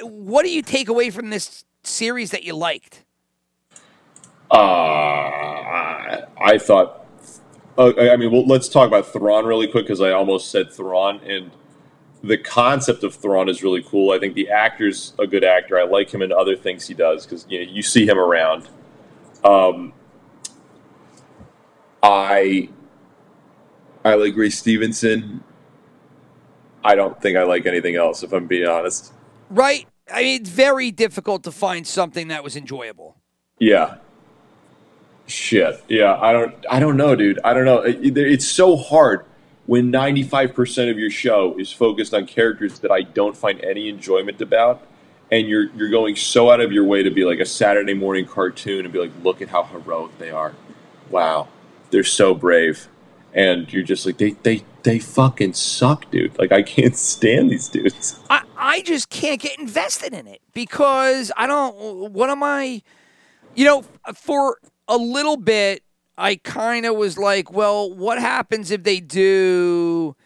What 0.03 0.45
do 0.45 0.51
you 0.51 0.63
take 0.63 0.89
away 0.89 1.11
from 1.11 1.31
this 1.31 1.65
series 1.85 2.31
that 2.31 2.45
you 2.45 2.55
liked? 2.55 3.05
uh, 4.51 4.57
I, 6.41 6.59
thought. 6.59 7.07
Uh, 7.77 7.93
I 7.99 8.17
mean, 8.17 8.33
well, 8.33 8.47
let's 8.47 8.69
talk 8.69 8.89
about 8.89 9.07
Thrawn 9.13 9.45
really 9.45 9.69
quick 9.69 9.85
because 9.85 10.01
I 10.01 10.11
almost 10.13 10.51
said 10.51 10.73
Thrawn, 10.73 11.21
and 11.21 11.51
the 12.23 12.39
concept 12.39 13.05
of 13.05 13.15
Thrawn 13.15 13.49
is 13.49 13.63
really 13.63 13.83
cool. 13.83 14.11
I 14.11 14.19
think 14.19 14.35
the 14.35 14.49
actor's 14.49 15.13
a 15.19 15.27
good 15.27 15.45
actor. 15.45 15.79
I 15.79 15.85
like 15.85 16.13
him 16.13 16.23
in 16.23 16.33
other 16.33 16.57
things 16.57 16.87
he 16.87 16.95
does 16.95 17.25
because 17.25 17.47
you 17.49 17.65
know 17.65 17.71
you 17.71 17.83
see 17.83 18.07
him 18.07 18.19
around. 18.19 18.69
Um, 19.45 19.93
I 22.03 22.71
I 24.05 24.15
like 24.15 24.37
Ray 24.37 24.51
Stevenson. 24.51 25.45
I 26.85 26.95
don't 26.95 27.21
think 27.21 27.37
I 27.37 27.43
like 27.43 27.67
anything 27.67 27.97
else, 27.97 28.23
if 28.23 28.33
I'm 28.33 28.47
being 28.47 28.67
honest. 28.69 29.13
Right? 29.51 29.87
I 30.13 30.23
mean, 30.23 30.41
it's 30.41 30.51
very 30.51 30.91
difficult 30.91 31.43
to 31.45 31.53
find 31.53 31.87
something 31.87 32.29
that 32.29 32.43
was 32.45 32.57
enjoyable. 32.57 33.17
Yeah. 33.59 33.97
Shit. 35.27 35.83
Yeah. 35.89 36.19
I 36.21 36.33
don't. 36.33 36.55
I 36.71 36.81
don't 36.81 36.97
know, 36.97 37.15
dude. 37.15 37.39
I 37.45 37.53
don't 37.53 37.65
know. 37.65 37.81
It- 37.81 38.17
it's 38.17 38.47
so 38.47 38.77
hard 38.77 39.25
when 39.67 39.93
95% 39.93 40.91
of 40.91 40.99
your 40.99 41.11
show 41.11 41.55
is 41.59 41.71
focused 41.71 42.15
on 42.15 42.27
characters 42.27 42.79
that 42.79 42.91
I 42.91 43.03
don't 43.03 43.37
find 43.37 43.61
any 43.63 43.89
enjoyment 43.91 44.41
about, 44.41 44.81
and 45.31 45.47
you're 45.47 45.67
you're 45.77 45.91
going 45.91 46.17
so 46.17 46.51
out 46.51 46.61
of 46.61 46.73
your 46.73 46.85
way 46.85 47.03
to 47.03 47.11
be 47.11 47.25
like 47.27 47.41
a 47.41 47.45
Saturday 47.45 47.93
morning 47.93 48.25
cartoon 48.25 48.87
and 48.87 48.93
be 48.93 48.99
like, 48.99 49.11
look 49.23 49.43
at 49.43 49.49
how 49.49 49.65
heroic 49.65 50.17
they 50.19 50.31
are. 50.31 50.55
Wow, 51.11 51.49
they're 51.91 52.05
so 52.05 52.33
brave, 52.35 52.89
and 53.35 53.71
you're 53.71 53.83
just 53.83 54.07
like 54.07 54.17
they 54.17 54.31
they 54.43 54.65
they 54.83 54.99
fucking 54.99 55.55
suck, 55.55 56.11
dude. 56.11 56.39
Like 56.39 56.53
I 56.53 56.63
can't 56.63 56.97
stand 56.97 57.51
these 57.51 57.69
dudes. 57.69 58.21
I, 58.31 58.43
I 58.57 58.83
just 58.83 59.11
can't 59.11 59.41
get 59.41 59.59
invested 59.59 60.13
in 60.13 60.27
it 60.27 60.41
because 60.53 61.33
I 61.37 61.47
don't. 61.47 62.13
What 62.13 62.31
am 62.31 62.43
I? 62.43 62.83
You 63.55 63.65
know, 63.65 63.85
for 64.15 64.59
a 64.87 64.97
little 64.97 65.37
bit, 65.37 65.83
I 66.17 66.37
kind 66.37 66.87
of 66.87 66.97
was 66.97 67.19
like, 67.19 67.53
well, 67.53 67.93
what 67.93 68.19
happens 68.19 68.71
if 68.71 68.83
they 68.83 69.01
do 69.01 70.17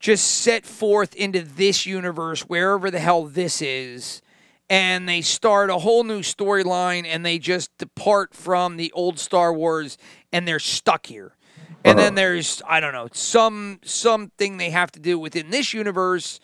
just 0.00 0.24
set 0.24 0.64
forth 0.64 1.14
into 1.14 1.42
this 1.42 1.86
universe, 1.86 2.42
wherever 2.42 2.90
the 2.90 3.00
hell 3.00 3.24
this 3.24 3.60
is, 3.60 4.22
and 4.70 5.08
they 5.08 5.22
start 5.22 5.70
a 5.70 5.78
whole 5.78 6.04
new 6.04 6.20
storyline 6.20 7.04
and 7.06 7.24
they 7.24 7.38
just 7.38 7.76
depart 7.78 8.34
from 8.34 8.76
the 8.76 8.92
old 8.92 9.18
Star 9.18 9.52
Wars 9.52 9.98
and 10.32 10.46
they're 10.46 10.58
stuck 10.58 11.06
here. 11.06 11.34
And 11.84 11.98
then 11.98 12.14
there's 12.14 12.60
I 12.66 12.80
don't 12.80 12.92
know 12.92 13.08
some 13.12 13.80
something 13.84 14.56
they 14.56 14.70
have 14.70 14.90
to 14.92 15.00
do 15.00 15.18
within 15.18 15.50
this 15.50 15.72
universe 15.72 16.40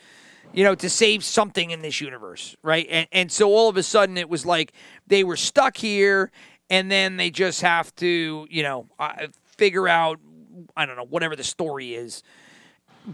you 0.54 0.62
know, 0.62 0.74
to 0.76 0.88
save 0.88 1.24
something 1.24 1.72
in 1.72 1.82
this 1.82 2.00
universe, 2.00 2.56
right? 2.62 2.86
And 2.88 3.08
and 3.12 3.32
so 3.32 3.50
all 3.50 3.68
of 3.68 3.76
a 3.76 3.82
sudden 3.82 4.16
it 4.16 4.28
was 4.28 4.46
like 4.46 4.72
they 5.06 5.24
were 5.24 5.36
stuck 5.36 5.76
here, 5.76 6.30
and 6.70 6.90
then 6.90 7.16
they 7.16 7.30
just 7.30 7.60
have 7.62 7.94
to, 7.96 8.46
you 8.48 8.62
know, 8.62 8.86
uh, 8.98 9.26
figure 9.44 9.88
out, 9.88 10.20
I 10.76 10.86
don't 10.86 10.96
know, 10.96 11.04
whatever 11.04 11.36
the 11.36 11.44
story 11.44 11.94
is. 11.94 12.22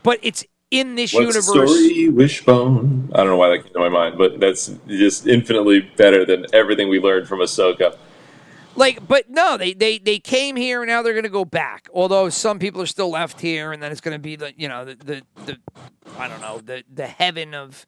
But 0.02 0.18
it's 0.22 0.44
in 0.70 0.94
this 0.94 1.12
What's 1.12 1.34
universe. 1.34 1.70
story? 1.70 2.08
Wishbone. 2.10 3.10
I 3.14 3.18
don't 3.18 3.28
know 3.28 3.36
why 3.36 3.48
that 3.50 3.64
came 3.64 3.72
to 3.72 3.78
my 3.80 3.88
mind, 3.88 4.18
but 4.18 4.38
that's 4.38 4.72
just 4.86 5.26
infinitely 5.26 5.80
better 5.96 6.24
than 6.24 6.46
everything 6.52 6.88
we 6.88 7.00
learned 7.00 7.26
from 7.26 7.40
Ahsoka. 7.40 7.96
Like, 8.76 9.06
but 9.06 9.28
no, 9.28 9.56
they 9.56 9.72
they 9.72 9.98
they 9.98 10.18
came 10.18 10.56
here 10.56 10.82
and 10.82 10.88
now 10.88 11.02
they're 11.02 11.12
going 11.12 11.24
to 11.24 11.28
go 11.28 11.44
back. 11.44 11.88
Although 11.92 12.28
some 12.28 12.58
people 12.58 12.80
are 12.80 12.86
still 12.86 13.10
left 13.10 13.40
here, 13.40 13.72
and 13.72 13.82
then 13.82 13.90
it's 13.90 14.00
going 14.00 14.14
to 14.14 14.20
be 14.20 14.36
the 14.36 14.52
you 14.56 14.68
know 14.68 14.84
the 14.84 14.94
the, 14.94 15.22
the 15.46 15.58
I 16.18 16.28
don't 16.28 16.40
know 16.40 16.58
the 16.58 16.84
the 16.92 17.06
heaven 17.06 17.54
of 17.54 17.84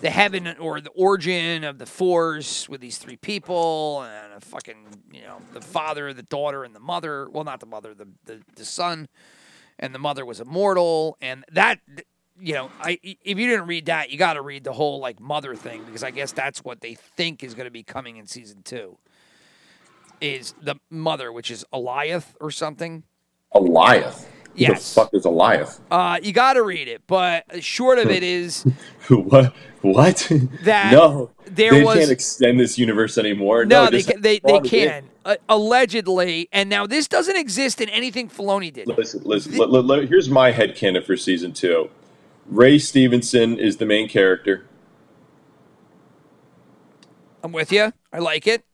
the 0.00 0.10
heaven 0.10 0.56
or 0.58 0.80
the 0.80 0.90
origin 0.90 1.64
of 1.64 1.78
the 1.78 1.86
force 1.86 2.68
with 2.68 2.80
these 2.80 2.98
three 2.98 3.16
people 3.16 4.02
and 4.02 4.32
a 4.32 4.40
fucking 4.40 4.86
you 5.12 5.22
know 5.22 5.40
the 5.52 5.60
father, 5.60 6.12
the 6.12 6.22
daughter, 6.22 6.64
and 6.64 6.74
the 6.74 6.80
mother. 6.80 7.28
Well, 7.28 7.44
not 7.44 7.60
the 7.60 7.66
mother, 7.66 7.94
the 7.94 8.08
the, 8.24 8.40
the 8.56 8.64
son, 8.64 9.08
and 9.78 9.94
the 9.94 9.98
mother 9.98 10.24
was 10.24 10.40
immortal, 10.40 11.16
and 11.20 11.44
that. 11.52 11.80
You 12.40 12.54
know, 12.54 12.70
I 12.80 12.98
if 13.02 13.38
you 13.38 13.46
didn't 13.46 13.66
read 13.66 13.86
that, 13.86 14.10
you 14.10 14.18
got 14.18 14.32
to 14.32 14.42
read 14.42 14.64
the 14.64 14.72
whole 14.72 14.98
like 14.98 15.20
mother 15.20 15.54
thing 15.54 15.84
because 15.84 16.02
I 16.02 16.10
guess 16.10 16.32
that's 16.32 16.64
what 16.64 16.80
they 16.80 16.94
think 16.94 17.44
is 17.44 17.54
going 17.54 17.66
to 17.66 17.70
be 17.70 17.84
coming 17.84 18.16
in 18.16 18.26
season 18.26 18.62
two 18.64 18.96
is 20.22 20.54
the 20.62 20.76
mother, 20.90 21.32
which 21.32 21.50
is 21.50 21.64
Eliath 21.72 22.34
or 22.40 22.50
something. 22.50 23.02
Eliath. 23.54 24.24
Who 24.24 24.28
Yes. 24.54 24.94
the 24.94 25.00
fuck 25.00 25.14
is 25.14 25.24
Eliath? 25.24 25.80
Uh, 25.90 26.18
you 26.22 26.32
got 26.32 26.54
to 26.54 26.62
read 26.62 26.86
it, 26.86 27.00
but 27.06 27.44
short 27.64 27.98
of 27.98 28.10
it 28.10 28.22
is 28.22 28.64
what? 29.08 29.54
What? 29.80 30.30
That 30.64 30.92
no, 30.92 31.30
there 31.46 31.72
they 31.72 31.82
was- 31.82 31.98
can't 31.98 32.10
extend 32.10 32.60
this 32.60 32.78
universe 32.78 33.16
anymore. 33.18 33.64
no, 33.64 33.84
No, 33.84 33.90
they 33.90 34.02
can, 34.02 34.20
they 34.20 34.38
they 34.38 34.38
Thrawn 34.40 34.64
is 34.66 34.72
it. 34.72 34.88
can 34.88 35.04
uh, 35.24 35.36
allegedly, 35.48 36.48
and 36.52 36.68
now 36.68 36.86
this 36.86 37.08
doesn't 37.08 37.36
exist 37.36 37.80
in 37.80 37.88
anything 37.88 38.28
Filoni 38.28 38.70
did. 38.72 38.88
Listen, 38.88 39.22
listen. 39.24 39.56
let- 39.56 39.70
let- 39.70 40.08
here's 40.08 40.28
my 40.28 40.50
head 40.52 40.74
headcanon 40.76 41.04
for 41.04 41.16
season 41.16 41.52
two. 41.52 41.88
Ray 42.46 42.78
Stevenson 42.78 43.58
is 43.58 43.78
the 43.78 43.86
main 43.86 44.06
character. 44.08 44.66
I'm 47.42 47.52
with 47.52 47.72
you. 47.72 47.92
I 48.12 48.18
like 48.18 48.46
it. 48.46 48.64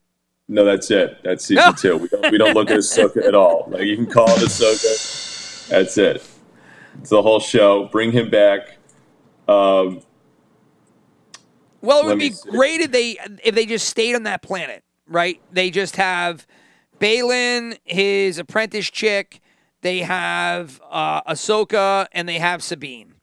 No, 0.49 0.65
that's 0.65 0.91
it. 0.91 1.19
That's 1.23 1.45
season 1.45 1.75
two. 1.75 1.97
We 1.99 2.09
don't, 2.09 2.33
we 2.33 2.39
don't 2.39 2.55
look 2.55 2.71
at 2.71 2.79
Ahsoka 2.79 3.23
at 3.27 3.35
all. 3.35 3.69
Like 3.71 3.83
you 3.83 3.97
can 3.97 4.07
call 4.07 4.31
it 4.31 4.39
Ahsoka. 4.41 5.69
That's 5.69 5.99
it. 5.99 6.27
It's 7.01 7.11
the 7.11 7.21
whole 7.23 7.39
show. 7.41 7.87
Bring 7.93 8.13
him 8.13 8.31
back. 8.31 8.79
Um, 9.47 10.01
Well, 11.83 12.01
it 12.03 12.07
would 12.07 12.19
be 12.19 12.33
see. 12.33 12.51
great 12.51 12.81
if 12.81 12.91
they 12.91 13.19
if 13.45 13.55
they 13.55 13.67
just 13.67 13.89
stayed 13.89 14.15
on 14.15 14.23
that 14.25 14.43
planet, 14.43 14.83
right? 15.07 15.41
They 15.53 15.71
just 15.71 15.97
have 15.97 16.47
Baylan, 16.99 17.79
his 17.85 18.39
apprentice 18.39 18.91
chick. 18.91 19.41
They 19.83 20.01
have 20.01 20.81
uh, 20.91 21.23
Ahsoka, 21.23 22.09
and 22.13 22.29
they 22.29 22.39
have 22.39 22.63
Sabine. 22.63 23.15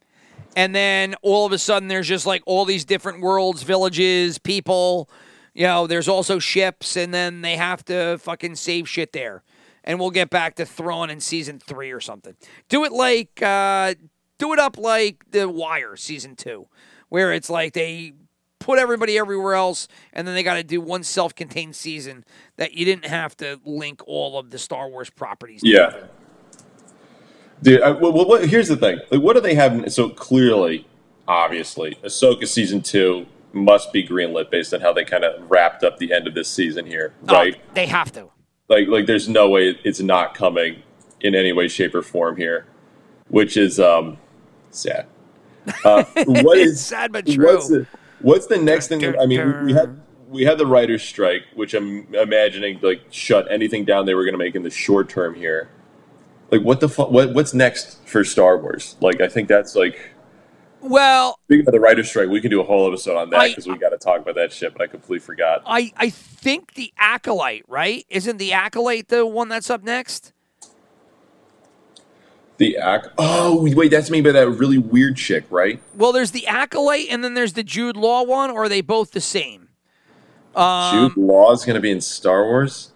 And 0.55 0.73
then 0.73 1.15
all 1.21 1.45
of 1.45 1.51
a 1.51 1.57
sudden, 1.57 1.89
there's 1.89 2.07
just 2.07 2.25
like 2.25 2.43
all 2.45 2.63
these 2.63 2.85
different 2.85 3.19
worlds, 3.21 3.63
villages, 3.63 4.37
people. 4.37 5.09
You 5.55 5.65
know, 5.67 5.87
there's 5.87 6.09
also 6.09 6.37
ships, 6.37 6.97
and 6.97 7.13
then 7.13 7.41
they 7.41 7.55
have 7.55 7.83
to 7.85 8.17
fucking 8.19 8.55
save 8.55 8.87
shit 8.89 9.13
there. 9.13 9.41
And 9.85 9.99
we'll 9.99 10.11
get 10.11 10.29
back 10.29 10.55
to 10.55 10.65
Thrawn 10.65 11.09
in 11.09 11.21
season 11.21 11.59
three 11.59 11.91
or 11.91 12.01
something. 12.01 12.35
Do 12.67 12.83
it 12.83 12.91
like, 12.91 13.41
uh, 13.41 13.95
do 14.37 14.51
it 14.51 14.59
up 14.59 14.77
like 14.77 15.31
The 15.31 15.47
Wire 15.47 15.95
season 15.95 16.35
two, 16.35 16.67
where 17.07 17.31
it's 17.31 17.49
like 17.49 17.73
they 17.73 18.13
put 18.59 18.79
everybody 18.79 19.17
everywhere 19.17 19.53
else, 19.53 19.87
and 20.11 20.27
then 20.27 20.35
they 20.35 20.43
got 20.43 20.55
to 20.55 20.63
do 20.63 20.81
one 20.81 21.03
self-contained 21.03 21.75
season 21.75 22.25
that 22.57 22.73
you 22.73 22.83
didn't 22.83 23.05
have 23.05 23.37
to 23.37 23.61
link 23.63 24.01
all 24.07 24.37
of 24.37 24.49
the 24.49 24.57
Star 24.57 24.89
Wars 24.89 25.09
properties. 25.09 25.61
Yeah. 25.63 25.85
together. 25.85 26.09
Dude, 27.61 27.81
I, 27.81 27.91
well, 27.91 28.11
well, 28.11 28.27
what, 28.27 28.49
here's 28.49 28.67
the 28.67 28.75
thing. 28.75 28.99
Like, 29.09 29.21
what 29.21 29.33
do 29.33 29.41
they 29.41 29.55
have? 29.55 29.93
So 29.93 30.09
clearly, 30.09 30.85
obviously, 31.27 31.97
Ahsoka 32.03 32.45
season 32.45 32.81
two 32.81 33.25
must 33.55 33.93
be 33.93 34.05
greenlit 34.05 34.51
based 34.51 34.73
on 34.73 34.81
how 34.81 34.91
they 34.93 35.05
kind 35.05 35.23
of 35.23 35.49
wrapped 35.49 35.83
up 35.83 35.97
the 35.97 36.13
end 36.13 36.27
of 36.27 36.33
this 36.35 36.49
season 36.49 36.85
here, 36.85 37.13
Oh, 37.29 37.33
right? 37.33 37.55
they 37.73 37.87
have 37.87 38.11
to. 38.13 38.29
Like, 38.67 38.87
like 38.87 39.05
there's 39.05 39.29
no 39.29 39.49
way 39.49 39.79
it's 39.83 40.01
not 40.01 40.33
coming 40.35 40.83
in 41.21 41.33
any 41.33 41.53
way, 41.53 41.67
shape, 41.67 41.95
or 41.95 42.01
form 42.01 42.35
here, 42.37 42.65
which 43.29 43.55
is 43.57 43.79
um 43.79 44.17
sad. 44.71 45.07
Uh, 45.83 46.03
what 46.25 46.57
is 46.57 46.83
sad 46.83 47.11
but 47.11 47.25
true. 47.25 47.45
What's 47.45 47.69
the, 47.69 47.87
what's 48.19 48.47
the 48.47 48.57
next 48.57 48.87
thing? 48.89 49.03
I 49.19 49.25
mean, 49.25 49.45
we, 49.59 49.65
we 49.67 49.73
had 49.73 50.01
we 50.27 50.43
had 50.43 50.57
the 50.57 50.65
writers' 50.65 51.03
strike, 51.03 51.43
which 51.53 51.73
I'm 51.73 52.13
imagining 52.13 52.79
like 52.81 53.01
shut 53.11 53.49
anything 53.51 53.85
down 53.85 54.05
they 54.05 54.15
were 54.15 54.23
going 54.25 54.33
to 54.33 54.37
make 54.39 54.55
in 54.55 54.63
the 54.63 54.69
short 54.69 55.07
term 55.09 55.33
here. 55.35 55.69
Like, 56.51 56.61
what 56.61 56.79
the 56.81 56.89
fu- 56.89 57.05
what 57.05 57.33
what's 57.33 57.53
next 57.53 58.05
for 58.05 58.23
Star 58.23 58.57
Wars? 58.57 58.97
Like, 58.99 59.21
I 59.21 59.27
think 59.27 59.47
that's 59.47 59.75
like 59.75 60.11
Well, 60.85 61.39
speaking 61.45 61.67
of 61.67 61.73
the 61.73 61.79
writers' 61.79 62.09
strike, 62.09 62.29
we 62.29 62.39
can 62.39 62.51
do 62.51 62.61
a 62.61 62.63
whole 62.63 62.87
episode 62.87 63.17
on 63.17 63.31
that 63.31 63.47
because 63.47 63.65
we 63.65 63.75
got 63.77 63.89
to 63.89 63.97
talk 63.97 64.21
about 64.21 64.35
that 64.35 64.53
shit. 64.53 64.71
But 64.73 64.83
I 64.83 64.87
completely 64.87 65.19
forgot. 65.19 65.63
I 65.65 65.91
I 65.97 66.11
think 66.11 66.75
the 66.75 66.93
acolyte, 66.97 67.65
right? 67.67 68.05
Isn't 68.07 68.37
the 68.37 68.53
acolyte 68.53 69.07
the 69.07 69.25
one 69.25 69.49
that's 69.49 69.71
up 69.71 69.83
next? 69.83 70.31
The 72.57 72.77
ac. 72.81 73.07
Oh 73.17 73.67
wait, 73.75 73.89
that's 73.89 74.11
made 74.11 74.23
by 74.23 74.31
that 74.31 74.47
really 74.47 74.77
weird 74.77 75.17
chick, 75.17 75.45
right? 75.49 75.81
Well, 75.95 76.11
there's 76.11 76.31
the 76.31 76.45
acolyte, 76.45 77.07
and 77.09 77.23
then 77.23 77.33
there's 77.33 77.53
the 77.53 77.63
Jude 77.63 77.97
Law 77.97 78.23
one, 78.23 78.51
or 78.51 78.65
are 78.65 78.69
they 78.69 78.81
both 78.81 79.11
the 79.11 79.21
same? 79.21 79.69
Um, 80.55 81.09
Jude 81.09 81.17
Law 81.17 81.51
is 81.51 81.65
going 81.65 81.75
to 81.75 81.81
be 81.81 81.91
in 81.91 81.99
Star 81.99 82.43
Wars. 82.43 82.93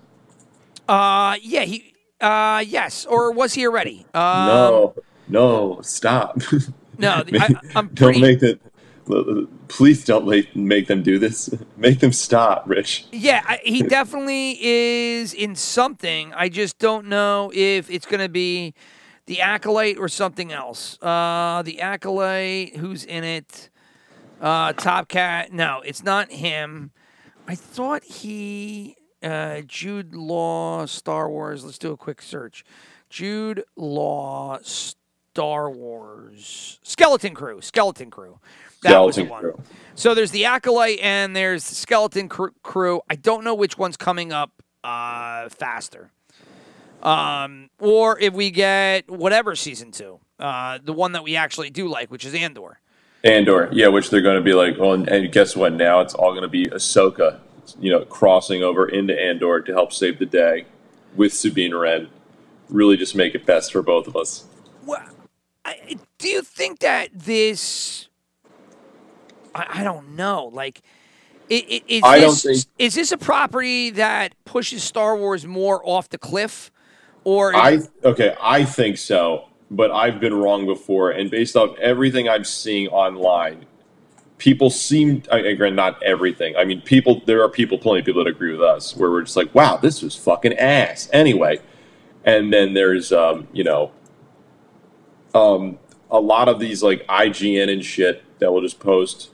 Uh, 0.88 1.38
yeah, 1.42 1.64
he. 1.64 1.94
Uh, 2.22 2.64
yes, 2.66 3.06
or 3.06 3.32
was 3.32 3.56
he 3.56 3.66
already? 3.66 4.06
Um, 4.14 4.46
no, 4.46 4.96
no, 5.28 5.82
stop. 5.82 6.40
No, 7.00 7.24
I- 7.34 7.56
I'm 7.76 7.88
don't 7.94 8.20
make 8.20 8.40
that. 8.42 8.60
Please 9.70 10.06
don't 10.06 10.28
make, 10.28 10.56
make 10.56 10.86
them 10.86 11.02
do 11.02 11.18
this. 11.18 11.50
Make 11.78 12.00
them 12.00 12.12
stop, 12.14 12.64
Rich. 12.68 13.08
Yeah, 13.12 13.42
I, 13.48 13.60
he 13.64 13.82
definitely 13.82 14.58
is 14.64 15.34
in 15.34 15.56
something. 15.56 16.32
I 16.36 16.48
just 16.50 16.78
don't 16.78 17.08
know 17.08 17.52
if 17.56 17.90
it's 17.90 18.06
going 18.06 18.20
to 18.20 18.30
be 18.30 18.76
the 19.26 19.42
acolyte 19.42 19.98
or 19.98 20.10
something 20.10 20.52
else. 20.52 21.02
Uh, 21.02 21.64
the 21.66 21.82
acolyte, 21.82 22.76
who's 22.78 23.04
in 23.04 23.24
it? 23.24 23.70
Uh, 24.40 24.74
Top 24.74 25.08
Cat. 25.08 25.52
No, 25.52 25.82
it's 25.84 26.04
not 26.04 26.32
him. 26.32 26.92
I 27.48 27.56
thought 27.56 28.04
he. 28.04 28.96
Uh, 29.24 29.62
Jude 29.66 30.14
Law, 30.14 30.86
Star 30.86 31.30
Wars. 31.30 31.66
Let's 31.66 31.78
do 31.80 31.92
a 31.92 31.98
quick 31.98 32.22
search. 32.22 32.64
Jude 33.10 33.64
Law, 33.76 34.60
Star 34.62 34.99
Wars. 35.36 36.80
Skeleton 36.84 37.34
Crew. 37.34 37.62
Skeleton 37.62 38.10
Crew. 38.10 38.40
That 38.84 39.00
was 39.00 39.16
the 39.18 39.26
one. 39.26 39.42
Crew. 39.42 39.62
So 39.96 40.16
there's 40.16 40.32
the 40.32 40.46
acolyte 40.46 41.00
and 41.02 41.36
there's 41.36 41.68
the 41.68 41.76
skeleton 41.76 42.30
cr- 42.30 42.48
crew. 42.64 43.02
I 43.10 43.16
don't 43.16 43.44
know 43.44 43.54
which 43.54 43.78
one's 43.78 43.98
coming 43.98 44.32
up 44.32 44.52
uh, 44.84 45.50
faster. 45.50 46.12
Um, 47.04 47.70
or 47.80 48.20
if 48.20 48.34
we 48.34 48.52
get 48.52 49.10
whatever 49.10 49.56
season 49.56 49.92
two, 49.92 50.20
uh, 50.40 50.80
the 50.84 50.94
one 50.94 51.14
that 51.14 51.24
we 51.24 51.36
actually 51.36 51.70
do 51.70 51.88
like, 51.88 52.12
which 52.12 52.26
is 52.26 52.34
Andor. 52.34 52.80
Andor, 53.24 53.70
yeah, 53.74 53.88
which 53.88 54.10
they're 54.10 54.22
going 54.22 54.38
to 54.38 54.44
be 54.44 54.54
like, 54.54 54.78
well, 54.78 54.94
and, 54.94 55.08
and 55.10 55.32
guess 55.32 55.56
what? 55.56 55.74
Now 55.74 56.00
it's 56.00 56.14
all 56.14 56.32
going 56.32 56.44
to 56.44 56.48
be 56.48 56.68
Ahsoka, 56.68 57.40
you 57.80 57.92
know, 57.92 58.06
crossing 58.06 58.64
over 58.64 58.88
into 58.88 59.18
Andor 59.20 59.62
to 59.62 59.74
help 59.74 59.92
save 59.92 60.20
the 60.20 60.26
day 60.26 60.66
with 61.16 61.34
Sabine 61.34 61.76
Wren. 61.76 62.08
Really, 62.70 62.96
just 62.96 63.16
make 63.16 63.36
it 63.36 63.46
best 63.46 63.74
for 63.74 63.82
both 63.82 64.08
of 64.08 64.16
us. 64.16 64.46
Well, 64.86 65.04
I, 65.66 65.98
do 66.18 66.28
you 66.30 66.42
think 66.42 66.80
that 66.80 67.10
this? 67.14 68.08
I, 69.54 69.82
I 69.82 69.84
don't 69.84 70.16
know. 70.16 70.46
Like, 70.54 70.82
i- 71.52 71.54
i- 71.70 71.84
is 71.88 72.02
I 72.04 72.20
don't 72.20 72.30
this 72.32 72.44
think- 72.64 72.76
is 72.80 72.96
this 72.96 73.12
a 73.12 73.18
property 73.18 73.90
that 73.92 74.34
pushes 74.46 74.84
Star 74.84 75.16
Wars 75.18 75.46
more 75.46 75.82
off 75.88 76.10
the 76.10 76.18
cliff, 76.18 76.72
or 77.24 77.56
I 77.56 77.80
okay, 78.04 78.36
I 78.42 78.64
think 78.66 78.98
so, 78.98 79.46
but 79.70 79.92
I've 79.92 80.20
been 80.20 80.34
wrong 80.34 80.66
before, 80.66 81.12
and 81.12 81.30
based 81.30 81.56
off 81.56 81.78
everything 81.80 82.30
I'm 82.30 82.44
seeing 82.46 82.88
online, 82.88 83.66
people 84.38 84.70
seem. 84.70 85.24
I, 85.32 85.40
again, 85.40 85.76
not 85.76 86.02
everything. 86.02 86.56
I 86.56 86.64
mean, 86.64 86.82
people. 86.82 87.22
There 87.26 87.44
are 87.44 87.50
people, 87.50 87.78
plenty 87.78 88.00
of 88.00 88.06
people 88.06 88.24
that 88.24 88.30
agree 88.30 88.52
with 88.52 88.62
us, 88.62 88.96
where 88.96 89.12
we're 89.12 89.24
just 89.24 89.36
like, 89.36 89.54
"Wow, 89.54 89.78
this 89.78 90.02
was 90.02 90.16
fucking 90.16 90.54
ass." 90.54 91.10
Anyway, 91.12 91.60
and 92.24 92.52
then 92.54 92.74
there's, 92.74 93.12
um, 93.12 93.48
you 93.54 93.64
know, 93.64 93.92
um, 95.34 95.78
a 96.12 96.20
lot 96.20 96.50
of 96.50 96.60
these 96.60 96.82
like 96.84 97.06
IGN 97.08 97.72
and 97.72 97.84
shit 97.84 98.24
that 98.40 98.52
will 98.52 98.62
just 98.62 98.80
post. 98.80 99.32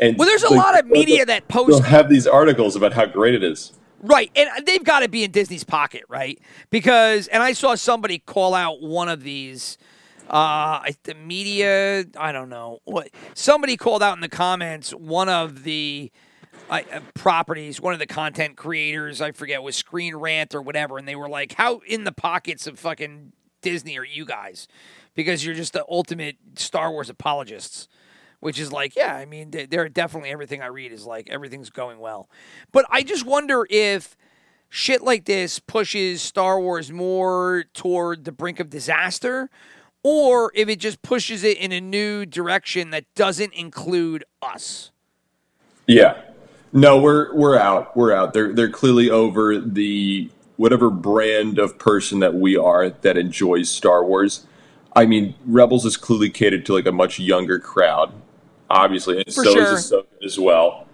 And 0.00 0.16
well, 0.16 0.26
there's 0.26 0.42
a 0.42 0.52
like, 0.52 0.64
lot 0.64 0.78
of 0.78 0.86
media 0.86 1.26
that 1.26 1.48
post 1.48 1.68
They'll 1.68 1.82
have 1.82 2.08
these 2.08 2.26
articles 2.26 2.76
about 2.76 2.94
how 2.94 3.06
great 3.06 3.34
it 3.34 3.44
is. 3.44 3.72
Right. 4.02 4.30
And 4.34 4.48
they've 4.66 4.82
got 4.82 5.00
to 5.00 5.08
be 5.08 5.24
in 5.24 5.30
Disney's 5.30 5.64
pocket, 5.64 6.04
right? 6.08 6.40
Because, 6.70 7.26
and 7.28 7.42
I 7.42 7.52
saw 7.52 7.74
somebody 7.74 8.18
call 8.18 8.54
out 8.54 8.80
one 8.80 9.10
of 9.10 9.22
these, 9.22 9.76
uh, 10.30 10.80
I- 10.84 10.96
the 11.02 11.14
media, 11.14 12.06
I 12.16 12.32
don't 12.32 12.48
know 12.48 12.80
what, 12.84 13.10
somebody 13.34 13.76
called 13.76 14.02
out 14.02 14.14
in 14.14 14.20
the 14.20 14.28
comments 14.28 14.92
one 14.92 15.28
of 15.28 15.64
the 15.64 16.10
uh, 16.70 16.80
uh, 16.90 17.00
properties, 17.12 17.80
one 17.80 17.92
of 17.92 17.98
the 17.98 18.06
content 18.06 18.56
creators, 18.56 19.20
I 19.20 19.32
forget, 19.32 19.62
was 19.62 19.76
Screen 19.76 20.16
Rant 20.16 20.54
or 20.54 20.62
whatever. 20.62 20.96
And 20.96 21.06
they 21.06 21.16
were 21.16 21.28
like, 21.28 21.52
how 21.52 21.82
in 21.86 22.04
the 22.04 22.12
pockets 22.12 22.66
of 22.66 22.78
fucking 22.78 23.32
Disney 23.60 23.98
or 23.98 24.04
you 24.04 24.24
guys? 24.24 24.68
Because 25.14 25.44
you're 25.44 25.54
just 25.54 25.72
the 25.72 25.84
ultimate 25.88 26.36
Star 26.56 26.90
Wars 26.90 27.10
apologists 27.10 27.88
which 28.42 28.58
is 28.58 28.72
like, 28.72 28.96
yeah, 28.96 29.14
I 29.14 29.26
mean, 29.26 29.50
they- 29.50 29.66
they're 29.66 29.90
definitely 29.90 30.30
everything 30.30 30.62
I 30.62 30.68
read 30.68 30.92
is 30.92 31.04
like 31.04 31.28
everything's 31.28 31.68
going 31.68 31.98
well. 31.98 32.30
But 32.72 32.86
I 32.88 33.02
just 33.02 33.26
wonder 33.26 33.66
if 33.68 34.16
shit 34.70 35.02
like 35.02 35.26
this 35.26 35.58
pushes 35.58 36.22
Star 36.22 36.58
Wars 36.58 36.90
more 36.90 37.66
toward 37.74 38.24
the 38.24 38.32
brink 38.32 38.58
of 38.58 38.70
disaster 38.70 39.50
or 40.02 40.50
if 40.54 40.70
it 40.70 40.76
just 40.80 41.02
pushes 41.02 41.44
it 41.44 41.58
in 41.58 41.70
a 41.70 41.82
new 41.82 42.24
direction 42.24 42.88
that 42.92 43.04
doesn't 43.14 43.52
include 43.52 44.24
us. 44.40 44.90
Yeah. 45.86 46.22
No, 46.72 46.96
we're 46.98 47.34
we're 47.34 47.58
out. 47.58 47.94
We're 47.94 48.14
out. 48.14 48.32
They're 48.32 48.54
they're 48.54 48.70
clearly 48.70 49.10
over 49.10 49.58
the 49.60 50.30
whatever 50.60 50.90
brand 50.90 51.58
of 51.58 51.78
person 51.78 52.18
that 52.18 52.34
we 52.34 52.54
are 52.54 52.90
that 52.90 53.16
enjoys 53.16 53.70
Star 53.70 54.04
Wars. 54.04 54.46
I 54.94 55.06
mean, 55.06 55.34
Rebels 55.46 55.86
is 55.86 55.96
clearly 55.96 56.28
catered 56.28 56.66
to 56.66 56.74
like 56.74 56.84
a 56.84 56.92
much 56.92 57.18
younger 57.18 57.58
crowd, 57.58 58.12
obviously, 58.68 59.16
and 59.16 59.24
For 59.34 59.42
so 59.42 59.54
sure. 59.54 59.72
is 59.72 59.90
Ahsoka 59.90 60.22
as 60.22 60.38
well. 60.38 60.86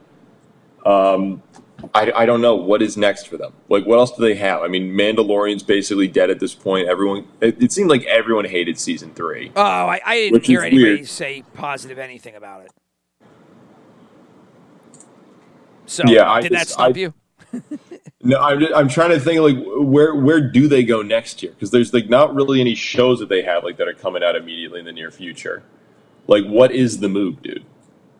Um, 0.85 1.43
I, 1.93 2.13
I 2.13 2.27
don't 2.27 2.41
know 2.41 2.55
what 2.55 2.81
is 2.81 2.97
next 2.97 3.27
for 3.27 3.37
them. 3.39 3.55
Like, 3.69 3.85
what 3.87 3.99
else 3.99 4.13
do 4.13 4.23
they 4.23 4.37
have? 4.37 4.63
I 4.63 4.69
mean, 4.69 4.93
Mandalorian's 4.93 5.65
basically 5.65 6.07
dead 6.07 6.31
at 6.31 6.39
this 6.39 6.55
point. 6.55 6.87
Everyone, 6.89 7.27
it, 7.41 7.61
it 7.61 7.73
seemed 7.73 7.91
like 7.91 8.05
everyone 8.05 8.45
hated 8.45 8.79
season 8.79 9.11
three. 9.15 9.51
Oh, 9.57 9.61
I, 9.63 10.01
I 10.07 10.15
didn't 10.31 10.47
hear 10.47 10.61
anybody 10.61 10.95
weird. 10.95 11.09
say 11.09 11.43
positive 11.55 11.99
anything 11.99 12.37
about 12.37 12.67
it. 12.67 12.71
So, 15.87 16.05
Yeah, 16.07 16.31
I 16.31 16.41
did 16.41 16.53
that 16.53 16.69
stop 16.69 16.95
I- 16.95 16.99
you? 17.01 17.15
No, 18.23 18.41
I'm 18.41 18.61
just, 18.61 18.75
I'm 18.75 18.89
trying 18.89 19.11
to 19.11 19.21
think 19.21 19.41
like 19.41 19.57
where 19.79 20.15
where 20.15 20.41
do 20.41 20.69
they 20.69 20.83
go 20.85 21.03
next 21.03 21.43
year? 21.43 21.53
Because 21.53 21.71
there's 21.71 21.93
like 21.93 22.09
not 22.09 22.35
really 22.35 22.61
any 22.61 22.75
shows 22.75 23.19
that 23.21 23.29
they 23.29 23.43
have 23.43 23.65
like 23.65 23.77
that 23.77 23.89
are 23.89 23.95
coming 23.95 24.23
out 24.23 24.37
immediately 24.37 24.81
in 24.81 24.87
the 24.87 24.93
near 24.93 25.11
future. 25.11 25.63
Like, 26.27 26.45
what 26.45 26.73
is 26.73 26.99
the 27.01 27.09
move, 27.09 27.43
dude? 27.43 27.65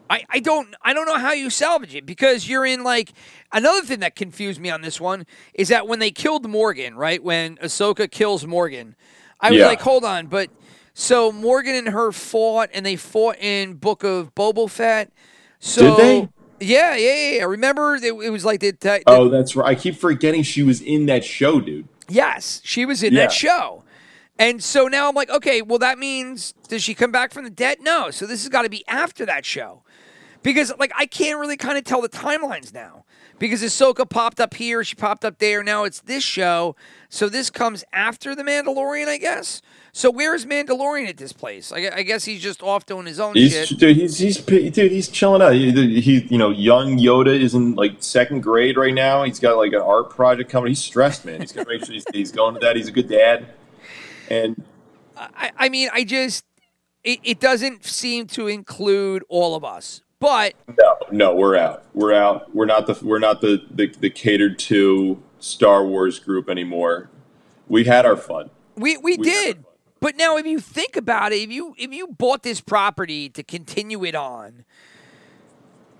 I, 0.09 0.25
I 0.31 0.39
don't 0.39 0.75
I 0.83 0.95
don't 0.95 1.07
know 1.07 1.19
how 1.19 1.33
you 1.33 1.51
salvage 1.51 1.95
it 1.95 2.07
because 2.07 2.49
you're 2.49 2.65
in 2.65 2.85
like 2.85 3.13
another 3.53 3.83
thing 3.83 4.01
that 4.01 4.15
confused 4.15 4.61
me 4.61 4.71
on 4.71 4.81
this 4.83 5.01
one 5.01 5.27
is 5.55 5.69
that 5.69 5.89
when 5.89 5.99
they 5.99 6.13
killed 6.13 6.49
Morgan, 6.49 6.95
right? 6.95 7.23
When 7.23 7.57
Ahsoka 7.57 8.09
kills 8.11 8.47
Morgan, 8.47 8.95
I 9.41 9.51
was 9.51 9.61
Yeah. 9.61 9.67
like, 9.67 9.81
hold 9.81 10.05
on, 10.05 10.29
but 10.29 10.51
so 10.95 11.33
Morgan 11.33 11.75
and 11.75 11.89
her 11.89 12.13
fought 12.13 12.71
and 12.73 12.87
they 12.87 12.97
fought 12.97 13.37
in 13.41 13.75
Book 13.75 14.05
of 14.05 14.35
Boba 14.35 14.71
Fett. 14.71 15.11
So 15.59 15.97
Did 15.97 15.97
they? 15.97 16.29
Yeah, 16.61 16.97
yeah, 16.97 17.15
yeah. 17.15 17.31
yeah. 17.39 17.45
Remember, 17.45 17.97
it, 17.97 18.05
it 18.05 18.31
was 18.31 18.45
like 18.45 18.61
the, 18.61 18.73
the 18.73 19.03
Oh, 19.07 19.29
that's 19.29 19.57
right. 19.57 19.69
I 19.69 19.75
keep 19.75 19.97
forgetting 19.97 20.43
she 20.43 20.63
was 20.63 20.81
in 20.81 21.07
that 21.07 21.25
show, 21.25 21.61
dude. 21.61 21.89
Yes, 22.09 22.61
she 22.65 22.85
was 22.87 23.03
in 23.03 23.13
Yeah. 23.13 23.23
that 23.23 23.33
show. 23.33 23.83
And 24.39 24.63
so 24.63 24.87
now 24.87 25.09
I'm 25.09 25.15
like, 25.15 25.31
okay, 25.31 25.63
well, 25.63 25.79
that 25.79 25.99
means 25.99 26.53
does 26.69 26.83
she 26.83 26.95
come 26.95 27.11
back 27.11 27.33
from 27.33 27.45
the 27.45 27.51
dead? 27.51 27.79
No. 27.81 28.11
So 28.11 28.27
this 28.27 28.43
has 28.43 28.49
got 28.51 28.63
to 28.63 28.69
be 28.71 28.85
after 28.87 29.25
that 29.27 29.45
show. 29.47 29.83
Because, 30.43 30.73
like, 30.79 30.93
I 30.97 31.07
can't 31.07 31.41
really 31.41 31.57
kind 31.57 31.77
of 31.77 31.85
tell 31.85 32.01
the 32.01 32.09
timelines 32.09 32.73
now. 32.73 33.05
because 33.39 33.63
Ahsoka 33.63 34.09
popped 34.09 34.41
up 34.41 34.55
here, 34.55 34.85
she 34.85 34.95
popped 34.95 35.25
up 35.25 35.39
there. 35.39 35.63
Now 35.65 35.85
it's 35.85 36.01
this 36.03 36.23
show, 36.23 36.77
so 37.09 37.29
this 37.29 37.51
comes 37.51 37.85
after 37.93 38.35
the 38.35 38.43
Mandalorian, 38.43 39.09
I 39.09 39.19
guess. 39.19 39.63
So 39.93 40.11
where 40.11 40.35
is 40.35 40.45
Mandalorian 40.45 41.09
at 41.09 41.17
this 41.17 41.33
place? 41.33 41.73
I, 41.73 41.91
I 41.95 42.03
guess 42.03 42.25
he's 42.25 42.43
just 42.43 42.63
off 42.63 42.85
doing 42.85 43.07
his 43.07 43.19
own 43.19 43.35
He's 43.35 43.53
shit. 43.53 43.79
dude, 43.79 43.97
he's 43.97 44.19
he's 44.19 44.37
dude, 44.39 44.75
he's 44.75 45.09
chilling 45.09 45.41
out. 45.41 45.55
He, 45.55 46.01
he, 46.01 46.21
you 46.29 46.39
know, 46.39 46.51
young 46.51 46.99
Yoda 46.99 47.39
is 47.39 47.55
in 47.55 47.75
like 47.75 48.03
second 48.03 48.43
grade 48.43 48.77
right 48.77 48.95
now. 48.95 49.23
He's 49.25 49.41
got 49.41 49.57
like 49.57 49.73
an 49.73 49.81
art 49.81 50.11
project 50.11 50.51
coming. 50.51 50.69
He's 50.69 50.83
stressed, 50.83 51.25
man. 51.25 51.41
He's 51.41 51.53
gonna 51.53 51.69
make 51.69 51.85
sure 51.85 51.95
he's, 51.95 52.05
he's 52.13 52.33
going 52.33 52.55
to 52.55 52.61
that. 52.61 52.77
He's 52.77 52.89
a 52.89 52.93
good 52.93 53.09
dad, 53.09 53.47
and 54.29 54.63
I, 55.17 55.53
I 55.57 55.69
mean, 55.69 55.89
I 55.93 56.05
just 56.05 56.45
it, 57.05 57.21
it 57.23 57.41
doesn't 57.41 57.85
seem 57.85 58.27
to 58.29 58.49
include 58.49 59.25
all 59.29 59.55
of 59.55 59.65
us, 59.65 60.03
but 60.19 60.55
no, 60.79 60.97
no, 61.11 61.35
we're 61.35 61.57
out. 61.57 61.85
We're 61.95 62.13
out. 62.13 62.55
We're 62.55 62.67
not 62.67 62.87
the 62.87 62.99
we're 63.03 63.19
not 63.19 63.41
the 63.41 63.65
the, 63.71 63.87
the 63.87 64.11
catered 64.11 64.59
to 64.61 65.23
Star 65.39 65.85
Wars 65.85 66.19
group 66.19 66.49
anymore. 66.49 67.11
We 67.69 67.85
had 67.85 68.07
our 68.07 68.17
fun. 68.17 68.51
We 68.77 68.97
we, 68.97 69.17
We 69.17 69.25
did. 69.25 69.65
But 70.01 70.17
now 70.17 70.37
if 70.37 70.47
you 70.47 70.61
think 70.61 70.97
about 70.97 71.33
it, 71.33 71.37
if 71.37 71.51
you 71.51 71.75
if 71.79 71.93
you 71.93 72.09
bought 72.09 72.43
this 72.43 72.61
property 72.61 73.29
to 73.31 73.43
continue 73.43 74.05
it 74.05 74.15
on, 74.15 74.65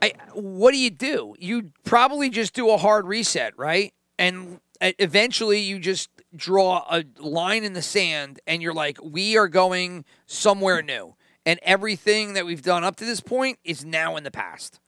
I 0.03 0.13
what 0.35 0.73
do 0.73 0.79
you 0.79 0.91
do? 0.91 1.35
You 1.39 1.73
probably 1.85 2.29
just 2.29 2.55
do 2.55 2.71
a 2.71 2.77
hard 2.77 3.07
reset, 3.07 3.57
right? 3.59 3.95
And 4.19 4.61
uh, 4.81 4.93
eventually 4.99 5.61
you 5.61 5.79
just 5.79 6.11
draw 6.35 6.85
a 6.91 7.05
line 7.19 7.65
in 7.65 7.73
the 7.73 7.83
sand 7.83 8.41
and 8.47 8.63
you're 8.63 8.75
like, 8.75 8.99
we 9.03 9.37
are 9.39 9.49
going 9.49 10.05
somewhere 10.27 10.83
new. 10.83 11.15
And 11.47 11.59
everything 11.63 12.35
that 12.35 12.45
we've 12.45 12.63
done 12.63 12.85
up 12.85 12.97
to 12.97 13.05
this 13.05 13.21
point 13.21 13.59
is 13.65 13.85
now 13.85 14.17
in 14.17 14.25
the 14.25 14.31
past. 14.31 14.81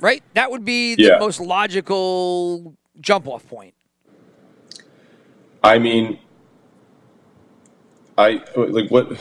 Right? 0.00 0.22
That 0.34 0.50
would 0.50 0.64
be 0.64 0.94
the 0.94 1.02
Yeah. 1.02 1.18
most 1.18 1.40
logical 1.40 2.74
jump 3.00 3.26
off 3.26 3.46
point. 3.48 3.74
I 5.62 5.78
mean, 5.78 6.18
I 8.16 8.42
like 8.56 8.90
what 8.90 9.20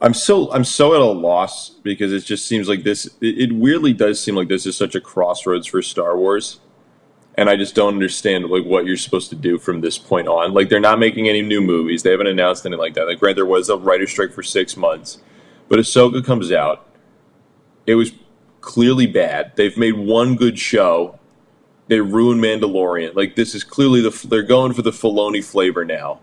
I'm 0.00 0.14
so 0.14 0.52
I'm 0.52 0.64
so 0.64 0.94
at 0.94 1.00
a 1.00 1.04
loss 1.04 1.70
because 1.70 2.12
it 2.12 2.24
just 2.24 2.46
seems 2.46 2.68
like 2.68 2.82
this. 2.82 3.06
It, 3.20 3.38
it 3.38 3.52
weirdly 3.52 3.92
does 3.92 4.20
seem 4.20 4.34
like 4.34 4.48
this 4.48 4.66
is 4.66 4.76
such 4.76 4.94
a 4.94 5.00
crossroads 5.00 5.66
for 5.66 5.80
Star 5.80 6.16
Wars, 6.16 6.60
and 7.36 7.48
I 7.48 7.56
just 7.56 7.74
don't 7.74 7.94
understand 7.94 8.46
like 8.46 8.64
what 8.64 8.86
you're 8.86 8.96
supposed 8.96 9.30
to 9.30 9.36
do 9.36 9.58
from 9.58 9.80
this 9.80 9.96
point 9.98 10.28
on. 10.28 10.52
Like 10.52 10.68
they're 10.68 10.80
not 10.80 10.98
making 10.98 11.28
any 11.28 11.42
new 11.42 11.60
movies. 11.60 12.02
They 12.02 12.10
haven't 12.10 12.26
announced 12.26 12.66
anything 12.66 12.80
like 12.80 12.94
that. 12.94 13.06
Like, 13.06 13.20
granted, 13.20 13.38
there 13.38 13.46
was 13.46 13.68
a 13.68 13.76
writer 13.76 14.06
strike 14.06 14.32
for 14.32 14.42
six 14.42 14.76
months, 14.76 15.18
but 15.68 15.78
Ahsoka 15.78 16.24
comes 16.24 16.52
out. 16.52 16.86
It 17.86 17.94
was 17.94 18.12
clearly 18.60 19.06
bad. 19.06 19.52
They've 19.56 19.76
made 19.76 19.92
one 19.92 20.36
good 20.36 20.58
show. 20.58 21.18
They 21.88 22.00
ruined 22.00 22.42
Mandalorian. 22.42 23.14
Like 23.14 23.36
this 23.36 23.54
is 23.54 23.62
clearly 23.64 24.00
the 24.00 24.10
they're 24.28 24.42
going 24.42 24.72
for 24.72 24.82
the 24.82 24.90
Filoni 24.90 25.44
flavor 25.44 25.84
now. 25.84 26.20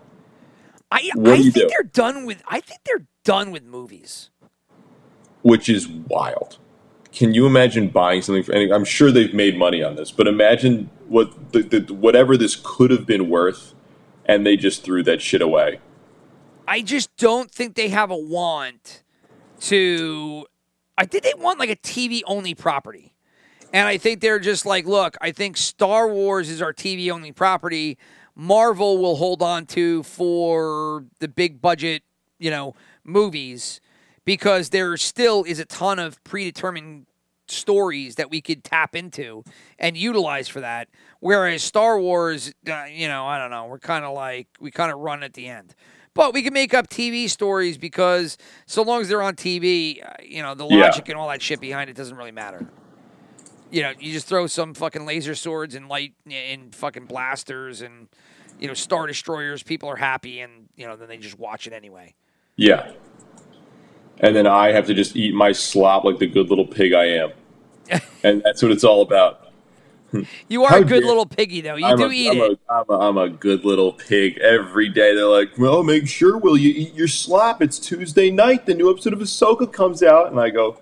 I, 0.90 1.10
What 1.14 1.34
I 1.34 1.42
think 1.42 1.54
do? 1.54 1.68
they're 1.70 1.82
done 1.90 2.26
with 2.26 2.42
I 2.48 2.60
think 2.60 2.80
they're 2.84 3.06
done 3.24 3.50
with 3.50 3.62
movies. 3.64 4.30
which 5.42 5.68
is 5.68 5.88
wild. 5.88 6.58
Can 7.12 7.34
you 7.34 7.46
imagine 7.46 7.88
buying 7.88 8.22
something 8.22 8.42
for 8.42 8.52
any? 8.52 8.72
I'm 8.72 8.84
sure 8.84 9.10
they've 9.12 9.34
made 9.34 9.56
money 9.58 9.82
on 9.82 9.96
this, 9.96 10.10
but 10.10 10.26
imagine 10.26 10.88
what 11.08 11.52
the, 11.52 11.62
the 11.62 11.92
whatever 11.94 12.36
this 12.36 12.56
could 12.62 12.90
have 12.90 13.06
been 13.06 13.28
worth, 13.28 13.74
and 14.24 14.46
they 14.46 14.56
just 14.56 14.82
threw 14.82 15.02
that 15.04 15.20
shit 15.20 15.42
away. 15.42 15.80
I 16.66 16.80
just 16.82 17.14
don't 17.16 17.50
think 17.50 17.74
they 17.74 17.88
have 17.90 18.10
a 18.10 18.16
want 18.16 19.02
to 19.60 20.46
I 20.96 21.04
think 21.06 21.24
they 21.24 21.34
want 21.36 21.58
like 21.58 21.70
a 21.70 21.76
TV 21.76 22.22
only 22.26 22.54
property. 22.54 23.11
And 23.72 23.88
I 23.88 23.96
think 23.96 24.20
they're 24.20 24.38
just 24.38 24.66
like, 24.66 24.84
look, 24.86 25.16
I 25.20 25.32
think 25.32 25.56
Star 25.56 26.08
Wars 26.08 26.48
is 26.50 26.60
our 26.60 26.72
TV 26.74 27.10
only 27.10 27.32
property. 27.32 27.96
Marvel 28.34 28.98
will 28.98 29.16
hold 29.16 29.42
on 29.42 29.66
to 29.66 30.02
for 30.02 31.04
the 31.20 31.28
big 31.28 31.60
budget, 31.62 32.02
you 32.38 32.50
know, 32.50 32.74
movies 33.04 33.80
because 34.24 34.68
there 34.70 34.96
still 34.96 35.42
is 35.44 35.58
a 35.58 35.64
ton 35.64 35.98
of 35.98 36.22
predetermined 36.22 37.06
stories 37.48 38.14
that 38.14 38.30
we 38.30 38.40
could 38.40 38.62
tap 38.62 38.94
into 38.94 39.42
and 39.78 39.96
utilize 39.96 40.48
for 40.48 40.60
that. 40.60 40.88
Whereas 41.20 41.62
Star 41.62 41.98
Wars, 41.98 42.52
uh, 42.68 42.84
you 42.84 43.08
know, 43.08 43.26
I 43.26 43.38
don't 43.38 43.50
know, 43.50 43.66
we're 43.66 43.78
kind 43.78 44.04
of 44.04 44.14
like 44.14 44.48
we 44.60 44.70
kind 44.70 44.92
of 44.92 44.98
run 44.98 45.22
at 45.22 45.32
the 45.34 45.48
end. 45.48 45.74
But 46.14 46.34
we 46.34 46.42
can 46.42 46.52
make 46.52 46.74
up 46.74 46.88
TV 46.88 47.28
stories 47.28 47.78
because 47.78 48.36
so 48.66 48.82
long 48.82 49.00
as 49.00 49.08
they're 49.08 49.22
on 49.22 49.34
TV, 49.34 50.02
uh, 50.06 50.12
you 50.22 50.42
know, 50.42 50.54
the 50.54 50.66
Yeah. 50.66 50.84
logic 50.84 51.08
and 51.08 51.18
all 51.18 51.28
that 51.28 51.40
shit 51.40 51.58
behind 51.60 51.88
it 51.88 51.96
doesn't 51.96 52.16
really 52.16 52.32
matter. 52.32 52.66
You 53.72 53.80
know, 53.82 53.92
you 53.98 54.12
just 54.12 54.26
throw 54.26 54.46
some 54.46 54.74
fucking 54.74 55.06
laser 55.06 55.34
swords 55.34 55.74
and 55.74 55.88
light 55.88 56.12
and 56.30 56.74
fucking 56.74 57.06
blasters 57.06 57.80
and 57.80 58.06
you 58.60 58.68
know 58.68 58.74
star 58.74 59.06
destroyers. 59.06 59.62
People 59.62 59.88
are 59.88 59.96
happy, 59.96 60.40
and 60.40 60.68
you 60.76 60.86
know 60.86 60.94
then 60.94 61.08
they 61.08 61.16
just 61.16 61.38
watch 61.38 61.66
it 61.66 61.72
anyway. 61.72 62.14
Yeah, 62.56 62.92
and 64.20 64.36
then 64.36 64.46
I 64.46 64.72
have 64.72 64.86
to 64.88 64.94
just 64.94 65.16
eat 65.16 65.34
my 65.34 65.52
slop 65.52 66.04
like 66.04 66.18
the 66.18 66.26
good 66.26 66.50
little 66.50 66.66
pig 66.66 66.92
I 66.92 67.06
am, 67.06 67.32
and 68.22 68.42
that's 68.44 68.62
what 68.62 68.70
it's 68.72 68.84
all 68.84 69.00
about. 69.00 69.48
You 70.46 70.64
are 70.64 70.68
How 70.68 70.76
a 70.76 70.84
good 70.84 71.00
dare- 71.00 71.08
little 71.08 71.24
piggy, 71.24 71.62
though. 71.62 71.76
You 71.76 71.86
I'm 71.86 71.96
do 71.96 72.10
a, 72.10 72.12
eat 72.12 72.30
I'm 72.30 72.36
it. 72.36 72.60
A, 72.68 72.72
I'm, 72.74 72.84
a, 72.90 72.98
I'm 72.98 73.16
a 73.16 73.30
good 73.30 73.64
little 73.64 73.94
pig. 73.94 74.36
Every 74.36 74.90
day 74.90 75.14
they're 75.14 75.24
like, 75.24 75.56
"Well, 75.56 75.82
make 75.82 76.06
sure 76.06 76.36
will 76.36 76.58
you 76.58 76.68
eat 76.68 76.92
your 76.92 77.08
slop? 77.08 77.62
It's 77.62 77.78
Tuesday 77.78 78.30
night. 78.30 78.66
The 78.66 78.74
new 78.74 78.90
episode 78.90 79.14
of 79.14 79.20
Ahsoka 79.20 79.72
comes 79.72 80.02
out." 80.02 80.30
And 80.30 80.38
I 80.38 80.50
go, 80.50 80.76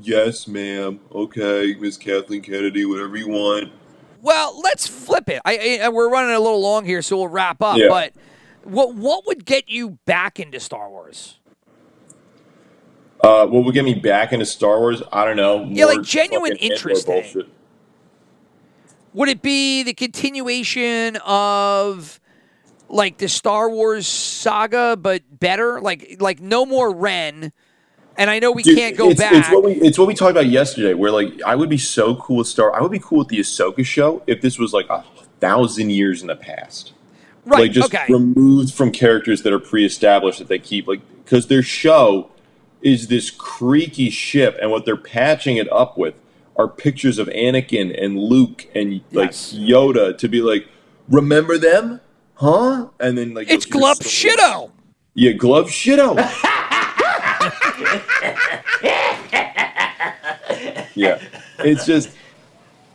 "Yes, 0.00 0.46
ma'am. 0.46 1.00
Okay, 1.12 1.76
Miss 1.78 1.96
Kathleen 1.96 2.42
Kennedy, 2.42 2.84
whatever 2.84 3.16
you 3.16 3.28
want." 3.28 3.72
Well, 4.22 4.60
let's 4.62 4.86
flip 4.88 5.28
it. 5.28 5.40
I, 5.44 5.80
I 5.82 5.88
we're 5.88 6.10
running 6.10 6.34
a 6.34 6.40
little 6.40 6.60
long 6.60 6.84
here, 6.84 7.02
so 7.02 7.16
we'll 7.16 7.28
wrap 7.28 7.62
up. 7.62 7.78
Yeah. 7.78 7.88
But 7.88 8.12
what 8.64 8.94
what 8.94 9.26
would 9.26 9.44
get 9.44 9.68
you 9.68 9.98
back 10.04 10.40
into 10.40 10.58
Star 10.60 10.90
Wars? 10.90 11.38
Uh, 13.20 13.46
what 13.46 13.64
would 13.64 13.74
get 13.74 13.84
me 13.84 13.94
back 13.94 14.32
into 14.32 14.46
Star 14.46 14.78
Wars? 14.78 15.02
I 15.12 15.24
don't 15.24 15.36
know. 15.36 15.64
Yeah, 15.64 15.86
like 15.86 16.02
genuine 16.02 16.56
interest 16.56 17.08
in. 17.08 17.44
Would 19.14 19.28
it 19.28 19.40
be 19.40 19.82
the 19.82 19.94
continuation 19.94 21.16
of 21.24 22.20
like 22.88 23.18
the 23.18 23.28
Star 23.28 23.70
Wars 23.70 24.06
saga, 24.06 24.96
but 24.96 25.22
better? 25.30 25.80
Like 25.80 26.16
like 26.20 26.40
no 26.40 26.66
more 26.66 26.94
Ren. 26.94 27.52
And 28.18 28.30
I 28.30 28.38
know 28.38 28.50
we 28.50 28.62
Dude, 28.62 28.78
can't 28.78 28.96
go 28.96 29.10
it's, 29.10 29.20
back. 29.20 29.32
It's 29.34 29.50
what 29.50 29.62
we 29.64 29.72
it's 29.74 29.98
what 29.98 30.08
we 30.08 30.14
talked 30.14 30.30
about 30.30 30.46
yesterday. 30.46 30.94
Where 30.94 31.10
like 31.10 31.42
I 31.42 31.54
would 31.54 31.68
be 31.68 31.78
so 31.78 32.16
cool 32.16 32.36
with 32.38 32.46
Star. 32.46 32.74
I 32.74 32.80
would 32.80 32.90
be 32.92 32.98
cool 32.98 33.18
with 33.18 33.28
the 33.28 33.38
Ahsoka 33.38 33.84
show 33.84 34.22
if 34.26 34.40
this 34.40 34.58
was 34.58 34.72
like 34.72 34.88
a 34.88 35.04
thousand 35.40 35.90
years 35.90 36.22
in 36.22 36.28
the 36.28 36.36
past. 36.36 36.92
right. 37.44 37.60
like 37.60 37.72
just 37.72 37.94
okay. 37.94 38.10
removed 38.12 38.72
from 38.72 38.90
characters 38.90 39.42
that 39.42 39.52
are 39.52 39.58
pre-established 39.58 40.38
that 40.38 40.48
they 40.48 40.58
keep 40.58 40.86
like 40.88 41.00
because 41.24 41.48
their 41.48 41.62
show 41.62 42.30
is 42.82 43.08
this 43.08 43.30
creaky 43.30 44.08
ship 44.10 44.56
and 44.62 44.70
what 44.70 44.84
they're 44.86 44.96
patching 44.96 45.56
it 45.58 45.70
up 45.72 45.98
with 45.98 46.14
are 46.56 46.68
pictures 46.68 47.18
of 47.18 47.26
Anakin 47.28 47.94
and 48.02 48.18
Luke 48.18 48.66
and 48.74 49.02
like 49.12 49.30
Yes. 49.32 49.52
Yoda 49.54 50.16
to 50.18 50.28
be 50.28 50.40
like 50.40 50.66
remember 51.08 51.58
them 51.58 52.00
huh 52.36 52.88
and 52.98 53.18
then 53.18 53.34
like 53.34 53.50
it's 53.50 53.66
you'll 53.66 53.74
hear 53.74 53.80
Glup 53.94 53.96
stories- 54.02 54.36
Shitto. 54.38 54.70
yeah 55.14 55.32
Glup 55.32 55.66
Shitto 55.66 56.16
yeah 60.96 61.20
it's 61.58 61.86
just 61.86 62.10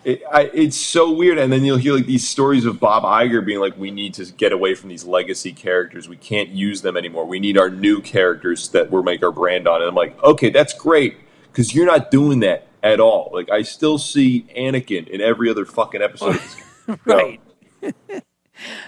it, 0.03 0.23
I, 0.31 0.49
it's 0.53 0.77
so 0.77 1.11
weird 1.11 1.37
and 1.37 1.53
then 1.53 1.63
you'll 1.63 1.77
hear 1.77 1.93
like 1.93 2.07
these 2.07 2.27
stories 2.27 2.65
of 2.65 2.79
bob 2.79 3.03
Iger 3.03 3.45
being 3.45 3.59
like 3.59 3.77
we 3.77 3.91
need 3.91 4.15
to 4.15 4.25
get 4.33 4.51
away 4.51 4.73
from 4.73 4.89
these 4.89 5.05
legacy 5.05 5.53
characters 5.53 6.09
we 6.09 6.17
can't 6.17 6.49
use 6.49 6.81
them 6.81 6.97
anymore 6.97 7.25
we 7.25 7.39
need 7.39 7.57
our 7.57 7.69
new 7.69 8.01
characters 8.01 8.69
that 8.69 8.89
we'll 8.89 9.03
make 9.03 9.23
our 9.23 9.31
brand 9.31 9.67
on 9.67 9.81
and 9.81 9.89
i'm 9.89 9.95
like 9.95 10.21
okay 10.23 10.49
that's 10.49 10.73
great 10.73 11.17
because 11.43 11.75
you're 11.75 11.85
not 11.85 12.09
doing 12.09 12.39
that 12.39 12.67
at 12.81 12.99
all 12.99 13.29
like 13.31 13.49
i 13.51 13.61
still 13.61 13.97
see 13.97 14.47
anakin 14.57 15.07
in 15.07 15.21
every 15.21 15.49
other 15.49 15.65
fucking 15.65 16.01
episode 16.01 16.35
of 16.35 16.41
this. 16.41 16.57
Right. 17.05 17.39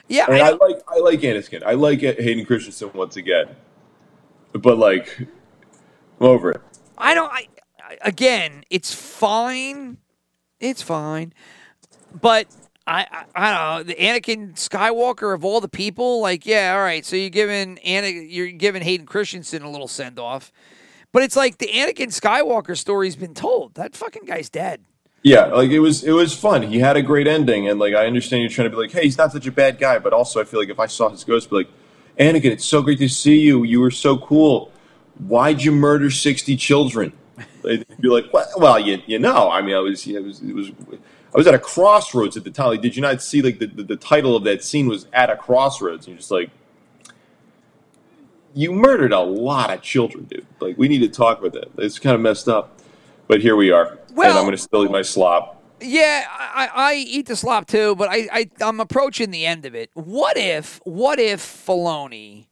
yeah. 0.10 0.26
and 0.28 0.36
I 0.36 0.50
I, 0.50 0.52
like 0.52 0.82
i 0.88 0.98
like 1.00 1.22
anakin 1.22 1.64
i 1.64 1.74
like 1.74 2.02
hayden 2.02 2.44
christensen 2.44 2.90
once 2.94 3.16
again 3.16 3.56
but 4.52 4.78
like 4.78 5.20
i'm 6.20 6.28
over 6.28 6.52
it 6.52 6.62
I 6.98 7.14
don't. 7.14 7.32
I, 7.32 7.48
I 7.53 7.53
again, 8.04 8.64
it's 8.70 8.94
fine. 8.94 9.98
It's 10.60 10.82
fine, 10.82 11.34
but 12.22 12.48
I, 12.88 13.08
I 13.12 13.26
I 13.36 13.52
don't 13.52 13.88
know 13.88 13.94
the 13.94 13.96
Anakin 13.96 14.54
Skywalker 14.54 15.34
of 15.36 15.44
all 15.44 15.60
the 15.60 15.68
people. 15.68 16.22
Like, 16.22 16.46
yeah, 16.46 16.74
all 16.76 16.82
right. 16.82 17.06
So 17.06 17.16
you're 17.16 17.30
giving 17.30 17.80
Anna, 17.80 18.08
you're 18.08 18.52
giving 18.52 18.82
Hayden 18.82 19.06
Christensen 19.06 19.64
a 19.64 19.70
little 19.70 19.90
send 19.90 20.20
off, 20.20 20.54
but 21.12 21.24
it's 21.24 21.36
like 21.36 21.58
the 21.58 21.68
Anakin 21.68 22.18
Skywalker 22.18 22.78
story's 22.78 23.16
been 23.16 23.34
told. 23.34 23.74
That 23.74 23.96
fucking 23.96 24.26
guy's 24.26 24.50
dead. 24.50 24.86
Yeah, 25.22 25.46
like 25.46 25.72
it 25.72 25.80
was 25.80 26.04
it 26.04 26.12
was 26.12 26.38
fun. 26.38 26.64
He 26.64 26.80
had 26.80 26.98
a 26.98 27.02
great 27.02 27.28
ending, 27.28 27.68
and 27.68 27.80
like 27.80 27.94
I 27.94 28.06
understand 28.06 28.42
you're 28.42 28.50
trying 28.50 28.70
to 28.70 28.76
be 28.76 28.82
like, 28.82 28.92
hey, 28.92 29.04
he's 29.04 29.18
not 29.18 29.32
such 29.32 29.48
a 29.48 29.52
bad 29.52 29.80
guy, 29.80 30.00
but 30.00 30.14
also 30.14 30.42
I 30.42 30.44
feel 30.44 30.60
like 30.60 30.70
if 30.70 30.80
I 30.80 30.88
saw 30.88 31.10
his 31.10 31.24
ghost, 31.24 31.50
be 31.50 31.58
like, 31.58 31.70
Anakin, 32.20 32.52
it's 32.52 32.66
so 32.66 32.82
great 32.82 33.00
to 33.00 33.10
see 33.10 33.40
you. 33.40 33.64
You 33.64 33.80
were 33.80 33.92
so 33.92 34.18
cool. 34.18 34.72
Why'd 35.18 35.62
you 35.62 35.72
murder 35.72 36.10
sixty 36.10 36.58
children? 36.58 37.14
They'd 37.64 37.86
be 38.00 38.10
like, 38.10 38.26
well, 38.34 38.48
well, 38.58 38.80
you 38.80 39.02
you 39.06 39.20
know, 39.20 39.50
I 39.50 39.62
mean, 39.62 39.76
I 39.76 39.80
was 39.80 40.06
it 40.08 40.24
was 40.24 40.42
it 40.42 40.54
was. 40.54 40.72
I 41.34 41.38
was 41.38 41.48
at 41.48 41.56
a 41.56 41.60
crossroads 41.60 42.38
at 42.38 42.44
the 42.44 42.52
time. 42.52 42.68
Like, 42.68 42.82
did 42.82 42.96
you 42.96 43.02
not 43.02 43.20
see 43.20 43.42
like 43.42 43.58
the, 43.58 43.66
the, 43.66 43.82
the 43.84 43.96
title 43.96 44.36
of 44.36 44.44
that 44.44 44.64
scene 44.64 44.88
was 44.88 45.08
at 45.14 45.32
a 45.32 45.36
crossroads? 45.36 46.06
And 46.06 46.14
you're 46.14 46.20
just 46.20 46.30
like, 46.30 46.52
you 48.54 48.72
murdered 48.72 49.12
a 49.14 49.20
lot 49.20 49.72
of 49.72 49.82
children, 49.82 50.26
dude. 50.26 50.46
Like, 50.60 50.78
we 50.78 50.88
need 50.88 51.00
to 51.00 51.10
talk 51.10 51.40
about 51.40 51.54
that. 51.54 51.72
It's 51.78 51.98
kind 51.98 52.14
of 52.14 52.22
messed 52.22 52.48
up. 52.48 52.80
But 53.28 53.42
here 53.42 53.56
we 53.56 53.72
are, 53.72 53.98
and 54.08 54.16
Well- 54.16 54.38
I'm 54.38 54.44
going 54.44 54.52
to 54.52 54.62
still 54.62 54.84
eat 54.86 54.92
my 54.92 55.02
slop. 55.02 55.62
Yeah, 55.86 56.26
I, 56.30 56.70
I 56.74 56.94
eat 56.96 57.26
the 57.26 57.36
slop 57.36 57.68
too, 57.68 57.96
but 57.96 58.08
I, 58.10 58.28
I 58.32 58.50
I'm 58.62 58.80
approaching 58.80 59.32
the 59.32 59.46
end 59.46 59.66
of 59.66 59.76
it. 59.76 59.90
What 59.96 60.38
if 60.38 60.80
what 60.86 61.20
if 61.20 61.42
Filoni 61.42 62.46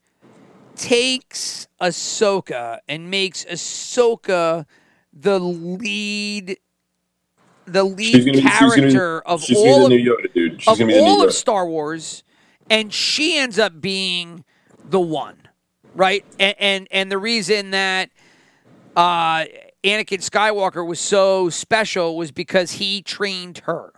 takes 0.76 1.68
Ahsoka 1.80 2.80
and 2.90 3.10
makes 3.10 3.46
Ahsoka 3.46 4.66
the 5.14 5.40
lead 5.40 6.58
the 7.66 7.84
lead 7.84 8.26
be, 8.26 8.34
she's 8.34 8.42
character 8.42 9.22
gonna 9.22 9.36
of 9.36 9.44
she's 9.44 9.58
all 9.58 9.86
of, 9.86 9.90
new 9.90 9.98
Yoda, 9.98 10.34
dude. 10.34 10.62
She's 10.62 10.68
of 10.68 10.80
gonna 10.80 10.88
be 10.88 10.98
the 10.98 11.02
new 11.02 11.08
all 11.08 11.24
of. 11.24 11.34
Star 11.34 11.68
Wars, 11.68 12.24
and 12.70 12.94
she 12.94 13.38
ends 13.38 13.60
up 13.60 13.80
being 13.80 14.44
the 14.84 15.00
one, 15.00 15.48
right? 15.96 16.26
And 16.40 16.56
and, 16.60 16.88
and 16.92 17.12
the 17.12 17.18
reason 17.18 17.72
that 17.72 18.10
uh, 18.96 19.46
Anakin 19.84 20.20
Skywalker 20.20 20.86
was 20.86 21.00
so 21.00 21.50
special 21.50 22.18
was 22.18 22.32
because 22.32 22.74
he 22.74 23.02
trained 23.02 23.60
her, 23.60 23.94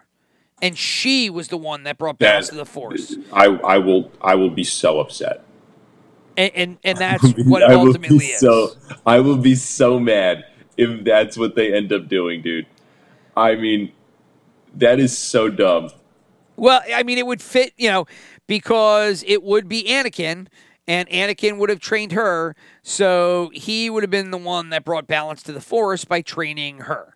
and 0.61 0.77
she 0.77 1.29
was 1.29 1.47
the 1.47 1.57
one 1.57 1.83
that 1.83 1.97
brought 1.97 2.19
balance 2.19 2.49
to 2.49 2.55
the 2.55 2.65
Force, 2.65 3.15
I, 3.31 3.45
I 3.45 3.77
will 3.77 4.11
I 4.21 4.35
will 4.35 4.51
be 4.51 4.63
so 4.63 4.99
upset. 4.99 5.43
and 6.37 6.51
and, 6.55 6.77
and 6.83 6.97
that's 6.97 7.23
what 7.45 7.61
it 7.61 7.69
I 7.69 7.75
will 7.75 7.87
ultimately 7.87 8.19
be 8.19 8.25
is. 8.25 8.39
So 8.39 8.71
I 9.05 9.19
will 9.19 9.37
be 9.37 9.55
so 9.55 9.99
mad 9.99 10.45
if 10.77 11.03
that's 11.03 11.37
what 11.37 11.55
they 11.55 11.73
end 11.73 11.91
up 11.93 12.07
doing, 12.07 12.41
dude. 12.41 12.67
I 13.35 13.55
mean, 13.55 13.91
that 14.75 14.99
is 14.99 15.17
so 15.17 15.49
dumb. 15.49 15.91
Well, 16.55 16.81
I 16.93 17.03
mean, 17.03 17.17
it 17.17 17.25
would 17.25 17.41
fit, 17.41 17.73
you 17.77 17.89
know, 17.89 18.05
because 18.47 19.23
it 19.27 19.43
would 19.43 19.67
be 19.67 19.83
Anakin, 19.85 20.47
and 20.87 21.09
Anakin 21.09 21.57
would 21.57 21.69
have 21.69 21.79
trained 21.79 22.11
her, 22.11 22.55
so 22.83 23.49
he 23.53 23.89
would 23.89 24.03
have 24.03 24.11
been 24.11 24.31
the 24.31 24.37
one 24.37 24.69
that 24.69 24.83
brought 24.83 25.07
balance 25.07 25.41
to 25.43 25.53
the 25.53 25.61
Force 25.61 26.05
by 26.05 26.21
training 26.21 26.79
her, 26.79 27.15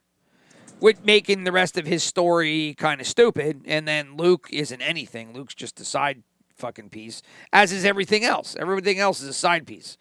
with 0.79 1.05
making 1.05 1.43
the 1.43 1.51
rest 1.51 1.77
of 1.77 1.85
his 1.85 2.03
story 2.03 2.73
kind 2.77 3.01
of 3.01 3.07
stupid. 3.07 3.61
And 3.65 3.87
then 3.87 4.15
Luke 4.17 4.47
isn't 4.51 4.81
anything. 4.81 5.33
Luke's 5.33 5.53
just 5.53 5.79
a 5.79 5.85
side 5.85 6.23
fucking 6.55 6.89
piece, 6.89 7.21
as 7.53 7.71
is 7.71 7.85
everything 7.85 8.23
else. 8.23 8.55
Everything 8.59 8.97
else 8.97 9.21
is 9.21 9.27
a 9.27 9.33
side 9.33 9.67
piece. 9.67 9.97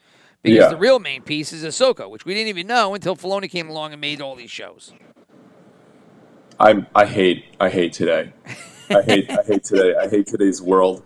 Because 0.47 0.65
Yeah. 0.65 0.69
the 0.69 0.77
real 0.77 0.99
main 0.99 1.23
piece 1.23 1.53
is 1.53 1.65
Ahsoka, 1.65 2.09
which 2.09 2.25
we 2.25 2.33
didn't 2.35 2.49
even 2.49 2.67
know 2.67 2.95
until 2.95 3.17
Filoni 3.17 3.51
came 3.51 3.69
along 3.69 3.93
and 3.93 4.01
made 4.01 4.21
all 4.21 4.35
these 4.35 4.51
shows. 4.51 4.93
I'm 6.59 6.87
I 6.95 7.05
hate 7.05 7.45
I 7.61 7.69
hate 7.69 7.93
today. 7.93 8.33
I 8.89 9.03
hate 9.03 9.31
I 9.31 9.43
hate 9.43 9.65
today. 9.65 9.95
I 10.01 10.09
hate 10.09 10.27
today's 10.27 10.63
world. 10.63 11.03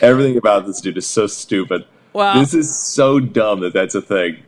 Everything 0.00 0.36
about 0.36 0.66
this 0.66 0.80
dude 0.80 0.96
is 0.96 1.06
so 1.06 1.26
stupid. 1.26 1.84
Well- 2.12 2.38
this 2.38 2.54
is 2.54 2.74
so 2.76 3.18
dumb 3.18 3.60
that 3.60 3.72
that's 3.72 3.94
a 3.94 4.02
thing. 4.02 4.38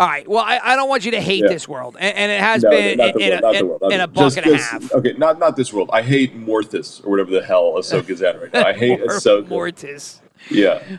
All 0.00 0.08
right. 0.08 0.26
Well, 0.26 0.42
I, 0.42 0.58
I 0.60 0.74
don't 0.74 0.88
want 0.88 1.04
you 1.04 1.12
to 1.12 1.20
hate 1.20 1.42
Yeah. 1.44 1.50
this 1.50 1.68
world, 1.68 1.96
and, 2.00 2.16
and 2.16 2.32
it 2.32 2.40
has 2.40 2.64
No, 2.64 2.70
been 2.70 2.98
in, 2.98 2.98
world, 2.98 3.14
a, 3.54 3.58
in- 3.60 3.68
world, 3.68 3.92
in 3.92 4.00
a 4.00 4.08
buck 4.08 4.36
and 4.36 4.46
a 4.46 4.56
half. 4.56 4.92
Okay, 4.92 5.12
not 5.16 5.38
not 5.38 5.54
this 5.54 5.72
world. 5.72 5.88
I 5.92 6.02
hate 6.02 6.34
Mortis 6.34 7.00
or 7.04 7.10
whatever 7.12 7.30
the 7.30 7.44
hell 7.44 7.74
Ahsoka's 7.74 8.20
at 8.20 8.40
right 8.40 8.52
now. 8.52 8.66
I 8.66 8.72
hate 8.72 8.98
Mor- 9.06 9.08
Ahsoka. 9.10 9.46
Mortis. 9.48 10.20
Yeah. 10.50 10.98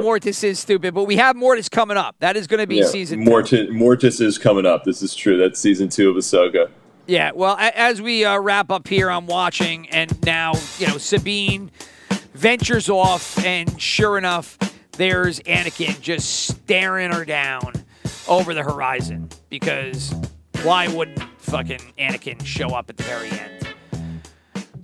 Mortis 0.00 0.42
is 0.44 0.58
stupid, 0.58 0.94
but 0.94 1.04
we 1.04 1.16
have 1.16 1.36
Mortis 1.36 1.68
coming 1.68 1.96
up. 1.96 2.16
That 2.20 2.36
is 2.36 2.46
going 2.46 2.60
to 2.60 2.66
be 2.66 2.76
yeah. 2.76 2.86
season 2.86 3.24
two. 3.24 3.30
Mortis, 3.30 3.68
Mortis 3.70 4.20
is 4.20 4.38
coming 4.38 4.66
up. 4.66 4.84
This 4.84 5.02
is 5.02 5.14
true. 5.14 5.36
That's 5.36 5.58
season 5.58 5.88
two 5.88 6.10
of 6.10 6.16
Ahsoka. 6.16 6.70
Yeah. 7.06 7.32
Well, 7.34 7.56
as 7.58 8.02
we 8.02 8.24
uh, 8.24 8.38
wrap 8.38 8.70
up 8.70 8.88
here, 8.88 9.10
I'm 9.10 9.26
watching, 9.26 9.88
and 9.90 10.22
now 10.24 10.52
you 10.78 10.86
know 10.86 10.98
Sabine 10.98 11.70
ventures 12.34 12.88
off, 12.88 13.42
and 13.44 13.80
sure 13.80 14.18
enough, 14.18 14.58
there's 14.92 15.40
Anakin 15.40 16.00
just 16.00 16.48
staring 16.48 17.12
her 17.12 17.24
down 17.24 17.72
over 18.28 18.54
the 18.54 18.62
horizon. 18.62 19.28
Because 19.48 20.14
why 20.62 20.88
wouldn't 20.88 21.22
fucking 21.38 21.80
Anakin 21.98 22.44
show 22.44 22.68
up 22.68 22.90
at 22.90 22.96
the 22.96 23.04
very 23.04 23.30
end? 23.30 23.67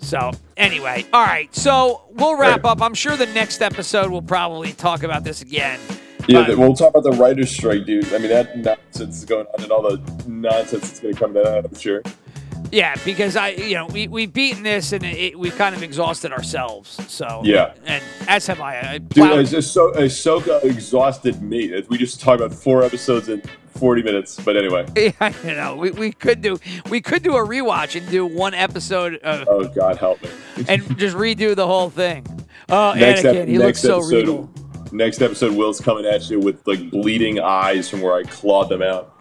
So 0.05 0.32
anyway, 0.56 1.06
all 1.12 1.24
right. 1.24 1.55
So 1.55 2.02
we'll 2.10 2.36
wrap 2.36 2.62
Right. 2.64 2.70
up. 2.72 2.82
I'm 2.82 2.94
sure 2.94 3.16
the 3.16 3.26
next 3.26 3.62
episode 3.62 4.10
we'll 4.10 4.22
probably 4.22 4.72
talk 4.72 5.02
about 5.02 5.24
this 5.24 5.43
again. 5.43 5.81
Yeah, 6.28 6.47
But- 6.47 6.59
we'll 6.59 6.74
talk 6.74 6.90
about 6.94 7.05
the 7.05 7.12
writer's 7.18 7.51
strike, 7.51 7.85
dude. 7.86 8.12
I 8.14 8.18
mean, 8.18 8.28
that 8.28 8.56
nonsense 8.59 9.18
is 9.18 9.24
going 9.24 9.47
on 9.56 9.62
and 9.62 9.72
all 9.72 9.82
the 9.82 10.01
nonsense 10.26 10.82
that's 10.89 11.01
going 11.01 11.14
to 11.14 11.20
come 11.20 11.36
out, 11.36 11.64
I'm 11.66 11.74
sure. 11.78 12.02
Yeah, 12.72 12.94
because 13.05 13.36
I, 13.36 13.51
you 13.51 13.74
know, 13.74 13.86
we 13.86 14.09
we've 14.09 14.32
beaten 14.32 14.62
this 14.62 14.93
and 14.93 15.05
it, 15.05 15.39
we've 15.39 15.56
kind 15.56 15.74
of 15.74 15.82
exhausted 15.82 16.32
ourselves. 16.32 16.98
So 17.09 17.43
Yeah. 17.44 17.72
and 17.86 18.02
as 18.26 18.47
have 18.47 18.60
I. 18.60 18.81
I 18.81 18.98
Dude, 18.98 19.10
plowed- 19.10 19.47
Ahso- 19.47 19.94
Ahsoka 19.94 20.64
exhausted 20.64 21.40
me. 21.43 21.82
We 21.89 21.98
just 21.98 22.20
talked 22.20 22.40
about 22.40 22.55
four 22.56 22.82
episodes 22.82 23.28
in 23.28 23.43
40 23.74 24.02
minutes. 24.02 24.40
But 24.40 24.56
anyway. 24.56 24.86
Yeah, 24.96 25.32
you 25.44 25.55
know, 25.55 25.76
we, 25.76 25.90
we 25.90 26.12
could 26.12 26.40
do 26.40 26.59
we 26.88 27.01
could 27.01 27.22
do 27.22 27.36
a 27.36 27.46
rewatch 27.46 28.01
and 28.01 28.09
do 28.10 28.24
one 28.24 28.55
episode 28.55 29.16
of, 29.16 29.46
Oh, 29.48 29.68
God, 29.68 29.96
help 29.98 30.22
me. 30.22 30.30
and 30.68 30.98
just 30.98 31.16
redo 31.16 31.55
the 31.55 31.66
whole 31.66 31.90
thing. 31.90 32.26
Oh, 32.68 32.94
next 32.94 33.22
Anakin, 33.22 33.42
ep- 33.42 33.48
he 33.48 33.59
looks 33.59 33.80
so 33.80 33.98
episode, 33.98 34.16
regal. 34.16 34.51
Next 34.92 35.20
episode, 35.20 35.55
Will's 35.56 35.80
coming 35.80 36.06
at 36.06 36.30
you 36.30 36.40
with 36.40 36.66
like 36.66 36.90
bleeding 36.90 37.40
eyes 37.40 37.90
from 37.90 38.01
where 38.01 38.14
I 38.14 38.22
clawed 38.22 38.68
them 38.68 38.82
out. 38.82 39.14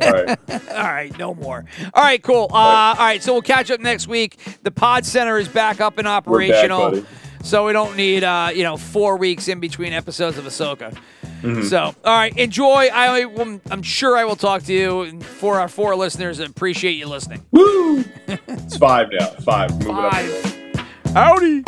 All 0.00 0.12
right. 0.12 0.38
All 0.50 0.82
right, 0.84 1.16
no 1.18 1.34
more. 1.34 1.64
All 1.94 2.02
right, 2.02 2.22
cool. 2.22 2.48
Uh, 2.50 2.54
all 2.56 2.94
right, 2.96 3.22
so 3.22 3.32
we'll 3.32 3.42
catch 3.42 3.70
up 3.70 3.80
next 3.80 4.06
week. 4.08 4.38
The 4.62 4.70
Pod 4.70 5.04
Center 5.06 5.38
is 5.38 5.48
back 5.48 5.80
up 5.80 5.98
and 5.98 6.06
operational. 6.06 7.04
So 7.46 7.66
we 7.66 7.72
don't 7.72 7.96
need 7.96 8.24
uh, 8.24 8.50
you 8.54 8.62
know 8.62 8.76
four 8.76 9.16
weeks 9.16 9.48
in 9.48 9.60
between 9.60 9.92
episodes 9.92 10.36
of 10.38 10.44
Ahsoka. 10.44 10.96
Mm-hmm. 11.42 11.62
So, 11.62 11.78
all 11.78 11.94
right, 12.04 12.36
enjoy. 12.36 12.88
I, 12.92 13.24
will- 13.26 13.60
I'm 13.70 13.82
sure 13.82 14.16
I 14.16 14.24
will 14.24 14.36
talk 14.36 14.62
to 14.64 14.72
you. 14.72 15.20
For 15.20 15.60
our 15.60 15.68
four 15.68 15.94
listeners, 15.94 16.40
appreciate 16.40 16.92
you 16.92 17.06
listening. 17.06 17.44
Woo! 17.52 18.04
It's 18.26 18.76
five 18.78 19.08
now. 19.12 19.26
Five. 19.44 19.70
Moving 19.72 19.94
Five. 19.94 20.74
up. 20.76 20.86
Howdy. 21.14 21.64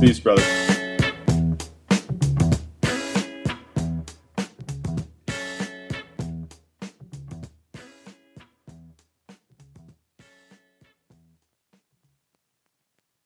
Peace, 0.00 0.20
brother. 0.20 0.42